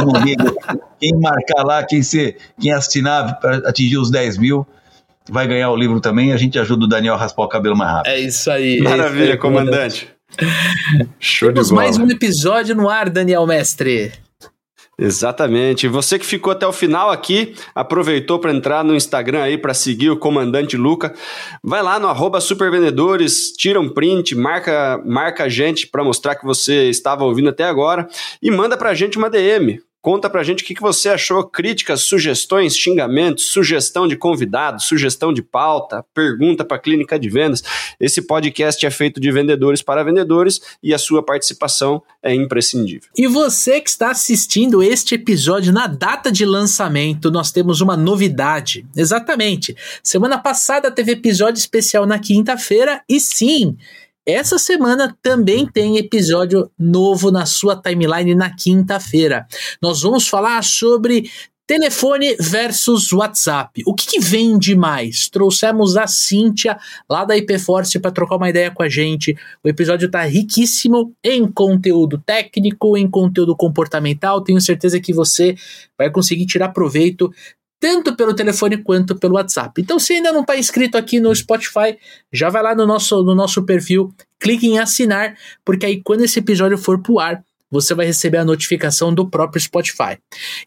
boa. 0.05 0.27
quem 0.99 1.19
marcar 1.19 1.63
lá, 1.65 1.83
quem, 1.83 2.03
ser, 2.03 2.37
quem 2.59 2.71
assinar 2.71 3.39
para 3.39 3.67
atingir 3.67 3.97
os 3.97 4.11
10 4.11 4.37
mil, 4.37 4.67
vai 5.29 5.47
ganhar 5.47 5.69
o 5.69 5.75
livro 5.75 5.99
também 5.99 6.29
e 6.29 6.33
a 6.33 6.37
gente 6.37 6.57
ajuda 6.59 6.85
o 6.85 6.87
Daniel 6.87 7.15
a 7.15 7.17
raspar 7.17 7.43
o 7.43 7.49
cabelo 7.49 7.75
mais 7.75 7.91
rápido. 7.91 8.11
É 8.11 8.19
isso 8.19 8.49
aí. 8.49 8.81
Maravilha, 8.81 9.21
é 9.21 9.23
isso 9.23 9.33
aí, 9.33 9.37
comandante. 9.37 10.07
Show 11.19 11.51
Temos 11.51 11.67
de 11.67 11.73
bola. 11.73 11.83
mais 11.83 11.97
um 11.97 12.09
episódio 12.09 12.75
no 12.75 12.89
ar, 12.89 13.09
Daniel 13.09 13.45
Mestre. 13.45 14.11
Exatamente. 14.99 15.87
Você 15.87 16.17
que 16.17 16.25
ficou 16.25 16.51
até 16.51 16.65
o 16.65 16.73
final 16.73 17.11
aqui, 17.11 17.53
aproveitou 17.75 18.39
para 18.39 18.51
entrar 18.51 18.83
no 18.83 18.95
Instagram 18.95 19.43
aí 19.43 19.55
para 19.55 19.73
seguir 19.73 20.09
o 20.09 20.17
comandante 20.17 20.75
Luca. 20.75 21.13
Vai 21.63 21.83
lá 21.83 21.99
no 21.99 22.07
arroba 22.07 22.41
supervendedores, 22.41 23.51
tira 23.51 23.79
um 23.79 23.89
print, 23.89 24.33
marca, 24.33 24.99
marca 25.05 25.43
a 25.43 25.49
gente 25.49 25.85
para 25.85 26.03
mostrar 26.03 26.35
que 26.35 26.43
você 26.43 26.89
estava 26.89 27.23
ouvindo 27.23 27.49
até 27.49 27.63
agora 27.63 28.07
e 28.41 28.49
manda 28.49 28.75
para 28.75 28.89
a 28.89 28.95
gente 28.95 29.19
uma 29.19 29.29
DM. 29.29 29.79
Conta 30.01 30.29
pra 30.29 30.43
gente 30.43 30.63
o 30.63 30.65
que, 30.65 30.75
que 30.75 30.81
você 30.81 31.09
achou, 31.09 31.43
críticas, 31.43 32.01
sugestões, 32.01 32.77
xingamentos, 32.77 33.47
sugestão 33.47 34.07
de 34.07 34.15
convidado, 34.15 34.81
sugestão 34.81 35.33
de 35.33 35.41
pauta, 35.41 36.05
pergunta 36.13 36.63
para 36.63 36.79
clínica 36.79 37.19
de 37.19 37.29
vendas. 37.29 37.63
Esse 37.99 38.21
podcast 38.21 38.85
é 38.85 38.89
feito 38.89 39.19
de 39.19 39.31
vendedores 39.31 39.81
para 39.81 40.03
vendedores 40.03 40.61
e 40.81 40.93
a 40.93 40.97
sua 40.97 41.23
participação 41.23 42.01
é 42.21 42.33
imprescindível. 42.33 43.09
E 43.17 43.27
você 43.27 43.81
que 43.81 43.89
está 43.89 44.11
assistindo 44.11 44.81
este 44.81 45.15
episódio 45.15 45.73
na 45.73 45.87
data 45.87 46.31
de 46.31 46.45
lançamento, 46.45 47.31
nós 47.31 47.51
temos 47.51 47.81
uma 47.81 47.97
novidade. 47.97 48.85
Exatamente. 48.95 49.75
Semana 50.03 50.37
passada 50.37 50.91
teve 50.91 51.13
episódio 51.13 51.59
especial 51.59 52.05
na 52.05 52.19
quinta-feira 52.19 53.01
e 53.09 53.19
sim, 53.19 53.75
essa 54.27 54.59
semana 54.59 55.17
também 55.23 55.65
tem 55.65 55.97
episódio 55.97 56.69
novo 56.77 57.31
na 57.31 57.45
sua 57.45 57.75
timeline 57.75 58.35
na 58.35 58.53
quinta-feira. 58.53 59.47
Nós 59.81 60.01
vamos 60.01 60.27
falar 60.27 60.61
sobre 60.65 61.31
Telefone 61.65 62.35
versus 62.39 63.11
WhatsApp. 63.11 63.83
O 63.85 63.93
que, 63.93 64.05
que 64.05 64.19
vende 64.19 64.75
mais? 64.75 65.29
Trouxemos 65.29 65.95
a 65.95 66.07
Cíntia 66.07 66.77
lá 67.09 67.23
da 67.23 67.37
IPForce 67.37 67.99
para 67.99 68.11
trocar 68.11 68.35
uma 68.35 68.49
ideia 68.49 68.69
com 68.69 68.83
a 68.83 68.89
gente. 68.89 69.33
O 69.63 69.67
episódio 69.67 70.07
está 70.07 70.23
riquíssimo 70.23 71.13
em 71.23 71.45
conteúdo 71.45 72.21
técnico, 72.25 72.97
em 72.97 73.09
conteúdo 73.09 73.55
comportamental. 73.55 74.41
Tenho 74.41 74.59
certeza 74.59 74.99
que 74.99 75.13
você 75.13 75.55
vai 75.97 76.09
conseguir 76.09 76.45
tirar 76.45 76.69
proveito 76.69 77.33
tanto 77.79 78.15
pelo 78.15 78.33
telefone 78.33 78.77
quanto 78.77 79.15
pelo 79.15 79.35
WhatsApp. 79.35 79.81
Então, 79.81 79.99
se 79.99 80.13
ainda 80.13 80.31
não 80.31 80.41
está 80.41 80.57
inscrito 80.57 80.97
aqui 80.97 81.19
no 81.19 81.33
Spotify, 81.35 81.97
já 82.31 82.49
vai 82.49 82.63
lá 82.63 82.75
no 82.75 82.85
nosso, 82.85 83.23
no 83.23 83.35
nosso 83.35 83.63
perfil, 83.63 84.13
clique 84.39 84.67
em 84.67 84.79
assinar, 84.79 85.35
porque 85.63 85.85
aí 85.85 86.01
quando 86.01 86.23
esse 86.23 86.39
episódio 86.39 86.77
for 86.77 87.01
pro 87.01 87.19
ar, 87.19 87.43
você 87.69 87.93
vai 87.93 88.05
receber 88.05 88.37
a 88.37 88.45
notificação 88.45 89.13
do 89.13 89.29
próprio 89.29 89.61
Spotify. 89.61 90.17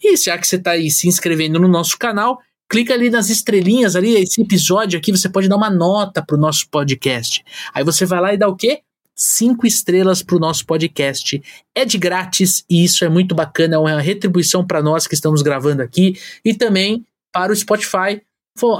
E 0.03 0.17
já 0.17 0.37
que 0.39 0.47
você 0.47 0.57
está 0.57 0.73
aí 0.73 0.91
se 0.91 1.09
inscrevendo 1.09 1.59
no 1.59 1.69
nosso 1.69 1.99
canal, 1.99 2.39
clica 2.69 2.95
ali 2.95 3.11
nas 3.11 3.31
estrelinhas 3.31 3.97
ali, 3.97 4.15
esse 4.15 4.41
episódio 4.43 4.99
aqui, 4.99 5.11
você 5.11 5.29
pode 5.29 5.49
dar 5.49 5.57
uma 5.57 5.71
nota 5.71 6.25
pro 6.25 6.37
nosso 6.37 6.69
podcast. 6.71 7.43
Aí 7.75 7.83
você 7.83 8.05
vai 8.05 8.21
lá 8.21 8.35
e 8.35 8.39
dá 8.39 8.49
o 8.49 8.55
quê? 8.55 8.81
Cinco 9.21 9.67
estrelas 9.67 10.23
para 10.23 10.37
o 10.37 10.39
nosso 10.39 10.65
podcast. 10.65 11.43
É 11.75 11.85
de 11.85 11.99
grátis 11.99 12.65
e 12.69 12.83
isso 12.83 13.05
é 13.05 13.09
muito 13.09 13.35
bacana, 13.35 13.77
é 13.77 13.79
uma 13.79 14.01
retribuição 14.01 14.67
para 14.67 14.83
nós 14.83 15.07
que 15.07 15.15
estamos 15.15 15.43
gravando 15.43 15.83
aqui 15.83 16.19
e 16.45 16.55
também 16.55 17.05
para 17.33 17.53
o 17.53 17.57
Spotify, 17.57 18.21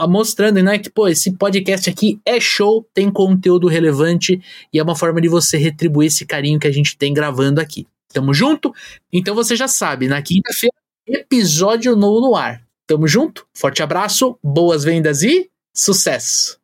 mostrando 0.09 0.63
né, 0.63 0.79
que 0.79 0.91
pô, 0.91 1.07
esse 1.07 1.33
podcast 1.33 1.89
aqui 1.89 2.19
é 2.25 2.41
show, 2.41 2.87
tem 2.95 3.11
conteúdo 3.11 3.69
relevante 3.69 4.41
e 4.73 4.79
é 4.79 4.83
uma 4.83 4.97
forma 4.97 5.21
de 5.21 5.29
você 5.29 5.59
retribuir 5.59 6.09
esse 6.09 6.25
carinho 6.27 6.59
que 6.59 6.67
a 6.67 6.73
gente 6.73 6.97
tem 6.97 7.13
gravando 7.13 7.61
aqui. 7.61 7.87
Tamo 8.13 8.35
junto? 8.35 8.75
Então 9.13 9.35
você 9.35 9.55
já 9.55 9.69
sabe, 9.69 10.09
na 10.09 10.21
quinta-feira, 10.21 10.75
episódio 11.07 11.95
novo 11.95 12.21
no 12.21 12.35
ar. 12.35 12.63
Tamo 12.87 13.07
junto, 13.07 13.47
forte 13.55 13.83
abraço, 13.83 14.37
boas 14.43 14.83
vendas 14.83 15.23
e 15.23 15.49
sucesso! 15.73 16.60